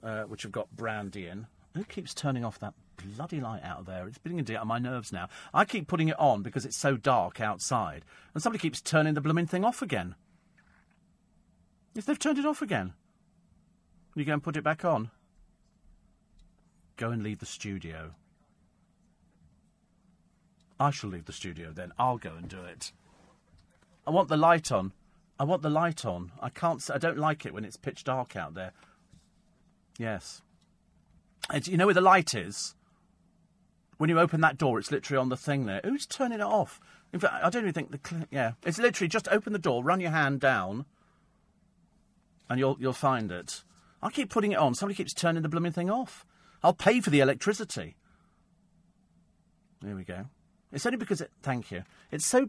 uh, 0.03 0.23
which 0.23 0.43
have 0.43 0.53
got 0.53 0.75
brandy 0.77 1.27
in. 1.27 1.47
Who 1.75 1.85
keeps 1.85 2.15
turning 2.15 2.45
off 2.45 2.59
that 2.59 2.75
bloody 2.97 3.41
light 3.41 3.63
out 3.63 3.87
there? 3.87 4.07
It's 4.07 4.19
beginning 4.19 4.45
to 4.47 4.53
get 4.53 4.63
on 4.63 4.69
my 4.69 4.79
nerves 4.79 5.13
now. 5.13 5.29
I 5.55 5.65
keep 5.65 5.87
putting 5.87 6.09
it 6.09 6.19
on 6.19 6.43
because 6.43 6.65
it's 6.65 6.77
so 6.77 6.97
dark 6.97 7.41
outside, 7.41 8.05
and 8.35 8.43
somebody 8.43 8.61
keeps 8.61 8.81
turning 8.81 9.15
the 9.15 9.21
blooming 9.21 9.47
thing 9.47 9.65
off 9.65 9.83
again. 9.83 10.15
If 11.95 12.07
they've 12.07 12.19
turned 12.19 12.39
it 12.39 12.47
off 12.47 12.63
again. 12.63 12.95
You 14.15 14.25
go 14.25 14.33
and 14.33 14.43
put 14.43 14.57
it 14.57 14.65
back 14.65 14.85
on? 14.85 15.11
Go 16.97 17.11
and 17.11 17.23
leave 17.23 17.39
the 17.39 17.47
studio. 17.47 18.15
I 20.81 20.91
shall 20.91 21.11
leave 21.11 21.27
the 21.27 21.33
studio 21.33 21.71
then. 21.73 21.93
I'll 21.99 22.19
go 22.19 22.35
and 22.35 22.49
do 22.49 22.65
it. 22.65 22.93
I 24.07 24.11
want 24.11 24.29
the 24.29 24.37
light 24.37 24.73
on. 24.73 24.93
I 25.39 25.45
want 25.45 25.63
the 25.63 25.71
light 25.71 26.05
on. 26.05 26.33
I 26.41 26.49
can't. 26.49 26.83
I 26.93 26.99
don't 26.99 27.19
like 27.19 27.47
it 27.47 27.55
when 27.55 27.65
it's 27.65 27.77
pitch 27.77 28.03
dark 28.03 28.35
out 28.35 28.55
there. 28.55 28.73
Yes. 29.99 30.43
It's, 31.53 31.69
you 31.69 31.77
know 31.77 31.87
where 31.87 31.95
the 31.95 32.01
light 32.01 32.35
is? 32.35 32.75
When 33.99 34.11
you 34.11 34.19
open 34.19 34.41
that 34.41 34.59
door, 34.59 34.79
it's 34.79 34.91
literally 34.91 35.21
on 35.21 35.29
the 35.29 35.37
thing 35.37 35.67
there. 35.67 35.83
Who's 35.85 36.07
turning 36.07 36.41
it 36.41 36.45
off? 36.45 36.81
In 37.13 37.21
fact, 37.21 37.45
I 37.45 37.51
don't 37.51 37.63
even 37.63 37.75
think 37.75 37.91
the. 37.91 38.27
yeah. 38.31 38.53
It's 38.65 38.79
literally 38.79 39.09
just 39.09 39.29
open 39.29 39.53
the 39.53 39.59
door, 39.59 39.85
run 39.85 40.01
your 40.01 40.11
hand 40.11 40.41
down 40.41 40.87
and 42.51 42.59
you'll 42.59 42.77
you'll 42.81 42.93
find 42.93 43.31
it. 43.31 43.63
I 44.03 44.11
keep 44.11 44.29
putting 44.29 44.53
it 44.53 44.59
on. 44.59 44.75
Somebody 44.75 44.97
keeps 44.97 45.15
turning 45.15 45.43
the 45.43 45.49
blooming 45.49 45.73
thing 45.73 45.89
off. 45.89 46.27
I'll 46.63 46.75
pay 46.75 47.01
for 47.01 47.11
the 47.11 47.21
electricity. 47.21 47.97
There 49.81 49.95
we 49.95 50.05
go. 50.05 50.27
It's 50.73 50.87
only 50.87 50.99
because 50.99 51.21
it. 51.21 51.31
Thank 51.43 51.71
you. 51.71 51.85
It's 52.11 52.27
so. 52.27 52.49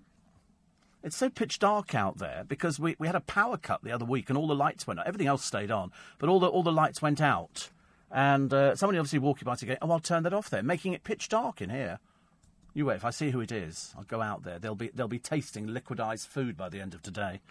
It's 1.03 1.17
so 1.17 1.31
pitch 1.31 1.57
dark 1.57 1.95
out 1.95 2.19
there 2.19 2.43
because 2.47 2.79
we, 2.79 2.95
we 2.99 3.07
had 3.07 3.15
a 3.15 3.21
power 3.21 3.57
cut 3.57 3.83
the 3.83 3.91
other 3.91 4.05
week 4.05 4.29
and 4.29 4.37
all 4.37 4.45
the 4.45 4.53
lights 4.53 4.85
went 4.85 4.99
out. 4.99 5.07
Everything 5.07 5.25
else 5.25 5.43
stayed 5.43 5.71
on, 5.71 5.91
but 6.19 6.29
all 6.29 6.39
the 6.39 6.47
all 6.47 6.61
the 6.61 6.71
lights 6.71 7.01
went 7.01 7.19
out. 7.19 7.69
And 8.11 8.53
uh, 8.53 8.75
somebody 8.75 8.99
obviously 8.99 9.19
walking 9.19 9.45
by 9.45 9.55
to 9.55 9.65
go, 9.65 9.77
oh, 9.81 9.89
I'll 9.89 9.99
turn 9.99 10.23
that 10.23 10.33
off 10.33 10.49
there, 10.49 10.61
making 10.61 10.93
it 10.93 11.03
pitch 11.03 11.29
dark 11.29 11.61
in 11.61 11.69
here. 11.69 11.99
You 12.73 12.85
wait. 12.85 12.95
If 12.95 13.05
I 13.05 13.09
see 13.09 13.31
who 13.31 13.41
it 13.41 13.51
is, 13.51 13.93
I'll 13.97 14.03
go 14.03 14.21
out 14.21 14.43
there. 14.43 14.57
They'll 14.57 14.75
be 14.75 14.91
they'll 14.93 15.09
be 15.09 15.19
tasting 15.19 15.67
liquidized 15.67 16.27
food 16.27 16.55
by 16.55 16.69
the 16.69 16.79
end 16.79 16.93
of 16.93 17.01
today. 17.01 17.41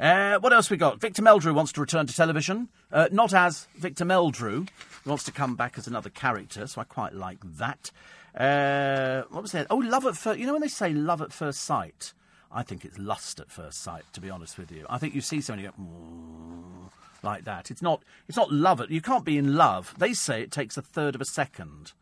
Uh, 0.00 0.38
what 0.38 0.52
else 0.52 0.70
we 0.70 0.78
got? 0.78 0.98
Victor 0.98 1.22
Meldrew 1.22 1.54
wants 1.54 1.72
to 1.72 1.80
return 1.80 2.06
to 2.06 2.14
television, 2.14 2.68
uh, 2.90 3.08
not 3.12 3.34
as 3.34 3.66
Victor 3.76 4.06
Meldrew. 4.06 4.66
He 5.04 5.08
wants 5.08 5.24
to 5.24 5.32
come 5.32 5.56
back 5.56 5.76
as 5.76 5.86
another 5.86 6.08
character, 6.08 6.66
so 6.66 6.80
I 6.80 6.84
quite 6.84 7.12
like 7.12 7.40
that. 7.58 7.90
Uh, 8.34 9.22
what 9.30 9.42
was 9.42 9.52
that? 9.52 9.66
Oh, 9.70 9.76
love 9.76 10.06
at 10.06 10.16
first. 10.16 10.38
You 10.38 10.46
know 10.46 10.52
when 10.52 10.62
they 10.62 10.68
say 10.68 10.92
love 10.92 11.20
at 11.20 11.32
first 11.32 11.60
sight, 11.60 12.14
I 12.50 12.62
think 12.62 12.84
it's 12.84 12.98
lust 12.98 13.40
at 13.40 13.50
first 13.50 13.82
sight. 13.82 14.04
To 14.14 14.20
be 14.20 14.30
honest 14.30 14.58
with 14.58 14.72
you, 14.72 14.86
I 14.88 14.98
think 14.98 15.14
you 15.14 15.20
see 15.20 15.40
somebody 15.40 15.68
go. 15.68 15.74
"Mm," 15.80 16.90
Like 17.22 17.44
that, 17.44 17.70
it's 17.70 17.82
not. 17.82 18.02
It's 18.28 18.36
not 18.36 18.50
love. 18.50 18.80
It. 18.80 18.90
You 18.90 19.00
can't 19.00 19.24
be 19.24 19.38
in 19.38 19.54
love. 19.54 19.94
They 19.98 20.12
say 20.14 20.42
it 20.42 20.50
takes 20.50 20.76
a 20.76 20.82
third 20.82 21.14
of 21.14 21.20
a 21.20 21.26
second. 21.26 21.92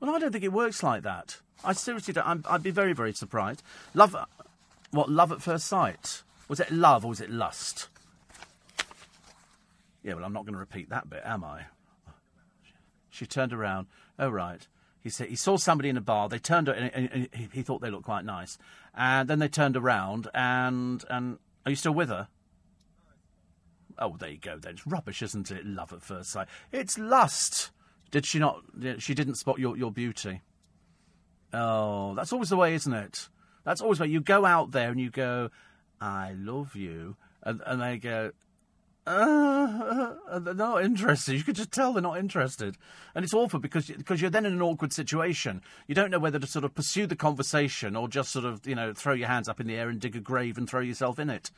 Well, 0.00 0.14
I 0.14 0.18
don't 0.18 0.32
think 0.32 0.44
it 0.44 0.52
works 0.52 0.82
like 0.82 1.02
that. 1.04 1.38
I 1.64 1.72
seriously 1.72 2.12
don't. 2.12 2.26
I'm, 2.26 2.44
I'd 2.48 2.62
be 2.62 2.70
very, 2.70 2.92
very 2.92 3.12
surprised. 3.12 3.62
Love, 3.94 4.14
what? 4.90 5.08
Love 5.08 5.32
at 5.32 5.42
first 5.42 5.66
sight? 5.66 6.22
Was 6.48 6.60
it 6.60 6.70
love 6.70 7.04
or 7.04 7.08
was 7.08 7.20
it 7.20 7.30
lust? 7.30 7.88
Yeah, 10.02 10.14
well, 10.14 10.24
I'm 10.24 10.32
not 10.32 10.44
going 10.44 10.54
to 10.54 10.58
repeat 10.60 10.90
that 10.90 11.10
bit, 11.10 11.22
am 11.24 11.44
I? 11.44 11.62
She 13.10 13.26
turned 13.26 13.52
around. 13.52 13.86
Oh, 14.18 14.28
right. 14.28 14.66
He 15.08 15.10
said 15.10 15.28
he 15.30 15.36
saw 15.36 15.56
somebody 15.56 15.88
in 15.88 15.96
a 15.96 16.02
bar. 16.02 16.28
They 16.28 16.38
turned, 16.38 16.68
and, 16.68 16.90
and, 16.92 17.28
and 17.32 17.50
he, 17.54 17.62
thought 17.62 17.80
they 17.80 17.88
looked 17.88 18.04
quite 18.04 18.26
nice. 18.26 18.58
And 18.94 19.26
then 19.26 19.38
they 19.38 19.48
turned 19.48 19.74
around, 19.74 20.28
and 20.34 21.02
and 21.08 21.38
are 21.64 21.70
you 21.70 21.76
still 21.76 21.94
with 21.94 22.10
her? 22.10 22.28
Oh, 23.98 24.18
there 24.18 24.28
you 24.28 24.38
go. 24.38 24.58
Then 24.58 24.74
it's 24.74 24.86
rubbish, 24.86 25.22
isn't 25.22 25.50
it? 25.50 25.64
Love 25.64 25.94
at 25.94 26.02
first 26.02 26.28
sight. 26.28 26.48
It's 26.72 26.98
lust. 26.98 27.70
Did 28.10 28.26
she 28.26 28.38
not? 28.38 28.60
She 28.98 29.14
didn't 29.14 29.36
spot 29.36 29.58
your 29.58 29.78
your 29.78 29.90
beauty. 29.90 30.42
Oh, 31.54 32.14
that's 32.14 32.34
always 32.34 32.50
the 32.50 32.58
way, 32.58 32.74
isn't 32.74 32.92
it? 32.92 33.30
That's 33.64 33.80
always 33.80 33.96
the 33.96 34.04
way. 34.04 34.10
You 34.10 34.20
go 34.20 34.44
out 34.44 34.72
there 34.72 34.90
and 34.90 35.00
you 35.00 35.08
go, 35.08 35.48
I 36.02 36.34
love 36.36 36.76
you. 36.76 37.16
And, 37.42 37.62
and 37.64 37.80
they 37.80 37.96
go, 37.96 38.32
uh, 39.08 40.38
they're 40.38 40.54
not 40.54 40.84
interested. 40.84 41.34
You 41.34 41.42
could 41.42 41.56
just 41.56 41.72
tell 41.72 41.92
they're 41.92 42.02
not 42.02 42.18
interested. 42.18 42.76
And 43.14 43.24
it's 43.24 43.32
awful 43.32 43.58
because, 43.58 43.86
because 43.86 44.20
you're 44.20 44.30
then 44.30 44.44
in 44.44 44.52
an 44.52 44.62
awkward 44.62 44.92
situation. 44.92 45.62
You 45.86 45.94
don't 45.94 46.10
know 46.10 46.18
whether 46.18 46.38
to 46.38 46.46
sort 46.46 46.64
of 46.64 46.74
pursue 46.74 47.06
the 47.06 47.16
conversation 47.16 47.96
or 47.96 48.08
just 48.08 48.30
sort 48.30 48.44
of, 48.44 48.66
you 48.66 48.74
know, 48.74 48.92
throw 48.92 49.14
your 49.14 49.28
hands 49.28 49.48
up 49.48 49.60
in 49.60 49.66
the 49.66 49.76
air 49.76 49.88
and 49.88 49.98
dig 49.98 50.14
a 50.14 50.20
grave 50.20 50.58
and 50.58 50.68
throw 50.68 50.80
yourself 50.80 51.18
in 51.18 51.30
it. 51.30 51.50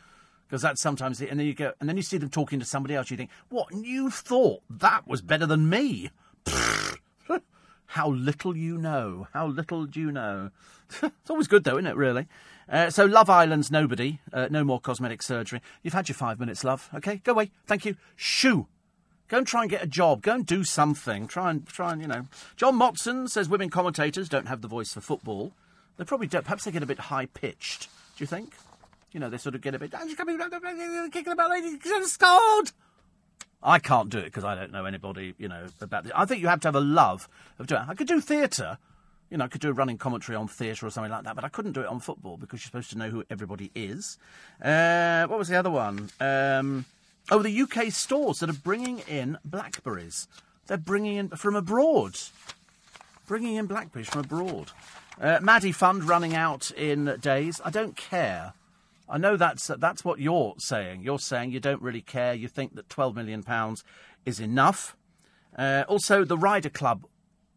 Because 0.46 0.62
that's 0.62 0.80
sometimes 0.80 1.18
the, 1.18 1.28
and 1.28 1.40
then 1.40 1.46
you 1.46 1.54
go, 1.54 1.72
and 1.80 1.88
then 1.88 1.96
you 1.96 2.02
see 2.02 2.18
them 2.18 2.30
talking 2.30 2.60
to 2.60 2.66
somebody 2.66 2.94
else. 2.94 3.10
You 3.10 3.16
think, 3.16 3.30
what? 3.48 3.66
You 3.74 4.10
thought 4.10 4.62
that 4.70 5.06
was 5.06 5.20
better 5.20 5.46
than 5.46 5.68
me? 5.68 6.10
How 7.86 8.10
little 8.10 8.56
you 8.56 8.78
know. 8.78 9.26
How 9.32 9.48
little 9.48 9.86
do 9.86 9.98
you 9.98 10.12
know? 10.12 10.50
it's 11.02 11.30
always 11.30 11.48
good, 11.48 11.64
though, 11.64 11.78
isn't 11.78 11.86
it, 11.86 11.96
really? 11.96 12.28
Uh, 12.70 12.88
so, 12.88 13.04
Love 13.04 13.28
Island's 13.28 13.70
nobody. 13.70 14.20
Uh, 14.32 14.46
no 14.50 14.62
more 14.62 14.80
cosmetic 14.80 15.22
surgery. 15.22 15.60
You've 15.82 15.94
had 15.94 16.08
your 16.08 16.14
five 16.14 16.38
minutes, 16.38 16.62
love. 16.62 16.88
Okay, 16.94 17.16
go 17.16 17.32
away. 17.32 17.50
Thank 17.66 17.84
you. 17.84 17.96
Shoo. 18.14 18.68
Go 19.26 19.38
and 19.38 19.46
try 19.46 19.62
and 19.62 19.70
get 19.70 19.82
a 19.82 19.86
job. 19.86 20.22
Go 20.22 20.34
and 20.34 20.46
do 20.46 20.64
something. 20.64 21.26
Try 21.26 21.50
and, 21.50 21.66
try 21.66 21.92
and, 21.92 22.00
you 22.00 22.08
know. 22.08 22.26
John 22.56 22.78
Motson 22.78 23.28
says 23.28 23.48
women 23.48 23.70
commentators 23.70 24.28
don't 24.28 24.46
have 24.46 24.60
the 24.60 24.68
voice 24.68 24.92
for 24.92 25.00
football. 25.00 25.52
They 25.96 26.04
probably 26.04 26.26
don't. 26.26 26.44
Perhaps 26.44 26.64
they 26.64 26.70
get 26.70 26.82
a 26.82 26.86
bit 26.86 26.98
high 26.98 27.26
pitched. 27.26 27.88
Do 28.16 28.22
you 28.22 28.26
think? 28.26 28.54
You 29.12 29.20
know, 29.20 29.28
they 29.28 29.36
sort 29.36 29.54
of 29.54 29.60
get 29.60 29.74
a 29.74 29.78
bit. 29.78 29.92
Kicking 29.92 31.32
about, 31.32 31.50
scored. 32.04 32.72
I 33.62 33.78
can't 33.78 34.08
do 34.08 34.18
it 34.18 34.24
because 34.24 34.44
I 34.44 34.54
don't 34.54 34.72
know 34.72 34.84
anybody, 34.84 35.34
you 35.38 35.48
know, 35.48 35.66
about 35.80 36.04
this. 36.04 36.12
I 36.14 36.24
think 36.24 36.40
you 36.40 36.48
have 36.48 36.60
to 36.60 36.68
have 36.68 36.76
a 36.76 36.80
love 36.80 37.28
of 37.58 37.66
doing 37.66 37.82
it. 37.82 37.88
I 37.88 37.94
could 37.94 38.06
do 38.06 38.20
theatre. 38.20 38.78
You 39.30 39.38
know, 39.38 39.44
I 39.44 39.48
could 39.48 39.60
do 39.60 39.70
a 39.70 39.72
running 39.72 39.96
commentary 39.96 40.36
on 40.36 40.48
theatre 40.48 40.86
or 40.86 40.90
something 40.90 41.10
like 41.10 41.24
that, 41.24 41.36
but 41.36 41.44
I 41.44 41.48
couldn't 41.48 41.72
do 41.72 41.82
it 41.82 41.86
on 41.86 42.00
football 42.00 42.36
because 42.36 42.60
you're 42.60 42.66
supposed 42.66 42.90
to 42.90 42.98
know 42.98 43.10
who 43.10 43.24
everybody 43.30 43.70
is. 43.74 44.18
Uh, 44.60 45.26
what 45.26 45.38
was 45.38 45.48
the 45.48 45.56
other 45.56 45.70
one? 45.70 46.10
Um, 46.20 46.84
oh, 47.30 47.40
the 47.40 47.62
UK 47.62 47.92
stores 47.92 48.40
that 48.40 48.50
are 48.50 48.54
bringing 48.54 48.98
in 49.00 49.38
blackberries. 49.44 50.26
They're 50.66 50.76
bringing 50.76 51.16
in 51.16 51.28
from 51.30 51.54
abroad. 51.54 52.18
Bringing 53.26 53.54
in 53.54 53.66
blackberries 53.66 54.08
from 54.08 54.22
abroad. 54.22 54.72
Uh, 55.20 55.38
Maddie 55.40 55.72
Fund 55.72 56.08
running 56.08 56.34
out 56.34 56.70
in 56.72 57.16
days. 57.20 57.60
I 57.64 57.70
don't 57.70 57.96
care. 57.96 58.54
I 59.08 59.18
know 59.18 59.36
that's 59.36 59.66
that's 59.78 60.04
what 60.04 60.20
you're 60.20 60.54
saying. 60.58 61.02
You're 61.02 61.18
saying 61.18 61.50
you 61.50 61.60
don't 61.60 61.82
really 61.82 62.00
care. 62.00 62.32
You 62.32 62.48
think 62.48 62.76
that 62.76 62.88
twelve 62.88 63.16
million 63.16 63.42
pounds 63.42 63.84
is 64.24 64.40
enough. 64.40 64.96
Uh, 65.58 65.84
also, 65.88 66.24
the 66.24 66.38
Ryder 66.38 66.70
Club, 66.70 67.04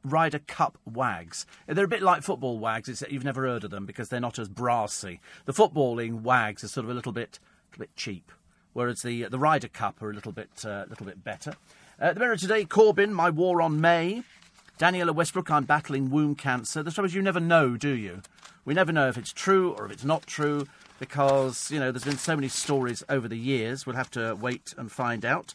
Ryder 0.03 0.39
Cup 0.39 0.77
wags. 0.85 1.45
They're 1.67 1.85
a 1.85 1.87
bit 1.87 2.01
like 2.01 2.23
football 2.23 2.59
wags, 2.59 2.89
except 2.89 3.11
you've 3.11 3.23
never 3.23 3.43
heard 3.43 3.63
of 3.63 3.71
them 3.71 3.85
because 3.85 4.09
they're 4.09 4.19
not 4.19 4.39
as 4.39 4.49
brassy. 4.49 5.19
The 5.45 5.53
footballing 5.53 6.21
wags 6.21 6.63
are 6.63 6.67
sort 6.67 6.85
of 6.85 6.91
a 6.91 6.93
little 6.93 7.11
bit, 7.11 7.39
a 7.75 7.79
bit 7.79 7.95
cheap, 7.95 8.31
whereas 8.73 9.01
the 9.01 9.23
the 9.25 9.39
Ryder 9.39 9.69
Cup 9.69 10.01
are 10.01 10.11
a 10.11 10.13
little 10.13 10.31
bit, 10.31 10.65
uh, 10.65 10.85
little 10.89 11.05
bit 11.05 11.23
better. 11.23 11.55
Uh, 11.99 12.13
the 12.13 12.19
Mirror 12.19 12.37
today: 12.37 12.65
Corbyn, 12.65 13.11
my 13.11 13.29
war 13.29 13.61
on 13.61 13.79
May. 13.79 14.23
Danniella 14.79 15.13
Westbrook, 15.13 15.51
I'm 15.51 15.65
battling 15.65 16.09
womb 16.09 16.33
cancer. 16.33 16.81
The 16.81 16.91
trouble 16.91 17.05
is, 17.05 17.13
you 17.13 17.21
never 17.21 17.39
know, 17.39 17.77
do 17.77 17.89
you? 17.89 18.23
We 18.65 18.73
never 18.73 18.91
know 18.91 19.07
if 19.07 19.17
it's 19.17 19.31
true 19.31 19.71
or 19.71 19.85
if 19.85 19.91
it's 19.91 20.03
not 20.03 20.25
true 20.25 20.67
because, 20.99 21.69
you 21.69 21.79
know, 21.79 21.91
there's 21.91 22.05
been 22.05 22.17
so 22.17 22.35
many 22.35 22.47
stories 22.47 23.03
over 23.07 23.27
the 23.27 23.37
years. 23.37 23.85
We'll 23.85 23.95
have 23.95 24.09
to 24.11 24.35
wait 24.35 24.73
and 24.77 24.91
find 24.91 25.25
out. 25.25 25.53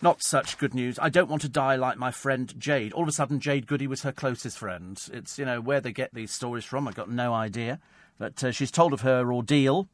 Not 0.00 0.22
such 0.22 0.58
good 0.58 0.74
news. 0.74 0.98
I 1.00 1.08
don't 1.08 1.28
want 1.28 1.42
to 1.42 1.48
die 1.48 1.74
like 1.74 1.98
my 1.98 2.12
friend 2.12 2.54
Jade. 2.58 2.92
All 2.92 3.02
of 3.02 3.08
a 3.08 3.12
sudden, 3.12 3.40
Jade 3.40 3.66
Goody 3.66 3.88
was 3.88 4.02
her 4.02 4.12
closest 4.12 4.58
friend. 4.58 5.00
It's, 5.12 5.38
you 5.38 5.44
know, 5.44 5.60
where 5.60 5.80
they 5.80 5.92
get 5.92 6.14
these 6.14 6.30
stories 6.30 6.64
from, 6.64 6.86
I've 6.86 6.94
got 6.94 7.10
no 7.10 7.34
idea. 7.34 7.80
But 8.18 8.42
uh, 8.44 8.52
she's 8.52 8.70
told 8.70 8.92
of 8.92 9.00
her 9.00 9.32
ordeal. 9.32 9.88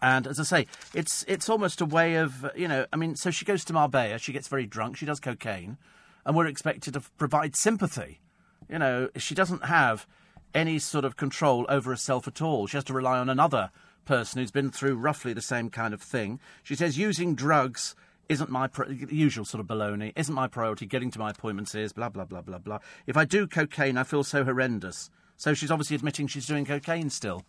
And 0.00 0.26
as 0.26 0.40
I 0.40 0.42
say, 0.42 0.66
it's 0.94 1.24
it's 1.28 1.48
almost 1.48 1.80
a 1.80 1.86
way 1.86 2.16
of, 2.16 2.50
you 2.56 2.66
know, 2.66 2.86
I 2.92 2.96
mean, 2.96 3.14
so 3.16 3.30
she 3.30 3.44
goes 3.44 3.64
to 3.66 3.72
Marbella, 3.72 4.18
she 4.18 4.32
gets 4.32 4.48
very 4.48 4.66
drunk, 4.66 4.96
she 4.96 5.06
does 5.06 5.20
cocaine, 5.20 5.76
and 6.24 6.34
we're 6.34 6.46
expected 6.46 6.94
to 6.94 7.02
provide 7.16 7.54
sympathy. 7.54 8.20
You 8.68 8.78
know, 8.78 9.08
she 9.16 9.34
doesn't 9.34 9.66
have 9.66 10.06
any 10.54 10.78
sort 10.78 11.04
of 11.04 11.16
control 11.16 11.66
over 11.68 11.90
herself 11.90 12.26
at 12.26 12.40
all. 12.40 12.66
She 12.66 12.76
has 12.76 12.84
to 12.84 12.92
rely 12.92 13.18
on 13.18 13.28
another 13.28 13.70
person 14.04 14.40
who's 14.40 14.50
been 14.50 14.70
through 14.70 14.96
roughly 14.96 15.32
the 15.32 15.42
same 15.42 15.70
kind 15.70 15.92
of 15.94 16.02
thing. 16.02 16.40
She 16.62 16.74
says 16.74 16.98
using 16.98 17.34
drugs 17.34 17.94
isn't 18.28 18.50
my 18.50 18.68
usual 19.10 19.44
sort 19.44 19.60
of 19.60 19.66
baloney. 19.66 20.12
Isn't 20.16 20.34
my 20.34 20.46
priority. 20.46 20.86
Getting 20.86 21.10
to 21.12 21.18
my 21.18 21.30
appointments 21.30 21.74
is 21.74 21.92
blah 21.92 22.08
blah 22.08 22.24
blah 22.24 22.40
blah 22.40 22.58
blah. 22.58 22.78
If 23.06 23.16
I 23.16 23.24
do 23.24 23.46
cocaine, 23.46 23.96
I 23.96 24.04
feel 24.04 24.24
so 24.24 24.44
horrendous. 24.44 25.10
So 25.36 25.54
she's 25.54 25.70
obviously 25.70 25.96
admitting 25.96 26.26
she's 26.26 26.46
doing 26.46 26.64
cocaine 26.64 27.10
still. 27.10 27.44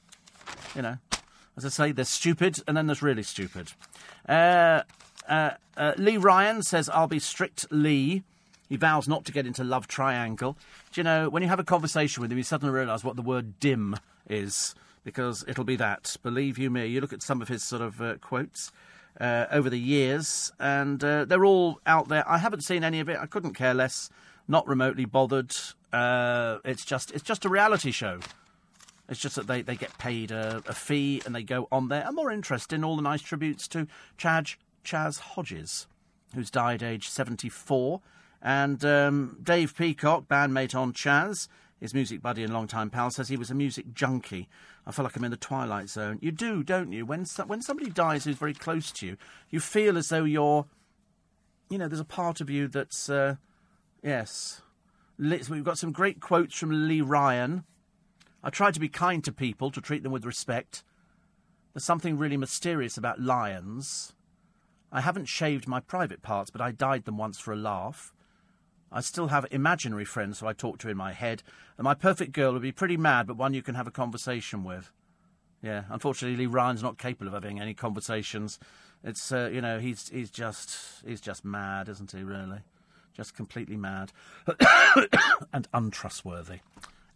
You 0.76 0.82
know, 0.82 0.98
as 1.58 1.66
I 1.66 1.70
say, 1.70 1.92
there's 1.92 2.10
stupid, 2.10 2.60
and 2.68 2.76
then 2.76 2.88
there's 2.88 3.02
really 3.02 3.24
stupid. 3.24 3.72
Uh, 4.28 4.82
uh, 5.28 5.52
uh, 5.78 5.94
Lee 5.98 6.18
Ryan 6.18 6.62
says, 6.64 6.90
"I'll 6.90 7.08
be 7.08 7.20
strict 7.20 7.66
Lee." 7.72 8.24
He 8.68 8.78
vows 8.78 9.08
not 9.08 9.26
to 9.26 9.32
get 9.32 9.46
into 9.46 9.64
love 9.64 9.88
triangle. 9.88 10.58
Do 10.92 11.00
you 11.00 11.04
know, 11.04 11.30
when 11.30 11.44
you 11.44 11.50
have 11.50 11.60
a 11.60 11.64
conversation 11.64 12.22
with 12.22 12.32
him, 12.32 12.38
you 12.40 12.44
suddenly 12.44 12.74
realise 12.74 13.04
what 13.04 13.16
the 13.16 13.22
word 13.22 13.60
dim 13.60 13.96
is, 14.28 14.74
because 15.04 15.46
it'll 15.48 15.64
be 15.64 15.76
that. 15.76 16.18
Believe 16.24 16.58
you 16.58 16.72
me. 16.72 16.88
You 16.88 17.00
look 17.00 17.14
at 17.14 17.22
some 17.22 17.44
of 17.44 17.48
his 17.48 17.64
sort 17.64 17.84
of 17.84 18.02
uh, 18.02 18.16
quotes 18.16 18.72
uh, 19.20 19.46
over 19.52 19.70
the 19.70 19.80
years, 19.80 20.52
and 20.60 21.04
uh, 21.04 21.26
they're 21.26 21.46
all 21.46 21.80
out 21.86 22.08
there. 22.08 22.28
I 22.30 22.38
haven't 22.38 22.62
seen 22.62 22.84
any 22.84 23.00
of 23.00 23.10
it. 23.10 23.18
I 23.20 23.26
couldn't 23.26 23.54
care 23.54 23.74
less. 23.74 24.10
Not 24.48 24.68
remotely 24.68 25.06
bothered. 25.06 25.56
Uh, 25.92 26.60
it's 26.64 26.86
just 26.86 27.12
it's 27.12 27.24
just 27.24 27.46
a 27.46 27.50
reality 27.50 27.92
show. 27.92 28.20
It's 29.08 29.20
just 29.20 29.36
that 29.36 29.48
they, 29.48 29.62
they 29.62 29.76
get 29.76 29.98
paid 29.98 30.32
a, 30.32 30.64
a 30.68 30.74
fee 30.74 31.22
and 31.26 31.36
they 31.36 31.44
go 31.44 31.68
on 31.72 31.90
there. 31.90 32.06
I'm 32.06 32.16
more 32.16 32.32
interested 32.32 32.76
in 32.76 32.84
all 32.84 32.96
the 32.96 33.02
nice 33.04 33.22
tributes 33.22 33.68
to 33.70 33.88
Chad 34.18 34.52
Chas 34.84 35.20
Hodges, 35.20 35.88
who's 36.34 36.50
died 36.50 36.82
aged 36.82 37.12
74. 37.12 38.02
And 38.42 38.84
um, 38.84 39.40
Dave 39.42 39.76
Peacock, 39.76 40.28
bandmate 40.28 40.76
on 40.76 40.94
Chas, 40.94 41.48
his 41.80 41.94
music 41.94 42.22
buddy 42.22 42.44
and 42.44 42.54
longtime 42.54 42.90
pal, 42.90 43.12
says 43.12 43.28
he 43.28 43.38
was 43.38 43.52
a 43.52 43.56
music 43.56 43.94
junkie. 43.94 44.48
I 44.88 44.92
feel 44.92 45.04
like 45.04 45.16
I'm 45.16 45.24
in 45.24 45.32
the 45.32 45.38
twilight 45.38 45.90
zone. 45.90 46.20
You 46.22 46.32
do, 46.32 46.64
don't 46.64 46.92
you? 46.92 47.06
When 47.06 47.26
so- 47.26 47.46
when 47.46 47.62
somebody 47.62 47.90
dies 47.90 48.24
who's 48.24 48.38
very 48.38 48.54
close 48.54 48.92
to 48.94 49.06
you, 49.06 49.18
you 49.50 49.60
feel 49.60 49.98
as 49.98 50.10
though 50.10 50.24
you're, 50.24 50.66
you 51.70 51.78
know, 51.78 51.88
there's 51.88 52.00
a 52.00 52.06
part 52.06 52.42
of 52.42 52.50
you 52.50 52.68
that's, 52.68 53.10
uh, 53.10 53.36
yes. 54.02 54.62
We've 55.18 55.64
got 55.64 55.78
some 55.78 55.92
great 55.92 56.20
quotes 56.20 56.56
from 56.58 56.88
Lee 56.88 57.02
Ryan. 57.02 57.64
I 58.44 58.50
try 58.50 58.72
to 58.72 58.80
be 58.80 58.90
kind 58.90 59.24
to 59.24 59.32
people, 59.32 59.72
to 59.72 59.82
treat 59.82 60.04
them 60.04 60.12
with 60.12 60.26
respect. 60.26 60.84
There's 61.74 61.84
something 61.84 62.18
really 62.18 62.38
mysterious 62.38 62.98
about 62.98 63.20
lions. 63.22 64.14
I 64.92 65.02
haven't 65.02 65.26
shaved 65.26 65.68
my 65.68 65.80
private 65.82 66.22
parts, 66.22 66.52
but 66.52 66.62
I 66.62 66.72
dyed 66.72 67.06
them 67.06 67.18
once 67.18 67.40
for 67.40 67.52
a 67.52 67.58
laugh. 67.58 68.14
I 68.96 69.02
still 69.02 69.28
have 69.28 69.46
imaginary 69.52 70.06
friends 70.06 70.40
who 70.40 70.48
I 70.48 70.54
talk 70.54 70.78
to 70.80 70.90
in 70.90 70.96
my 70.96 71.12
head, 71.12 71.44
and 71.78 71.84
my 71.84 71.94
perfect 71.94 72.32
girl 72.32 72.54
would 72.54 72.62
be 72.62 72.72
pretty 72.72 72.96
mad, 72.96 73.28
but 73.28 73.36
one 73.36 73.54
you 73.54 73.62
can 73.62 73.76
have 73.76 73.88
a 73.88 73.92
conversation 73.92 74.64
with. 74.64 74.90
Yeah, 75.62 75.84
unfortunately, 75.90 76.38
Lee 76.38 76.46
Ryan's 76.46 76.82
not 76.82 76.98
capable 76.98 77.28
of 77.28 77.34
having 77.34 77.60
any 77.60 77.74
conversations. 77.74 78.58
It's 79.04 79.34
uh, 79.34 79.50
you 79.52 79.60
know 79.60 79.80
he's 79.80 80.08
he's 80.08 80.32
just 80.32 81.04
he's 81.06 81.20
just 81.20 81.44
mad, 81.44 81.90
isn't 81.90 82.14
he? 82.14 82.24
Really, 82.24 82.60
just 83.14 83.36
completely 83.36 83.76
mad 83.76 84.14
and 85.54 85.68
untrustworthy 85.74 86.60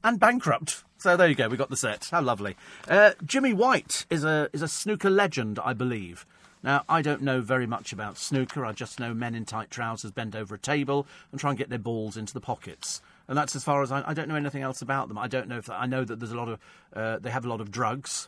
and 0.04 0.20
bankrupt. 0.20 0.84
So 0.98 1.16
there 1.16 1.28
you 1.28 1.36
go. 1.36 1.48
We 1.48 1.58
got 1.58 1.70
the 1.70 1.78
set. 1.78 2.10
How 2.12 2.22
lovely. 2.22 2.58
Uh, 2.88 3.12
Jimmy 3.26 3.54
White 3.54 4.06
is 4.10 4.24
a 4.26 4.50
is 4.52 4.62
a 4.62 4.68
snooker 4.68 5.10
legend, 5.10 5.60
I 5.64 5.74
believe. 5.74 6.26
Now, 6.62 6.84
I 6.90 7.02
don't 7.02 7.22
know 7.22 7.40
very 7.42 7.66
much 7.66 7.94
about 7.94 8.18
snooker. 8.18 8.66
I 8.66 8.74
just 8.74 9.00
know 9.00 9.14
men 9.14 9.34
in 9.34 9.46
tight 9.46 9.72
trousers 9.72 10.12
bend 10.12 10.36
over 10.36 10.56
a 10.56 10.60
table 10.60 11.08
and 11.32 11.40
try 11.40 11.52
and 11.52 11.58
get 11.58 11.70
their 11.70 11.80
balls 11.80 12.18
into 12.18 12.34
the 12.34 12.42
pockets. 12.42 13.02
And 13.28 13.38
that's 13.38 13.56
as 13.56 13.64
far 13.64 13.82
as 13.82 13.92
I, 13.92 14.04
I 14.06 14.14
don't 14.14 14.28
know 14.28 14.36
anything 14.36 14.64
else 14.64 14.82
about 14.82 15.08
them. 15.08 15.18
I 15.18 15.28
don't 15.28 15.48
know 15.48 15.58
if 15.58 15.70
I 15.70 15.86
know 15.86 16.04
that 16.04 16.20
there's 16.20 16.32
a 16.32 16.38
lot 16.38 16.50
of 16.50 16.60
uh, 16.94 17.20
they 17.20 17.30
have 17.30 17.46
a 17.46 17.50
lot 17.50 17.62
of 17.62 17.72
drugs. 17.72 18.28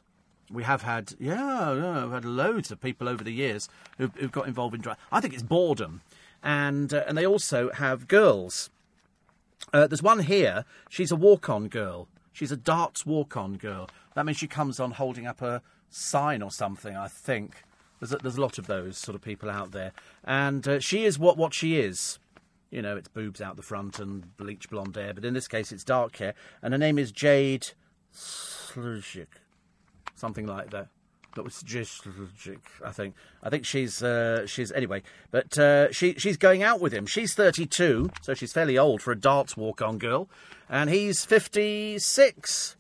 We 0.50 0.64
have 0.64 0.84
had 0.84 1.14
yeah, 1.20 1.74
yeah 1.74 2.04
we've 2.04 2.14
had 2.14 2.26
loads 2.26 2.72
of 2.72 2.80
people 2.80 3.10
over 3.10 3.24
the 3.24 3.34
years 3.34 3.68
who've, 3.98 4.16
who've 4.16 4.32
got 4.32 4.48
involved 4.48 4.76
in 4.76 4.82
drugs. 4.82 5.00
I 5.12 5.20
think 5.20 5.34
it's 5.34 5.44
boredom, 5.44 6.02
and 6.44 6.94
uh, 6.94 7.04
and 7.08 7.18
they 7.18 7.26
also 7.26 7.72
have 7.72 8.08
girls. 8.08 8.70
Uh, 9.74 9.88
there's 9.88 10.04
one 10.04 10.20
here. 10.20 10.66
She's 10.90 11.12
a 11.12 11.16
walk-on 11.16 11.68
girl. 11.68 12.08
She's 12.32 12.52
a 12.52 12.58
darts 12.58 13.06
walk-on 13.06 13.58
girl. 13.58 13.90
That 14.16 14.26
means 14.26 14.38
she 14.38 14.48
comes 14.48 14.80
on 14.80 14.92
holding 14.92 15.28
up 15.28 15.42
a 15.42 15.62
sign 15.90 16.42
or 16.42 16.52
something. 16.52 16.96
I 16.96 17.08
think 17.08 17.64
there's 18.02 18.14
a, 18.14 18.18
there's 18.18 18.38
a 18.38 18.42
lot 18.42 18.58
of 18.58 18.68
those 18.68 18.98
sort 18.98 19.16
of 19.16 19.22
people 19.22 19.50
out 19.50 19.72
there, 19.72 19.94
and 20.24 20.68
uh, 20.68 20.80
she 20.80 21.06
is 21.06 21.18
what 21.18 21.38
what 21.38 21.54
she 21.54 21.80
is. 21.80 22.20
You 22.72 22.82
know, 22.82 22.98
it's 22.98 23.08
boobs 23.08 23.42
out 23.42 23.58
the 23.58 23.62
front 23.62 24.00
and 24.00 24.36
bleach 24.38 24.70
blonde 24.70 24.96
hair, 24.96 25.14
but 25.14 25.24
in 25.24 25.34
this 25.34 25.48
case, 25.48 25.72
it's 25.72 25.84
dark 25.84 26.18
hair, 26.18 26.34
and 26.62 26.74
her 26.74 26.78
name 26.78 26.98
is 26.98 27.12
Jade 27.12 27.70
Slujic, 28.14 29.28
something 30.16 30.48
like 30.48 30.72
that. 30.72 30.88
That 31.36 31.44
was 31.44 31.62
just 31.62 32.08
I 32.84 32.92
think. 32.92 33.14
I 33.44 33.50
think 33.50 33.66
she's 33.66 34.02
uh, 34.02 34.48
she's 34.48 34.72
anyway, 34.72 35.04
but 35.30 35.58
uh, 35.60 35.92
she 35.92 36.16
she's 36.16 36.38
going 36.38 36.64
out 36.64 36.82
with 36.82 36.94
him. 36.94 37.06
She's 37.06 37.36
32, 37.36 38.10
so 38.22 38.34
she's 38.34 38.52
fairly 38.52 38.78
old 38.78 39.02
for 39.02 39.12
a 39.12 39.16
darts 39.16 39.56
walk-on 39.56 40.00
girl, 40.00 40.28
and 40.68 40.90
he's 40.90 41.24
56. 41.24 42.76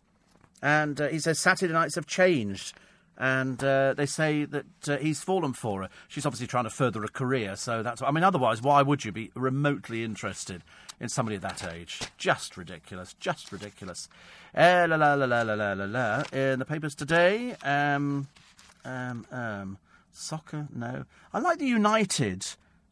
And 0.63 1.01
uh, 1.01 1.07
he 1.07 1.19
says 1.19 1.39
Saturday 1.39 1.73
nights 1.73 1.95
have 1.95 2.05
changed 2.05 2.73
and 3.21 3.63
uh, 3.63 3.93
they 3.93 4.07
say 4.07 4.45
that 4.45 4.65
uh, 4.89 4.97
he's 4.97 5.21
fallen 5.21 5.53
for 5.53 5.83
her. 5.83 5.89
She's 6.07 6.25
obviously 6.25 6.47
trying 6.47 6.63
to 6.63 6.71
further 6.71 7.03
a 7.03 7.07
career, 7.07 7.55
so 7.55 7.83
that's. 7.83 8.01
I 8.01 8.09
mean, 8.09 8.23
otherwise, 8.23 8.63
why 8.63 8.81
would 8.81 9.05
you 9.05 9.11
be 9.11 9.31
remotely 9.35 10.03
interested 10.03 10.63
in 10.99 11.07
somebody 11.07 11.35
of 11.35 11.43
that 11.43 11.63
age? 11.71 12.01
Just 12.17 12.57
ridiculous, 12.57 13.13
just 13.19 13.51
ridiculous. 13.51 14.09
Uh, 14.57 14.87
la 14.89 14.95
la 14.95 15.13
la 15.13 15.25
la 15.25 15.43
la 15.43 15.53
la 15.53 15.73
la 15.73 15.85
la. 15.85 16.23
In 16.33 16.57
the 16.57 16.65
papers 16.65 16.95
today, 16.95 17.55
um, 17.63 18.27
um, 18.85 19.27
um, 19.31 19.77
soccer. 20.11 20.67
No, 20.73 21.05
I 21.31 21.39
like 21.39 21.59
the 21.59 21.67
United, 21.67 22.43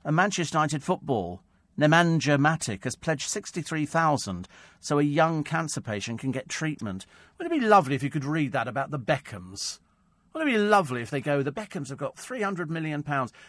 a 0.05 0.11
Manchester 0.11 0.59
United 0.59 0.83
football. 0.83 1.41
Nemanja 1.79 2.37
Matic 2.37 2.83
has 2.83 2.95
pledged 2.97 3.29
63,000 3.29 4.47
so 4.81 4.99
a 4.99 5.03
young 5.03 5.43
cancer 5.43 5.81
patient 5.81 6.19
can 6.19 6.31
get 6.31 6.49
treatment. 6.49 7.05
Wouldn't 7.37 7.55
it 7.55 7.61
be 7.61 7.65
lovely 7.65 7.95
if 7.95 8.03
you 8.03 8.09
could 8.09 8.25
read 8.25 8.51
that 8.51 8.67
about 8.67 8.91
the 8.91 8.99
Beckhams? 8.99 9.79
Wouldn't 10.33 10.51
it 10.51 10.53
be 10.53 10.59
lovely 10.59 11.01
if 11.01 11.09
they 11.09 11.21
go, 11.21 11.41
the 11.41 11.51
Beckhams 11.51 11.89
have 11.89 11.97
got 11.97 12.15
£300 12.15 12.69
million. 12.69 13.03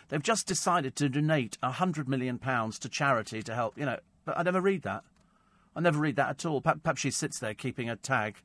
They've 0.08 0.22
just 0.22 0.46
decided 0.46 0.96
to 0.96 1.08
donate 1.08 1.58
£100 1.62 2.08
million 2.08 2.38
to 2.38 2.88
charity 2.88 3.42
to 3.42 3.54
help, 3.54 3.78
you 3.78 3.84
know. 3.84 3.98
But 4.24 4.38
I 4.38 4.42
never 4.42 4.60
read 4.60 4.82
that. 4.82 5.04
I 5.76 5.80
never 5.80 5.98
read 5.98 6.16
that 6.16 6.30
at 6.30 6.46
all. 6.46 6.60
Perhaps 6.60 7.00
she 7.00 7.10
sits 7.10 7.38
there 7.38 7.54
keeping 7.54 7.90
a 7.90 7.96
tag. 7.96 8.36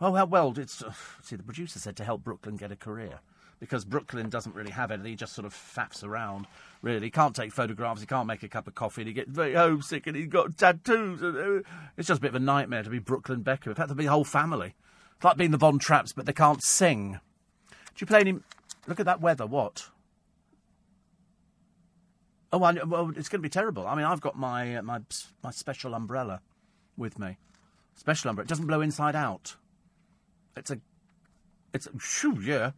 Oh, 0.00 0.14
how 0.14 0.26
well, 0.26 0.52
it's. 0.58 0.82
Uh, 0.90 0.92
see, 1.22 1.36
the 1.36 1.42
producer 1.42 1.78
said 1.78 1.96
to 1.96 2.04
help 2.04 2.24
Brooklyn 2.24 2.56
get 2.56 2.72
a 2.72 2.76
career. 2.76 3.20
Because 3.60 3.84
Brooklyn 3.84 4.30
doesn't 4.30 4.54
really 4.54 4.70
have 4.70 4.90
anything, 4.90 5.10
he 5.10 5.16
just 5.16 5.34
sort 5.34 5.44
of 5.44 5.52
faffs 5.52 6.02
around, 6.02 6.46
really. 6.80 7.06
He 7.06 7.10
can't 7.10 7.36
take 7.36 7.52
photographs, 7.52 8.00
he 8.00 8.06
can't 8.06 8.26
make 8.26 8.42
a 8.42 8.48
cup 8.48 8.66
of 8.66 8.74
coffee, 8.74 9.02
and 9.02 9.08
he 9.08 9.12
gets 9.12 9.30
very 9.30 9.52
homesick, 9.52 10.06
and 10.06 10.16
he's 10.16 10.28
got 10.28 10.56
tattoos. 10.56 11.22
Uh, 11.22 11.60
it's 11.98 12.08
just 12.08 12.18
a 12.18 12.22
bit 12.22 12.30
of 12.30 12.36
a 12.36 12.40
nightmare 12.40 12.82
to 12.82 12.88
be 12.88 12.98
Brooklyn 12.98 13.44
Beckham. 13.44 13.68
In 13.68 13.74
fact, 13.74 13.90
to 13.90 13.94
be 13.94 14.04
the 14.04 14.10
whole 14.10 14.24
family. 14.24 14.74
It's 15.16 15.24
like 15.24 15.36
being 15.36 15.50
the 15.50 15.58
Von 15.58 15.78
Trapps, 15.78 16.14
but 16.14 16.24
they 16.24 16.32
can't 16.32 16.62
sing. 16.62 17.20
Do 17.94 18.02
you 18.02 18.06
play 18.06 18.20
any? 18.20 18.38
Look 18.86 19.00
at 19.00 19.06
that 19.06 19.20
weather. 19.20 19.46
What? 19.46 19.88
Oh, 22.52 22.58
well, 22.58 23.12
it's 23.16 23.28
going 23.28 23.38
to 23.38 23.42
be 23.42 23.48
terrible. 23.48 23.86
I 23.86 23.94
mean, 23.94 24.04
I've 24.04 24.20
got 24.20 24.36
my 24.36 24.76
uh, 24.76 24.82
my 24.82 25.00
my 25.42 25.50
special 25.50 25.94
umbrella 25.94 26.40
with 26.96 27.18
me. 27.18 27.36
Special 27.94 28.30
umbrella. 28.30 28.46
It 28.46 28.48
doesn't 28.48 28.66
blow 28.66 28.80
inside 28.80 29.14
out. 29.14 29.56
It's 30.56 30.70
a, 30.70 30.80
it's 31.72 31.86
a, 31.86 31.90
shoo, 32.00 32.40
yeah, 32.42 32.72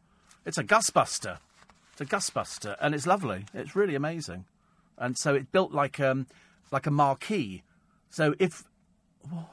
it's 0.45 0.59
a 0.59 0.65
gustbuster. 0.65 1.39
It's 1.93 2.01
a 2.03 2.05
gustbuster, 2.05 2.77
and 2.81 2.95
it's 2.95 3.07
lovely. 3.07 3.47
It's 3.55 3.75
really 3.75 3.95
amazing. 3.95 4.45
And 4.99 5.17
so 5.17 5.35
it's 5.35 5.47
built 5.51 5.73
like 5.73 5.99
um 6.01 6.27
like 6.71 6.87
a 6.87 6.91
marquee. 6.91 7.63
So 8.11 8.35
if, 8.39 8.65
oh, 9.33 9.47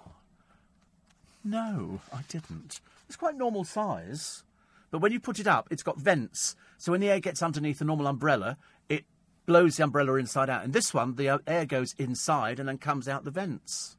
no, 1.43 2.01
I 2.12 2.24
didn't. 2.28 2.82
It's 3.07 3.16
quite 3.16 3.36
normal 3.36 3.64
size. 3.64 4.43
But 4.91 4.99
when 4.99 5.11
you 5.11 5.19
put 5.19 5.39
it 5.39 5.47
up, 5.47 5.67
it's 5.71 5.83
got 5.83 5.99
vents. 5.99 6.55
So 6.77 6.91
when 6.91 7.01
the 7.01 7.09
air 7.09 7.19
gets 7.19 7.43
underneath 7.43 7.81
a 7.81 7.85
normal 7.85 8.07
umbrella, 8.07 8.57
it 8.87 9.05
blows 9.45 9.77
the 9.77 9.83
umbrella 9.83 10.15
inside 10.15 10.49
out. 10.49 10.63
And 10.63 10.73
this 10.73 10.93
one, 10.93 11.15
the 11.15 11.29
uh, 11.29 11.37
air 11.47 11.65
goes 11.65 11.95
inside 11.97 12.59
and 12.59 12.67
then 12.67 12.77
comes 12.77 13.07
out 13.07 13.23
the 13.23 13.31
vents. 13.31 13.97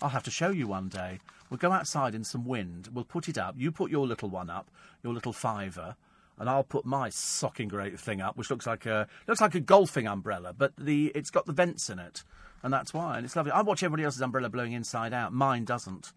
I'll 0.00 0.08
have 0.08 0.24
to 0.24 0.30
show 0.30 0.50
you 0.50 0.66
one 0.66 0.88
day. 0.88 1.20
We'll 1.50 1.58
go 1.58 1.72
outside 1.72 2.14
in 2.14 2.24
some 2.24 2.44
wind. 2.44 2.88
We'll 2.92 3.04
put 3.04 3.28
it 3.28 3.38
up. 3.38 3.54
You 3.58 3.70
put 3.70 3.90
your 3.90 4.06
little 4.06 4.30
one 4.30 4.50
up, 4.50 4.70
your 5.02 5.12
little 5.12 5.32
fiver, 5.32 5.96
and 6.38 6.48
I'll 6.48 6.64
put 6.64 6.84
my 6.84 7.10
socking 7.10 7.68
great 7.68 8.00
thing 8.00 8.20
up, 8.20 8.36
which 8.36 8.50
looks 8.50 8.66
like 8.66 8.86
a 8.86 9.06
looks 9.28 9.40
like 9.40 9.54
a 9.54 9.60
golfing 9.60 10.06
umbrella, 10.06 10.54
but 10.56 10.72
the 10.78 11.12
it's 11.14 11.30
got 11.30 11.46
the 11.46 11.52
vents 11.52 11.90
in 11.90 11.98
it, 11.98 12.24
and 12.62 12.72
that's 12.72 12.94
why. 12.94 13.16
And 13.16 13.26
it's 13.26 13.36
lovely. 13.36 13.52
I 13.52 13.60
watch 13.60 13.82
everybody 13.82 14.04
else's 14.04 14.22
umbrella 14.22 14.48
blowing 14.48 14.72
inside 14.72 15.12
out. 15.12 15.32
Mine 15.32 15.64
doesn't. 15.64 16.12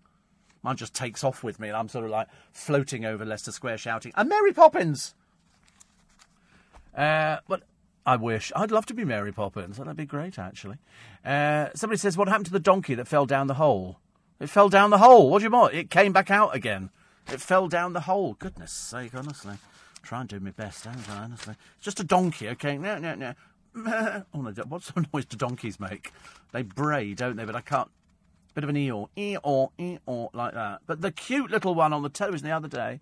Mine 0.66 0.78
just 0.78 0.96
takes 0.96 1.24
off 1.24 1.44
with 1.44 1.60
me, 1.60 1.68
and 1.68 1.78
I'm 1.78 1.88
sort 1.88 2.06
of 2.06 2.10
like 2.10 2.28
floating 2.52 3.06
over 3.06 3.24
Leicester 3.24 3.52
Square 3.52 3.78
shouting, 3.78 4.12
"I'm 4.16 4.28
Mary 4.28 4.52
Poppins!" 4.52 5.14
Uh, 6.98 7.38
but 7.48 7.62
I 8.04 8.16
wish. 8.16 8.52
I'd 8.56 8.72
love 8.72 8.88
to 8.88 8.96
be 8.96 9.06
Mary 9.06 9.32
Poppins. 9.32 9.78
That'd 9.78 9.96
be 9.96 10.08
great, 10.08 10.40
actually. 10.40 10.78
Uh, 11.24 11.68
somebody 11.76 12.00
says, 12.00 12.18
What 12.18 12.28
happened 12.28 12.48
to 12.48 12.52
the 12.52 12.60
donkey 12.60 12.96
that 12.96 13.08
fell 13.08 13.28
down 13.28 13.46
the 13.46 13.54
hole? 13.56 14.00
It 14.40 14.50
fell 14.50 14.70
down 14.70 14.90
the 14.90 14.98
hole. 14.98 15.30
What 15.30 15.40
do 15.40 15.44
you 15.44 15.52
want? 15.52 15.76
It 15.76 15.92
came 15.92 16.12
back 16.12 16.32
out 16.32 16.56
again. 16.56 16.90
It 17.32 17.42
fell 17.42 17.68
down 17.68 17.94
the 17.94 18.02
hole. 18.02 18.34
Goodness 18.34 18.72
sake, 18.72 19.14
honestly. 19.14 19.56
Try 20.02 20.22
and 20.22 20.30
do 20.30 20.40
my 20.40 20.50
best, 20.50 20.84
don't 20.86 21.10
I, 21.12 21.26
honestly? 21.26 21.56
It's 21.76 21.86
just 21.86 22.00
a 22.00 22.04
donkey, 22.04 22.50
okay? 22.50 22.78
No, 22.78 22.98
no, 22.98 23.14
no. 23.14 23.34
oh, 24.34 24.42
no. 24.42 24.52
What 24.68 24.82
sort 24.82 24.98
of 24.98 25.14
noise 25.14 25.26
do 25.26 25.38
donkeys 25.38 25.80
make? 25.80 26.12
They 26.54 26.64
bray, 26.64 27.14
don't 27.14 27.36
they? 27.36 27.46
But 27.46 27.56
I 27.56 27.62
can't. 27.62 27.90
Bit 28.56 28.64
of 28.64 28.70
an 28.70 28.78
eeyore, 28.78 29.10
eeyore, 29.18 29.70
eeyore, 29.78 30.30
like 30.34 30.54
that. 30.54 30.82
But 30.88 31.02
the 31.02 31.12
cute 31.12 31.52
little 31.52 31.76
one 31.76 31.94
on 31.94 32.04
the 32.04 32.10
television 32.10 32.48
the 32.48 32.56
other 32.56 32.70
day, 32.70 33.02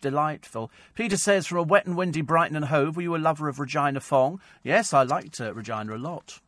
delightful. 0.00 0.70
Peter 0.94 1.16
says, 1.16 1.46
from 1.46 1.58
a 1.58 1.62
wet 1.64 1.84
and 1.84 1.96
windy 1.96 2.20
Brighton 2.22 2.56
and 2.56 2.66
Hove, 2.66 2.96
were 2.96 3.02
you 3.02 3.16
a 3.16 3.18
lover 3.18 3.48
of 3.48 3.58
Regina 3.58 4.00
Fong? 4.00 4.40
Yes, 4.62 4.94
I 4.94 5.02
liked 5.02 5.40
uh, 5.40 5.52
Regina 5.52 5.96
a 5.96 5.98
lot. 5.98 6.40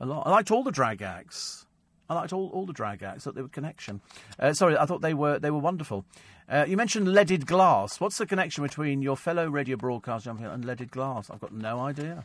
A 0.00 0.06
lot. 0.06 0.26
I 0.26 0.30
liked 0.30 0.50
all 0.50 0.64
the 0.64 0.72
drag 0.72 1.02
acts. 1.02 1.66
I 2.10 2.14
liked 2.14 2.32
all, 2.32 2.48
all 2.50 2.66
the 2.66 2.72
drag 2.72 3.02
acts. 3.02 3.24
Thought 3.24 3.34
they 3.34 3.42
were 3.42 3.48
connection. 3.48 4.00
Uh, 4.38 4.52
sorry, 4.54 4.76
I 4.76 4.86
thought 4.86 5.02
they 5.02 5.14
were 5.14 5.38
they 5.38 5.50
were 5.50 5.58
wonderful. 5.58 6.04
Uh, 6.48 6.64
you 6.66 6.76
mentioned 6.76 7.12
leaded 7.12 7.46
glass. 7.46 8.00
What's 8.00 8.16
the 8.18 8.26
connection 8.26 8.62
between 8.62 9.02
your 9.02 9.16
fellow 9.16 9.48
radio 9.48 9.76
broadcaster 9.76 10.30
and 10.30 10.64
leaded 10.64 10.90
glass? 10.90 11.30
I've 11.30 11.40
got 11.40 11.52
no 11.52 11.80
idea. 11.80 12.24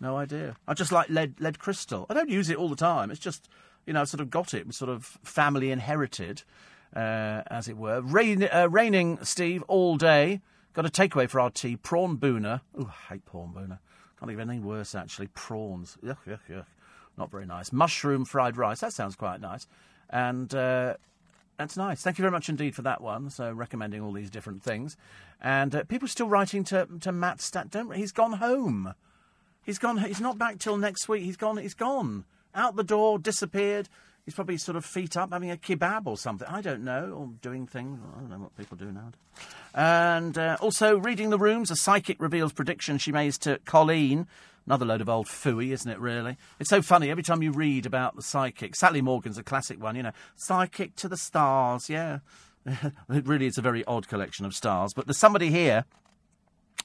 No 0.00 0.16
idea. 0.16 0.56
I 0.66 0.74
just 0.74 0.92
like 0.92 1.08
lead 1.10 1.40
lead 1.40 1.58
crystal. 1.58 2.06
I 2.08 2.14
don't 2.14 2.30
use 2.30 2.48
it 2.48 2.56
all 2.56 2.68
the 2.68 2.76
time. 2.76 3.10
It's 3.10 3.20
just 3.20 3.48
you 3.86 3.92
know, 3.92 4.04
sort 4.04 4.20
of 4.20 4.30
got 4.30 4.54
it, 4.54 4.72
sort 4.74 4.90
of 4.90 5.04
family 5.22 5.70
inherited, 5.70 6.42
uh, 6.94 7.42
as 7.48 7.68
it 7.68 7.76
were. 7.76 8.00
Rain, 8.00 8.48
uh, 8.52 8.68
raining, 8.70 9.18
Steve, 9.22 9.62
all 9.68 9.96
day. 9.96 10.40
Got 10.72 10.86
a 10.86 10.90
takeaway 10.90 11.28
for 11.28 11.40
our 11.40 11.50
tea. 11.50 11.76
Prawn 11.76 12.16
bhuna. 12.16 12.60
Oh, 12.76 12.90
I 12.90 13.14
hate 13.14 13.24
prawn 13.24 13.52
bhuna. 13.54 13.78
Can't 14.18 14.28
think 14.28 14.32
of 14.32 14.40
anything 14.40 14.64
worse, 14.64 14.94
actually. 14.94 15.28
Prawns. 15.28 15.96
Yuck, 16.04 16.18
yuck, 16.26 16.40
yuck. 16.50 16.66
Not 17.16 17.30
very 17.30 17.46
nice. 17.46 17.72
Mushroom 17.72 18.24
fried 18.24 18.56
rice. 18.56 18.80
That 18.80 18.92
sounds 18.92 19.14
quite 19.14 19.40
nice. 19.40 19.68
And 20.10 20.52
uh, 20.54 20.94
that's 21.58 21.76
nice. 21.76 22.02
Thank 22.02 22.18
you 22.18 22.22
very 22.22 22.32
much 22.32 22.48
indeed 22.48 22.74
for 22.74 22.82
that 22.82 23.00
one. 23.00 23.30
So 23.30 23.52
recommending 23.52 24.00
all 24.00 24.12
these 24.12 24.30
different 24.30 24.62
things. 24.62 24.96
And 25.40 25.74
uh, 25.74 25.84
people 25.84 26.08
still 26.08 26.28
writing 26.28 26.64
to, 26.64 26.88
to 27.00 27.12
Matt 27.12 27.40
Stat. 27.40 27.70
Don't, 27.70 27.94
he's 27.94 28.12
gone 28.12 28.34
home. 28.34 28.94
He's 29.64 29.78
gone. 29.78 29.98
He's 29.98 30.20
not 30.20 30.38
back 30.38 30.58
till 30.58 30.76
next 30.76 31.08
week. 31.08 31.22
He's 31.22 31.36
gone. 31.36 31.56
He's 31.56 31.74
gone 31.74 32.24
out 32.54 32.76
the 32.76 32.84
door, 32.84 33.18
disappeared. 33.18 33.88
He's 34.24 34.34
probably 34.34 34.56
sort 34.56 34.76
of 34.76 34.86
feet 34.86 35.16
up 35.16 35.32
having 35.32 35.50
a 35.50 35.56
kebab 35.56 36.06
or 36.06 36.16
something. 36.16 36.48
I 36.48 36.62
don't 36.62 36.82
know, 36.82 37.12
or 37.12 37.28
doing 37.42 37.66
things. 37.66 38.00
I 38.16 38.20
don't 38.20 38.30
know 38.30 38.38
what 38.38 38.56
people 38.56 38.76
do 38.76 38.90
now. 38.90 39.12
And 39.74 40.38
uh, 40.38 40.56
also, 40.60 40.96
reading 40.96 41.28
the 41.28 41.38
rooms, 41.38 41.70
a 41.70 41.76
psychic 41.76 42.20
reveals 42.22 42.52
prediction 42.52 42.96
she 42.96 43.12
made 43.12 43.34
to 43.34 43.58
Colleen. 43.66 44.26
Another 44.66 44.86
load 44.86 45.02
of 45.02 45.10
old 45.10 45.26
fooey, 45.26 45.72
isn't 45.72 45.90
it, 45.90 45.98
really? 45.98 46.38
It's 46.58 46.70
so 46.70 46.80
funny 46.80 47.10
every 47.10 47.22
time 47.22 47.42
you 47.42 47.52
read 47.52 47.84
about 47.84 48.16
the 48.16 48.22
psychic. 48.22 48.74
Sally 48.76 49.02
Morgan's 49.02 49.36
a 49.36 49.42
classic 49.42 49.82
one, 49.82 49.94
you 49.94 50.02
know. 50.02 50.12
Psychic 50.36 50.96
to 50.96 51.08
the 51.08 51.18
stars, 51.18 51.90
yeah. 51.90 52.20
it 52.66 53.26
really 53.26 53.44
is 53.44 53.58
a 53.58 53.62
very 53.62 53.84
odd 53.84 54.08
collection 54.08 54.46
of 54.46 54.54
stars. 54.54 54.94
But 54.94 55.06
there's 55.06 55.18
somebody 55.18 55.50
here 55.50 55.84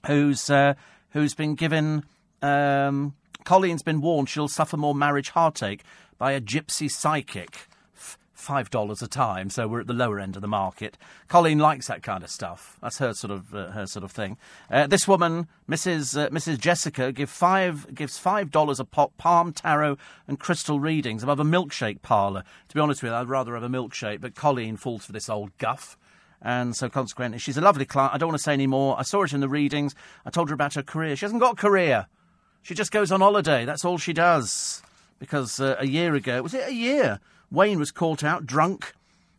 who's, 0.08 0.50
uh, 0.50 0.74
who's 1.12 1.34
been 1.34 1.56
given. 1.56 2.04
Um, 2.42 3.16
Colleen's 3.50 3.82
been 3.82 4.00
warned 4.00 4.30
she'll 4.30 4.48
suffer 4.48 4.78
more 4.78 4.94
marriage 4.94 5.32
heartache 5.32 5.84
by 6.20 6.34
a 6.34 6.40
gypsy 6.40 6.88
psychic. 6.88 7.68
Five 8.32 8.70
dollars 8.70 9.02
a 9.02 9.08
time, 9.08 9.50
so 9.50 9.68
we're 9.68 9.80
at 9.80 9.88
the 9.88 9.94
lower 9.94 10.20
end 10.20 10.36
of 10.36 10.44
the 10.44 10.48
market. 10.48 11.00
Colleen 11.28 11.58
likes 11.58 11.88
that 11.88 12.04
kind 12.04 12.24
of 12.24 12.30
stuff. 12.30 12.78
That's 12.80 13.00
her 13.00 13.12
sort 13.16 13.32
of 13.32 13.56
uh, 13.56 13.72
her 13.72 13.88
sort 13.88 14.04
of 14.04 14.12
thing. 14.12 14.38
Uh, 14.70 14.86
this 14.86 15.08
woman, 15.08 15.48
Mrs. 15.68 16.16
Uh, 16.16 16.30
Mrs. 16.30 16.60
Jessica, 16.60 17.12
give 17.12 17.32
five 17.32 17.92
gives 17.96 18.20
five 18.20 18.52
dollars 18.52 18.80
a 18.80 18.86
pop, 18.86 19.18
palm 19.18 19.52
tarot 19.52 19.98
and 20.28 20.40
crystal 20.40 20.80
readings 20.80 21.24
above 21.24 21.40
a 21.40 21.44
milkshake 21.44 22.04
parlour. 22.04 22.44
To 22.68 22.76
be 22.76 22.80
honest 22.80 23.02
with 23.02 23.12
you, 23.12 23.16
I'd 23.16 23.30
rather 23.30 23.56
have 23.56 23.64
a 23.64 23.68
milkshake, 23.68 24.22
but 24.22 24.36
Colleen 24.36 24.78
falls 24.78 25.08
for 25.08 25.12
this 25.12 25.28
old 25.28 25.58
guff. 25.58 25.98
And 26.40 26.76
so, 26.76 26.88
consequently, 26.88 27.40
she's 27.40 27.58
a 27.58 27.62
lovely 27.62 27.86
client. 27.86 28.14
I 28.14 28.20
don't 28.20 28.30
want 28.30 28.38
to 28.38 28.44
say 28.44 28.54
any 28.54 28.68
more. 28.68 28.96
I 29.00 29.02
saw 29.02 29.24
it 29.24 29.34
in 29.34 29.40
the 29.40 29.50
readings. 29.50 29.96
I 30.24 30.30
told 30.30 30.50
her 30.50 30.54
about 30.54 30.76
her 30.76 30.84
career. 30.84 31.16
She 31.16 31.26
hasn't 31.26 31.42
got 31.42 31.54
a 31.54 31.56
career. 31.56 32.06
She 32.62 32.76
just 32.76 32.92
goes 32.92 33.12
on 33.12 33.22
holiday. 33.22 33.66
That's 33.66 33.86
all 33.86 33.98
she 33.98 34.14
does 34.14 34.82
because 35.20 35.60
uh, 35.60 35.76
a 35.80 35.88
year 35.88 36.16
ago, 36.16 36.42
was 36.42 36.54
it 36.54 36.68
a 36.68 36.74
year? 36.74 37.20
Wayne 37.52 37.80
was 37.80 37.92
caught 37.92 38.24
out 38.24 38.46
drunk 38.46 38.94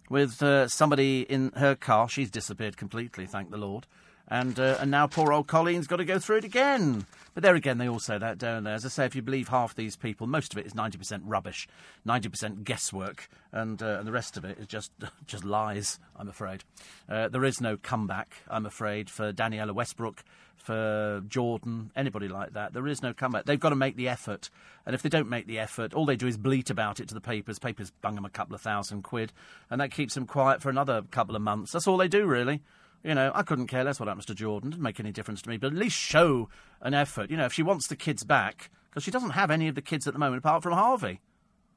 with 0.09 0.43
uh, 0.43 0.69
somebody 0.69 1.23
in 1.23 1.53
her 1.57 1.75
car. 1.75 2.09
She's 2.09 2.31
disappeared 2.31 2.77
completely, 2.77 3.27
thank 3.27 3.51
the 3.51 3.57
Lord. 3.57 3.87
And, 4.29 4.61
uh, 4.61 4.77
and 4.79 4.93
now 4.93 5.09
poor 5.09 5.33
old 5.33 5.49
Colleen's 5.49 5.89
got 5.89 5.97
to 5.97 6.05
go 6.05 6.21
through 6.21 6.39
it 6.39 6.45
again. 6.45 7.07
But 7.35 7.43
there 7.43 7.57
again, 7.57 7.79
they 7.79 7.89
all 7.89 7.99
say 7.99 8.17
that, 8.17 8.39
don't 8.39 8.63
they? 8.63 8.73
As 8.73 8.85
I 8.85 8.89
say, 8.89 9.05
if 9.05 9.17
you 9.17 9.23
believe 9.23 9.49
half 9.49 9.75
these 9.75 9.97
people, 9.97 10.29
most 10.29 10.53
of 10.53 10.59
it 10.59 10.67
is 10.67 10.73
90% 10.73 11.23
rubbish, 11.25 11.67
90% 12.07 12.63
guesswork, 12.63 13.29
and, 13.51 13.83
uh, 13.83 13.99
and 13.99 14.07
the 14.07 14.13
rest 14.13 14.37
of 14.37 14.45
it 14.45 14.59
is 14.59 14.67
just, 14.69 14.93
just 15.27 15.45
lies, 15.45 15.99
I'm 16.15 16.29
afraid. 16.29 16.63
Uh, 17.09 17.29
there 17.29 17.45
is 17.45 17.61
no 17.61 17.77
comeback, 17.77 18.35
I'm 18.49 18.67
afraid, 18.67 19.11
for 19.11 19.33
Danniella 19.33 19.73
Westbrook, 19.73 20.23
for 20.63 21.23
Jordan, 21.29 21.91
anybody 21.97 22.29
like 22.29 22.53
that. 22.53 22.73
There 22.73 22.87
is 22.87 23.03
no 23.03 23.13
comeback. 23.13 23.47
They've 23.47 23.59
got 23.59 23.71
to 23.71 23.77
make 23.77 23.97
the 23.97 24.09
effort. 24.09 24.51
And 24.87 24.95
if 24.95 25.03
they 25.03 25.09
don't 25.09 25.29
make 25.29 25.47
the 25.47 25.59
effort, 25.59 25.95
all 25.95 26.07
they 26.07 26.17
do 26.17 26.27
is 26.27 26.37
bleat 26.37 26.71
about 26.71 27.01
it 27.01 27.09
to 27.09 27.15
the 27.15 27.21
papers. 27.21 27.59
Papers 27.59 27.93
bung 28.03 28.15
them 28.15 28.25
a 28.25 28.31
couple 28.31 28.55
of 28.55 28.61
thousand 28.61 29.03
quid, 29.03 29.33
and 29.71 29.81
that 29.81 29.91
keeps 29.91 30.15
them 30.15 30.27
quiet 30.27 30.63
for 30.63 30.71
another 30.71 31.03
couple 31.11 31.37
of 31.37 31.43
months. 31.43 31.73
That's 31.73 31.87
all 31.87 31.97
they 31.97 32.09
do, 32.09 32.27
really. 32.27 32.63
You 33.03 33.15
know, 33.15 33.33
I 33.35 33.43
couldn't 33.43 33.69
care 33.69 33.85
less 33.85 33.99
what 33.99 34.09
happens 34.09 34.27
to 34.27 34.35
Jordan. 34.35 34.71
Doesn't 34.71 34.83
make 34.83 35.01
any 35.01 35.13
difference 35.13 35.41
to 35.43 35.49
me. 35.49 35.57
But 35.57 35.69
at 35.69 35.79
least 35.79 35.97
show 35.97 36.49
an 36.83 36.93
effort. 36.93 37.31
You 37.31 37.39
know, 37.39 37.47
if 37.47 37.53
she 37.53 37.63
wants 37.63 37.89
the 37.89 37.97
kids 37.97 38.25
back, 38.25 38.71
because 38.91 39.05
she 39.05 39.11
doesn't 39.11 39.31
have 39.31 39.51
any 39.51 39.69
of 39.69 39.75
the 39.75 39.83
kids 39.83 40.07
at 40.07 40.13
the 40.13 40.19
moment 40.19 40.45
apart 40.45 40.63
from 40.63 40.75
Harvey. 40.75 41.21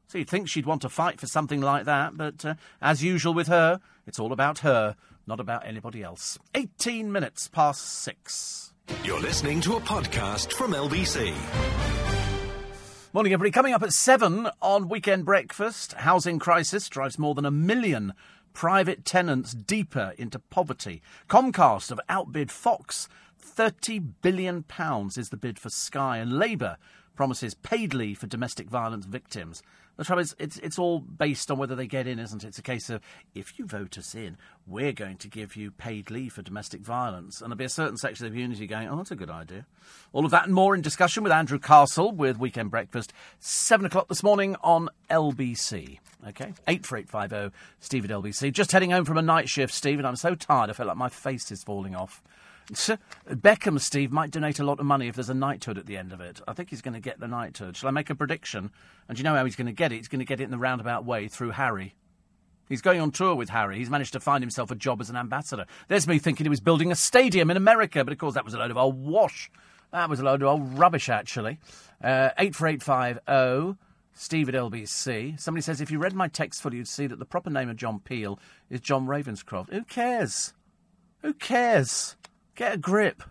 So 0.07 0.17
you'd 0.17 0.29
think 0.29 0.49
she'd 0.49 0.65
want 0.65 0.81
to 0.81 0.89
fight 0.89 1.19
for 1.19 1.27
something 1.27 1.61
like 1.61 1.85
that, 1.85 2.17
but 2.17 2.43
uh, 2.43 2.55
as 2.81 3.03
usual 3.03 3.33
with 3.33 3.47
her, 3.47 3.79
it's 4.05 4.19
all 4.19 4.33
about 4.33 4.59
her, 4.59 4.95
not 5.25 5.39
about 5.39 5.65
anybody 5.65 6.03
else. 6.03 6.37
18 6.53 7.11
minutes 7.11 7.47
past 7.47 7.83
six. 7.83 8.72
You're 9.03 9.21
listening 9.21 9.61
to 9.61 9.75
a 9.75 9.79
podcast 9.79 10.53
from 10.53 10.73
LBC. 10.73 11.33
Morning, 13.13 13.31
everybody. 13.31 13.51
Coming 13.51 13.73
up 13.73 13.83
at 13.83 13.93
7 13.93 14.49
on 14.61 14.89
Weekend 14.89 15.23
Breakfast, 15.25 15.93
housing 15.93 16.39
crisis 16.39 16.89
drives 16.89 17.19
more 17.19 17.33
than 17.35 17.45
a 17.45 17.51
million 17.51 18.13
private 18.53 19.05
tenants 19.05 19.53
deeper 19.53 20.13
into 20.17 20.39
poverty. 20.39 21.01
Comcast 21.29 21.89
have 21.89 21.99
outbid 22.09 22.51
Fox. 22.51 23.07
£30 23.41 24.13
billion 24.21 24.65
is 25.15 25.29
the 25.29 25.37
bid 25.37 25.59
for 25.59 25.69
Sky, 25.69 26.17
and 26.17 26.37
Labour 26.37 26.77
promises 27.15 27.53
paid 27.53 27.93
leave 27.93 28.17
for 28.17 28.27
domestic 28.27 28.69
violence 28.69 29.05
victims. 29.05 29.61
The 29.95 30.03
trouble 30.03 30.21
is, 30.21 30.35
it's, 30.39 30.57
it's 30.57 30.79
all 30.79 30.99
based 30.99 31.51
on 31.51 31.57
whether 31.57 31.75
they 31.75 31.85
get 31.85 32.07
in, 32.07 32.17
isn't 32.17 32.43
it? 32.43 32.47
It's 32.47 32.57
a 32.57 32.63
case 32.63 32.89
of 32.89 33.01
if 33.35 33.59
you 33.59 33.65
vote 33.65 33.97
us 33.97 34.15
in, 34.15 34.37
we're 34.65 34.91
going 34.91 35.17
to 35.17 35.27
give 35.27 35.55
you 35.55 35.69
paid 35.69 36.09
leave 36.09 36.33
for 36.33 36.41
domestic 36.41 36.81
violence. 36.81 37.41
And 37.41 37.51
there'll 37.51 37.59
be 37.59 37.65
a 37.65 37.69
certain 37.69 37.97
section 37.97 38.25
of 38.25 38.31
the 38.31 38.35
community 38.35 38.65
going, 38.65 38.87
oh, 38.87 38.95
that's 38.95 39.11
a 39.11 39.15
good 39.15 39.29
idea. 39.29 39.67
All 40.11 40.25
of 40.25 40.31
that 40.31 40.45
and 40.45 40.53
more 40.53 40.73
in 40.73 40.81
discussion 40.81 41.21
with 41.21 41.31
Andrew 41.31 41.59
Castle 41.59 42.11
with 42.11 42.39
Weekend 42.39 42.71
Breakfast, 42.71 43.13
7 43.39 43.85
o'clock 43.85 44.07
this 44.07 44.23
morning 44.23 44.55
on 44.63 44.89
LBC. 45.11 45.99
Okay? 46.27 46.53
84850 46.67 47.55
Steve 47.79 48.05
at 48.05 48.11
LBC. 48.11 48.51
Just 48.51 48.71
heading 48.71 48.91
home 48.91 49.05
from 49.05 49.17
a 49.17 49.21
night 49.21 49.47
shift, 49.47 49.73
Steve, 49.73 49.99
and 49.99 50.07
I'm 50.07 50.15
so 50.15 50.33
tired 50.33 50.71
I 50.71 50.73
feel 50.73 50.87
like 50.87 50.97
my 50.97 51.09
face 51.09 51.51
is 51.51 51.63
falling 51.63 51.95
off. 51.95 52.23
Beckham, 52.71 53.79
Steve, 53.79 54.11
might 54.11 54.31
donate 54.31 54.59
a 54.59 54.63
lot 54.63 54.79
of 54.79 54.85
money 54.85 55.07
if 55.07 55.15
there's 55.15 55.29
a 55.29 55.33
knighthood 55.33 55.77
at 55.77 55.85
the 55.85 55.97
end 55.97 56.13
of 56.13 56.21
it. 56.21 56.41
I 56.47 56.53
think 56.53 56.69
he's 56.69 56.81
going 56.81 56.93
to 56.93 56.99
get 56.99 57.19
the 57.19 57.27
knighthood. 57.27 57.75
Shall 57.75 57.89
I 57.89 57.91
make 57.91 58.09
a 58.09 58.15
prediction? 58.15 58.71
And 59.07 59.17
you 59.17 59.23
know 59.23 59.35
how 59.35 59.45
he's 59.45 59.55
going 59.55 59.67
to 59.67 59.73
get 59.73 59.91
it? 59.91 59.97
He's 59.97 60.07
going 60.07 60.19
to 60.19 60.25
get 60.25 60.39
it 60.39 60.45
in 60.45 60.51
the 60.51 60.57
roundabout 60.57 61.05
way 61.05 61.27
through 61.27 61.51
Harry. 61.51 61.95
He's 62.69 62.81
going 62.81 63.01
on 63.01 63.11
tour 63.11 63.35
with 63.35 63.49
Harry. 63.49 63.77
He's 63.77 63.89
managed 63.89 64.13
to 64.13 64.19
find 64.19 64.41
himself 64.41 64.71
a 64.71 64.75
job 64.75 65.01
as 65.01 65.09
an 65.09 65.17
ambassador. 65.17 65.65
There's 65.89 66.07
me 66.07 66.17
thinking 66.19 66.45
he 66.45 66.49
was 66.49 66.61
building 66.61 66.91
a 66.91 66.95
stadium 66.95 67.51
in 67.51 67.57
America, 67.57 68.03
but 68.03 68.13
of 68.13 68.19
course 68.19 68.35
that 68.35 68.45
was 68.45 68.53
a 68.53 68.57
load 68.57 68.71
of 68.71 68.77
old 68.77 69.03
wash. 69.05 69.51
That 69.91 70.09
was 70.09 70.19
a 70.19 70.23
load 70.23 70.41
of 70.41 70.47
old 70.47 70.77
rubbish, 70.77 71.09
actually. 71.09 71.59
Uh, 72.03 72.29
84850 72.37 73.77
Steve 74.13 74.49
at 74.49 74.55
LBC. 74.55 75.39
Somebody 75.39 75.61
says, 75.61 75.81
if 75.81 75.91
you 75.91 75.99
read 75.99 76.13
my 76.13 76.27
text 76.27 76.61
fully, 76.61 76.77
you'd 76.77 76.87
see 76.87 77.07
that 77.07 77.19
the 77.19 77.25
proper 77.25 77.49
name 77.49 77.69
of 77.69 77.77
John 77.77 77.99
Peel 77.99 78.39
is 78.69 78.79
John 78.79 79.07
Ravenscroft. 79.07 79.71
Who 79.71 79.83
cares? 79.83 80.53
Who 81.21 81.33
cares? 81.33 82.15
Get 82.55 82.73
a 82.73 82.77
grip. 82.77 83.23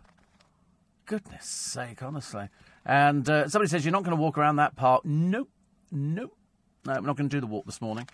Goodness 1.07 1.47
sake, 1.47 2.03
honestly. 2.03 2.49
And 2.85 3.29
uh, 3.29 3.49
somebody 3.49 3.69
says, 3.69 3.85
You're 3.85 3.93
not 3.93 4.03
going 4.03 4.17
to 4.17 4.21
walk 4.23 4.39
around 4.39 4.57
that 4.57 4.77
park. 4.77 5.05
Nope. 5.05 5.51
Nope. 5.91 6.37
No, 6.85 6.93
I'm 6.93 7.07
not 7.07 7.17
going 7.17 7.29
to 7.29 7.37
do 7.37 7.41
the 7.41 7.47
walk 7.47 7.67
this 7.67 7.81
morning. 7.81 8.09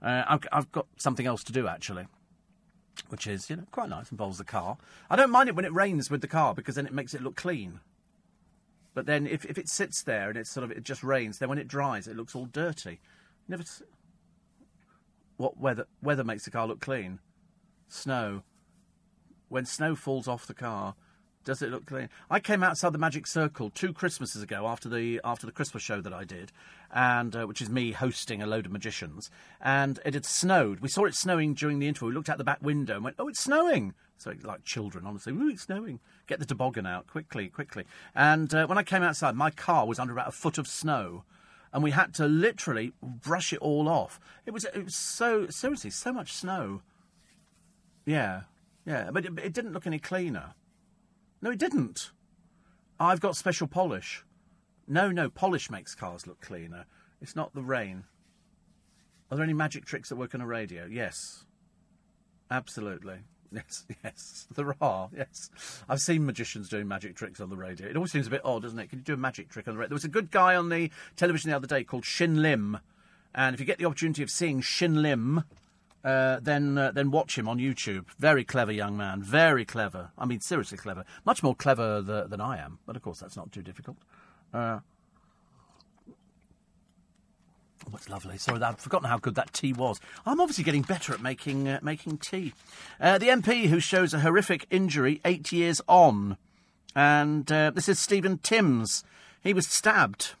Uh, 0.00 0.24
I've, 0.28 0.40
I've 0.52 0.72
got 0.72 0.86
something 0.96 1.26
else 1.26 1.42
to 1.44 1.52
do, 1.52 1.66
actually 1.66 2.06
which 3.08 3.26
is 3.26 3.48
you 3.50 3.56
know 3.56 3.64
quite 3.70 3.88
nice. 3.88 4.10
Involves 4.10 4.38
the 4.38 4.44
car. 4.44 4.78
I 5.10 5.16
don't 5.16 5.30
mind 5.30 5.48
it 5.48 5.54
when 5.54 5.64
it 5.64 5.72
rains 5.72 6.10
with 6.10 6.20
the 6.20 6.28
car 6.28 6.54
because 6.54 6.74
then 6.74 6.86
it 6.86 6.92
makes 6.92 7.14
it 7.14 7.22
look 7.22 7.36
clean. 7.36 7.80
But 8.94 9.06
then 9.06 9.26
if, 9.26 9.44
if 9.46 9.56
it 9.56 9.68
sits 9.68 10.02
there 10.02 10.28
and 10.28 10.38
it's 10.38 10.50
sort 10.50 10.64
of 10.64 10.70
it 10.70 10.82
just 10.84 11.02
rains, 11.02 11.38
then 11.38 11.48
when 11.48 11.58
it 11.58 11.68
dries, 11.68 12.06
it 12.06 12.16
looks 12.16 12.34
all 12.34 12.46
dirty. 12.46 13.00
Never. 13.48 13.64
What 15.36 15.58
weather 15.58 15.86
weather 16.02 16.24
makes 16.24 16.44
the 16.44 16.50
car 16.50 16.66
look 16.66 16.80
clean? 16.80 17.18
Snow 17.88 18.42
when 19.52 19.66
snow 19.66 19.94
falls 19.94 20.26
off 20.26 20.46
the 20.46 20.54
car, 20.54 20.94
does 21.44 21.60
it 21.60 21.70
look 21.70 21.86
clean? 21.86 22.08
I 22.30 22.40
came 22.40 22.62
outside 22.62 22.92
the 22.92 22.98
Magic 22.98 23.26
Circle 23.26 23.70
two 23.70 23.92
Christmases 23.92 24.42
ago 24.42 24.66
after 24.66 24.88
the 24.88 25.20
after 25.24 25.44
the 25.44 25.52
Christmas 25.52 25.82
show 25.82 26.00
that 26.00 26.12
I 26.12 26.24
did, 26.24 26.52
and 26.90 27.36
uh, 27.36 27.44
which 27.44 27.60
is 27.60 27.68
me 27.68 27.92
hosting 27.92 28.40
a 28.40 28.46
load 28.46 28.66
of 28.66 28.72
magicians, 28.72 29.30
and 29.60 30.00
it 30.04 30.14
had 30.14 30.24
snowed. 30.24 30.80
We 30.80 30.88
saw 30.88 31.04
it 31.04 31.14
snowing 31.14 31.54
during 31.54 31.80
the 31.80 31.88
interval. 31.88 32.08
We 32.08 32.14
looked 32.14 32.30
out 32.30 32.38
the 32.38 32.44
back 32.44 32.62
window 32.62 32.94
and 32.94 33.04
went, 33.04 33.16
"Oh, 33.18 33.28
it's 33.28 33.40
snowing!" 33.40 33.94
So 34.16 34.32
like 34.42 34.64
children, 34.64 35.04
honestly, 35.04 35.32
"Ooh, 35.32 35.50
it's 35.50 35.62
snowing!" 35.62 36.00
Get 36.26 36.38
the 36.38 36.46
toboggan 36.46 36.86
out 36.86 37.06
quickly, 37.06 37.48
quickly. 37.48 37.84
And 38.14 38.54
uh, 38.54 38.66
when 38.66 38.78
I 38.78 38.84
came 38.84 39.02
outside, 39.02 39.34
my 39.34 39.50
car 39.50 39.86
was 39.86 39.98
under 39.98 40.12
about 40.12 40.28
a 40.28 40.32
foot 40.32 40.58
of 40.58 40.66
snow 40.66 41.24
and 41.74 41.82
we 41.82 41.90
had 41.90 42.12
to 42.12 42.26
literally 42.26 42.92
brush 43.02 43.52
it 43.52 43.58
all 43.60 43.88
off. 43.88 44.20
It 44.46 44.52
was 44.52 44.64
it 44.64 44.84
was 44.84 44.94
so 44.94 45.48
seriously 45.48 45.90
so 45.90 46.12
much 46.12 46.32
snow. 46.32 46.82
Yeah, 48.04 48.42
yeah, 48.86 49.10
but 49.12 49.24
it, 49.24 49.38
it 49.38 49.52
didn't 49.52 49.72
look 49.72 49.86
any 49.86 49.98
cleaner. 49.98 50.54
No, 51.40 51.50
it 51.50 51.58
didn't. 51.58 52.10
I've 52.98 53.20
got 53.20 53.36
special 53.36 53.66
polish. 53.66 54.24
No, 54.86 55.10
no, 55.10 55.28
polish 55.28 55.70
makes 55.70 55.94
cars 55.94 56.26
look 56.26 56.40
cleaner. 56.40 56.86
It's 57.20 57.36
not 57.36 57.54
the 57.54 57.62
rain. 57.62 58.04
Are 59.30 59.36
there 59.36 59.44
any 59.44 59.54
magic 59.54 59.84
tricks 59.84 60.08
that 60.08 60.16
work 60.16 60.34
on 60.34 60.40
a 60.40 60.46
radio? 60.46 60.86
Yes. 60.86 61.44
Absolutely. 62.50 63.18
Yes, 63.54 63.84
yes, 64.02 64.46
there 64.56 64.74
are. 64.80 65.10
Yes, 65.14 65.50
I've 65.86 66.00
seen 66.00 66.24
magicians 66.24 66.70
doing 66.70 66.88
magic 66.88 67.14
tricks 67.14 67.38
on 67.38 67.50
the 67.50 67.56
radio. 67.56 67.86
It 67.86 67.96
always 67.96 68.10
seems 68.10 68.26
a 68.26 68.30
bit 68.30 68.40
odd, 68.46 68.62
doesn't 68.62 68.78
it? 68.78 68.88
Can 68.88 69.00
you 69.00 69.04
do 69.04 69.12
a 69.12 69.18
magic 69.18 69.50
trick 69.50 69.68
on 69.68 69.74
the 69.74 69.78
radio? 69.78 69.90
There 69.90 69.96
was 69.96 70.06
a 70.06 70.08
good 70.08 70.30
guy 70.30 70.56
on 70.56 70.70
the 70.70 70.90
television 71.16 71.50
the 71.50 71.56
other 71.56 71.66
day 71.66 71.84
called 71.84 72.06
Shin 72.06 72.40
Lim, 72.40 72.78
and 73.34 73.52
if 73.52 73.60
you 73.60 73.66
get 73.66 73.76
the 73.76 73.84
opportunity 73.84 74.22
of 74.22 74.30
seeing 74.30 74.62
Shin 74.62 75.02
Lim 75.02 75.44
uh, 76.04 76.40
then 76.40 76.76
uh, 76.76 76.90
then 76.92 77.10
watch 77.10 77.38
him 77.38 77.48
on 77.48 77.58
YouTube. 77.58 78.06
Very 78.18 78.44
clever 78.44 78.72
young 78.72 78.96
man. 78.96 79.22
Very 79.22 79.64
clever. 79.64 80.10
I 80.18 80.26
mean, 80.26 80.40
seriously 80.40 80.78
clever. 80.78 81.04
Much 81.24 81.42
more 81.42 81.54
clever 81.54 82.00
the, 82.00 82.26
than 82.26 82.40
I 82.40 82.58
am. 82.58 82.78
But 82.86 82.96
of 82.96 83.02
course, 83.02 83.20
that's 83.20 83.36
not 83.36 83.52
too 83.52 83.62
difficult. 83.62 83.98
Uh, 84.52 84.80
What's 87.90 88.08
oh, 88.08 88.12
lovely. 88.12 88.38
Sorry, 88.38 88.62
I've 88.62 88.78
forgotten 88.78 89.08
how 89.08 89.18
good 89.18 89.34
that 89.34 89.52
tea 89.52 89.72
was. 89.72 89.98
I'm 90.24 90.40
obviously 90.40 90.62
getting 90.62 90.82
better 90.82 91.12
at 91.12 91.20
making 91.20 91.68
uh, 91.68 91.80
making 91.82 92.18
tea. 92.18 92.52
Uh, 93.00 93.18
the 93.18 93.28
MP 93.28 93.66
who 93.66 93.80
shows 93.80 94.14
a 94.14 94.20
horrific 94.20 94.66
injury 94.70 95.20
eight 95.24 95.50
years 95.50 95.80
on, 95.88 96.36
and 96.94 97.50
uh, 97.50 97.70
this 97.70 97.88
is 97.88 97.98
Stephen 97.98 98.38
Timms. 98.38 99.02
He 99.42 99.52
was 99.52 99.66
stabbed 99.66 100.34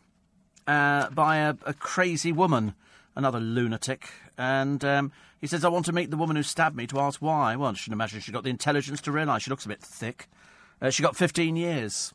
uh, 0.68 1.10
by 1.10 1.38
a, 1.38 1.56
a, 1.66 1.74
crazy 1.74 2.30
woman 2.30 2.74
another 3.14 3.40
lunatic. 3.40 4.10
And 4.38 4.84
um, 4.84 5.12
he 5.42 5.48
says, 5.48 5.64
I 5.64 5.68
want 5.68 5.86
to 5.86 5.92
meet 5.92 6.10
the 6.10 6.16
woman 6.16 6.36
who 6.36 6.44
stabbed 6.44 6.76
me 6.76 6.86
to 6.86 7.00
ask 7.00 7.20
why. 7.20 7.56
Well, 7.56 7.70
I 7.70 7.74
should 7.74 7.92
imagine 7.92 8.20
she 8.20 8.30
got 8.30 8.44
the 8.44 8.50
intelligence 8.50 9.00
to 9.02 9.12
realise 9.12 9.42
she 9.42 9.50
looks 9.50 9.64
a 9.64 9.68
bit 9.68 9.82
thick. 9.82 10.28
Uh, 10.80 10.88
she 10.88 11.02
got 11.02 11.16
15 11.16 11.56
years. 11.56 12.14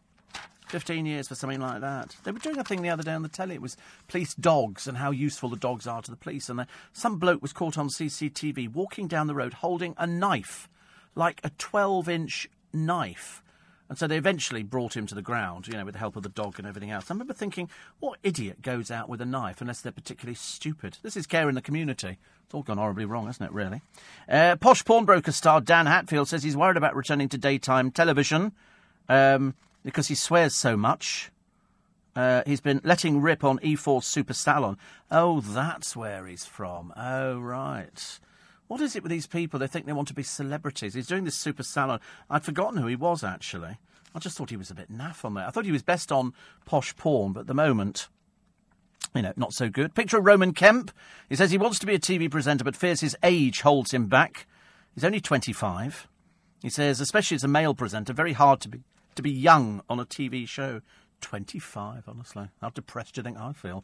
15 0.70 1.06
years 1.06 1.28
for 1.28 1.36
something 1.36 1.60
like 1.60 1.82
that. 1.82 2.16
They 2.24 2.32
were 2.32 2.40
doing 2.40 2.58
a 2.58 2.64
thing 2.64 2.82
the 2.82 2.90
other 2.90 3.04
day 3.04 3.12
on 3.12 3.24
the 3.24 3.30
telly. 3.30 3.56
It 3.56 3.62
was 3.62 3.76
police 4.08 4.34
dogs 4.34 4.88
and 4.88 4.98
how 4.98 5.12
useful 5.12 5.50
the 5.50 5.58
dogs 5.58 5.86
are 5.86 6.02
to 6.02 6.10
the 6.10 6.16
police. 6.16 6.48
And 6.48 6.62
uh, 6.62 6.66
some 6.94 7.18
bloke 7.20 7.42
was 7.42 7.52
caught 7.52 7.78
on 7.78 7.90
CCTV 7.90 8.74
walking 8.74 9.10
down 9.10 9.28
the 9.28 9.36
road 9.36 9.56
holding 9.56 9.94
a 9.98 10.08
knife, 10.08 10.70
like 11.14 11.42
a 11.44 11.52
12 11.58 12.08
inch 12.08 12.50
knife. 12.72 13.44
And 13.90 13.98
so 13.98 14.06
they 14.06 14.18
eventually 14.18 14.64
brought 14.64 14.98
him 14.98 15.06
to 15.08 15.16
the 15.16 15.22
ground, 15.22 15.68
you 15.68 15.74
know, 15.74 15.86
with 15.86 15.94
the 15.94 16.00
help 16.00 16.16
of 16.18 16.24
the 16.24 16.30
dog 16.30 16.56
and 16.58 16.68
everything 16.68 16.92
else. 16.92 17.10
I 17.10 17.14
remember 17.14 17.34
thinking, 17.34 17.70
what 18.00 18.20
idiot 18.22 18.62
goes 18.62 18.92
out 18.92 19.08
with 19.08 19.22
a 19.22 19.26
knife 19.26 19.62
unless 19.62 19.82
they're 19.82 19.92
particularly 19.92 20.36
stupid? 20.36 20.98
This 21.04 21.16
is 21.16 21.26
care 21.26 21.48
in 21.48 21.56
the 21.56 21.62
community. 21.62 22.18
It's 22.44 22.54
all 22.54 22.64
gone 22.64 22.78
horribly 22.78 23.06
wrong, 23.06 23.28
hasn't 23.28 23.50
it, 23.50 23.54
really? 23.54 23.82
Uh, 24.28 24.58
posh 24.58 24.84
pawnbroker 24.84 25.32
star 25.32 25.62
Dan 25.62 25.86
Hatfield 25.86 26.28
says 26.28 26.44
he's 26.44 26.58
worried 26.58 26.78
about 26.78 26.96
returning 26.96 27.30
to 27.30 27.38
daytime 27.38 27.92
television. 27.92 28.52
Um, 29.08 29.56
because 29.88 30.10
he 30.10 30.16
swears 30.16 30.54
so 30.54 30.76
much. 30.76 31.32
Uh, 32.14 32.42
he's 32.46 32.60
been 32.60 32.82
letting 32.84 33.22
rip 33.22 33.44
on 33.46 33.58
E4 33.60 34.04
Super 34.04 34.34
Salon. 34.34 34.78
Oh, 35.10 35.40
that's 35.40 35.96
where 35.96 36.26
he's 36.26 36.46
from. 36.46 36.92
Oh, 36.98 37.40
right. 37.40 38.20
What 38.68 38.82
is 38.82 38.96
it 38.96 39.04
with 39.04 39.12
these 39.12 39.28
people? 39.28 39.60
They 39.60 39.68
think 39.68 39.86
they 39.86 39.94
want 39.94 40.08
to 40.10 40.14
be 40.14 40.24
celebrities. 40.24 40.94
He's 40.94 41.08
doing 41.08 41.24
this 41.24 41.36
Super 41.36 41.64
Salon. 41.64 42.00
I'd 42.30 42.44
forgotten 42.44 42.78
who 42.78 42.88
he 42.88 42.96
was, 42.96 43.24
actually. 43.24 43.78
I 44.14 44.20
just 44.20 44.38
thought 44.38 44.50
he 44.50 44.58
was 44.58 44.72
a 44.72 44.76
bit 44.76 44.92
naff 44.92 45.24
on 45.24 45.36
there. 45.36 45.46
I 45.46 45.52
thought 45.52 45.66
he 45.66 45.72
was 45.72 45.84
best 45.84 46.12
on 46.12 46.34
posh 46.66 46.96
pawn, 46.96 47.34
but 47.34 47.42
at 47.42 47.48
the 47.48 47.54
moment, 47.54 48.10
you 49.16 49.22
know, 49.22 49.34
not 49.36 49.54
so 49.54 49.70
good. 49.70 49.96
Picture 49.96 50.18
of 50.18 50.26
Roman 50.26 50.54
Kemp. 50.54 50.92
He 51.30 51.36
says 51.36 51.52
he 51.52 51.58
wants 51.58 51.80
to 51.80 51.86
be 51.86 51.96
a 51.96 52.00
TV 52.00 52.30
presenter, 52.30 52.64
but 52.64 52.76
fears 52.76 53.02
his 53.02 53.16
age 53.24 53.62
holds 53.62 53.94
him 53.94 54.08
back. 54.08 54.48
He's 54.96 55.04
only 55.04 55.22
25. 55.22 56.08
He 56.62 56.70
says, 56.70 57.00
especially 57.00 57.36
as 57.36 57.44
a 57.44 57.48
male 57.48 57.76
presenter, 57.76 58.14
very 58.14 58.34
hard 58.34 58.60
to 58.62 58.70
be 58.70 58.80
to 59.16 59.22
be 59.24 59.32
young 59.32 59.82
on 59.90 60.00
a 60.00 60.06
TV 60.06 60.48
show. 60.48 60.82
25, 61.22 62.04
honestly. 62.08 62.50
How 62.62 62.70
depressed 62.70 63.16
do 63.16 63.20
you 63.20 63.24
think 63.24 63.38
I 63.38 63.54
feel? 63.54 63.84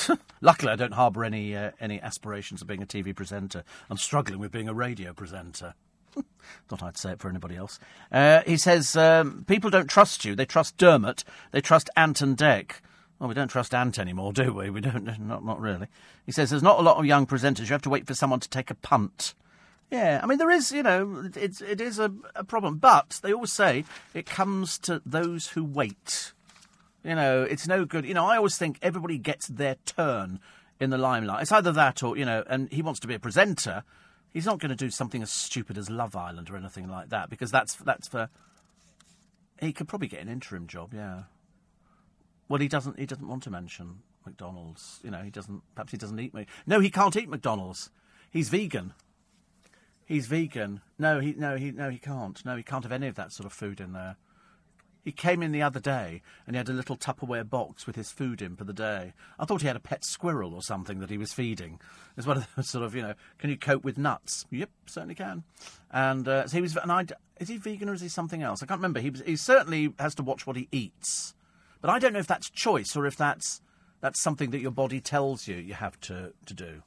Luckily, 0.40 0.72
I 0.72 0.76
don't 0.76 0.94
harbour 0.94 1.24
any, 1.24 1.56
uh, 1.56 1.72
any 1.80 2.00
aspirations 2.00 2.62
of 2.62 2.68
being 2.68 2.82
a 2.82 2.86
TV 2.86 3.14
presenter. 3.14 3.64
I'm 3.90 3.96
struggling 3.96 4.38
with 4.38 4.52
being 4.52 4.68
a 4.68 4.74
radio 4.74 5.12
presenter. 5.12 5.74
Thought 6.68 6.82
I'd 6.82 6.98
say 6.98 7.12
it 7.12 7.20
for 7.20 7.28
anybody 7.28 7.56
else. 7.56 7.78
Uh, 8.12 8.42
he 8.46 8.56
says, 8.56 8.96
um, 8.96 9.44
people 9.46 9.70
don't 9.70 9.88
trust 9.88 10.24
you. 10.24 10.34
They 10.34 10.46
trust 10.46 10.76
Dermot. 10.76 11.24
They 11.50 11.60
trust 11.60 11.90
Ant 11.96 12.20
and 12.20 12.36
Dec. 12.36 12.72
Well, 13.18 13.28
we 13.28 13.34
don't 13.34 13.48
trust 13.48 13.74
Ant 13.74 13.98
anymore, 13.98 14.32
do 14.32 14.52
we? 14.52 14.70
We 14.70 14.80
don't, 14.80 15.04
not, 15.20 15.44
not 15.44 15.60
really. 15.60 15.88
He 16.26 16.32
says, 16.32 16.50
there's 16.50 16.62
not 16.62 16.78
a 16.78 16.82
lot 16.82 16.98
of 16.98 17.06
young 17.06 17.26
presenters. 17.26 17.60
You 17.60 17.72
have 17.72 17.82
to 17.82 17.90
wait 17.90 18.06
for 18.06 18.14
someone 18.14 18.40
to 18.40 18.48
take 18.48 18.70
a 18.70 18.74
punt. 18.74 19.34
Yeah, 19.90 20.20
I 20.22 20.26
mean 20.26 20.38
there 20.38 20.50
is, 20.50 20.72
you 20.72 20.82
know, 20.82 21.30
it's 21.36 21.60
it 21.60 21.80
is 21.80 22.00
a, 22.00 22.12
a 22.34 22.42
problem, 22.42 22.78
but 22.78 23.20
they 23.22 23.32
always 23.32 23.52
say 23.52 23.84
it 24.12 24.26
comes 24.26 24.78
to 24.80 25.00
those 25.06 25.48
who 25.48 25.62
wait. 25.62 26.32
You 27.04 27.14
know, 27.14 27.42
it's 27.42 27.68
no 27.68 27.84
good. 27.84 28.06
You 28.06 28.14
know, 28.14 28.24
I 28.24 28.36
always 28.36 28.56
think 28.56 28.78
everybody 28.80 29.18
gets 29.18 29.46
their 29.46 29.76
turn 29.84 30.40
in 30.80 30.90
the 30.90 30.98
limelight. 30.98 31.42
It's 31.42 31.52
either 31.52 31.72
that 31.72 32.02
or 32.02 32.16
you 32.16 32.24
know, 32.24 32.42
and 32.48 32.70
he 32.72 32.82
wants 32.82 33.00
to 33.00 33.06
be 33.06 33.14
a 33.14 33.18
presenter. 33.18 33.84
He's 34.32 34.46
not 34.46 34.58
going 34.58 34.70
to 34.70 34.76
do 34.76 34.90
something 34.90 35.22
as 35.22 35.30
stupid 35.30 35.78
as 35.78 35.88
Love 35.88 36.16
Island 36.16 36.50
or 36.50 36.56
anything 36.56 36.88
like 36.88 37.10
that 37.10 37.30
because 37.30 37.50
that's 37.50 37.74
that's 37.74 38.08
for. 38.08 38.30
He 39.60 39.72
could 39.72 39.86
probably 39.86 40.08
get 40.08 40.20
an 40.20 40.28
interim 40.28 40.66
job, 40.66 40.92
yeah. 40.92 41.24
Well, 42.48 42.60
he 42.60 42.68
doesn't. 42.68 42.98
He 42.98 43.06
doesn't 43.06 43.28
want 43.28 43.42
to 43.44 43.50
mention 43.50 44.00
McDonald's. 44.24 45.00
You 45.04 45.10
know, 45.10 45.22
he 45.22 45.30
doesn't. 45.30 45.62
Perhaps 45.74 45.92
he 45.92 45.98
doesn't 45.98 46.18
eat. 46.18 46.34
No, 46.66 46.80
he 46.80 46.90
can't 46.90 47.16
eat 47.16 47.28
McDonald's. 47.28 47.90
He's 48.30 48.48
vegan. 48.48 48.94
He's 50.06 50.26
vegan. 50.26 50.80
No, 50.98 51.20
he 51.20 51.34
no 51.36 51.56
he 51.56 51.70
no 51.70 51.90
he 51.90 51.98
can't. 51.98 52.44
No, 52.44 52.56
he 52.56 52.62
can't 52.62 52.84
have 52.84 52.92
any 52.92 53.08
of 53.08 53.14
that 53.14 53.32
sort 53.32 53.46
of 53.46 53.52
food 53.52 53.80
in 53.80 53.92
there. 53.92 54.16
He 55.04 55.12
came 55.12 55.42
in 55.42 55.52
the 55.52 55.60
other 55.60 55.80
day 55.80 56.22
and 56.46 56.56
he 56.56 56.58
had 56.58 56.70
a 56.70 56.72
little 56.72 56.96
Tupperware 56.96 57.48
box 57.48 57.86
with 57.86 57.94
his 57.94 58.10
food 58.10 58.40
in 58.40 58.56
for 58.56 58.64
the 58.64 58.72
day. 58.72 59.12
I 59.38 59.44
thought 59.44 59.60
he 59.60 59.66
had 59.66 59.76
a 59.76 59.80
pet 59.80 60.02
squirrel 60.02 60.54
or 60.54 60.62
something 60.62 60.98
that 61.00 61.10
he 61.10 61.18
was 61.18 61.34
feeding. 61.34 61.78
It's 62.16 62.26
one 62.26 62.38
of 62.38 62.48
those 62.56 62.68
sort 62.70 62.84
of, 62.84 62.94
you 62.94 63.02
know, 63.02 63.14
can 63.38 63.50
you 63.50 63.58
cope 63.58 63.84
with 63.84 63.98
nuts? 63.98 64.46
Yep, 64.50 64.70
certainly 64.86 65.14
can. 65.14 65.44
And 65.92 66.26
uh, 66.26 66.46
so 66.46 66.56
he 66.56 66.62
was, 66.62 66.74
and 66.76 66.90
I, 66.90 67.04
is 67.38 67.48
he 67.48 67.58
vegan 67.58 67.90
or 67.90 67.92
is 67.92 68.00
he 68.00 68.08
something 68.08 68.42
else? 68.42 68.62
I 68.62 68.66
can't 68.66 68.78
remember. 68.78 69.00
He, 69.00 69.10
was, 69.10 69.22
he 69.26 69.36
certainly 69.36 69.92
has 69.98 70.14
to 70.14 70.22
watch 70.22 70.46
what 70.46 70.56
he 70.56 70.68
eats. 70.72 71.34
But 71.82 71.90
I 71.90 71.98
don't 71.98 72.14
know 72.14 72.18
if 72.18 72.26
that's 72.26 72.48
choice 72.48 72.96
or 72.96 73.06
if 73.06 73.14
that's, 73.14 73.60
that's 74.00 74.22
something 74.22 74.50
that 74.52 74.60
your 74.60 74.70
body 74.70 75.02
tells 75.02 75.46
you 75.46 75.56
you 75.56 75.74
have 75.74 76.00
to, 76.00 76.32
to 76.46 76.54
do. 76.54 76.82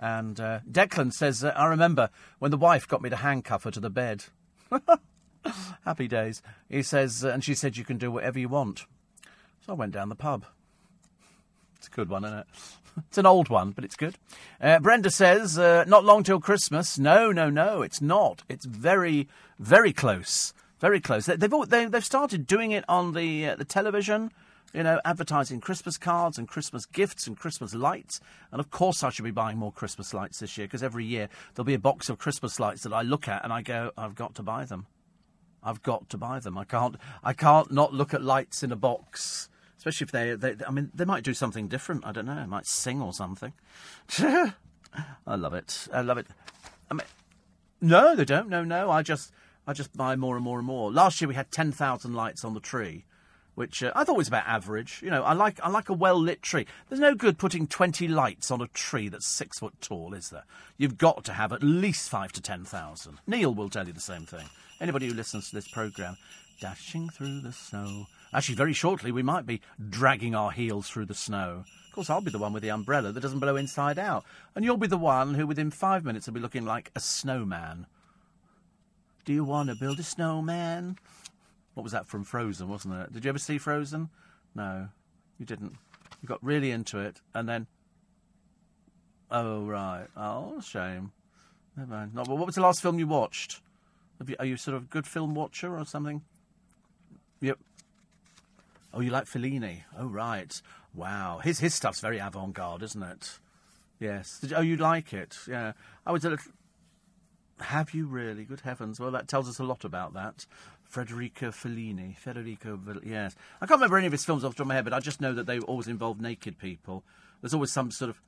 And 0.00 0.40
uh, 0.40 0.60
Declan 0.68 1.12
says, 1.12 1.44
uh, 1.44 1.52
I 1.56 1.66
remember 1.66 2.10
when 2.40 2.50
the 2.50 2.56
wife 2.56 2.88
got 2.88 3.02
me 3.02 3.10
to 3.10 3.16
handcuff 3.16 3.62
her 3.64 3.70
to 3.70 3.80
the 3.80 3.88
bed. 3.88 4.24
Happy 5.84 6.08
days. 6.08 6.42
He 6.68 6.82
says, 6.82 7.24
uh, 7.24 7.28
and 7.28 7.44
she 7.44 7.54
said, 7.54 7.76
you 7.76 7.84
can 7.84 7.98
do 7.98 8.10
whatever 8.10 8.38
you 8.38 8.48
want. 8.48 8.86
So 9.64 9.72
I 9.72 9.76
went 9.76 9.92
down 9.92 10.08
the 10.08 10.14
pub. 10.14 10.44
It's 11.76 11.88
a 11.88 11.90
good 11.90 12.08
one, 12.08 12.24
isn't 12.24 12.38
it? 12.38 12.46
It's 13.08 13.18
an 13.18 13.26
old 13.26 13.50
one, 13.50 13.72
but 13.72 13.84
it's 13.84 13.94
good. 13.94 14.16
Uh, 14.58 14.78
Brenda 14.78 15.10
says, 15.10 15.58
uh, 15.58 15.84
not 15.86 16.02
long 16.02 16.22
till 16.22 16.40
Christmas. 16.40 16.98
No, 16.98 17.30
no, 17.30 17.50
no, 17.50 17.82
it's 17.82 18.00
not. 18.00 18.42
It's 18.48 18.64
very, 18.64 19.28
very 19.58 19.92
close. 19.92 20.54
Very 20.80 20.98
close. 20.98 21.26
They, 21.26 21.36
have 21.38 21.68
they, 21.68 21.82
have 21.82 22.04
started 22.06 22.46
doing 22.46 22.70
it 22.70 22.86
on 22.88 23.12
the 23.12 23.48
uh, 23.48 23.56
the 23.56 23.66
television 23.66 24.30
you 24.76 24.82
know, 24.82 25.00
advertising 25.04 25.60
Christmas 25.60 25.96
cards 25.96 26.36
and 26.36 26.46
Christmas 26.46 26.84
gifts 26.84 27.26
and 27.26 27.36
Christmas 27.36 27.74
lights. 27.74 28.20
And 28.52 28.60
of 28.60 28.70
course, 28.70 29.02
I 29.02 29.10
should 29.10 29.24
be 29.24 29.30
buying 29.30 29.56
more 29.56 29.72
Christmas 29.72 30.12
lights 30.12 30.40
this 30.40 30.58
year 30.58 30.66
because 30.66 30.82
every 30.82 31.04
year 31.04 31.28
there'll 31.54 31.64
be 31.64 31.74
a 31.74 31.78
box 31.78 32.10
of 32.10 32.18
Christmas 32.18 32.60
lights 32.60 32.82
that 32.82 32.92
I 32.92 33.02
look 33.02 33.26
at 33.26 33.42
and 33.42 33.52
I 33.52 33.62
go, 33.62 33.92
I've 33.96 34.14
got 34.14 34.34
to 34.36 34.42
buy 34.42 34.66
them. 34.66 34.86
I've 35.66 35.82
got 35.82 36.08
to 36.10 36.16
buy 36.16 36.38
them. 36.38 36.56
I 36.56 36.64
can't. 36.64 36.96
I 37.24 37.32
can't 37.32 37.72
not 37.72 37.92
look 37.92 38.14
at 38.14 38.22
lights 38.22 38.62
in 38.62 38.70
a 38.72 38.76
box, 38.76 39.48
especially 39.78 40.04
if 40.04 40.12
they. 40.12 40.34
they 40.34 40.64
I 40.66 40.70
mean, 40.70 40.90
they 40.94 41.04
might 41.04 41.24
do 41.24 41.34
something 41.34 41.68
different. 41.68 42.06
I 42.06 42.12
don't 42.12 42.26
know. 42.26 42.36
They 42.36 42.46
might 42.46 42.66
sing 42.66 43.02
or 43.02 43.12
something. 43.12 43.52
I 44.18 44.54
love 45.26 45.54
it. 45.54 45.88
I 45.92 46.00
love 46.00 46.18
it. 46.18 46.26
I 46.90 46.94
mean, 46.94 47.06
no, 47.80 48.14
they 48.14 48.24
don't. 48.24 48.48
No, 48.48 48.64
no. 48.64 48.90
I 48.90 49.02
just, 49.02 49.32
I 49.66 49.72
just 49.72 49.94
buy 49.96 50.16
more 50.16 50.36
and 50.36 50.44
more 50.44 50.58
and 50.58 50.66
more. 50.66 50.92
Last 50.92 51.20
year 51.20 51.28
we 51.28 51.34
had 51.34 51.50
ten 51.50 51.72
thousand 51.72 52.14
lights 52.14 52.44
on 52.44 52.54
the 52.54 52.60
tree 52.60 53.04
which 53.56 53.82
uh, 53.82 53.90
I 53.96 54.04
thought 54.04 54.16
was 54.16 54.28
about 54.28 54.46
average. 54.46 55.00
You 55.02 55.10
know, 55.10 55.24
I 55.24 55.32
like 55.32 55.58
I 55.62 55.68
like 55.68 55.88
a 55.88 55.94
well 55.94 56.20
lit 56.20 56.42
tree. 56.42 56.66
There's 56.88 57.00
no 57.00 57.14
good 57.14 57.38
putting 57.38 57.66
twenty 57.66 58.06
lights 58.06 58.50
on 58.50 58.60
a 58.60 58.68
tree 58.68 59.08
that's 59.08 59.26
six 59.26 59.58
foot 59.58 59.80
tall, 59.80 60.14
is 60.14 60.30
there? 60.30 60.44
You've 60.76 60.98
got 60.98 61.24
to 61.24 61.32
have 61.32 61.52
at 61.52 61.62
least 61.62 62.08
five 62.08 62.32
to 62.32 62.40
ten 62.40 62.64
thousand. 62.64 63.18
Neil 63.26 63.52
will 63.52 63.70
tell 63.70 63.86
you 63.86 63.92
the 63.92 64.00
same 64.00 64.26
thing. 64.26 64.46
Anybody 64.80 65.08
who 65.08 65.14
listens 65.14 65.48
to 65.48 65.54
this 65.54 65.68
programme, 65.68 66.16
dashing 66.60 67.08
through 67.08 67.40
the 67.40 67.52
snow. 67.52 68.06
Actually, 68.32 68.56
very 68.56 68.72
shortly 68.72 69.10
we 69.10 69.22
might 69.22 69.46
be 69.46 69.60
dragging 69.88 70.34
our 70.34 70.50
heels 70.50 70.88
through 70.88 71.06
the 71.06 71.14
snow. 71.14 71.64
Of 71.88 71.92
course, 71.94 72.10
I'll 72.10 72.20
be 72.20 72.30
the 72.30 72.38
one 72.38 72.52
with 72.52 72.62
the 72.62 72.70
umbrella 72.70 73.12
that 73.12 73.20
doesn't 73.20 73.38
blow 73.38 73.56
inside 73.56 73.98
out, 73.98 74.24
and 74.54 74.64
you'll 74.64 74.76
be 74.76 74.86
the 74.86 74.98
one 74.98 75.34
who, 75.34 75.46
within 75.46 75.70
five 75.70 76.04
minutes, 76.04 76.26
will 76.26 76.34
be 76.34 76.40
looking 76.40 76.66
like 76.66 76.90
a 76.94 77.00
snowman. 77.00 77.86
Do 79.24 79.32
you 79.32 79.44
want 79.44 79.70
to 79.70 79.74
build 79.74 79.98
a 79.98 80.02
snowman? 80.02 80.98
What 81.74 81.82
was 81.82 81.92
that 81.92 82.06
from 82.06 82.24
Frozen, 82.24 82.68
wasn't 82.68 82.94
it? 82.94 83.12
Did 83.12 83.24
you 83.24 83.30
ever 83.30 83.38
see 83.38 83.58
Frozen? 83.58 84.10
No, 84.54 84.88
you 85.38 85.46
didn't. 85.46 85.76
You 86.22 86.28
got 86.28 86.44
really 86.44 86.70
into 86.70 86.98
it, 87.00 87.20
and 87.34 87.48
then. 87.48 87.66
Oh 89.30 89.64
right. 89.64 90.06
Oh, 90.16 90.60
shame. 90.60 91.12
Never 91.76 91.90
mind. 91.90 92.14
No, 92.14 92.24
but 92.24 92.36
what 92.36 92.46
was 92.46 92.54
the 92.54 92.60
last 92.60 92.80
film 92.80 92.98
you 92.98 93.06
watched? 93.06 93.60
You, 94.24 94.36
are 94.38 94.44
you 94.44 94.56
sort 94.56 94.76
of 94.76 94.84
a 94.84 94.86
good 94.86 95.06
film 95.06 95.34
watcher 95.34 95.76
or 95.76 95.84
something? 95.84 96.22
Yep. 97.40 97.58
Oh, 98.94 99.00
you 99.00 99.10
like 99.10 99.26
Fellini? 99.26 99.82
Oh, 99.98 100.06
right. 100.06 100.60
Wow. 100.94 101.40
His 101.42 101.60
his 101.60 101.74
stuff's 101.74 102.00
very 102.00 102.18
avant-garde, 102.18 102.82
isn't 102.82 103.02
it? 103.02 103.38
Yes. 104.00 104.38
Did, 104.40 104.52
oh, 104.54 104.60
you 104.60 104.76
like 104.76 105.12
it? 105.12 105.36
Yeah. 105.46 105.72
I 106.06 106.12
was 106.12 106.24
a 106.24 106.30
little. 106.30 106.52
Have 107.60 107.94
you 107.94 108.06
really? 108.06 108.44
Good 108.44 108.60
heavens. 108.60 109.00
Well, 109.00 109.10
that 109.10 109.28
tells 109.28 109.48
us 109.48 109.58
a 109.58 109.64
lot 109.64 109.84
about 109.84 110.14
that. 110.14 110.46
Federico 110.84 111.50
Fellini. 111.50 112.16
Federico, 112.16 112.78
yes. 113.04 113.34
I 113.60 113.66
can't 113.66 113.78
remember 113.78 113.98
any 113.98 114.06
of 114.06 114.12
his 114.12 114.24
films 114.24 114.44
off 114.44 114.52
the 114.52 114.58
top 114.58 114.64
of 114.64 114.68
my 114.68 114.74
head, 114.74 114.84
but 114.84 114.92
I 114.92 115.00
just 115.00 115.20
know 115.20 115.34
that 115.34 115.46
they 115.46 115.58
always 115.58 115.88
involve 115.88 116.20
naked 116.20 116.58
people. 116.58 117.02
There's 117.40 117.54
always 117.54 117.72
some 117.72 117.90
sort 117.90 118.10
of. 118.10 118.20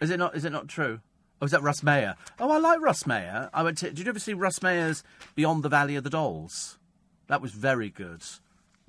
Is 0.00 0.10
it 0.10 0.18
not? 0.18 0.34
Is 0.34 0.44
it 0.44 0.52
not 0.52 0.68
true? 0.68 1.00
Oh, 1.40 1.44
is 1.44 1.52
that 1.52 1.62
Russ 1.62 1.82
Meyer? 1.82 2.16
Oh, 2.40 2.50
I 2.50 2.58
like 2.58 2.80
Russ 2.80 3.06
Meyer. 3.06 3.48
I 3.54 3.62
went 3.62 3.78
to, 3.78 3.90
did 3.90 4.00
you 4.00 4.08
ever 4.08 4.18
see 4.18 4.34
Russ 4.34 4.60
Meyer's 4.62 5.04
Beyond 5.34 5.62
the 5.62 5.68
Valley 5.68 5.94
of 5.94 6.04
the 6.04 6.10
Dolls? 6.10 6.78
That 7.28 7.40
was 7.40 7.52
very 7.52 7.90
good. 7.90 8.22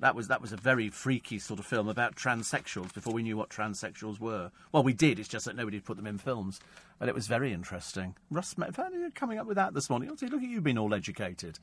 That 0.00 0.14
was 0.14 0.28
that 0.28 0.40
was 0.40 0.50
a 0.50 0.56
very 0.56 0.88
freaky 0.88 1.38
sort 1.38 1.60
of 1.60 1.66
film 1.66 1.86
about 1.86 2.16
transsexuals 2.16 2.94
before 2.94 3.12
we 3.12 3.22
knew 3.22 3.36
what 3.36 3.50
transsexuals 3.50 4.18
were. 4.18 4.50
Well, 4.72 4.82
we 4.82 4.94
did. 4.94 5.18
It's 5.18 5.28
just 5.28 5.44
that 5.44 5.56
nobody 5.56 5.78
put 5.78 5.98
them 5.98 6.06
in 6.06 6.16
films, 6.16 6.58
but 6.98 7.10
it 7.10 7.14
was 7.14 7.26
very 7.26 7.52
interesting. 7.52 8.16
Russ, 8.30 8.56
Meyer, 8.56 8.72
coming 9.14 9.38
up 9.38 9.46
with 9.46 9.56
that 9.56 9.74
this 9.74 9.90
morning. 9.90 10.08
Look 10.08 10.22
at 10.22 10.40
you 10.40 10.62
being 10.62 10.78
all 10.78 10.94
educated, 10.94 11.58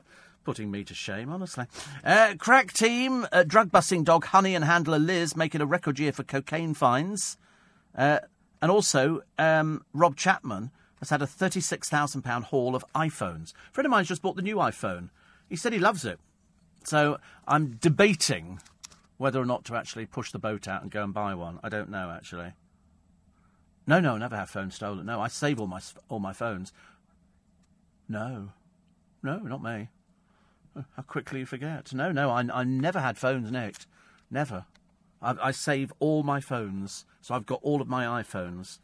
putting 0.44 0.70
me 0.70 0.84
to 0.84 0.94
shame, 0.94 1.28
honestly. 1.28 1.66
Uh, 2.02 2.34
crack 2.38 2.72
team, 2.72 3.26
uh, 3.30 3.42
drug 3.42 3.70
busting 3.70 4.04
dog 4.04 4.24
Honey 4.24 4.54
and 4.54 4.64
handler 4.64 4.98
Liz 4.98 5.36
making 5.36 5.60
a 5.60 5.66
record 5.66 5.98
year 5.98 6.12
for 6.12 6.22
cocaine 6.22 6.72
fines. 6.72 7.36
Uh, 7.94 8.20
And 8.62 8.70
also, 8.70 9.22
um, 9.38 9.84
Rob 9.92 10.16
Chapman 10.16 10.70
has 11.00 11.10
had 11.10 11.20
a 11.20 11.26
£36,000 11.26 12.44
haul 12.44 12.76
of 12.76 12.84
iPhones. 12.94 13.52
A 13.52 13.72
friend 13.72 13.86
of 13.86 13.90
mine's 13.90 14.08
just 14.08 14.22
bought 14.22 14.36
the 14.36 14.42
new 14.42 14.56
iPhone. 14.56 15.10
He 15.48 15.56
said 15.56 15.72
he 15.72 15.80
loves 15.80 16.04
it. 16.04 16.20
So 16.84 17.18
I'm 17.46 17.72
debating 17.72 18.60
whether 19.18 19.40
or 19.40 19.44
not 19.44 19.64
to 19.64 19.76
actually 19.76 20.06
push 20.06 20.30
the 20.30 20.38
boat 20.38 20.68
out 20.68 20.82
and 20.82 20.90
go 20.90 21.02
and 21.02 21.12
buy 21.12 21.34
one. 21.34 21.58
I 21.62 21.68
don't 21.68 21.90
know, 21.90 22.10
actually. 22.10 22.52
No, 23.86 23.98
no, 23.98 24.16
never 24.16 24.36
have 24.36 24.48
phones 24.48 24.76
stolen. 24.76 25.06
No, 25.06 25.20
I 25.20 25.28
save 25.28 25.60
all 25.60 25.66
my 25.66 25.80
all 26.08 26.20
my 26.20 26.32
phones. 26.32 26.72
No, 28.08 28.50
no, 29.22 29.38
not 29.38 29.62
me. 29.62 29.88
How 30.96 31.02
quickly 31.02 31.40
you 31.40 31.46
forget. 31.46 31.92
No, 31.92 32.12
no, 32.12 32.30
I, 32.30 32.46
I 32.52 32.64
never 32.64 33.00
had 33.00 33.18
phones 33.18 33.50
nicked. 33.50 33.86
Never. 34.30 34.66
I, 35.20 35.34
I 35.42 35.50
save 35.50 35.92
all 35.98 36.22
my 36.22 36.40
phones, 36.40 37.04
so 37.22 37.34
I've 37.34 37.46
got 37.46 37.60
all 37.62 37.80
of 37.80 37.88
my 37.88 38.22
iPhones. 38.22 38.78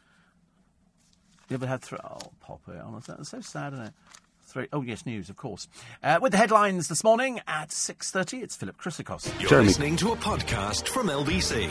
You 1.51 1.55
ever 1.55 1.67
had 1.67 1.83
three? 1.83 1.99
Oh, 2.03 2.19
pop 2.41 2.61
it 2.69 2.81
on. 2.81 3.03
That's 3.07 3.29
so 3.29 3.41
sad, 3.41 3.73
isn't 3.75 3.87
it? 3.87 3.93
Three. 4.43 4.69
Oh, 4.73 4.81
yes, 4.81 5.05
news, 5.05 5.29
of 5.29 5.37
course. 5.37 5.69
Uh, 6.03 6.19
with 6.23 6.33
the 6.33 6.39
headlines 6.39 6.89
this 6.89 7.05
morning 7.05 7.41
at 7.47 7.69
6.30, 7.69 8.43
it's 8.43 8.57
Philip 8.57 8.81
Chrysikos. 8.81 9.29
You're 9.41 9.51
Jeremy. 9.51 9.67
listening 9.69 9.97
to 9.97 10.13
a 10.13 10.17
podcast 10.17 10.89
from 10.89 11.09
LBC. 11.09 11.69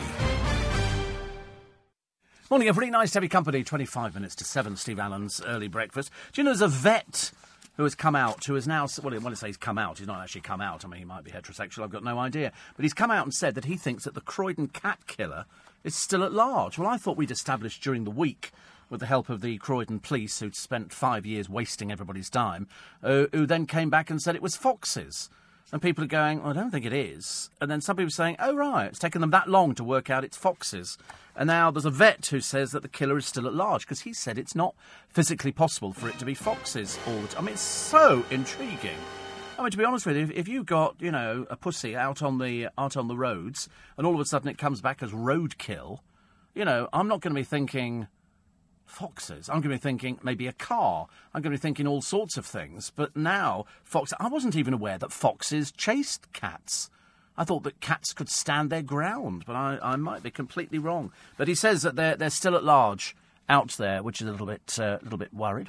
Morning, 2.50 2.68
everybody. 2.68 2.90
Nice 2.90 3.10
to 3.12 3.16
have 3.16 3.24
your 3.24 3.30
company. 3.30 3.64
25 3.64 4.14
minutes 4.14 4.34
to 4.36 4.44
7, 4.44 4.76
Steve 4.76 4.98
Allen's 4.98 5.42
early 5.44 5.68
breakfast. 5.68 6.10
Do 6.32 6.40
you 6.40 6.44
know 6.44 6.50
there's 6.50 6.60
a 6.60 6.68
vet 6.68 7.32
who 7.76 7.84
has 7.84 7.94
come 7.94 8.16
out, 8.16 8.44
who 8.44 8.54
has 8.54 8.66
now, 8.66 8.86
well, 9.02 9.14
when 9.20 9.32
I 9.32 9.36
say 9.36 9.46
he's 9.48 9.56
come 9.56 9.78
out, 9.78 9.98
he's 9.98 10.06
not 10.06 10.20
actually 10.20 10.40
come 10.40 10.60
out. 10.60 10.84
I 10.84 10.88
mean, 10.88 10.98
he 10.98 11.04
might 11.04 11.24
be 11.24 11.30
heterosexual, 11.30 11.84
I've 11.84 11.90
got 11.90 12.02
no 12.04 12.18
idea. 12.18 12.52
But 12.76 12.84
he's 12.84 12.94
come 12.94 13.10
out 13.10 13.24
and 13.24 13.32
said 13.32 13.54
that 13.54 13.66
he 13.66 13.76
thinks 13.76 14.04
that 14.04 14.14
the 14.14 14.20
Croydon 14.20 14.68
cat 14.68 14.98
killer 15.06 15.46
is 15.84 15.94
still 15.94 16.24
at 16.24 16.32
large. 16.32 16.78
Well, 16.78 16.88
I 16.88 16.96
thought 16.96 17.16
we'd 17.16 17.30
established 17.30 17.82
during 17.82 18.04
the 18.04 18.10
week 18.10 18.52
with 18.90 19.00
the 19.00 19.06
help 19.06 19.28
of 19.28 19.40
the 19.40 19.58
Croydon 19.58 20.00
police, 20.00 20.40
who'd 20.40 20.56
spent 20.56 20.92
five 20.92 21.26
years 21.26 21.48
wasting 21.48 21.92
everybody's 21.92 22.30
time, 22.30 22.66
uh, 23.02 23.26
who 23.32 23.46
then 23.46 23.66
came 23.66 23.90
back 23.90 24.10
and 24.10 24.20
said 24.20 24.34
it 24.34 24.42
was 24.42 24.56
foxes. 24.56 25.28
And 25.70 25.82
people 25.82 26.02
are 26.02 26.08
going, 26.08 26.40
well, 26.40 26.50
I 26.50 26.54
don't 26.54 26.70
think 26.70 26.86
it 26.86 26.94
is. 26.94 27.50
And 27.60 27.70
then 27.70 27.82
some 27.82 27.96
people 27.96 28.06
are 28.06 28.10
saying, 28.10 28.36
oh, 28.38 28.54
right, 28.54 28.86
it's 28.86 28.98
taken 28.98 29.20
them 29.20 29.30
that 29.32 29.50
long 29.50 29.74
to 29.74 29.84
work 29.84 30.08
out 30.08 30.24
it's 30.24 30.36
foxes. 30.36 30.96
And 31.36 31.46
now 31.46 31.70
there's 31.70 31.84
a 31.84 31.90
vet 31.90 32.24
who 32.26 32.40
says 32.40 32.70
that 32.72 32.80
the 32.80 32.88
killer 32.88 33.18
is 33.18 33.26
still 33.26 33.46
at 33.46 33.52
large 33.54 33.82
because 33.82 34.00
he 34.00 34.14
said 34.14 34.38
it's 34.38 34.54
not 34.54 34.74
physically 35.10 35.52
possible 35.52 35.92
for 35.92 36.08
it 36.08 36.18
to 36.20 36.24
be 36.24 36.34
foxes 36.34 36.98
all 37.06 37.20
the 37.20 37.28
time. 37.28 37.44
I 37.44 37.46
mean, 37.46 37.52
it's 37.52 37.60
so 37.60 38.24
intriguing. 38.30 38.96
I 39.58 39.62
mean, 39.62 39.70
to 39.72 39.76
be 39.76 39.84
honest 39.84 40.06
with 40.06 40.16
you, 40.16 40.22
if, 40.22 40.30
if 40.30 40.48
you 40.48 40.62
got, 40.62 40.96
you 41.00 41.10
know, 41.10 41.44
a 41.50 41.56
pussy 41.56 41.96
out 41.96 42.22
on 42.22 42.38
the 42.38 42.68
out 42.78 42.96
on 42.96 43.08
the 43.08 43.16
roads, 43.16 43.68
and 43.96 44.06
all 44.06 44.14
of 44.14 44.20
a 44.20 44.24
sudden 44.24 44.48
it 44.48 44.56
comes 44.56 44.80
back 44.80 45.02
as 45.02 45.10
roadkill, 45.10 45.98
you 46.54 46.64
know, 46.64 46.88
I'm 46.92 47.08
not 47.08 47.20
going 47.20 47.34
to 47.34 47.40
be 47.40 47.44
thinking, 47.44 48.06
foxes. 48.86 49.48
I'm 49.48 49.56
going 49.56 49.62
to 49.62 49.68
be 49.70 49.78
thinking 49.78 50.20
maybe 50.22 50.46
a 50.46 50.52
car. 50.52 51.08
I'm 51.34 51.42
going 51.42 51.52
to 51.52 51.58
be 51.58 51.60
thinking 51.60 51.86
all 51.88 52.02
sorts 52.02 52.36
of 52.36 52.46
things. 52.46 52.92
But 52.94 53.16
now, 53.16 53.66
fox. 53.82 54.12
I 54.20 54.28
wasn't 54.28 54.56
even 54.56 54.74
aware 54.74 54.98
that 54.98 55.12
foxes 55.12 55.72
chased 55.72 56.32
cats. 56.32 56.88
I 57.36 57.44
thought 57.44 57.62
that 57.64 57.80
cats 57.80 58.12
could 58.12 58.28
stand 58.28 58.70
their 58.70 58.82
ground, 58.82 59.44
but 59.46 59.54
I, 59.54 59.78
I 59.82 59.96
might 59.96 60.22
be 60.22 60.30
completely 60.30 60.78
wrong. 60.78 61.12
But 61.36 61.48
he 61.48 61.54
says 61.54 61.82
that 61.82 61.96
they're, 61.96 62.16
they're 62.16 62.30
still 62.30 62.56
at 62.56 62.64
large 62.64 63.16
out 63.48 63.70
there, 63.72 64.02
which 64.02 64.20
is 64.20 64.28
a 64.28 64.30
little 64.32 64.46
bit, 64.46 64.78
uh, 64.80 64.98
little 65.02 65.18
bit 65.18 65.34
worried. 65.34 65.68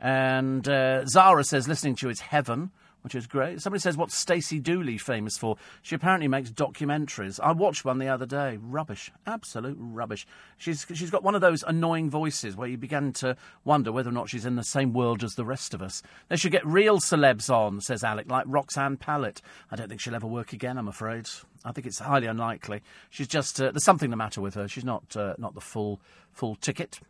And 0.00 0.68
uh, 0.68 1.06
Zara 1.06 1.42
says 1.42 1.66
listening 1.66 1.96
to 1.96 2.06
you 2.06 2.10
is 2.10 2.20
heaven 2.20 2.70
which 3.02 3.14
is 3.14 3.26
great. 3.26 3.60
Somebody 3.60 3.80
says, 3.80 3.96
what's 3.96 4.14
Stacey 4.14 4.58
Dooley 4.58 4.98
famous 4.98 5.38
for? 5.38 5.56
She 5.82 5.94
apparently 5.94 6.28
makes 6.28 6.50
documentaries. 6.50 7.38
I 7.40 7.52
watched 7.52 7.84
one 7.84 7.98
the 7.98 8.08
other 8.08 8.26
day. 8.26 8.58
Rubbish. 8.60 9.10
Absolute 9.26 9.76
rubbish. 9.80 10.26
She's, 10.56 10.84
she's 10.92 11.10
got 11.10 11.22
one 11.22 11.34
of 11.34 11.40
those 11.40 11.62
annoying 11.66 12.10
voices 12.10 12.56
where 12.56 12.68
you 12.68 12.76
begin 12.76 13.12
to 13.14 13.36
wonder 13.64 13.92
whether 13.92 14.10
or 14.10 14.12
not 14.12 14.28
she's 14.28 14.46
in 14.46 14.56
the 14.56 14.64
same 14.64 14.92
world 14.92 15.22
as 15.22 15.34
the 15.34 15.44
rest 15.44 15.74
of 15.74 15.82
us. 15.82 16.02
They 16.28 16.36
should 16.36 16.52
get 16.52 16.66
real 16.66 16.98
celebs 16.98 17.48
on, 17.48 17.80
says 17.80 18.02
Alec, 18.02 18.30
like 18.30 18.44
Roxanne 18.46 18.96
Pallett. 18.96 19.40
I 19.70 19.76
don't 19.76 19.88
think 19.88 20.00
she'll 20.00 20.14
ever 20.14 20.26
work 20.26 20.52
again, 20.52 20.78
I'm 20.78 20.88
afraid. 20.88 21.28
I 21.64 21.72
think 21.72 21.86
it's 21.86 21.98
highly 21.98 22.26
unlikely. 22.26 22.82
She's 23.10 23.28
just, 23.28 23.60
uh, 23.60 23.70
there's 23.70 23.84
something 23.84 24.10
the 24.10 24.16
matter 24.16 24.40
with 24.40 24.54
her. 24.54 24.68
She's 24.68 24.84
not, 24.84 25.16
uh, 25.16 25.34
not 25.38 25.54
the 25.54 25.60
full, 25.60 26.00
full 26.32 26.56
ticket. 26.56 27.00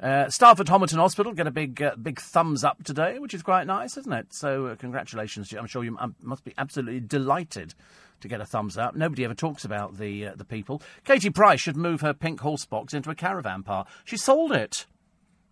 Uh, 0.00 0.30
staff 0.30 0.60
at 0.60 0.66
Homerton 0.66 0.98
Hospital 0.98 1.32
get 1.32 1.48
a 1.48 1.50
big, 1.50 1.82
uh, 1.82 1.96
big 1.96 2.20
thumbs 2.20 2.62
up 2.62 2.84
today, 2.84 3.18
which 3.18 3.34
is 3.34 3.42
quite 3.42 3.66
nice, 3.66 3.96
isn't 3.96 4.12
it? 4.12 4.32
So, 4.32 4.66
uh, 4.66 4.76
congratulations! 4.76 5.52
I'm 5.52 5.66
sure 5.66 5.82
you 5.82 5.96
um, 5.98 6.14
must 6.22 6.44
be 6.44 6.54
absolutely 6.56 7.00
delighted 7.00 7.74
to 8.20 8.28
get 8.28 8.40
a 8.40 8.46
thumbs 8.46 8.78
up. 8.78 8.94
Nobody 8.94 9.24
ever 9.24 9.34
talks 9.34 9.64
about 9.64 9.98
the 9.98 10.28
uh, 10.28 10.34
the 10.36 10.44
people. 10.44 10.80
Katie 11.04 11.30
Price 11.30 11.60
should 11.60 11.76
move 11.76 12.00
her 12.00 12.14
pink 12.14 12.40
horse 12.40 12.64
box 12.64 12.94
into 12.94 13.10
a 13.10 13.14
caravan 13.16 13.64
park. 13.64 13.88
She 14.04 14.16
sold 14.16 14.52
it. 14.52 14.86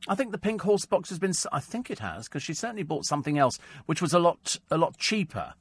I 0.06 0.14
think 0.14 0.30
the 0.30 0.38
pink 0.38 0.62
horse 0.62 0.86
box 0.86 1.08
has 1.08 1.18
been. 1.18 1.32
I 1.50 1.58
think 1.58 1.90
it 1.90 1.98
has 1.98 2.28
because 2.28 2.44
she 2.44 2.54
certainly 2.54 2.84
bought 2.84 3.04
something 3.04 3.38
else 3.38 3.58
which 3.86 4.00
was 4.00 4.12
a 4.12 4.20
lot 4.20 4.58
a 4.70 4.78
lot 4.78 4.96
cheaper, 4.96 5.54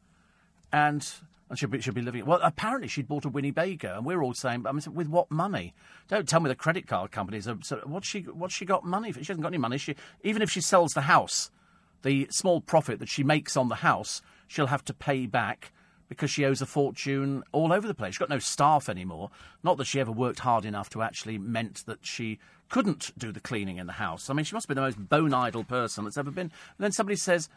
and 0.72 1.12
and 1.50 1.60
she'll 1.60 1.70
be, 1.70 1.80
she'll 1.80 1.94
be 1.94 2.02
living. 2.02 2.26
Well, 2.26 2.40
apparently 2.42 2.88
she'd 2.88 3.08
bought 3.08 3.26
a 3.26 3.30
Winnebago, 3.30 3.98
and 3.98 4.06
we're 4.06 4.24
all 4.24 4.34
saying, 4.34 4.66
I 4.66 4.72
mean, 4.72 4.82
with 4.94 5.08
what 5.08 5.30
money? 5.30 5.74
Don't 6.08 6.28
tell 6.28 6.40
me 6.40 6.48
the 6.48 6.56
credit 6.56 6.88
card 6.88 7.12
companies. 7.12 7.48
Are, 7.48 7.58
so 7.62 7.82
what's 7.86 8.08
she? 8.08 8.22
What's 8.22 8.54
she 8.54 8.66
got 8.66 8.84
money 8.84 9.12
for? 9.12 9.20
She 9.20 9.28
hasn't 9.28 9.44
got 9.44 9.50
any 9.50 9.58
money. 9.58 9.78
She 9.78 9.96
even 10.24 10.42
if 10.42 10.50
she 10.50 10.62
sells 10.62 10.94
the 10.94 11.02
house, 11.02 11.52
the 12.02 12.28
small 12.32 12.62
profit 12.62 13.00
that 13.00 13.10
she 13.10 13.24
makes 13.24 13.56
on 13.56 13.70
the 13.70 13.76
house, 13.76 14.22
she'll 14.48 14.68
have 14.68 14.86
to 14.86 14.94
pay 14.94 15.26
back 15.28 15.72
because 16.08 16.30
she 16.30 16.46
owes 16.46 16.62
a 16.62 16.66
fortune 16.66 17.44
all 17.52 17.74
over 17.74 17.88
the 17.88 17.96
place. 17.96 18.14
She's 18.14 18.20
got 18.20 18.30
no 18.30 18.40
staff 18.40 18.90
anymore. 18.90 19.32
Not 19.64 19.78
that 19.78 19.86
she 19.86 20.00
ever 20.00 20.12
worked 20.12 20.40
hard 20.40 20.66
enough 20.66 20.90
to 20.92 21.02
actually 21.02 21.38
meant 21.38 21.86
that 21.88 22.00
she 22.06 22.40
couldn't 22.70 23.12
do 23.18 23.32
the 23.32 23.40
cleaning 23.40 23.78
in 23.78 23.88
the 23.88 23.94
house. 23.94 24.30
I 24.30 24.34
mean, 24.34 24.46
she 24.46 24.56
must 24.56 24.68
be 24.68 24.74
the 24.74 24.82
most 24.82 25.10
bone 25.10 25.34
idle 25.34 25.64
person 25.64 26.04
that's 26.04 26.18
ever 26.18 26.32
been. 26.32 26.48
And 26.48 26.52
then 26.80 26.92
somebody 26.92 27.16
says, 27.16 27.50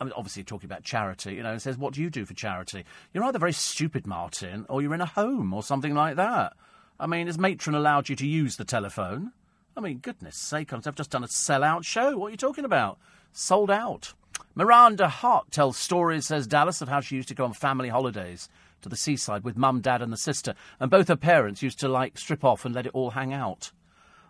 I 0.00 0.04
mean, 0.04 0.14
obviously 0.16 0.44
talking 0.44 0.66
about 0.66 0.82
charity, 0.82 1.34
you 1.34 1.42
know, 1.42 1.52
and 1.52 1.60
says, 1.60 1.76
"What 1.76 1.92
do 1.92 2.00
you 2.00 2.08
do 2.08 2.24
for 2.24 2.34
charity?" 2.34 2.84
You're 3.12 3.24
either 3.24 3.38
very 3.38 3.52
stupid, 3.52 4.06
Martin, 4.06 4.64
or 4.68 4.80
you're 4.80 4.94
in 4.94 5.00
a 5.00 5.06
home 5.06 5.52
or 5.52 5.62
something 5.62 5.94
like 5.94 6.16
that. 6.16 6.54
I 6.98 7.06
mean, 7.06 7.26
has 7.26 7.38
matron 7.38 7.74
allowed 7.74 8.08
you 8.08 8.16
to 8.16 8.26
use 8.26 8.56
the 8.56 8.64
telephone? 8.64 9.32
I 9.76 9.80
mean, 9.80 9.98
goodness 9.98 10.36
sake, 10.36 10.72
I've 10.72 10.94
just 10.94 11.10
done 11.10 11.24
a 11.24 11.28
sell-out 11.28 11.84
show. 11.84 12.16
What 12.16 12.28
are 12.28 12.30
you 12.30 12.36
talking 12.36 12.64
about? 12.64 12.98
Sold 13.32 13.70
out. 13.70 14.14
Miranda 14.54 15.08
Hart 15.08 15.50
tells 15.50 15.76
stories, 15.76 16.26
says 16.26 16.46
Dallas, 16.46 16.80
of 16.82 16.88
how 16.88 17.00
she 17.00 17.16
used 17.16 17.28
to 17.28 17.34
go 17.34 17.44
on 17.44 17.52
family 17.52 17.88
holidays 17.88 18.48
to 18.82 18.88
the 18.88 18.96
seaside 18.96 19.44
with 19.44 19.56
mum, 19.56 19.80
dad, 19.80 20.02
and 20.02 20.12
the 20.12 20.16
sister, 20.16 20.54
and 20.80 20.90
both 20.90 21.08
her 21.08 21.16
parents 21.16 21.62
used 21.62 21.78
to 21.80 21.88
like 21.88 22.18
strip 22.18 22.44
off 22.44 22.64
and 22.64 22.74
let 22.74 22.86
it 22.86 22.94
all 22.94 23.10
hang 23.10 23.32
out. 23.32 23.70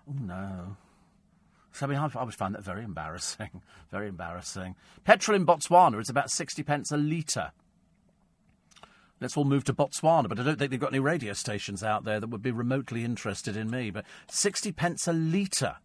Oh 0.09 0.14
no. 0.20 0.76
So, 1.72 1.86
I 1.86 1.88
mean, 1.88 1.98
I, 1.98 2.10
always 2.14 2.34
find 2.34 2.55
that 2.55 2.64
very 2.64 2.82
embarrassing. 2.82 3.62
very 3.90 4.09
embarrassing. 4.09 4.76
Petrol 5.05 5.36
in 5.36 5.47
Botswana 5.47 6.01
is 6.01 6.09
about 6.09 6.30
60 6.30 6.62
pence 6.62 6.90
a 6.90 6.97
litre. 6.97 7.52
Let's 9.20 9.36
all 9.36 9.44
move 9.44 9.64
to 9.64 9.74
Botswana, 9.74 10.28
but 10.28 10.40
I 10.40 10.42
don't 10.42 10.59
think 10.59 10.70
they've 10.70 10.80
got 10.80 10.92
any 10.92 10.98
radio 10.98 11.34
stations 11.34 11.82
out 11.82 12.05
there 12.05 12.20
that 12.20 12.28
would 12.28 12.42
be 12.42 12.51
remotely 12.51 13.05
interested 13.05 13.56
in 13.56 13.70
me. 13.70 13.90
But 13.90 14.06
60 14.28 14.72
pence 14.72 15.06
a 15.06 15.12
litre. 15.12 15.76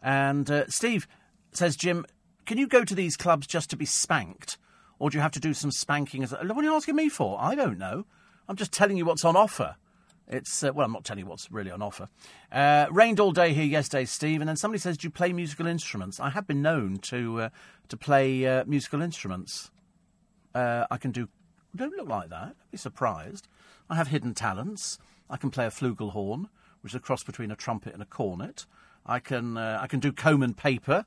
And 0.00 0.48
uh, 0.48 0.68
Steve 0.68 1.08
says, 1.52 1.76
Jim, 1.76 2.06
can 2.46 2.56
you 2.56 2.68
go 2.68 2.84
to 2.84 2.94
these 2.94 3.16
clubs 3.16 3.46
just 3.46 3.68
to 3.70 3.76
be 3.76 3.84
spanked? 3.84 4.58
Or 4.98 5.10
do 5.10 5.18
you 5.18 5.22
have 5.22 5.32
to 5.32 5.40
do 5.40 5.54
some 5.54 5.70
spanking? 5.70 6.22
What 6.22 6.50
are 6.50 6.62
you 6.62 6.74
asking 6.74 6.96
me 6.96 7.08
for? 7.08 7.36
I 7.40 7.54
don't 7.54 7.78
know. 7.78 8.06
I'm 8.48 8.56
just 8.56 8.72
telling 8.72 8.96
you 8.96 9.04
what's 9.04 9.24
on 9.24 9.36
offer. 9.36 9.76
It's 10.30 10.62
uh, 10.62 10.72
well, 10.74 10.84
I'm 10.84 10.92
not 10.92 11.04
telling 11.04 11.24
you 11.24 11.30
what's 11.30 11.50
really 11.50 11.70
on 11.70 11.80
offer. 11.80 12.08
Uh, 12.52 12.86
rained 12.90 13.18
all 13.18 13.32
day 13.32 13.54
here 13.54 13.64
yesterday, 13.64 14.04
Steve, 14.04 14.40
and 14.40 14.48
then 14.48 14.56
somebody 14.56 14.78
says, 14.78 14.98
"Do 14.98 15.06
you 15.06 15.10
play 15.10 15.32
musical 15.32 15.66
instruments?" 15.66 16.20
I 16.20 16.30
have 16.30 16.46
been 16.46 16.60
known 16.60 16.98
to 17.04 17.42
uh, 17.42 17.48
to 17.88 17.96
play 17.96 18.46
uh, 18.46 18.64
musical 18.66 19.00
instruments. 19.00 19.70
Uh, 20.54 20.86
I 20.90 20.98
can 20.98 21.12
do. 21.12 21.28
Don't 21.74 21.96
look 21.96 22.08
like 22.08 22.28
that. 22.28 22.56
Be 22.70 22.76
surprised. 22.76 23.48
I 23.88 23.96
have 23.96 24.08
hidden 24.08 24.34
talents. 24.34 24.98
I 25.30 25.38
can 25.38 25.50
play 25.50 25.64
a 25.64 25.70
flugelhorn, 25.70 26.48
which 26.82 26.92
is 26.92 26.96
a 26.96 27.00
cross 27.00 27.22
between 27.22 27.50
a 27.50 27.56
trumpet 27.56 27.94
and 27.94 28.02
a 28.02 28.06
cornet. 28.06 28.66
I 29.06 29.20
can 29.20 29.56
uh, 29.56 29.78
I 29.80 29.86
can 29.86 30.00
do 30.00 30.12
comb 30.12 30.42
and 30.42 30.54
paper. 30.54 31.06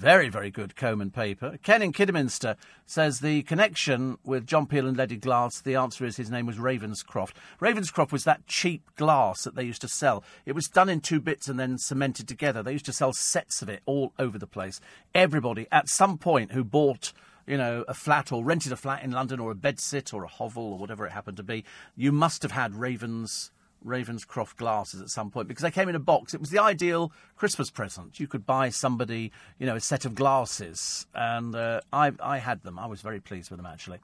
Very, 0.00 0.30
very 0.30 0.50
good 0.50 0.76
comb 0.76 1.02
and 1.02 1.12
paper. 1.12 1.58
Ken 1.62 1.82
in 1.82 1.92
Kidderminster 1.92 2.56
says 2.86 3.20
the 3.20 3.42
connection 3.42 4.16
with 4.24 4.46
John 4.46 4.64
Peel 4.64 4.86
and 4.88 4.96
leaded 4.96 5.20
glass, 5.20 5.60
the 5.60 5.74
answer 5.74 6.06
is 6.06 6.16
his 6.16 6.30
name 6.30 6.46
was 6.46 6.56
Ravenscroft. 6.56 7.32
Ravenscroft 7.60 8.10
was 8.10 8.24
that 8.24 8.46
cheap 8.46 8.82
glass 8.96 9.44
that 9.44 9.56
they 9.56 9.62
used 9.62 9.82
to 9.82 9.88
sell. 9.88 10.24
It 10.46 10.54
was 10.54 10.68
done 10.68 10.88
in 10.88 11.02
two 11.02 11.20
bits 11.20 11.48
and 11.48 11.60
then 11.60 11.76
cemented 11.76 12.26
together. 12.26 12.62
They 12.62 12.72
used 12.72 12.86
to 12.86 12.94
sell 12.94 13.12
sets 13.12 13.60
of 13.60 13.68
it 13.68 13.82
all 13.84 14.14
over 14.18 14.38
the 14.38 14.46
place. 14.46 14.80
Everybody, 15.14 15.66
at 15.70 15.90
some 15.90 16.16
point, 16.16 16.52
who 16.52 16.64
bought 16.64 17.12
you 17.46 17.58
know, 17.58 17.84
a 17.86 17.92
flat 17.92 18.32
or 18.32 18.42
rented 18.42 18.72
a 18.72 18.76
flat 18.76 19.04
in 19.04 19.10
London 19.10 19.38
or 19.38 19.50
a 19.50 19.54
bedsit 19.54 20.14
or 20.14 20.24
a 20.24 20.28
hovel 20.28 20.72
or 20.72 20.78
whatever 20.78 21.04
it 21.04 21.12
happened 21.12 21.36
to 21.36 21.42
be, 21.42 21.62
you 21.94 22.10
must 22.10 22.40
have 22.42 22.52
had 22.52 22.74
Ravens 22.74 23.50
Ravenscroft 23.84 24.56
glasses 24.56 25.00
at 25.00 25.10
some 25.10 25.30
point 25.30 25.48
because 25.48 25.62
they 25.62 25.70
came 25.70 25.88
in 25.88 25.94
a 25.94 26.00
box. 26.00 26.34
It 26.34 26.40
was 26.40 26.50
the 26.50 26.60
ideal 26.60 27.12
Christmas 27.36 27.70
present. 27.70 28.20
You 28.20 28.26
could 28.26 28.46
buy 28.46 28.70
somebody, 28.70 29.32
you 29.58 29.66
know, 29.66 29.76
a 29.76 29.80
set 29.80 30.04
of 30.04 30.14
glasses, 30.14 31.06
and 31.14 31.54
uh, 31.54 31.80
I, 31.92 32.12
I 32.22 32.38
had 32.38 32.62
them. 32.62 32.78
I 32.78 32.86
was 32.86 33.00
very 33.00 33.20
pleased 33.20 33.50
with 33.50 33.58
them 33.58 33.66
actually. 33.66 33.98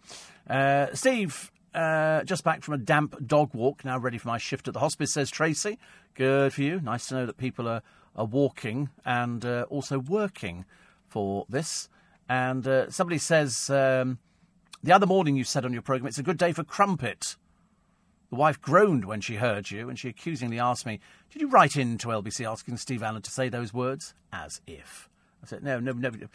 Uh, 0.49 0.87
Steve 0.95 1.51
uh, 1.77 2.25
just 2.25 2.43
back 2.43 2.63
from 2.63 2.75
a 2.75 2.79
damp 2.79 3.15
dog 3.27 3.53
walk, 3.53 3.85
now 3.85 3.99
ready 3.99 4.19
for 4.19 4.29
my 4.29 4.39
shift 4.39 4.67
at 4.67 4.75
the 4.75 4.81
hospice, 4.81 5.13
says 5.13 5.31
Tracy. 5.31 5.79
Good 6.15 6.55
for 6.55 6.63
you. 6.63 6.81
Nice 6.81 7.09
to 7.09 7.15
know 7.15 7.27
that 7.27 7.37
people 7.37 7.69
are, 7.69 7.83
are 8.17 8.25
walking 8.25 8.89
and 9.05 9.45
uh, 9.45 9.67
also 9.69 9.99
working 9.99 10.65
for 11.07 11.45
this. 11.51 11.91
And 12.29 12.67
uh, 12.67 12.91
somebody 12.91 13.19
says, 13.19 13.69
um, 13.69 14.19
the 14.83 14.93
other 14.93 15.07
morning 15.07 15.37
you 15.37 15.45
said 15.45 15.65
on 15.65 15.73
your 15.73 15.83
programme, 15.83 16.09
it's 16.09 16.19
a 16.19 16.23
good 16.23 16.39
day 16.39 16.53
for 16.53 16.65
crumpet. 16.65 17.37
The 18.31 18.37
wife 18.37 18.61
groaned 18.61 19.05
when 19.05 19.21
she 19.21 19.37
heard 19.37 19.71
you, 19.71 19.89
and 19.89 19.99
she 19.99 20.09
accusingly 20.09 20.59
asked 20.59 20.85
me, 20.85 21.01
Did 21.31 21.43
you 21.43 21.49
write 21.49 21.77
in 21.77 21.97
to 21.99 22.09
LBC 22.09 22.51
asking 22.51 22.77
Steve 22.79 23.03
Allen 23.03 23.23
to 23.23 23.31
say 23.31 23.49
those 23.49 23.73
words? 23.73 24.15
As 24.33 24.61
if. 24.67 25.09
I 25.43 25.47
said, 25.47 25.63
no, 25.63 25.79
no, 25.79 25.93
no. 25.93 26.09
It'd 26.09 26.29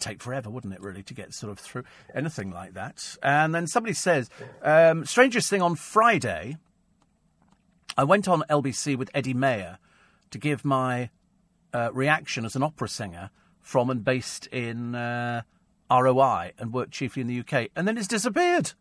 take 0.00 0.22
forever, 0.22 0.50
wouldn't 0.50 0.74
it, 0.74 0.80
really, 0.80 1.02
to 1.04 1.14
get 1.14 1.32
sort 1.32 1.52
of 1.52 1.58
through 1.58 1.84
anything 2.14 2.50
like 2.50 2.74
that? 2.74 3.16
And 3.22 3.54
then 3.54 3.66
somebody 3.66 3.94
says, 3.94 4.28
um, 4.62 5.04
strangest 5.04 5.48
thing 5.48 5.62
on 5.62 5.76
Friday, 5.76 6.56
I 7.96 8.04
went 8.04 8.26
on 8.26 8.42
LBC 8.50 8.96
with 8.96 9.10
Eddie 9.14 9.34
Mair 9.34 9.78
to 10.30 10.38
give 10.38 10.64
my 10.64 11.10
uh, 11.72 11.90
reaction 11.92 12.44
as 12.44 12.56
an 12.56 12.62
opera 12.62 12.88
singer 12.88 13.30
from 13.60 13.90
and 13.90 14.04
based 14.04 14.46
in 14.48 14.94
uh, 14.94 15.42
ROI 15.90 16.52
and 16.58 16.72
worked 16.72 16.92
chiefly 16.92 17.22
in 17.22 17.28
the 17.28 17.40
UK. 17.40 17.68
And 17.76 17.86
then 17.86 17.96
it's 17.96 18.08
disappeared. 18.08 18.72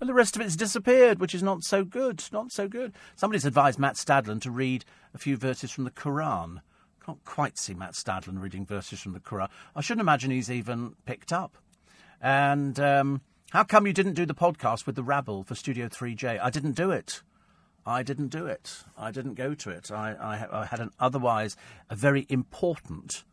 And 0.00 0.08
the 0.08 0.14
rest 0.14 0.34
of 0.34 0.42
it's 0.42 0.56
disappeared, 0.56 1.20
which 1.20 1.34
is 1.34 1.42
not 1.42 1.62
so 1.62 1.84
good. 1.84 2.24
Not 2.32 2.50
so 2.50 2.68
good. 2.68 2.94
Somebody's 3.16 3.44
advised 3.44 3.78
Matt 3.78 3.96
Stadlen 3.96 4.40
to 4.40 4.50
read 4.50 4.86
a 5.12 5.18
few 5.18 5.36
verses 5.36 5.70
from 5.70 5.84
the 5.84 5.90
Quran. 5.90 6.62
Can't 7.04 7.22
quite 7.24 7.58
see 7.58 7.74
Matt 7.74 7.92
Stadlen 7.92 8.40
reading 8.40 8.64
verses 8.64 9.00
from 9.00 9.12
the 9.12 9.20
Quran. 9.20 9.48
I 9.76 9.82
shouldn't 9.82 10.00
imagine 10.00 10.30
he's 10.30 10.50
even 10.50 10.94
picked 11.04 11.32
up. 11.32 11.58
And 12.20 12.80
um, 12.80 13.20
how 13.50 13.62
come 13.62 13.86
you 13.86 13.92
didn't 13.92 14.14
do 14.14 14.24
the 14.24 14.34
podcast 14.34 14.86
with 14.86 14.96
the 14.96 15.02
rabble 15.02 15.44
for 15.44 15.54
Studio 15.54 15.88
3J? 15.88 16.40
I 16.40 16.48
didn't 16.50 16.76
do 16.76 16.90
it. 16.90 17.22
I 17.84 18.02
didn't 18.02 18.28
do 18.28 18.46
it. 18.46 18.84
I 18.96 19.10
didn't 19.10 19.34
go 19.34 19.54
to 19.54 19.70
it. 19.70 19.90
I, 19.90 20.12
I, 20.12 20.62
I 20.62 20.64
had 20.66 20.80
an 20.80 20.92
otherwise 20.98 21.56
a 21.88 21.94
very 21.94 22.26
important 22.28 23.24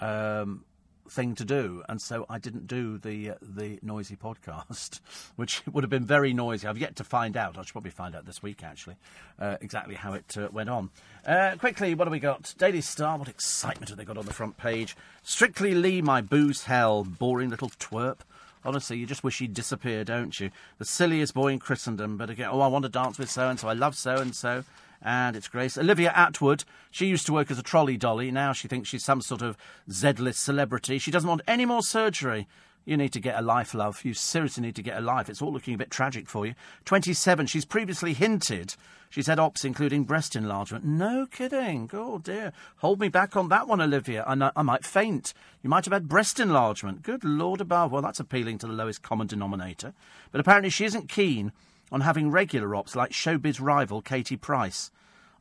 um, 0.00 0.64
thing 1.10 1.34
to 1.36 1.44
do, 1.44 1.82
and 1.88 2.00
so 2.00 2.26
I 2.28 2.38
didn't 2.38 2.66
do 2.66 2.98
the 2.98 3.30
uh, 3.30 3.34
the 3.42 3.78
noisy 3.82 4.16
podcast, 4.16 5.00
which 5.36 5.62
would 5.72 5.84
have 5.84 5.90
been 5.90 6.04
very 6.04 6.32
noisy. 6.32 6.66
I've 6.66 6.78
yet 6.78 6.96
to 6.96 7.04
find 7.04 7.36
out. 7.36 7.58
I 7.58 7.62
should 7.62 7.72
probably 7.72 7.90
find 7.90 8.14
out 8.14 8.26
this 8.26 8.42
week 8.42 8.62
actually 8.62 8.96
uh, 9.40 9.56
exactly 9.60 9.94
how 9.94 10.12
it 10.14 10.36
uh, 10.36 10.48
went 10.52 10.68
on. 10.68 10.90
Uh, 11.26 11.56
quickly, 11.58 11.94
what 11.94 12.06
have 12.06 12.12
we 12.12 12.20
got? 12.20 12.54
Daily 12.58 12.80
Star. 12.80 13.18
What 13.18 13.28
excitement 13.28 13.88
have 13.88 13.98
they 13.98 14.04
got 14.04 14.18
on 14.18 14.26
the 14.26 14.32
front 14.32 14.56
page? 14.56 14.96
Strictly 15.22 15.74
Lee, 15.74 16.02
my 16.02 16.20
booze 16.20 16.64
hell, 16.64 17.04
boring 17.04 17.50
little 17.50 17.70
twerp. 17.70 18.18
Honestly, 18.64 18.98
you 18.98 19.06
just 19.06 19.22
wish 19.22 19.38
he'd 19.38 19.54
disappear, 19.54 20.04
don't 20.04 20.38
you? 20.40 20.50
The 20.78 20.84
silliest 20.84 21.32
boy 21.32 21.52
in 21.52 21.58
Christendom. 21.58 22.16
But 22.16 22.28
again, 22.30 22.48
oh, 22.50 22.60
I 22.60 22.66
want 22.66 22.82
to 22.84 22.88
dance 22.88 23.18
with 23.18 23.30
so 23.30 23.48
and 23.48 23.58
so. 23.58 23.68
I 23.68 23.72
love 23.72 23.96
so 23.96 24.16
and 24.16 24.34
so 24.34 24.64
and 25.02 25.36
it's 25.36 25.48
Grace. 25.48 25.78
Olivia 25.78 26.12
Attwood, 26.16 26.64
she 26.90 27.06
used 27.06 27.26
to 27.26 27.32
work 27.32 27.50
as 27.50 27.58
a 27.58 27.62
trolley 27.62 27.96
dolly. 27.96 28.30
Now 28.30 28.52
she 28.52 28.68
thinks 28.68 28.88
she's 28.88 29.04
some 29.04 29.20
sort 29.20 29.42
of 29.42 29.56
Z-list 29.90 30.42
celebrity. 30.42 30.98
She 30.98 31.10
doesn't 31.10 31.28
want 31.28 31.42
any 31.46 31.64
more 31.64 31.82
surgery. 31.82 32.48
You 32.84 32.96
need 32.96 33.12
to 33.12 33.20
get 33.20 33.38
a 33.38 33.42
life, 33.42 33.74
love. 33.74 34.04
You 34.04 34.14
seriously 34.14 34.62
need 34.62 34.76
to 34.76 34.82
get 34.82 34.96
a 34.96 35.00
life. 35.00 35.28
It's 35.28 35.42
all 35.42 35.52
looking 35.52 35.74
a 35.74 35.78
bit 35.78 35.90
tragic 35.90 36.28
for 36.28 36.46
you. 36.46 36.54
27, 36.84 37.46
she's 37.46 37.64
previously 37.64 38.14
hinted 38.14 38.74
she's 39.10 39.26
had 39.26 39.38
ops 39.38 39.64
including 39.64 40.04
breast 40.04 40.36
enlargement. 40.36 40.84
No 40.84 41.26
kidding. 41.26 41.90
Oh, 41.92 42.18
dear. 42.18 42.52
Hold 42.78 43.00
me 43.00 43.08
back 43.08 43.36
on 43.36 43.48
that 43.48 43.68
one, 43.68 43.80
Olivia. 43.80 44.24
I, 44.26 44.50
I 44.54 44.62
might 44.62 44.84
faint. 44.84 45.34
You 45.62 45.70
might 45.70 45.84
have 45.84 45.92
had 45.92 46.08
breast 46.08 46.40
enlargement. 46.40 47.02
Good 47.02 47.24
Lord 47.24 47.60
above. 47.60 47.92
Well, 47.92 48.02
that's 48.02 48.20
appealing 48.20 48.58
to 48.58 48.66
the 48.66 48.72
lowest 48.72 49.02
common 49.02 49.26
denominator. 49.26 49.94
But 50.30 50.40
apparently 50.40 50.70
she 50.70 50.84
isn't 50.84 51.08
keen 51.08 51.52
on 51.90 52.02
having 52.02 52.30
regular 52.30 52.74
ops 52.74 52.94
like 52.94 53.10
showbiz 53.10 53.60
rival 53.60 54.02
Katie 54.02 54.36
Price. 54.36 54.90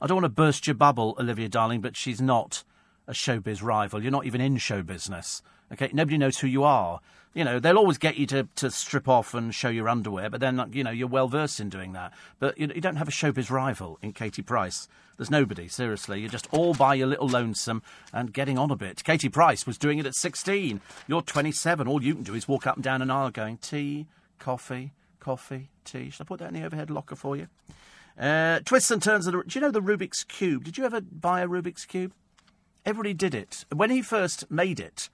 I 0.02 0.08
don't 0.08 0.18
want 0.18 0.26
to 0.26 0.30
burst 0.30 0.68
your 0.68 0.76
bubble, 0.76 1.16
Olivia 1.20 1.50
Darling, 1.50 1.82
but 1.82 1.96
she's 1.96 2.22
not 2.22 2.64
a 3.08 3.14
showbiz 3.14 3.64
rival. 3.64 4.02
You're 4.02 4.12
not 4.12 4.26
even 4.26 4.42
in 4.42 4.58
show 4.58 4.82
business. 4.82 5.42
Okay, 5.72 5.90
nobody 5.94 6.18
knows 6.18 6.40
who 6.40 6.48
you 6.48 6.64
are. 6.64 7.00
You 7.34 7.44
know, 7.44 7.60
they'll 7.60 7.78
always 7.78 7.98
get 7.98 8.18
you 8.18 8.26
to, 8.28 8.48
to 8.56 8.72
strip 8.72 9.08
off 9.08 9.34
and 9.34 9.54
show 9.54 9.70
your 9.70 9.90
underwear, 9.90 10.30
but 10.30 10.40
then, 10.40 10.70
you 10.72 10.84
know, 10.84 10.92
you're 10.92 11.08
well 11.08 11.28
versed 11.28 11.60
in 11.60 11.70
doing 11.70 11.94
that. 11.94 12.14
But 12.40 12.58
you, 12.58 12.72
you 12.74 12.82
don't 12.82 12.96
have 12.96 13.08
a 13.08 13.12
showbiz 13.12 13.52
rival 13.52 14.00
in 14.02 14.14
Katie 14.14 14.42
Price. 14.42 14.88
There's 15.18 15.32
nobody, 15.32 15.68
seriously. 15.68 16.20
You're 16.20 16.30
just 16.30 16.48
all 16.52 16.74
by 16.74 16.96
your 16.96 17.08
little 17.08 17.28
lonesome 17.28 17.82
and 18.14 18.34
getting 18.34 18.58
on 18.58 18.72
a 18.72 18.76
bit. 18.76 19.04
Katie 19.04 19.30
Price 19.30 19.66
was 19.66 19.78
doing 19.78 20.00
it 20.00 20.06
at 20.06 20.16
16. 20.16 20.80
You're 21.08 21.22
27. 21.22 21.88
All 21.88 22.04
you 22.04 22.16
can 22.16 22.24
do 22.24 22.36
is 22.36 22.48
walk 22.48 22.68
up 22.68 22.76
and 22.76 22.84
down 22.84 23.02
an 23.02 23.12
aisle 23.12 23.32
going, 23.32 23.58
tea, 23.58 24.06
coffee, 24.40 24.92
coffee, 25.28 25.70
tea. 25.84 26.10
Should 26.10 26.22
I 26.22 26.24
put 26.24 26.40
that 26.40 26.48
in 26.48 26.54
the 26.54 26.66
overhead 26.66 26.90
locker 26.90 27.18
for 27.18 27.36
you? 27.36 27.50
Uh, 28.18 28.62
twists 28.64 28.92
and 28.92 29.04
turns 29.04 29.28
of 29.28 29.34
the. 29.34 29.44
Do 29.46 29.60
you 29.60 29.62
know 29.62 29.72
the 29.72 29.82
Rubik's 29.82 30.24
Cube? 30.24 30.64
Did 30.64 30.78
you 30.78 30.86
ever 30.86 31.02
buy 31.02 31.42
a 31.42 31.48
Rubik's 31.50 31.84
Cube? 31.84 32.14
Everybody 32.86 33.14
did 33.14 33.36
it. 33.36 33.66
When 33.76 33.90
he 33.90 34.02
first 34.02 34.50
made 34.50 34.80
it, 34.80 35.10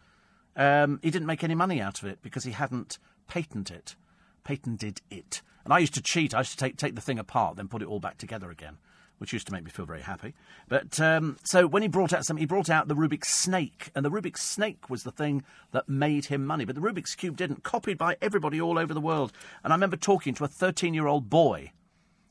um, 0.55 0.99
he 1.01 1.09
didn't 1.09 1.25
make 1.25 1.43
any 1.43 1.55
money 1.55 1.81
out 1.81 2.03
of 2.03 2.07
it 2.07 2.19
because 2.21 2.43
he 2.43 2.51
hadn't 2.51 2.99
patented 3.27 3.75
it. 3.75 3.95
Patented 4.43 5.01
it. 5.09 5.41
And 5.65 5.73
I 5.73 5.79
used 5.79 5.95
to 5.95 6.01
cheat. 6.03 6.35
I 6.35 6.41
used 6.41 6.51
to 6.51 6.57
take, 6.57 6.77
take 6.77 6.93
the 6.93 7.01
thing 7.01 7.17
apart, 7.17 7.55
then 7.55 7.67
put 7.67 7.81
it 7.81 7.87
all 7.87 7.99
back 7.99 8.19
together 8.19 8.51
again, 8.51 8.77
which 9.23 9.31
used 9.31 9.47
to 9.47 9.53
make 9.53 9.63
me 9.63 9.71
feel 9.71 9.85
very 9.85 10.01
happy. 10.01 10.33
But 10.67 10.99
um, 10.99 11.37
so 11.45 11.65
when 11.65 11.81
he 11.81 11.87
brought 11.87 12.11
out 12.11 12.25
some, 12.25 12.35
he 12.35 12.45
brought 12.45 12.69
out 12.69 12.89
the 12.89 12.93
Rubik's 12.93 13.29
Snake, 13.29 13.89
and 13.95 14.03
the 14.03 14.11
Rubik's 14.11 14.41
Snake 14.41 14.89
was 14.89 15.03
the 15.03 15.13
thing 15.13 15.45
that 15.71 15.87
made 15.87 16.25
him 16.25 16.45
money. 16.45 16.65
But 16.65 16.75
the 16.75 16.81
Rubik's 16.81 17.15
Cube 17.15 17.37
didn't. 17.37 17.63
Copied 17.63 17.97
by 17.97 18.17
everybody 18.21 18.59
all 18.59 18.77
over 18.77 18.93
the 18.93 18.99
world. 18.99 19.31
And 19.63 19.71
I 19.71 19.77
remember 19.77 19.95
talking 19.95 20.33
to 20.33 20.43
a 20.43 20.49
13 20.49 20.93
year 20.93 21.07
old 21.07 21.29
boy 21.29 21.71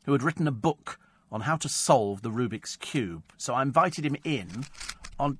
who 0.05 0.13
had 0.13 0.23
written 0.23 0.47
a 0.47 0.53
book 0.53 0.99
on 1.31 1.41
how 1.41 1.57
to 1.57 1.69
solve 1.71 2.21
the 2.21 2.29
Rubik's 2.29 2.77
Cube. 2.77 3.23
So 3.39 3.55
I 3.55 3.63
invited 3.63 4.05
him 4.05 4.19
in 4.23 4.67
on. 5.19 5.39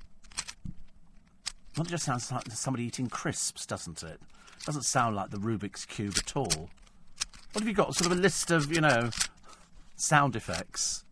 Well, 1.77 1.85
it 1.85 1.91
just 1.91 2.07
sounds 2.07 2.33
like 2.33 2.51
somebody 2.51 2.85
eating 2.85 3.09
crisps, 3.09 3.67
doesn't 3.67 4.03
it? 4.03 4.23
Doesn't 4.65 4.87
sound 4.87 5.17
like 5.17 5.29
the 5.29 5.37
Rubik's 5.37 5.85
Cube 5.85 6.15
at 6.17 6.35
all. 6.35 6.71
What 7.53 7.61
have 7.61 7.69
you 7.69 7.75
got? 7.75 7.95
Sort 7.95 8.11
of 8.11 8.17
a 8.17 8.21
list 8.23 8.51
of, 8.51 8.73
you 8.73 8.81
know, 8.81 9.11
sound 9.97 10.35
effects. 10.35 11.05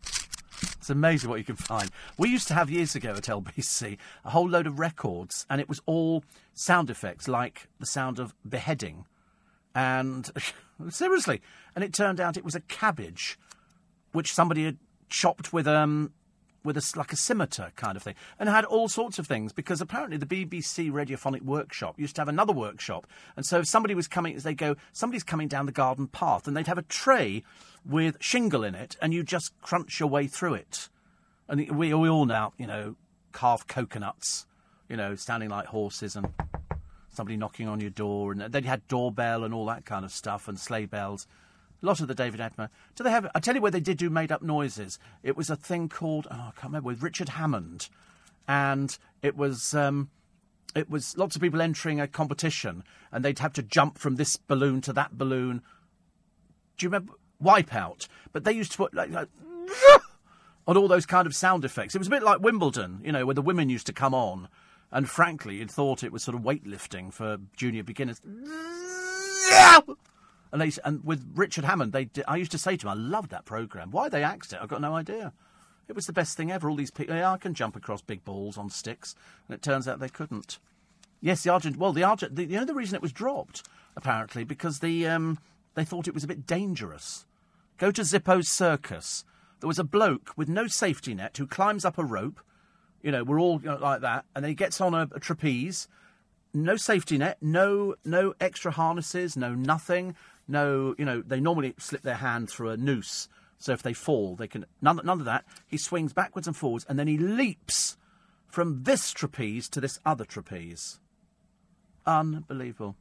It's 0.61 0.89
amazing 0.89 1.29
what 1.29 1.39
you 1.39 1.45
can 1.45 1.55
find. 1.55 1.91
We 2.17 2.29
used 2.29 2.47
to 2.49 2.53
have 2.53 2.69
years 2.69 2.95
ago 2.95 3.11
at 3.11 3.23
LBC 3.23 3.97
a 4.25 4.29
whole 4.29 4.49
load 4.49 4.67
of 4.67 4.79
records, 4.79 5.45
and 5.49 5.61
it 5.61 5.69
was 5.69 5.81
all 5.85 6.23
sound 6.53 6.89
effects, 6.89 7.27
like 7.27 7.67
the 7.79 7.85
sound 7.85 8.19
of 8.19 8.33
beheading. 8.47 9.05
And 9.75 10.29
seriously, 10.89 11.41
and 11.75 11.83
it 11.83 11.93
turned 11.93 12.19
out 12.19 12.37
it 12.37 12.45
was 12.45 12.55
a 12.55 12.61
cabbage 12.61 13.37
which 14.11 14.33
somebody 14.33 14.65
had 14.65 14.77
chopped 15.09 15.53
with 15.53 15.67
um 15.67 16.11
with 16.63 16.77
a 16.77 16.93
like 16.95 17.11
a 17.11 17.15
scimitar 17.15 17.71
kind 17.75 17.97
of 17.97 18.03
thing, 18.03 18.15
and 18.39 18.49
had 18.49 18.65
all 18.65 18.87
sorts 18.87 19.19
of 19.19 19.27
things 19.27 19.53
because 19.53 19.81
apparently 19.81 20.17
the 20.17 20.25
BBC 20.25 20.91
Radiophonic 20.91 21.41
Workshop 21.41 21.99
used 21.99 22.15
to 22.15 22.21
have 22.21 22.27
another 22.27 22.53
workshop, 22.53 23.07
and 23.35 23.45
so 23.45 23.59
if 23.59 23.67
somebody 23.67 23.95
was 23.95 24.07
coming, 24.07 24.35
as 24.35 24.43
they 24.43 24.53
go, 24.53 24.75
somebody's 24.93 25.23
coming 25.23 25.47
down 25.47 25.65
the 25.65 25.71
garden 25.71 26.07
path, 26.07 26.47
and 26.47 26.55
they'd 26.55 26.67
have 26.67 26.77
a 26.77 26.83
tray 26.83 27.43
with 27.85 28.17
shingle 28.19 28.63
in 28.63 28.75
it, 28.75 28.95
and 29.01 29.13
you 29.13 29.23
just 29.23 29.59
crunch 29.61 29.99
your 29.99 30.09
way 30.09 30.27
through 30.27 30.53
it, 30.53 30.89
and 31.47 31.69
we 31.71 31.93
we 31.93 32.09
all 32.09 32.25
now 32.25 32.53
you 32.57 32.67
know 32.67 32.95
carve 33.31 33.67
coconuts, 33.67 34.45
you 34.89 34.97
know, 34.97 35.15
standing 35.15 35.49
like 35.49 35.67
horses 35.67 36.15
and 36.15 36.31
somebody 37.09 37.37
knocking 37.37 37.67
on 37.67 37.79
your 37.79 37.89
door, 37.89 38.31
and 38.31 38.41
they 38.41 38.61
had 38.61 38.87
doorbell 38.87 39.43
and 39.43 39.53
all 39.53 39.65
that 39.65 39.85
kind 39.85 40.05
of 40.05 40.11
stuff, 40.11 40.47
and 40.47 40.59
sleigh 40.59 40.85
bells. 40.85 41.27
A 41.81 41.85
lot 41.85 41.99
of 41.99 42.07
the 42.07 42.15
David 42.15 42.39
Attenborough. 42.39 42.69
Do 42.95 43.03
they 43.03 43.11
have? 43.11 43.27
I 43.33 43.39
tell 43.39 43.55
you 43.55 43.61
where 43.61 43.71
they 43.71 43.79
did 43.79 43.97
do 43.97 44.09
made 44.09 44.31
up 44.31 44.41
noises. 44.43 44.99
It 45.23 45.35
was 45.35 45.49
a 45.49 45.55
thing 45.55 45.89
called 45.89 46.27
oh, 46.29 46.35
I 46.35 46.51
can't 46.51 46.65
remember 46.65 46.87
with 46.87 47.01
Richard 47.01 47.29
Hammond, 47.29 47.89
and 48.47 48.97
it 49.21 49.35
was. 49.35 49.73
Um, 49.73 50.09
it 50.73 50.89
was 50.89 51.17
lots 51.17 51.35
of 51.35 51.41
people 51.41 51.61
entering 51.61 51.99
a 51.99 52.07
competition, 52.07 52.83
and 53.11 53.25
they'd 53.25 53.39
have 53.39 53.51
to 53.53 53.63
jump 53.63 53.97
from 53.97 54.15
this 54.15 54.37
balloon 54.37 54.79
to 54.81 54.93
that 54.93 55.17
balloon. 55.17 55.61
Do 56.77 56.85
you 56.85 56.89
remember 56.89 57.13
Wipeout? 57.43 58.07
But 58.31 58.45
they 58.45 58.53
used 58.53 58.71
to 58.71 58.77
put 58.77 58.93
like, 58.93 59.11
like 59.11 59.27
on 60.67 60.77
all 60.77 60.87
those 60.87 61.05
kind 61.05 61.27
of 61.27 61.35
sound 61.35 61.65
effects. 61.65 61.93
It 61.93 61.97
was 61.97 62.07
a 62.07 62.11
bit 62.11 62.23
like 62.23 62.39
Wimbledon, 62.39 63.01
you 63.03 63.11
know, 63.11 63.25
where 63.25 63.35
the 63.35 63.41
women 63.41 63.67
used 63.69 63.87
to 63.87 63.93
come 63.93 64.13
on, 64.13 64.47
and 64.91 65.09
frankly, 65.09 65.57
you'd 65.57 65.71
thought 65.71 66.03
it 66.03 66.13
was 66.13 66.23
sort 66.23 66.35
of 66.35 66.43
weightlifting 66.43 67.11
for 67.11 67.37
junior 67.57 67.83
beginners. 67.83 68.21
And 70.51 70.61
they 70.61 70.71
and 70.83 71.03
with 71.03 71.31
Richard 71.35 71.63
Hammond, 71.63 71.93
they 71.93 72.09
I 72.27 72.35
used 72.35 72.51
to 72.51 72.57
say 72.57 72.75
to 72.77 72.87
him, 72.87 72.91
I 72.91 73.01
loved 73.01 73.31
that 73.31 73.45
program. 73.45 73.91
Why 73.91 74.09
they 74.09 74.23
axed 74.23 74.53
it, 74.53 74.59
I've 74.61 74.69
got 74.69 74.81
no 74.81 74.95
idea. 74.95 75.33
It 75.87 75.95
was 75.95 76.05
the 76.05 76.13
best 76.13 76.37
thing 76.37 76.51
ever. 76.51 76.69
All 76.69 76.75
these 76.75 76.91
people, 76.91 77.15
yeah, 77.15 77.31
I 77.31 77.37
can 77.37 77.53
jump 77.53 77.75
across 77.75 78.01
big 78.01 78.23
balls 78.23 78.57
on 78.57 78.69
sticks, 78.69 79.15
and 79.47 79.55
it 79.55 79.61
turns 79.61 79.87
out 79.87 79.99
they 79.99 80.09
couldn't. 80.09 80.59
Yes, 81.21 81.43
the 81.43 81.51
Argent. 81.51 81.77
Well, 81.77 81.93
the 81.93 82.03
Argent. 82.03 82.35
The, 82.35 82.45
you 82.45 82.57
know 82.57 82.65
the 82.65 82.73
reason 82.73 82.95
it 82.95 83.01
was 83.01 83.13
dropped 83.13 83.63
apparently 83.95 84.43
because 84.43 84.79
the 84.79 85.07
um, 85.07 85.37
they 85.75 85.85
thought 85.85 86.07
it 86.07 86.13
was 86.13 86.23
a 86.23 86.27
bit 86.27 86.45
dangerous. 86.45 87.25
Go 87.77 87.91
to 87.91 88.01
Zippo's 88.01 88.49
circus. 88.49 89.25
There 89.59 89.67
was 89.67 89.79
a 89.79 89.83
bloke 89.83 90.31
with 90.35 90.49
no 90.49 90.67
safety 90.67 91.13
net 91.13 91.37
who 91.37 91.47
climbs 91.47 91.85
up 91.85 91.97
a 91.97 92.03
rope. 92.03 92.39
You 93.01 93.11
know, 93.11 93.23
we're 93.23 93.39
all 93.39 93.59
you 93.61 93.67
know, 93.67 93.77
like 93.77 94.01
that, 94.01 94.25
and 94.35 94.43
then 94.43 94.49
he 94.49 94.55
gets 94.55 94.81
on 94.81 94.93
a, 94.93 95.07
a 95.13 95.19
trapeze. 95.19 95.87
No 96.53 96.75
safety 96.75 97.17
net, 97.17 97.37
no 97.41 97.95
no 98.03 98.33
extra 98.41 98.71
harnesses, 98.71 99.37
no 99.37 99.53
nothing 99.55 100.15
no, 100.51 100.93
you 100.97 101.05
know, 101.05 101.21
they 101.21 101.39
normally 101.39 101.73
slip 101.77 102.01
their 102.01 102.15
hand 102.15 102.49
through 102.49 102.69
a 102.69 102.77
noose. 102.77 103.27
So 103.57 103.73
if 103.73 103.83
they 103.83 103.93
fall, 103.93 104.35
they 104.35 104.47
can. 104.47 104.65
None, 104.81 104.99
none 105.03 105.19
of 105.19 105.25
that. 105.25 105.45
He 105.67 105.77
swings 105.77 106.13
backwards 106.13 106.47
and 106.47 106.57
forwards, 106.57 106.85
and 106.89 106.97
then 106.97 107.07
he 107.07 107.17
leaps 107.17 107.97
from 108.47 108.83
this 108.83 109.11
trapeze 109.11 109.69
to 109.69 109.81
this 109.81 109.99
other 110.05 110.25
trapeze. 110.25 110.99
Unbelievable. 112.05 112.95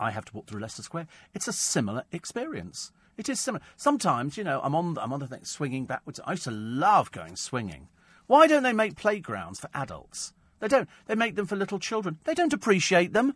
I 0.00 0.12
have 0.12 0.24
to 0.26 0.34
walk 0.34 0.46
through 0.46 0.60
Leicester 0.60 0.82
Square. 0.82 1.08
It's 1.34 1.48
a 1.48 1.52
similar 1.52 2.04
experience. 2.12 2.92
It 3.16 3.28
is 3.28 3.40
similar. 3.40 3.64
Sometimes, 3.76 4.36
you 4.36 4.44
know, 4.44 4.60
I'm 4.62 4.74
on, 4.74 4.96
I'm 4.98 5.12
on 5.12 5.20
the 5.20 5.26
thing, 5.26 5.44
swinging 5.44 5.86
backwards. 5.86 6.20
I 6.24 6.32
used 6.32 6.44
to 6.44 6.52
love 6.52 7.10
going 7.10 7.34
swinging. 7.34 7.88
Why 8.28 8.46
don't 8.46 8.62
they 8.62 8.72
make 8.72 8.96
playgrounds 8.96 9.58
for 9.58 9.70
adults? 9.74 10.32
They 10.60 10.68
don't. 10.68 10.88
They 11.06 11.14
make 11.14 11.34
them 11.34 11.46
for 11.46 11.56
little 11.56 11.78
children. 11.78 12.18
They 12.24 12.34
don't 12.34 12.52
appreciate 12.52 13.12
them. 13.12 13.34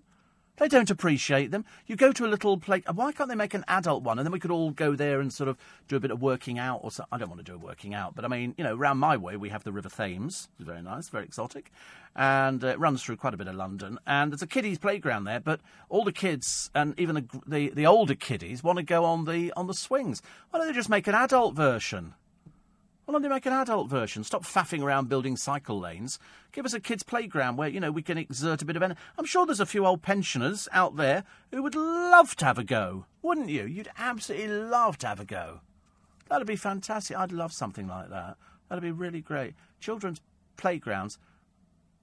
They 0.63 0.69
don't 0.69 0.93
appreciate 0.93 1.51
them. 1.51 1.65
You 1.89 1.97
go 1.97 2.13
to 2.13 2.25
a 2.25 2.29
little 2.29 2.57
place. 2.57 2.85
Why 2.95 3.11
can't 3.11 3.29
they 3.29 3.35
make 3.35 3.53
an 3.53 3.65
adult 3.67 4.05
one? 4.05 4.21
And 4.21 4.25
then 4.25 4.31
we 4.33 4.39
could 4.39 4.53
all 4.53 4.71
go 4.71 4.95
there 4.95 5.19
and 5.19 5.33
sort 5.33 5.49
of 5.49 5.59
do 5.89 5.97
a 5.97 6.01
bit 6.01 6.13
of 6.13 6.23
working 6.23 6.57
out 6.57 6.83
or 6.85 6.93
something. 6.93 7.09
I 7.11 7.19
don't 7.19 7.29
want 7.29 7.41
to 7.41 7.45
do 7.45 7.57
a 7.57 7.59
working 7.59 7.95
out, 7.95 8.15
but 8.15 8.25
I 8.25 8.29
mean, 8.29 8.55
you 8.57 8.63
know, 8.63 8.77
round 8.77 9.01
my 9.01 9.17
way 9.17 9.37
we 9.37 9.49
have 9.49 9.65
the 9.65 9.73
River 9.73 9.89
Thames. 9.89 10.49
It's 10.61 10.65
very 10.69 10.81
nice, 10.81 11.09
very 11.09 11.25
exotic. 11.25 11.73
And 12.15 12.63
uh, 12.63 12.69
it 12.69 12.79
runs 12.79 13.03
through 13.03 13.17
quite 13.17 13.35
a 13.35 13.37
bit 13.37 13.49
of 13.49 13.57
London. 13.57 13.99
And 14.07 14.31
there's 14.31 14.43
a 14.43 14.47
kiddies' 14.47 14.79
playground 14.79 15.25
there, 15.25 15.41
but 15.41 15.59
all 15.89 16.05
the 16.05 16.13
kids 16.13 16.71
and 16.77 16.95
even 16.97 17.17
the, 17.17 17.41
the, 17.45 17.71
the 17.71 17.87
older 17.87 18.15
kiddies 18.15 18.63
want 18.63 18.77
to 18.77 18.85
go 18.85 19.05
on 19.05 19.25
the, 19.25 19.53
on 19.57 19.67
the 19.67 19.75
swings. 19.75 20.23
Why 20.51 20.61
don't 20.61 20.69
they 20.69 20.75
just 20.75 20.89
make 20.89 21.09
an 21.09 21.17
adult 21.17 21.57
version? 21.57 22.15
Why 23.13 23.17
don't 23.17 23.25
they 23.25 23.29
make 23.29 23.45
an 23.45 23.53
adult 23.53 23.91
version? 23.91 24.25
Stop 24.25 24.43
faffing 24.43 24.83
around 24.83 25.11
building 25.11 25.37
cycle 25.37 25.79
lanes. 25.79 26.19
Give 26.51 26.65
us 26.65 26.73
a 26.73 26.81
kids' 26.81 27.03
playground 27.03 27.59
where, 27.59 27.69
you 27.69 27.79
know, 27.79 27.93
we 27.93 28.01
can 28.01 28.17
exert 28.17 28.63
a 28.63 28.65
bit 28.65 28.75
of 28.75 28.83
energy. 28.83 28.99
I'm 29.19 29.27
sure 29.27 29.45
there's 29.45 29.61
a 29.61 29.67
few 29.67 29.85
old 29.85 30.01
pensioners 30.01 30.67
out 30.73 30.97
there 30.97 31.25
who 31.51 31.63
would 31.63 31.75
love 31.75 32.35
to 32.37 32.47
have 32.47 32.57
a 32.57 32.65
go, 32.65 33.05
wouldn't 33.21 33.51
you? 33.51 33.67
You'd 33.67 33.91
absolutely 33.99 34.49
love 34.49 34.97
to 34.99 35.09
have 35.09 35.21
a 35.21 35.27
go. 35.27 35.61
That'd 36.31 36.47
be 36.47 36.57
fantastic. 36.57 37.15
I'd 37.15 37.33
love 37.33 37.53
something 37.53 37.87
like 37.87 38.09
that. 38.09 38.39
That'd 38.71 38.83
be 38.83 38.91
really 38.91 39.21
great. 39.21 39.57
Children's 39.79 40.23
playgrounds. 40.57 41.19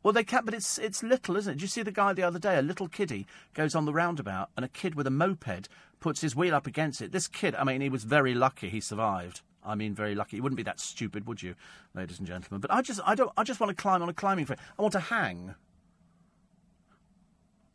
Well, 0.04 0.14
they 0.14 0.24
can't, 0.24 0.46
but 0.46 0.54
it's 0.54 0.78
it's 0.78 1.02
little, 1.02 1.38
isn't 1.38 1.54
it? 1.54 1.56
Did 1.56 1.64
you 1.64 1.68
see 1.70 1.82
the 1.82 1.92
guy 1.92 2.14
the 2.14 2.22
other 2.22 2.38
day? 2.38 2.60
A 2.60 2.62
little 2.62 2.88
kiddie 2.88 3.26
goes 3.56 3.74
on 3.74 3.86
the 3.86 3.94
roundabout, 3.94 4.52
and 4.56 4.64
a 4.64 4.70
kid 4.70 4.94
with 4.94 5.08
a 5.08 5.12
moped 5.12 5.70
puts 6.00 6.22
his 6.22 6.36
wheel 6.36 6.54
up 6.54 6.68
against 6.68 7.02
it. 7.02 7.12
This 7.12 7.28
kid, 7.28 7.56
I 7.56 7.64
mean, 7.64 7.82
he 7.82 7.90
was 7.90 8.04
very 8.04 8.36
lucky 8.36 8.70
he 8.70 8.80
survived. 8.80 9.42
I 9.64 9.76
mean, 9.76 9.94
very 9.94 10.16
lucky. 10.16 10.38
You 10.38 10.44
wouldn't 10.44 10.58
be 10.58 10.64
that 10.64 10.80
stupid, 10.80 11.28
would 11.28 11.44
you, 11.44 11.56
ladies 11.94 12.20
and 12.20 12.28
gentlemen? 12.28 12.62
But 12.62 12.72
I 12.72 12.82
just, 12.82 13.02
I 13.06 13.16
don't, 13.16 13.32
I 13.38 13.44
just 13.44 13.60
want 13.60 13.76
to 13.76 13.82
climb 13.82 14.02
on 14.02 14.10
a 14.10 14.14
climbing 14.14 14.46
frame. 14.46 14.60
I 14.78 14.82
want 14.82 14.94
to 14.94 15.00
hang. 15.00 15.56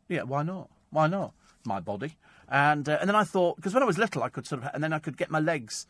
Yeah, 0.07 0.23
why 0.23 0.43
not? 0.43 0.69
Why 0.89 1.07
not? 1.07 1.33
My 1.65 1.79
body. 1.79 2.17
And 2.47 2.87
uh, 2.87 2.97
and 2.99 3.09
then 3.09 3.15
I 3.15 3.23
thought, 3.23 3.55
because 3.55 3.73
when 3.73 3.83
I 3.83 3.87
was 3.87 3.97
little, 3.97 4.23
I 4.23 4.29
could 4.29 4.45
sort 4.45 4.63
of, 4.63 4.69
and 4.73 4.83
then 4.83 4.93
I 4.93 4.99
could 4.99 5.17
get 5.17 5.31
my 5.31 5.39
legs 5.39 5.87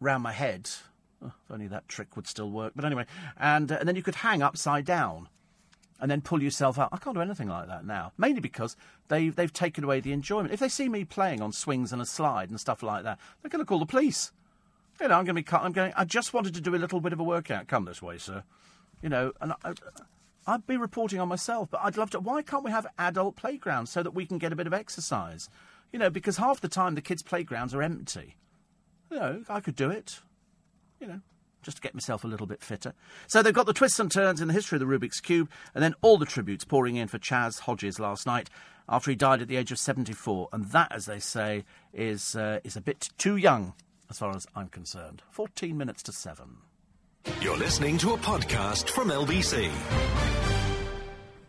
round 0.00 0.22
my 0.22 0.32
head. 0.32 0.68
Oh, 1.24 1.32
if 1.44 1.50
only 1.50 1.68
that 1.68 1.88
trick 1.88 2.16
would 2.16 2.26
still 2.26 2.50
work. 2.50 2.72
But 2.74 2.84
anyway, 2.84 3.06
and 3.38 3.70
uh, 3.70 3.76
and 3.78 3.88
then 3.88 3.94
you 3.94 4.02
could 4.02 4.16
hang 4.16 4.42
upside 4.42 4.84
down 4.84 5.28
and 6.02 6.10
then 6.10 6.20
pull 6.20 6.42
yourself 6.42 6.80
up. 6.80 6.88
I 6.92 6.96
can't 6.96 7.14
do 7.14 7.22
anything 7.22 7.48
like 7.48 7.68
that 7.68 7.86
now, 7.86 8.12
mainly 8.18 8.40
because 8.40 8.76
they've, 9.06 9.34
they've 9.34 9.52
taken 9.52 9.84
away 9.84 10.00
the 10.00 10.12
enjoyment. 10.12 10.52
If 10.52 10.58
they 10.58 10.68
see 10.68 10.88
me 10.88 11.04
playing 11.04 11.40
on 11.40 11.52
swings 11.52 11.92
and 11.92 12.02
a 12.02 12.04
slide 12.04 12.50
and 12.50 12.58
stuff 12.58 12.82
like 12.82 13.04
that, 13.04 13.20
they're 13.40 13.48
going 13.48 13.64
to 13.64 13.68
call 13.68 13.78
the 13.78 13.86
police. 13.86 14.32
You 15.02 15.08
know, 15.08 15.14
I'm 15.18 15.24
going 15.24 15.34
to 15.34 15.40
be. 15.40 15.42
cut- 15.42 15.62
I'm 15.62 15.72
going. 15.72 15.92
I 15.96 16.04
just 16.04 16.32
wanted 16.32 16.54
to 16.54 16.60
do 16.60 16.76
a 16.76 16.78
little 16.78 17.00
bit 17.00 17.12
of 17.12 17.18
a 17.18 17.24
workout. 17.24 17.66
Come 17.66 17.86
this 17.86 18.00
way, 18.00 18.18
sir. 18.18 18.44
You 19.02 19.08
know, 19.08 19.32
and 19.40 19.52
I, 19.64 19.72
I'd 20.46 20.64
be 20.64 20.76
reporting 20.76 21.18
on 21.18 21.26
myself, 21.26 21.68
but 21.72 21.80
I'd 21.82 21.96
love 21.96 22.10
to. 22.10 22.20
Why 22.20 22.40
can't 22.40 22.62
we 22.62 22.70
have 22.70 22.86
adult 22.96 23.34
playgrounds 23.34 23.90
so 23.90 24.04
that 24.04 24.12
we 24.12 24.26
can 24.26 24.38
get 24.38 24.52
a 24.52 24.56
bit 24.56 24.68
of 24.68 24.72
exercise? 24.72 25.48
You 25.92 25.98
know, 25.98 26.08
because 26.08 26.36
half 26.36 26.60
the 26.60 26.68
time 26.68 26.94
the 26.94 27.02
kids' 27.02 27.24
playgrounds 27.24 27.74
are 27.74 27.82
empty. 27.82 28.36
You 29.10 29.18
know, 29.18 29.42
I 29.48 29.58
could 29.58 29.74
do 29.74 29.90
it. 29.90 30.20
You 31.00 31.08
know, 31.08 31.20
just 31.62 31.78
to 31.78 31.82
get 31.82 31.94
myself 31.94 32.22
a 32.22 32.28
little 32.28 32.46
bit 32.46 32.62
fitter. 32.62 32.94
So 33.26 33.42
they've 33.42 33.52
got 33.52 33.66
the 33.66 33.72
twists 33.72 33.98
and 33.98 34.08
turns 34.08 34.40
in 34.40 34.46
the 34.46 34.54
history 34.54 34.76
of 34.76 34.80
the 34.80 34.86
Rubik's 34.86 35.20
Cube, 35.20 35.50
and 35.74 35.82
then 35.82 35.96
all 36.00 36.16
the 36.16 36.26
tributes 36.26 36.64
pouring 36.64 36.94
in 36.94 37.08
for 37.08 37.18
Chas 37.18 37.58
Hodges 37.58 37.98
last 37.98 38.24
night 38.24 38.50
after 38.88 39.10
he 39.10 39.16
died 39.16 39.42
at 39.42 39.48
the 39.48 39.56
age 39.56 39.72
of 39.72 39.80
74. 39.80 40.48
And 40.52 40.66
that, 40.66 40.92
as 40.92 41.06
they 41.06 41.18
say, 41.18 41.64
is, 41.92 42.36
uh, 42.36 42.60
is 42.62 42.76
a 42.76 42.80
bit 42.80 43.08
too 43.18 43.36
young 43.36 43.74
as 44.12 44.18
far 44.18 44.36
as 44.36 44.46
I'm 44.54 44.68
concerned. 44.68 45.22
14 45.30 45.74
minutes 45.74 46.02
to 46.02 46.12
7. 46.12 46.58
You're 47.40 47.56
listening 47.56 47.96
to 47.98 48.12
a 48.12 48.18
podcast 48.18 48.90
from 48.90 49.08
LBC. 49.08 49.70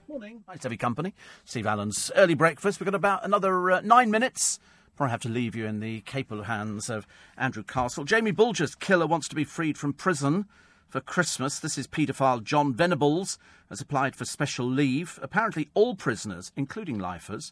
Morning. 0.08 0.46
Nice 0.48 0.60
to 0.60 0.70
have 0.70 0.80
company. 0.80 1.14
Steve 1.44 1.68
Allen's 1.68 2.10
early 2.16 2.36
breakfast. 2.36 2.80
We've 2.80 2.86
got 2.86 2.96
about 2.96 3.26
another 3.26 3.70
uh, 3.70 3.82
nine 3.82 4.10
minutes 4.12 4.60
I 4.98 5.10
have 5.10 5.20
to 5.24 5.30
leave 5.30 5.58
you 5.58 5.66
in 5.66 5.82
the 5.82 6.00
capable 6.02 6.44
hands 6.44 6.90
of 6.90 7.06
Andrew 7.38 7.64
Castle. 7.64 8.06
Jamie 8.06 8.32
Bulger's 8.32 8.76
killer 8.76 9.08
wants 9.08 9.28
to 9.28 9.36
be 9.36 9.44
freed 9.44 9.78
from 9.78 9.92
prison 9.92 10.46
for 10.88 11.02
Christmas. 11.02 11.60
This 11.60 11.78
is 11.78 11.86
paedophile 11.86 12.42
John 12.42 12.74
Venables 12.74 13.38
has 13.68 13.82
applied 13.82 14.16
for 14.16 14.24
special 14.24 14.66
leave. 14.66 15.20
Apparently, 15.22 15.70
all 15.74 15.96
prisoners, 15.96 16.54
including 16.56 16.98
lifers, 16.98 17.52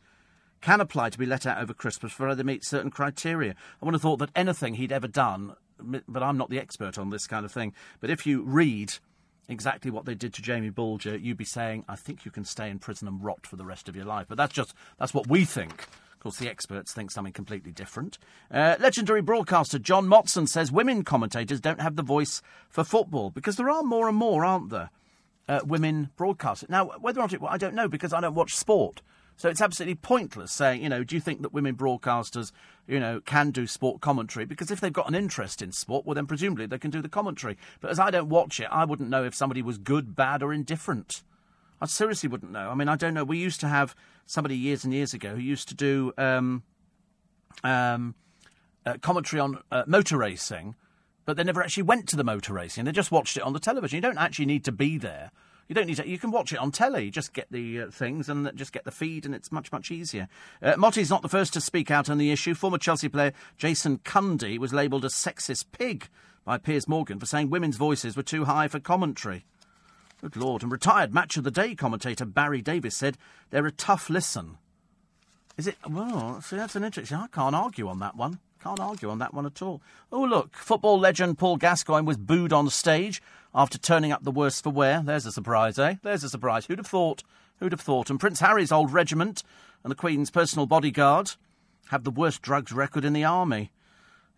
can 0.61 0.79
apply 0.79 1.09
to 1.09 1.17
be 1.17 1.25
let 1.25 1.45
out 1.45 1.61
over 1.61 1.73
Christmas 1.73 2.13
provided 2.13 2.38
they 2.38 2.43
meet 2.43 2.63
certain 2.63 2.91
criteria. 2.91 3.55
I 3.81 3.85
would 3.85 3.93
have 3.93 4.01
thought 4.01 4.19
that 4.19 4.29
anything 4.35 4.75
he'd 4.75 4.91
ever 4.91 5.07
done, 5.07 5.55
but 5.79 6.23
I'm 6.23 6.38
not 6.38 6.49
the 6.49 6.59
expert 6.59 6.97
on 6.97 7.09
this 7.09 7.27
kind 7.27 7.45
of 7.45 7.51
thing. 7.51 7.73
But 7.99 8.09
if 8.09 8.25
you 8.25 8.43
read 8.43 8.93
exactly 9.49 9.91
what 9.91 10.05
they 10.05 10.15
did 10.15 10.33
to 10.35 10.41
Jamie 10.41 10.69
Bulger, 10.69 11.17
you'd 11.17 11.38
be 11.38 11.45
saying, 11.45 11.83
I 11.88 11.95
think 11.95 12.25
you 12.25 12.31
can 12.31 12.45
stay 12.45 12.69
in 12.69 12.79
prison 12.79 13.07
and 13.07 13.23
rot 13.23 13.45
for 13.45 13.55
the 13.55 13.65
rest 13.65 13.89
of 13.89 13.95
your 13.95 14.05
life. 14.05 14.27
But 14.29 14.38
that's 14.38 14.53
just 14.53 14.73
that's 14.99 15.13
what 15.13 15.27
we 15.27 15.45
think. 15.45 15.88
Of 16.13 16.19
course, 16.19 16.38
the 16.38 16.49
experts 16.49 16.93
think 16.93 17.09
something 17.09 17.33
completely 17.33 17.71
different. 17.71 18.19
Uh, 18.51 18.75
legendary 18.79 19.21
broadcaster 19.23 19.79
John 19.79 20.05
Motson 20.05 20.47
says 20.47 20.71
women 20.71 21.03
commentators 21.03 21.59
don't 21.59 21.81
have 21.81 21.95
the 21.95 22.03
voice 22.03 22.43
for 22.69 22.83
football 22.83 23.31
because 23.31 23.55
there 23.55 23.71
are 23.71 23.81
more 23.81 24.07
and 24.07 24.15
more, 24.15 24.45
aren't 24.45 24.69
there? 24.69 24.91
Uh, 25.49 25.61
women 25.65 26.11
broadcasters. 26.17 26.69
Now, 26.69 26.91
whether 26.99 27.19
or 27.19 27.23
not 27.23 27.33
it, 27.33 27.41
well, 27.41 27.51
I 27.51 27.57
don't 27.57 27.73
know 27.73 27.88
because 27.88 28.13
I 28.13 28.21
don't 28.21 28.35
watch 28.35 28.55
sport. 28.55 29.01
So 29.41 29.49
it's 29.49 29.59
absolutely 29.59 29.95
pointless 29.95 30.51
saying, 30.51 30.84
you 30.84 30.89
know, 30.89 31.03
do 31.03 31.15
you 31.15 31.19
think 31.19 31.41
that 31.41 31.51
women 31.51 31.76
broadcasters, 31.76 32.51
you 32.88 32.99
know, 32.99 33.22
can 33.22 33.49
do 33.49 33.65
sport 33.65 33.99
commentary? 33.99 34.45
Because 34.45 34.69
if 34.69 34.80
they've 34.80 34.93
got 34.93 35.07
an 35.07 35.15
interest 35.15 35.63
in 35.63 35.72
sport, 35.72 36.05
well, 36.05 36.13
then 36.13 36.27
presumably 36.27 36.68
they 36.68 36.77
can 36.77 36.91
do 36.91 37.01
the 37.01 37.09
commentary. 37.09 37.57
But 37.80 37.89
as 37.89 37.97
I 37.97 38.11
don't 38.11 38.30
watch 38.30 38.59
it, 38.59 38.68
I 38.69 38.85
wouldn't 38.85 39.09
know 39.09 39.23
if 39.23 39.34
somebody 39.34 39.63
was 39.63 39.80
good, 39.80 40.15
bad, 40.15 40.43
or 40.43 40.53
indifferent. 40.53 41.23
I 41.81 41.88
seriously 41.88 42.30
wouldn't 42.30 42.51
know. 42.51 42.69
I 42.69 42.76
mean, 42.76 42.88
I 42.88 42.95
don't 42.95 43.15
know. 43.15 43.23
We 43.23 43.39
used 43.39 43.59
to 43.61 43.68
have 43.68 43.95
somebody 44.27 44.55
years 44.55 44.84
and 44.84 44.93
years 44.93 45.11
ago 45.15 45.34
who 45.34 45.41
used 45.41 45.69
to 45.69 45.73
do 45.73 46.13
um, 46.19 46.61
um, 47.63 48.13
uh, 48.85 48.97
commentary 49.01 49.39
on 49.39 49.57
uh, 49.72 49.85
motor 49.88 50.19
racing, 50.19 50.76
but 51.26 51.35
they 51.35 51.43
never 51.43 51.63
actually 51.63 51.81
went 51.81 52.07
to 52.09 52.15
the 52.15 52.23
motor 52.23 52.53
racing. 52.53 52.85
They 52.85 52.91
just 52.91 53.11
watched 53.11 53.38
it 53.38 53.41
on 53.41 53.53
the 53.53 53.59
television. 53.59 53.97
You 53.97 54.01
don't 54.01 54.19
actually 54.19 54.45
need 54.45 54.63
to 54.65 54.72
be 54.72 54.99
there. 54.99 55.31
You 55.72 55.76
don't 55.76 55.88
need 55.88 55.95
to. 55.95 56.06
You 56.06 56.19
can 56.19 56.31
watch 56.31 56.52
it 56.52 56.60
on 56.60 56.73
telly. 56.73 57.10
Just 57.10 57.31
get 57.31 57.49
the 57.49 57.84
uh, 57.84 57.91
things 57.91 58.27
and 58.27 58.52
just 58.57 58.73
get 58.73 58.84
the 58.84 58.91
feed, 58.91 59.26
and 59.26 59.34
it's 59.34 59.53
much 59.53 59.72
much 59.72 59.89
easier. 59.89 60.27
Uh, 60.61 60.76
Motty's 60.76 61.10
not 61.10 61.22
the 61.22 61.30
first 61.30 61.53
to 61.53 61.61
speak 61.61 61.89
out 61.89 62.10
on 62.10 62.18
the 62.18 62.30
issue. 62.30 62.53
Former 62.53 62.77
Chelsea 62.77 63.07
player 63.07 63.31
Jason 63.56 63.99
Cundy 63.99 64.57
was 64.57 64.73
labelled 64.73 65.06
a 65.06 65.07
sexist 65.07 65.68
pig 65.72 66.10
by 66.43 66.57
Piers 66.57 66.89
Morgan 66.89 67.22
for 67.22 67.26
saying 67.26 67.49
women's 67.49 67.77
voices 67.77 68.18
were 68.18 68.22
too 68.22 68.43
high 68.43 68.68
for 68.68 68.81
commentary. 68.81 69.45
Good 70.19 70.35
lord! 70.35 70.61
And 70.61 70.73
retired 70.73 71.14
Match 71.14 71.38
of 71.38 71.45
the 71.45 71.52
Day 71.52 71.73
commentator 71.73 72.26
Barry 72.26 72.61
Davies 72.61 72.98
said 72.98 73.18
they're 73.49 73.65
a 73.65 73.72
tough 73.72 74.10
listen. 74.10 74.57
Is 75.56 75.68
it? 75.68 75.77
Well, 75.89 76.41
see, 76.41 76.57
that's 76.57 76.76
an 76.76 76.84
interesting. 76.84 77.15
I 77.15 77.27
can't 77.27 77.56
argue 77.56 77.88
on 77.88 77.99
that 77.99 78.18
one. 78.18 78.39
Can't 78.63 78.79
argue 78.79 79.09
on 79.09 79.19
that 79.19 79.33
one 79.33 79.45
at 79.45 79.61
all. 79.61 79.81
Oh, 80.11 80.21
look, 80.21 80.55
football 80.55 80.99
legend 80.99 81.39
Paul 81.39 81.57
Gascoigne 81.57 82.05
was 82.05 82.17
booed 82.17 82.53
on 82.53 82.69
stage 82.69 83.21
after 83.55 83.77
turning 83.77 84.11
up 84.11 84.23
the 84.23 84.31
worse 84.31 84.61
for 84.61 84.69
wear. 84.69 85.01
There's 85.03 85.25
a 85.25 85.31
surprise, 85.31 85.79
eh? 85.79 85.95
There's 86.03 86.23
a 86.23 86.29
surprise. 86.29 86.65
Who'd 86.65 86.77
have 86.77 86.88
thought? 86.88 87.23
Who'd 87.59 87.71
have 87.71 87.81
thought? 87.81 88.09
And 88.09 88.19
Prince 88.19 88.39
Harry's 88.39 88.71
old 88.71 88.93
regiment 88.93 89.43
and 89.83 89.91
the 89.91 89.95
Queen's 89.95 90.29
personal 90.29 90.67
bodyguard 90.67 91.31
have 91.89 92.03
the 92.03 92.11
worst 92.11 92.41
drugs 92.41 92.71
record 92.71 93.03
in 93.03 93.13
the 93.13 93.23
army. 93.23 93.71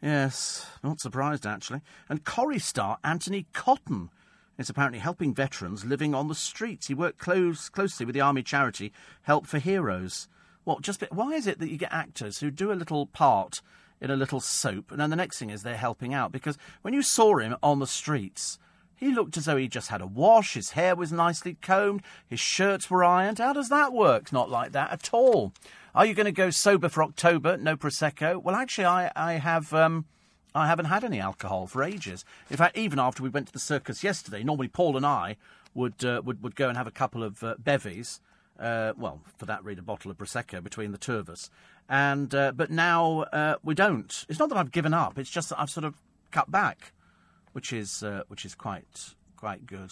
Yes, 0.02 0.66
not 0.84 1.02
surprised 1.02 1.45
actually. 1.45 1.82
And 2.08 2.24
Corrie 2.24 2.60
star 2.60 2.98
Anthony 3.04 3.45
Cotton 3.54 4.10
is 4.58 4.70
apparently 4.70 5.00
helping 5.00 5.34
veterans 5.34 5.86
living 5.86 6.14
on 6.16 6.28
the 6.28 6.36
streets. 6.36 6.88
He 6.88 6.94
worked 6.94 7.20
close, 7.20 7.70
closely 7.70 8.06
with 8.06 8.14
the 8.14 8.22
army 8.22 8.44
charity 8.44 8.94
Help 9.24 9.48
for 9.48 9.60
Heroes. 9.60 10.28
What? 10.64 10.82
Just 10.82 11.04
why 11.12 11.34
is 11.34 11.48
it 11.48 11.60
that 11.60 11.70
you 11.70 11.78
get 11.78 11.91
actors 11.91 12.40
who 12.40 12.52
do 12.52 12.72
a 12.72 12.74
little 12.74 13.06
part 13.06 13.62
in 14.04 14.12
a 14.12 14.16
little 14.16 14.42
soap, 14.42 14.92
and 14.92 15.00
then 15.00 15.10
the 15.10 15.16
next 15.16 15.40
thing 15.40 15.50
is 15.50 15.64
they're 15.64 15.78
helping 15.78 16.14
out? 16.14 16.32
Because 16.32 16.58
when 16.82 16.94
you 16.94 17.02
saw 17.02 17.38
him 17.38 17.56
on 17.64 17.80
the 17.80 17.88
streets, 17.88 18.60
he 18.96 19.14
looked 19.14 19.38
as 19.38 19.46
though 19.46 19.58
he 19.58 19.68
just 19.68 19.88
had 19.88 20.02
a 20.02 20.08
wash, 20.08 20.54
his 20.54 20.72
hair 20.72 20.96
was 20.96 21.12
nicely 21.12 21.58
combed, 21.62 22.04
his 22.28 22.40
shirts 22.40 22.92
were 22.92 23.04
ironed. 23.04 23.40
How 23.40 23.54
does 23.54 23.70
that 23.70 23.94
work? 23.94 24.32
Not 24.32 24.50
like 24.50 24.74
that 24.74 24.92
at 24.92 25.10
all. 25.14 25.54
Are 25.96 26.06
you 26.06 26.14
going 26.14 26.26
to 26.26 26.32
go 26.32 26.50
sober 26.50 26.90
for 26.90 27.02
October? 27.02 27.56
No 27.56 27.78
Prosecco? 27.78 28.42
Well, 28.42 28.56
actually, 28.56 28.86
I, 28.86 29.12
I 29.16 29.34
have. 29.34 29.74
Um, 29.74 30.06
I 30.56 30.68
haven't 30.68 30.86
had 30.86 31.04
any 31.04 31.20
alcohol 31.20 31.66
for 31.66 31.82
ages. 31.84 32.24
In 32.50 32.58
fact, 32.58 32.78
even 32.78 33.00
after 33.00 33.24
we 33.24 33.30
went 33.30 33.48
to 33.48 33.54
the 33.54 33.60
circus 33.60 34.04
yesterday, 34.04 34.44
normally 34.44 34.68
Paul 34.68 34.96
and 34.96 35.06
I 35.06 35.38
would 35.74 36.06
uh, 36.06 36.22
would, 36.24 36.44
would 36.44 36.56
go 36.56 36.70
and 36.70 36.78
have 36.78 36.88
a 36.88 36.92
couple 36.92 37.24
of 37.24 37.44
uh, 37.44 37.56
bevies. 37.58 38.20
Uh, 38.60 38.94
well, 38.96 39.22
for 39.38 39.46
that, 39.48 39.64
read 39.64 39.80
a 39.80 39.82
bottle 39.82 40.12
of 40.12 40.18
prosecco 40.18 40.64
between 40.64 40.92
the 40.92 40.98
two 40.98 41.16
of 41.16 41.30
us. 41.30 41.50
And 41.90 42.34
uh, 42.34 42.52
but 42.54 42.72
now 42.72 43.22
uh, 43.34 43.56
we 43.64 43.76
don't. 43.76 44.26
It's 44.30 44.40
not 44.40 44.50
that 44.50 44.58
I've 44.58 44.72
given 44.72 44.94
up. 44.94 45.18
It's 45.18 45.30
just 45.30 45.50
that 45.50 45.60
I've 45.60 45.70
sort 45.70 45.84
of 45.84 45.96
cut 46.32 46.50
back, 46.50 46.94
which 47.52 47.74
is 47.74 48.04
uh, 48.04 48.24
which 48.28 48.46
is 48.46 48.56
quite 48.56 49.14
quite 49.36 49.68
good. 49.68 49.92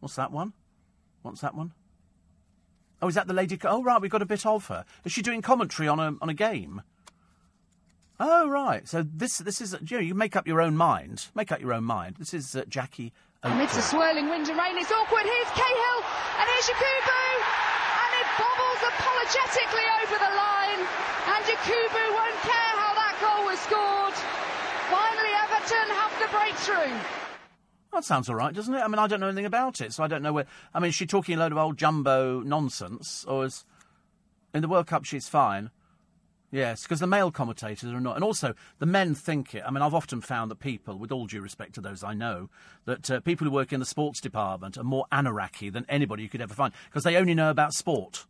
What's 0.00 0.16
that 0.16 0.32
one? 0.32 0.52
What's 1.22 1.40
that 1.40 1.54
one? 1.54 1.72
Oh, 3.00 3.08
is 3.08 3.16
that 3.16 3.26
the 3.26 3.34
lady? 3.34 3.58
Oh, 3.64 3.82
right, 3.82 4.00
we've 4.00 4.10
got 4.10 4.22
a 4.22 4.26
bit 4.26 4.46
of 4.46 4.66
her. 4.68 4.84
Is 5.04 5.12
she 5.12 5.22
doing 5.22 5.42
commentary 5.42 5.88
on 5.88 5.98
a 5.98 6.14
on 6.20 6.28
a 6.28 6.34
game? 6.34 6.82
Oh, 8.20 8.48
right. 8.48 8.86
So 8.86 9.02
this 9.02 9.38
this 9.38 9.60
is 9.60 9.76
you 9.88 9.96
know 9.96 10.02
you 10.02 10.14
make 10.14 10.36
up 10.36 10.46
your 10.46 10.60
own 10.62 10.76
mind. 10.76 11.26
Make 11.34 11.50
up 11.50 11.60
your 11.60 11.72
own 11.72 11.84
mind. 11.84 12.16
This 12.18 12.32
is 12.32 12.54
uh, 12.54 12.64
Jackie. 12.68 13.12
Amidst 13.42 13.74
the 13.74 13.82
swirling 13.82 14.28
wind 14.28 14.48
and 14.48 14.56
rain, 14.56 14.78
it's 14.78 14.92
awkward. 14.92 15.24
Here's 15.24 15.48
Cahill, 15.48 16.04
and 16.38 16.48
here's 16.48 16.68
Yakubu, 16.70 17.71
bobbles 18.72 18.92
apologetically 18.98 19.86
over 20.02 20.18
the 20.18 20.32
line, 20.36 20.80
and 21.26 21.44
Yakubu 21.44 22.14
won't 22.14 22.40
care 22.42 22.72
how 22.76 22.94
that 22.94 23.16
goal 23.20 23.46
was 23.46 23.58
scored. 23.60 24.14
Finally, 24.90 25.32
Everton 25.44 25.88
have 25.96 26.12
the 26.18 26.28
breakthrough. 26.30 26.98
That 27.92 28.04
sounds 28.04 28.28
all 28.28 28.36
right, 28.36 28.54
doesn't 28.54 28.72
it? 28.72 28.80
I 28.80 28.88
mean, 28.88 28.98
I 28.98 29.06
don't 29.06 29.20
know 29.20 29.28
anything 29.28 29.44
about 29.44 29.80
it, 29.80 29.92
so 29.92 30.02
I 30.02 30.08
don't 30.08 30.22
know 30.22 30.32
where. 30.32 30.46
I 30.74 30.80
mean, 30.80 30.88
is 30.88 30.94
she 30.94 31.06
talking 31.06 31.36
a 31.36 31.38
load 31.38 31.52
of 31.52 31.58
old 31.58 31.76
jumbo 31.76 32.40
nonsense, 32.40 33.24
or 33.26 33.44
is 33.44 33.64
in 34.54 34.62
the 34.62 34.68
World 34.68 34.86
Cup 34.86 35.04
she's 35.04 35.28
fine? 35.28 35.70
Yes, 36.50 36.82
because 36.82 37.00
the 37.00 37.06
male 37.06 37.30
commentators 37.30 37.90
are 37.90 38.00
not, 38.00 38.14
and 38.14 38.24
also 38.24 38.54
the 38.78 38.86
men 38.86 39.14
think 39.14 39.54
it. 39.54 39.62
I 39.66 39.70
mean, 39.70 39.82
I've 39.82 39.94
often 39.94 40.20
found 40.20 40.50
that 40.50 40.58
people, 40.58 40.98
with 40.98 41.10
all 41.10 41.26
due 41.26 41.40
respect 41.40 41.74
to 41.74 41.80
those 41.80 42.04
I 42.04 42.12
know, 42.12 42.50
that 42.84 43.10
uh, 43.10 43.20
people 43.20 43.46
who 43.46 43.50
work 43.50 43.72
in 43.72 43.80
the 43.80 43.86
sports 43.86 44.20
department 44.20 44.76
are 44.76 44.84
more 44.84 45.06
anarchy 45.10 45.70
than 45.70 45.86
anybody 45.88 46.22
you 46.22 46.28
could 46.28 46.42
ever 46.42 46.52
find 46.52 46.74
because 46.90 47.04
they 47.04 47.16
only 47.16 47.32
know 47.32 47.48
about 47.48 47.72
sport. 47.72 48.26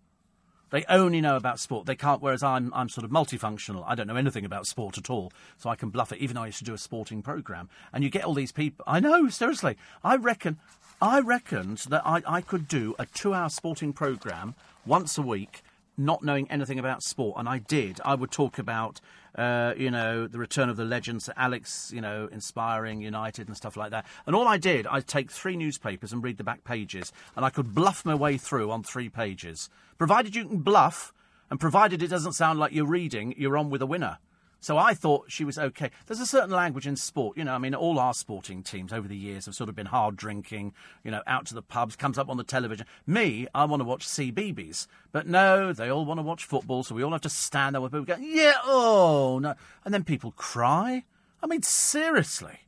They 0.72 0.84
only 0.88 1.20
know 1.20 1.36
about 1.36 1.60
sport. 1.60 1.86
They 1.86 1.94
can't. 1.94 2.20
Whereas 2.20 2.42
I'm, 2.42 2.72
I'm 2.74 2.88
sort 2.88 3.04
of 3.04 3.10
multifunctional. 3.10 3.84
I 3.86 3.94
don't 3.94 4.06
know 4.06 4.16
anything 4.16 4.46
about 4.46 4.66
sport 4.66 4.96
at 4.96 5.10
all, 5.10 5.30
so 5.58 5.68
I 5.70 5.76
can 5.76 5.90
bluff 5.90 6.12
it. 6.12 6.18
Even 6.18 6.34
though 6.34 6.42
I 6.42 6.46
used 6.46 6.58
to 6.58 6.64
do 6.64 6.74
a 6.74 6.78
sporting 6.78 7.22
program, 7.22 7.68
and 7.92 8.02
you 8.02 8.10
get 8.10 8.24
all 8.24 8.34
these 8.34 8.52
people. 8.52 8.84
I 8.88 8.98
know, 8.98 9.28
seriously. 9.28 9.76
I 10.02 10.16
reckon, 10.16 10.58
I 11.00 11.20
reckoned 11.20 11.78
that 11.90 12.02
I, 12.06 12.22
I 12.26 12.40
could 12.40 12.66
do 12.66 12.94
a 12.98 13.04
two-hour 13.06 13.50
sporting 13.50 13.92
program 13.92 14.54
once 14.86 15.18
a 15.18 15.22
week 15.22 15.62
not 15.96 16.22
knowing 16.22 16.50
anything 16.50 16.78
about 16.78 17.02
sport, 17.02 17.36
and 17.38 17.48
I 17.48 17.58
did. 17.58 18.00
I 18.04 18.14
would 18.14 18.30
talk 18.30 18.58
about, 18.58 19.00
uh, 19.36 19.74
you 19.76 19.90
know, 19.90 20.26
the 20.26 20.38
return 20.38 20.68
of 20.68 20.76
the 20.76 20.84
legends, 20.84 21.28
Alex, 21.36 21.92
you 21.94 22.00
know, 22.00 22.28
inspiring 22.32 23.00
United 23.00 23.48
and 23.48 23.56
stuff 23.56 23.76
like 23.76 23.90
that. 23.90 24.06
And 24.26 24.34
all 24.34 24.48
I 24.48 24.58
did, 24.58 24.86
I'd 24.86 25.06
take 25.06 25.30
three 25.30 25.56
newspapers 25.56 26.12
and 26.12 26.22
read 26.22 26.38
the 26.38 26.44
back 26.44 26.64
pages, 26.64 27.12
and 27.36 27.44
I 27.44 27.50
could 27.50 27.74
bluff 27.74 28.04
my 28.04 28.14
way 28.14 28.38
through 28.38 28.70
on 28.70 28.82
three 28.82 29.08
pages. 29.08 29.68
Provided 29.98 30.34
you 30.34 30.46
can 30.46 30.58
bluff, 30.58 31.12
and 31.50 31.60
provided 31.60 32.02
it 32.02 32.08
doesn't 32.08 32.32
sound 32.32 32.58
like 32.58 32.72
you're 32.72 32.86
reading, 32.86 33.34
you're 33.36 33.58
on 33.58 33.68
with 33.68 33.82
a 33.82 33.86
winner. 33.86 34.18
So 34.62 34.78
I 34.78 34.94
thought 34.94 35.24
she 35.26 35.44
was 35.44 35.58
okay. 35.58 35.90
There's 36.06 36.20
a 36.20 36.26
certain 36.26 36.52
language 36.52 36.86
in 36.86 36.94
sport, 36.94 37.36
you 37.36 37.42
know. 37.42 37.52
I 37.52 37.58
mean, 37.58 37.74
all 37.74 37.98
our 37.98 38.14
sporting 38.14 38.62
teams 38.62 38.92
over 38.92 39.08
the 39.08 39.16
years 39.16 39.46
have 39.46 39.56
sort 39.56 39.68
of 39.68 39.74
been 39.74 39.86
hard 39.86 40.14
drinking, 40.14 40.72
you 41.02 41.10
know, 41.10 41.20
out 41.26 41.46
to 41.46 41.54
the 41.54 41.62
pubs, 41.62 41.96
comes 41.96 42.16
up 42.16 42.28
on 42.28 42.36
the 42.36 42.44
television. 42.44 42.86
Me, 43.04 43.48
I 43.56 43.64
want 43.64 43.80
to 43.80 43.84
watch 43.84 44.06
CBeebies, 44.06 44.86
but 45.10 45.26
no, 45.26 45.72
they 45.72 45.88
all 45.88 46.04
want 46.04 46.18
to 46.18 46.22
watch 46.22 46.44
football, 46.44 46.84
so 46.84 46.94
we 46.94 47.02
all 47.02 47.10
have 47.10 47.22
to 47.22 47.28
stand 47.28 47.74
there 47.74 47.80
with 47.80 47.90
people 47.90 48.04
going, 48.04 48.22
yeah, 48.22 48.54
oh 48.64 49.40
no, 49.42 49.54
and 49.84 49.92
then 49.92 50.04
people 50.04 50.30
cry. 50.30 51.02
I 51.42 51.48
mean, 51.48 51.62
seriously. 51.62 52.60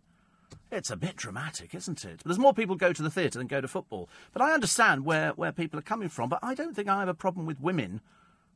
It's 0.73 0.91
a 0.91 0.97
bit 0.97 1.15
dramatic, 1.15 1.77
isn't 1.77 2.05
it? 2.05 2.17
But 2.17 2.25
there's 2.25 2.41
more 2.41 2.53
people 2.53 2.75
go 2.75 2.93
to 2.93 3.03
the 3.03 3.11
theatre 3.11 3.39
than 3.39 3.47
go 3.47 3.61
to 3.61 3.69
football. 3.69 4.09
But 4.33 4.43
I 4.43 4.53
understand 4.53 5.05
where, 5.05 5.31
where 5.31 5.53
people 5.53 5.79
are 5.79 5.83
coming 5.83 6.09
from. 6.09 6.29
But 6.29 6.41
I 6.43 6.55
don't 6.55 6.75
think 6.75 6.89
I 6.89 6.99
have 6.99 7.09
a 7.09 7.15
problem 7.15 7.47
with 7.47 7.61
women 7.61 8.01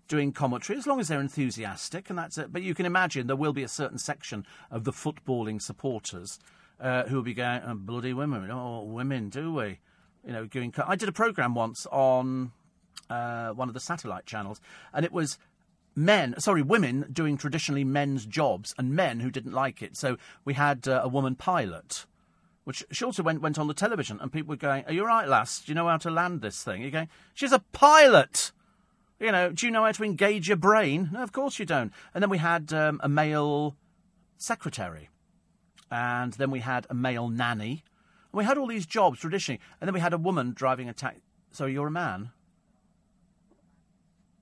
doing 0.09 0.32
commentary, 0.32 0.78
as 0.78 0.86
long 0.86 0.98
as 0.98 1.09
they're 1.09 1.20
enthusiastic, 1.20 2.10
and 2.10 2.18
that's 2.18 2.39
it. 2.39 2.52
But 2.52 2.62
you 2.62 2.74
can 2.74 2.86
imagine 2.86 3.26
there 3.26 3.36
will 3.36 3.52
be 3.52 3.62
a 3.62 3.68
certain 3.68 3.98
section 3.98 4.47
of 4.70 4.85
the 4.85 4.93
footballing 4.93 5.60
supporters 5.60 6.39
uh, 6.80 7.05
who 7.05 7.16
will 7.16 7.22
be 7.22 7.35
going, 7.35 7.60
oh, 7.64 7.74
bloody 7.74 8.12
women, 8.12 8.51
oh, 8.51 8.82
women, 8.82 9.28
do 9.28 9.52
we? 9.52 9.78
You 10.26 10.32
know, 10.32 10.47
doing. 10.47 10.74
I 10.85 10.97
did 10.97 11.09
a 11.09 11.12
program 11.12 11.55
once 11.55 11.86
on 11.93 12.52
uh, 13.09 13.51
one 13.51 13.68
of 13.68 13.74
the 13.74 13.80
satellite 13.80 14.26
channels, 14.26 14.60
and 14.93 15.05
it 15.05 15.12
was 15.12 15.39
men, 15.94 16.35
sorry, 16.39 16.62
women 16.62 17.06
doing 17.12 17.36
traditionally 17.36 17.85
men's 17.85 18.26
jobs, 18.26 18.74
and 18.78 18.94
men 18.94 19.20
who 19.20 19.30
didn't 19.30 19.52
like 19.52 19.82
it. 19.82 19.97
So 19.97 20.16
we 20.44 20.55
had 20.55 20.89
uh, 20.89 21.02
a 21.05 21.09
woman 21.09 21.35
pilot. 21.35 22.06
Which 22.64 22.85
she 22.90 23.02
also 23.02 23.22
went, 23.22 23.40
went 23.40 23.59
on 23.59 23.66
the 23.66 23.72
television, 23.72 24.20
and 24.20 24.30
people 24.30 24.51
were 24.51 24.56
going, 24.56 24.85
Are 24.85 24.93
you 24.93 25.01
all 25.01 25.06
right, 25.06 25.26
lass? 25.26 25.60
Do 25.60 25.70
you 25.70 25.74
know 25.74 25.89
how 25.89 25.97
to 25.97 26.10
land 26.10 26.43
this 26.43 26.62
thing? 26.62 26.82
You're 26.82 26.90
going, 26.90 27.09
She's 27.32 27.52
a 27.52 27.60
pilot! 27.72 28.52
You 29.20 29.32
know, 29.32 29.50
do 29.50 29.66
you 29.66 29.72
know 29.72 29.84
how 29.84 29.92
to 29.92 30.04
engage 30.04 30.46
your 30.46 30.56
brain? 30.56 31.10
No, 31.12 31.22
of 31.22 31.32
course 31.32 31.58
you 31.58 31.64
don't. 31.64 31.92
And 32.14 32.22
then 32.22 32.30
we 32.30 32.38
had 32.38 32.72
um, 32.72 33.00
a 33.02 33.08
male 33.08 33.76
secretary. 34.36 35.08
And 35.90 36.34
then 36.34 36.50
we 36.50 36.60
had 36.60 36.86
a 36.88 36.94
male 36.94 37.28
nanny. 37.28 37.82
And 38.32 38.38
we 38.38 38.44
had 38.44 38.58
all 38.58 38.68
these 38.68 38.86
jobs 38.86 39.18
traditionally. 39.18 39.60
And 39.80 39.88
then 39.88 39.94
we 39.94 40.00
had 40.00 40.12
a 40.12 40.18
woman 40.18 40.52
driving 40.54 40.88
a 40.88 40.92
taxi. 40.92 41.22
So 41.50 41.66
you're 41.66 41.88
a 41.88 41.90
man? 41.90 42.30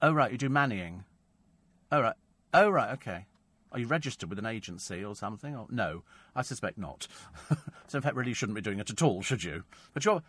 Oh, 0.02 0.12
right, 0.12 0.30
you 0.30 0.36
do 0.36 0.50
mannying. 0.50 1.04
Oh, 1.90 2.02
right. 2.02 2.16
Oh, 2.52 2.68
right, 2.68 2.92
okay. 2.94 3.26
Are 3.72 3.78
you 3.78 3.86
registered 3.86 4.28
with 4.28 4.38
an 4.38 4.46
agency 4.46 5.02
or 5.04 5.14
something? 5.14 5.56
Or, 5.56 5.66
no, 5.70 6.02
I 6.34 6.42
suspect 6.42 6.76
not. 6.76 7.08
so, 7.86 7.96
in 7.96 8.02
fact, 8.02 8.16
really, 8.16 8.30
you 8.30 8.34
shouldn't 8.34 8.56
be 8.56 8.60
doing 8.60 8.78
it 8.78 8.90
at 8.90 9.02
all, 9.02 9.22
should 9.22 9.42
you? 9.42 9.64
But 9.94 10.04
you're. 10.04 10.22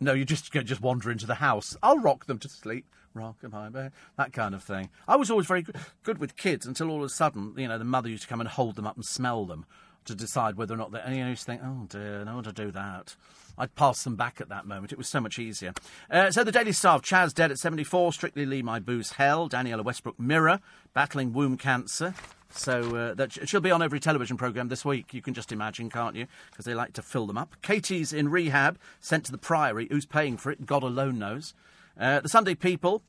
No, 0.00 0.14
you 0.14 0.24
just 0.24 0.52
just 0.52 0.80
wander 0.80 1.10
into 1.12 1.26
the 1.26 1.36
house. 1.36 1.76
I'll 1.82 1.98
rock 1.98 2.26
them 2.26 2.38
to 2.38 2.48
sleep 2.48 2.86
rock 3.14 3.36
my 3.50 3.68
bed, 3.68 3.92
that 4.16 4.32
kind 4.32 4.54
of 4.54 4.62
thing. 4.62 4.88
I 5.06 5.16
was 5.16 5.30
always 5.30 5.46
very 5.46 5.64
good 6.02 6.18
with 6.18 6.36
kids 6.36 6.66
until 6.66 6.90
all 6.90 6.98
of 6.98 7.04
a 7.04 7.08
sudden, 7.08 7.54
you 7.56 7.68
know, 7.68 7.78
the 7.78 7.84
mother 7.84 8.08
used 8.08 8.22
to 8.24 8.28
come 8.28 8.40
and 8.40 8.48
hold 8.48 8.76
them 8.76 8.86
up 8.86 8.96
and 8.96 9.04
smell 9.04 9.44
them 9.44 9.66
to 10.04 10.14
decide 10.14 10.56
whether 10.56 10.74
or 10.74 10.78
not 10.78 10.92
they. 10.92 11.00
And 11.00 11.16
you 11.16 11.24
know, 11.24 11.34
to 11.34 11.44
think, 11.44 11.62
oh 11.64 11.86
dear, 11.88 12.24
no 12.24 12.36
one 12.36 12.44
to 12.44 12.52
do 12.52 12.70
that. 12.72 13.16
I'd 13.58 13.74
pass 13.74 14.02
them 14.02 14.16
back 14.16 14.40
at 14.40 14.48
that 14.48 14.66
moment. 14.66 14.92
It 14.92 14.98
was 14.98 15.08
so 15.08 15.20
much 15.20 15.38
easier. 15.38 15.74
Uh, 16.10 16.30
so 16.30 16.42
the 16.42 16.52
Daily 16.52 16.72
Star, 16.72 17.00
Chas 17.00 17.32
dead 17.34 17.50
at 17.50 17.58
74, 17.58 18.14
Strictly 18.14 18.46
Lee 18.46 18.62
My 18.62 18.80
Booze 18.80 19.12
Hell, 19.12 19.48
Danniella 19.48 19.84
Westbrook 19.84 20.18
Mirror, 20.18 20.60
battling 20.94 21.32
womb 21.32 21.58
cancer. 21.58 22.14
So 22.54 22.96
uh, 22.96 23.14
that 23.14 23.48
she'll 23.48 23.60
be 23.60 23.70
on 23.70 23.82
every 23.82 24.00
television 24.00 24.36
programme 24.36 24.68
this 24.68 24.84
week. 24.84 25.14
You 25.14 25.22
can 25.22 25.34
just 25.34 25.52
imagine, 25.52 25.90
can't 25.90 26.16
you? 26.16 26.26
Because 26.50 26.64
they 26.64 26.74
like 26.74 26.92
to 26.94 27.02
fill 27.02 27.26
them 27.26 27.38
up. 27.38 27.56
Katie's 27.62 28.12
in 28.12 28.28
rehab, 28.28 28.78
sent 29.00 29.24
to 29.26 29.32
the 29.32 29.38
Priory. 29.38 29.88
Who's 29.90 30.06
paying 30.06 30.36
for 30.36 30.50
it? 30.50 30.66
God 30.66 30.82
alone 30.82 31.18
knows. 31.18 31.54
Uh, 31.98 32.20
the 32.20 32.28
Sunday 32.28 32.54
People, 32.54 33.02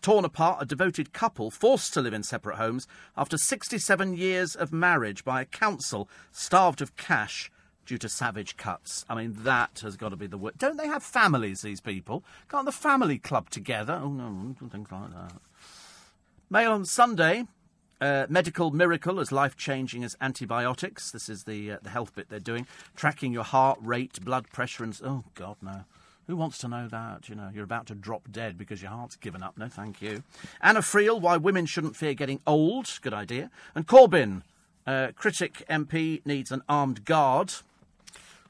torn 0.00 0.24
apart, 0.24 0.62
a 0.62 0.66
devoted 0.66 1.12
couple 1.12 1.50
forced 1.50 1.92
to 1.94 2.00
live 2.00 2.14
in 2.14 2.22
separate 2.22 2.56
homes 2.56 2.86
after 3.16 3.36
67 3.36 4.16
years 4.16 4.54
of 4.54 4.72
marriage 4.72 5.24
by 5.24 5.40
a 5.40 5.46
council 5.46 6.08
starved 6.30 6.80
of 6.80 6.96
cash 6.96 7.50
due 7.84 7.98
to 7.98 8.08
savage 8.08 8.56
cuts. 8.56 9.04
I 9.08 9.14
mean, 9.14 9.34
that 9.40 9.80
has 9.82 9.96
got 9.96 10.10
to 10.10 10.16
be 10.16 10.26
the 10.26 10.38
word. 10.38 10.58
Don't 10.58 10.76
they 10.76 10.86
have 10.86 11.02
families, 11.02 11.62
these 11.62 11.80
people? 11.80 12.22
Can't 12.50 12.66
the 12.66 12.72
family 12.72 13.18
club 13.18 13.50
together? 13.50 13.98
Oh, 14.02 14.10
no, 14.10 14.54
things 14.68 14.92
like 14.92 15.10
that. 15.10 15.32
Mail 16.50 16.72
on 16.72 16.84
Sunday. 16.84 17.46
Uh, 18.00 18.26
medical 18.28 18.70
miracle 18.70 19.18
as 19.18 19.32
life 19.32 19.56
changing 19.56 20.04
as 20.04 20.16
antibiotics. 20.20 21.10
This 21.10 21.28
is 21.28 21.42
the 21.44 21.72
uh, 21.72 21.78
the 21.82 21.90
health 21.90 22.14
bit 22.14 22.28
they're 22.28 22.38
doing. 22.38 22.64
Tracking 22.94 23.32
your 23.32 23.42
heart 23.42 23.76
rate, 23.82 24.24
blood 24.24 24.48
pressure, 24.50 24.84
and 24.84 24.96
oh 25.02 25.24
god 25.34 25.56
no. 25.60 25.82
Who 26.28 26.36
wants 26.36 26.58
to 26.58 26.68
know 26.68 26.88
that? 26.88 27.30
You 27.30 27.34
know, 27.34 27.50
you're 27.52 27.64
about 27.64 27.86
to 27.86 27.94
drop 27.94 28.30
dead 28.30 28.58
because 28.58 28.82
your 28.82 28.90
heart's 28.90 29.16
given 29.16 29.42
up. 29.42 29.56
No, 29.56 29.66
thank 29.68 30.02
you. 30.02 30.22
Anna 30.60 30.80
Friel, 30.80 31.18
why 31.18 31.38
women 31.38 31.64
shouldn't 31.64 31.96
fear 31.96 32.12
getting 32.12 32.40
old. 32.46 32.98
Good 33.00 33.14
idea. 33.14 33.50
And 33.74 33.86
Corbyn, 33.86 34.42
uh, 34.86 35.12
critic 35.16 35.64
MP 35.70 36.20
needs 36.26 36.52
an 36.52 36.62
armed 36.68 37.06
guard. 37.06 37.54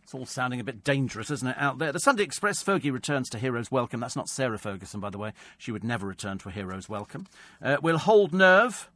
It's 0.02 0.12
all 0.12 0.26
sounding 0.26 0.58
a 0.58 0.64
bit 0.64 0.82
dangerous, 0.82 1.30
isn't 1.30 1.46
it, 1.46 1.56
out 1.56 1.78
there? 1.78 1.92
The 1.92 2.00
Sunday 2.00 2.24
Express, 2.24 2.64
Fergie 2.64 2.92
returns 2.92 3.30
to 3.30 3.38
Heroes 3.38 3.70
Welcome. 3.70 4.00
That's 4.00 4.16
not 4.16 4.28
Sarah 4.28 4.58
Ferguson, 4.58 4.98
by 4.98 5.10
the 5.10 5.18
way. 5.18 5.32
She 5.56 5.70
would 5.70 5.84
never 5.84 6.06
return 6.06 6.38
to 6.38 6.48
a 6.48 6.52
Heroes 6.52 6.88
Welcome. 6.88 7.28
Uh, 7.62 7.76
we'll 7.80 7.98
hold 7.98 8.34
nerve. 8.34 8.90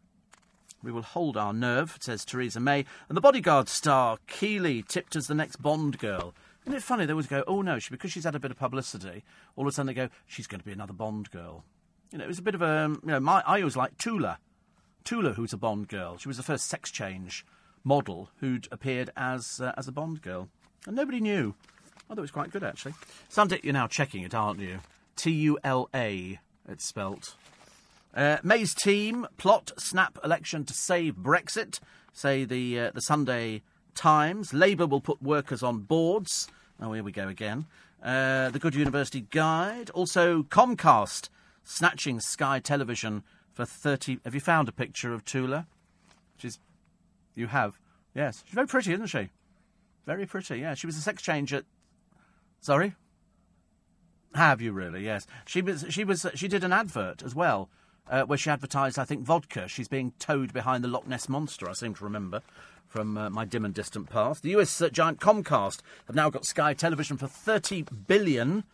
We 0.82 0.90
will 0.90 1.02
hold 1.02 1.36
our 1.36 1.52
nerve, 1.52 1.98
says 2.00 2.24
Theresa 2.24 2.58
May. 2.58 2.84
And 3.08 3.16
the 3.16 3.20
bodyguard 3.20 3.68
star, 3.68 4.18
Keeley, 4.26 4.82
tipped 4.82 5.14
as 5.14 5.28
the 5.28 5.36
next 5.36 5.62
Bond 5.62 6.00
girl. 6.00 6.34
Isn't 6.64 6.76
it 6.76 6.82
funny? 6.82 7.06
They 7.06 7.12
always 7.12 7.26
go, 7.26 7.42
oh 7.46 7.62
no, 7.62 7.78
she, 7.78 7.90
because 7.90 8.12
she's 8.12 8.24
had 8.24 8.34
a 8.34 8.40
bit 8.40 8.50
of 8.50 8.56
publicity, 8.56 9.24
all 9.56 9.64
of 9.64 9.68
a 9.68 9.72
sudden 9.72 9.88
they 9.88 9.94
go, 9.94 10.08
she's 10.26 10.46
going 10.46 10.60
to 10.60 10.64
be 10.64 10.72
another 10.72 10.92
Bond 10.92 11.30
girl. 11.30 11.64
You 12.12 12.18
know, 12.18 12.24
it 12.24 12.28
was 12.28 12.38
a 12.38 12.42
bit 12.42 12.54
of 12.54 12.62
a, 12.62 12.88
you 13.02 13.08
know, 13.10 13.20
my, 13.20 13.42
I 13.46 13.58
always 13.58 13.76
liked 13.76 13.98
Tula. 13.98 14.38
Tula, 15.02 15.32
who's 15.32 15.52
a 15.52 15.56
Bond 15.56 15.88
girl. 15.88 16.18
She 16.18 16.28
was 16.28 16.36
the 16.36 16.42
first 16.42 16.66
sex 16.66 16.90
change 16.90 17.44
model 17.82 18.30
who'd 18.36 18.68
appeared 18.70 19.10
as, 19.16 19.60
uh, 19.60 19.72
as 19.76 19.88
a 19.88 19.92
Bond 19.92 20.22
girl. 20.22 20.48
And 20.86 20.94
nobody 20.94 21.20
knew. 21.20 21.54
I 21.96 22.00
thought 22.08 22.18
it 22.18 22.20
was 22.20 22.30
quite 22.30 22.52
good, 22.52 22.62
actually. 22.62 22.94
Sunday, 23.28 23.58
you're 23.62 23.72
now 23.72 23.88
checking 23.88 24.22
it, 24.22 24.34
aren't 24.34 24.60
you? 24.60 24.80
T 25.16 25.32
U 25.32 25.58
L 25.64 25.88
A, 25.94 26.38
it's 26.68 26.84
spelt. 26.84 27.34
Uh, 28.14 28.36
May's 28.42 28.74
team 28.74 29.26
plot 29.36 29.72
snap 29.78 30.18
election 30.22 30.64
to 30.66 30.74
save 30.74 31.14
Brexit, 31.14 31.80
say 32.12 32.44
the, 32.44 32.78
uh, 32.78 32.90
the 32.92 33.00
Sunday 33.00 33.62
Times. 33.94 34.52
Labour 34.52 34.86
will 34.86 35.00
put 35.00 35.22
workers 35.22 35.62
on 35.62 35.80
boards. 35.80 36.48
Oh, 36.80 36.92
here 36.92 37.04
we 37.04 37.12
go 37.12 37.28
again. 37.28 37.66
Uh, 38.02 38.50
the 38.50 38.58
Good 38.58 38.74
University 38.74 39.20
Guide. 39.30 39.90
Also, 39.90 40.42
Comcast 40.42 41.28
snatching 41.62 42.20
Sky 42.20 42.58
Television 42.58 43.22
for 43.52 43.64
30. 43.64 44.18
Have 44.24 44.34
you 44.34 44.40
found 44.40 44.68
a 44.68 44.72
picture 44.72 45.12
of 45.12 45.24
Tula? 45.24 45.66
She's. 46.36 46.58
You 47.34 47.46
have? 47.46 47.78
Yes. 48.14 48.42
She's 48.44 48.54
very 48.54 48.66
pretty, 48.66 48.92
isn't 48.92 49.06
she? 49.06 49.30
Very 50.06 50.26
pretty, 50.26 50.58
yeah. 50.58 50.74
She 50.74 50.86
was 50.86 50.96
a 50.96 51.00
sex 51.00 51.22
change 51.22 51.52
at. 51.52 51.64
Sorry? 52.60 52.94
Have 54.34 54.60
you 54.60 54.72
really? 54.72 55.04
Yes. 55.04 55.26
She 55.46 55.62
was. 55.62 55.84
She 55.88 56.04
was. 56.04 56.26
She 56.34 56.48
did 56.48 56.64
an 56.64 56.72
advert 56.72 57.22
as 57.22 57.34
well, 57.34 57.68
uh, 58.08 58.22
where 58.22 58.38
she 58.38 58.50
advertised, 58.50 58.98
I 58.98 59.04
think, 59.04 59.22
vodka. 59.22 59.68
She's 59.68 59.88
being 59.88 60.12
towed 60.18 60.52
behind 60.52 60.84
the 60.84 60.88
Loch 60.88 61.06
Ness 61.06 61.28
monster. 61.28 61.68
I 61.68 61.72
seem 61.72 61.94
to 61.94 62.04
remember 62.04 62.42
from 62.86 63.16
uh, 63.16 63.30
my 63.30 63.44
dim 63.44 63.64
and 63.64 63.74
distant 63.74 64.10
past. 64.10 64.42
The 64.42 64.50
US 64.56 64.80
uh, 64.80 64.88
giant 64.90 65.18
Comcast 65.18 65.80
have 66.06 66.16
now 66.16 66.28
got 66.28 66.44
Sky 66.44 66.74
Television 66.74 67.16
for 67.16 67.26
30 67.26 67.86
billion. 68.06 68.64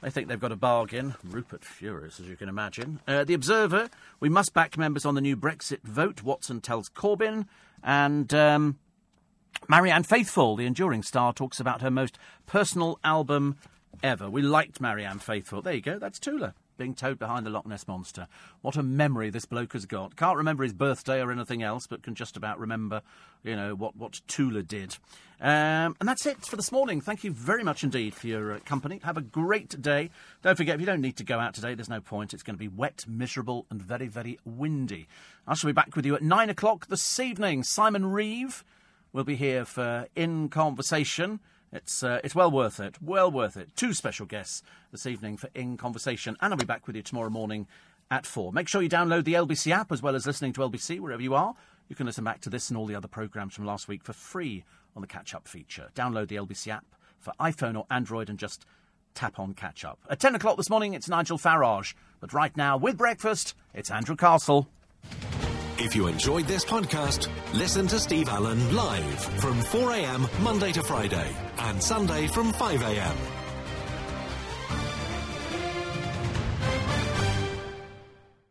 They 0.00 0.10
think 0.10 0.28
they've 0.28 0.40
got 0.40 0.52
a 0.52 0.56
bargain. 0.56 1.14
Rupert 1.24 1.64
furious, 1.64 2.20
as 2.20 2.26
you 2.26 2.36
can 2.36 2.48
imagine. 2.48 3.00
Uh, 3.06 3.24
the 3.24 3.34
Observer, 3.34 3.88
we 4.20 4.28
must 4.28 4.52
back 4.52 4.76
members 4.76 5.04
on 5.04 5.14
the 5.14 5.20
new 5.20 5.36
Brexit 5.36 5.82
vote. 5.82 6.22
Watson 6.22 6.60
tells 6.60 6.88
Corbyn. 6.88 7.46
And 7.84 8.32
um, 8.34 8.78
Marianne 9.68 10.04
Faithfull, 10.04 10.56
the 10.56 10.66
enduring 10.66 11.02
star, 11.02 11.32
talks 11.32 11.58
about 11.58 11.82
her 11.82 11.90
most 11.90 12.18
personal 12.46 12.98
album 13.02 13.56
ever. 14.02 14.30
We 14.30 14.42
liked 14.42 14.80
Marianne 14.80 15.18
Faithfull. 15.18 15.62
There 15.62 15.74
you 15.74 15.80
go, 15.80 15.98
that's 15.98 16.18
Tula 16.18 16.54
being 16.76 16.94
towed 16.94 17.18
behind 17.18 17.46
the 17.46 17.50
Loch 17.50 17.66
Ness 17.66 17.86
Monster. 17.86 18.28
What 18.60 18.76
a 18.76 18.82
memory 18.82 19.30
this 19.30 19.44
bloke 19.44 19.72
has 19.72 19.86
got. 19.86 20.16
Can't 20.16 20.36
remember 20.36 20.62
his 20.62 20.72
birthday 20.72 21.20
or 21.20 21.30
anything 21.30 21.62
else, 21.62 21.86
but 21.86 22.02
can 22.02 22.14
just 22.14 22.36
about 22.36 22.58
remember, 22.58 23.02
you 23.42 23.56
know, 23.56 23.74
what, 23.74 23.96
what 23.96 24.20
Tula 24.26 24.62
did. 24.62 24.96
Um, 25.40 25.96
and 25.98 26.08
that's 26.08 26.24
it 26.26 26.44
for 26.44 26.56
this 26.56 26.70
morning. 26.70 27.00
Thank 27.00 27.24
you 27.24 27.32
very 27.32 27.64
much 27.64 27.82
indeed 27.82 28.14
for 28.14 28.28
your 28.28 28.52
uh, 28.52 28.58
company. 28.60 29.00
Have 29.02 29.16
a 29.16 29.22
great 29.22 29.80
day. 29.82 30.10
Don't 30.42 30.56
forget, 30.56 30.76
if 30.76 30.80
you 30.80 30.86
don't 30.86 31.00
need 31.00 31.16
to 31.16 31.24
go 31.24 31.40
out 31.40 31.54
today, 31.54 31.74
there's 31.74 31.88
no 31.88 32.00
point. 32.00 32.32
It's 32.32 32.44
going 32.44 32.54
to 32.54 32.60
be 32.60 32.68
wet, 32.68 33.04
miserable, 33.08 33.66
and 33.68 33.82
very, 33.82 34.06
very 34.06 34.38
windy. 34.44 35.08
I 35.46 35.54
shall 35.54 35.68
be 35.68 35.72
back 35.72 35.96
with 35.96 36.06
you 36.06 36.14
at 36.14 36.22
nine 36.22 36.48
o'clock 36.48 36.86
this 36.86 37.18
evening. 37.18 37.64
Simon 37.64 38.06
Reeve 38.12 38.64
will 39.12 39.24
be 39.24 39.36
here 39.36 39.64
for 39.64 40.06
In 40.14 40.48
Conversation. 40.48 41.40
It's, 41.72 42.02
uh, 42.02 42.20
it's 42.22 42.34
well 42.34 42.50
worth 42.50 42.80
it. 42.80 43.00
Well 43.00 43.30
worth 43.30 43.56
it. 43.56 43.74
Two 43.76 43.94
special 43.94 44.26
guests 44.26 44.62
this 44.90 45.06
evening 45.06 45.36
for 45.38 45.48
In 45.54 45.76
Conversation, 45.76 46.36
and 46.40 46.52
I'll 46.52 46.58
be 46.58 46.66
back 46.66 46.86
with 46.86 46.96
you 46.96 47.02
tomorrow 47.02 47.30
morning 47.30 47.66
at 48.10 48.26
4. 48.26 48.52
Make 48.52 48.68
sure 48.68 48.82
you 48.82 48.90
download 48.90 49.24
the 49.24 49.34
LBC 49.34 49.72
app 49.72 49.90
as 49.90 50.02
well 50.02 50.14
as 50.14 50.26
listening 50.26 50.52
to 50.54 50.60
LBC 50.60 51.00
wherever 51.00 51.22
you 51.22 51.34
are. 51.34 51.54
You 51.88 51.96
can 51.96 52.06
listen 52.06 52.24
back 52.24 52.40
to 52.42 52.50
this 52.50 52.68
and 52.68 52.76
all 52.76 52.86
the 52.86 52.94
other 52.94 53.08
programmes 53.08 53.54
from 53.54 53.64
last 53.64 53.88
week 53.88 54.04
for 54.04 54.12
free 54.12 54.64
on 54.94 55.00
the 55.00 55.08
catch 55.08 55.34
up 55.34 55.48
feature. 55.48 55.88
Download 55.94 56.28
the 56.28 56.36
LBC 56.36 56.68
app 56.68 56.84
for 57.18 57.32
iPhone 57.40 57.76
or 57.76 57.86
Android 57.90 58.28
and 58.28 58.38
just 58.38 58.66
tap 59.14 59.38
on 59.38 59.54
catch 59.54 59.84
up. 59.84 59.98
At 60.10 60.20
10 60.20 60.34
o'clock 60.34 60.58
this 60.58 60.70
morning, 60.70 60.92
it's 60.94 61.08
Nigel 61.08 61.38
Farage. 61.38 61.94
But 62.20 62.32
right 62.32 62.54
now, 62.56 62.76
with 62.76 62.98
breakfast, 62.98 63.54
it's 63.74 63.90
Andrew 63.90 64.16
Castle. 64.16 64.68
If 65.78 65.96
you 65.96 66.06
enjoyed 66.06 66.46
this 66.46 66.64
podcast, 66.64 67.28
listen 67.54 67.86
to 67.88 67.98
Steve 67.98 68.28
Allen 68.28 68.74
live 68.74 69.18
from 69.40 69.54
4am 69.60 70.40
Monday 70.42 70.70
to 70.72 70.82
Friday 70.82 71.34
and 71.58 71.82
Sunday 71.82 72.26
from 72.28 72.52
5am. 72.52 73.41